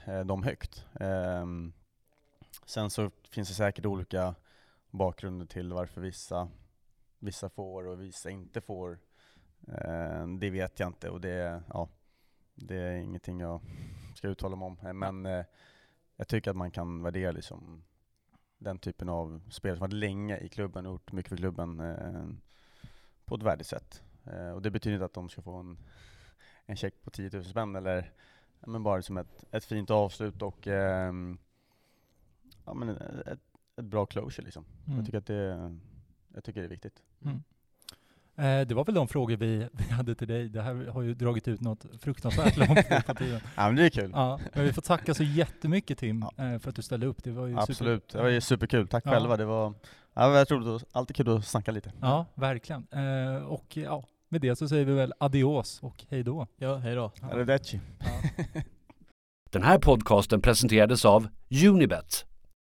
eh, 0.07 0.21
dem 0.21 0.43
högt. 0.43 0.87
Eh, 1.01 1.47
sen 2.67 2.91
så 2.91 3.11
finns 3.31 3.49
det 3.49 3.55
säkert 3.55 3.87
olika 3.87 4.35
bakgrunder 4.91 5.47
till 5.47 5.73
varför 5.73 6.01
vissa, 6.01 6.49
vissa 7.19 7.49
får 7.49 7.87
och 7.87 8.01
vissa 8.01 8.31
inte 8.31 8.61
får. 8.61 8.99
Eh, 9.69 10.27
det 10.27 10.51
vet 10.51 10.81
jag 10.81 10.89
inte 10.89 11.11
och 11.11 11.21
det, 11.21 11.63
ja, 11.69 11.89
det 12.55 12.77
är 12.77 12.97
ingenting 12.97 13.41
jag 13.41 13.61
ska 14.15 14.29
uttala 14.29 14.57
mig 14.57 14.67
om. 14.67 14.79
Eh, 14.83 14.93
Men 14.93 15.27
eh, 15.27 15.45
jag 16.17 16.29
tycker 16.29 16.51
att 16.51 16.57
man 16.57 16.71
kan 16.71 17.03
värdera 17.03 17.33
liksom 17.33 17.85
den 18.59 18.79
typen 18.79 19.09
av 19.09 19.43
spelare 19.51 19.77
som 19.77 19.81
varit 19.81 19.93
länge 19.93 20.39
i 20.39 20.49
klubben 20.49 20.87
och 20.87 20.93
gjort 20.93 21.13
mycket 21.13 21.29
för 21.29 21.37
klubben 21.37 21.81
eh, 21.81 22.27
på 23.25 23.35
ett 23.35 23.43
värdigt 23.43 23.67
sätt. 23.67 24.03
Eh, 24.25 24.51
och 24.51 24.63
det 24.63 24.71
betyder 24.71 24.95
inte 24.95 25.05
att 25.05 25.15
de 25.15 25.29
ska 25.29 25.43
få 25.43 25.55
en, 25.57 25.79
en 26.71 26.77
check 26.77 26.95
på 27.05 27.11
10 27.11 27.31
000 27.33 27.45
spänn 27.45 27.77
eller 27.77 28.13
men 28.67 28.83
bara 28.83 29.03
som 29.03 29.17
ett, 29.17 29.45
ett 29.51 29.65
fint 29.65 29.91
avslut 29.91 30.43
och 30.43 30.67
ehm, 30.67 31.39
ja, 32.65 32.75
men 32.75 32.89
ett, 32.89 33.41
ett 33.77 33.85
bra 33.85 34.07
closure 34.07 34.45
liksom. 34.45 34.65
Mm. 34.87 34.97
Jag, 34.97 35.07
tycker 35.07 35.19
att 35.19 35.27
det, 35.27 35.77
jag 36.35 36.45
tycker 36.45 36.61
det 36.61 36.67
är 36.67 36.71
viktigt. 36.71 37.03
Mm. 37.25 37.43
Eh, 38.37 38.67
det 38.67 38.75
var 38.75 38.85
väl 38.85 38.95
de 38.95 39.09
frågor 39.09 39.37
vi, 39.37 39.69
vi 39.73 39.85
hade 39.93 40.15
till 40.15 40.29
dig. 40.29 40.49
Det 40.49 40.63
här 40.63 40.75
har 40.87 41.03
ju 41.03 41.15
dragit 41.15 41.49
ut 41.49 41.61
något 41.61 41.87
fruktansvärt 42.01 42.57
långt 42.69 43.07
på 43.07 43.15
tiden. 43.15 43.41
Ja 43.57 43.67
men 43.67 43.77
det 43.77 43.85
är 43.85 43.91
kul. 43.91 44.11
Ja, 44.15 44.41
men 44.55 44.65
vi 44.65 44.73
får 44.73 44.83
tacka 44.83 45.15
så 45.15 45.23
jättemycket 45.23 45.99
Tim 45.99 46.25
Ja. 46.37 46.45
eh, 46.45 46.59
för 46.59 46.69
att 46.71 46.77
du 46.77 46.83
ställde 46.83 47.07
upp. 47.07 47.25
Det 47.25 47.31
var 47.31 47.47
ju 47.47 47.59
Absolut, 47.59 48.03
super. 48.03 48.19
det 48.19 48.23
var 48.25 48.31
ju 48.31 48.41
superkul. 48.41 48.89
Tack 48.89 49.07
Ja. 49.07 49.11
själva. 49.11 49.37
Det 49.37 49.45
var, 49.45 49.75
ja, 50.15 50.27
det 50.29 50.33
var 50.33 50.45
roligt, 50.71 50.85
alltid 50.93 51.17
kul 51.17 51.29
att 51.37 51.45
snacka 51.47 51.71
lite. 51.71 51.93
Ja, 52.01 52.27
verkligen. 52.35 52.87
Eh, 52.91 53.43
och 53.45 53.77
ja, 53.77 54.05
med 54.29 54.41
det 54.41 54.57
så 54.57 54.69
säger 54.69 54.85
vi 54.85 54.93
väl 54.93 55.13
adios 55.19 55.79
och 55.83 56.05
hej 56.09 56.23
då. 56.23 56.47
Ja, 56.57 56.77
hej 56.77 56.95
då. 56.95 57.13
Ja. 57.21 57.33
Arrivederci. 57.33 57.81
Ja. 57.99 58.45
Den 59.51 59.63
här 59.63 59.79
podcasten 59.79 60.41
presenterades 60.41 61.05
av 61.05 61.29
Unibet, 61.67 62.27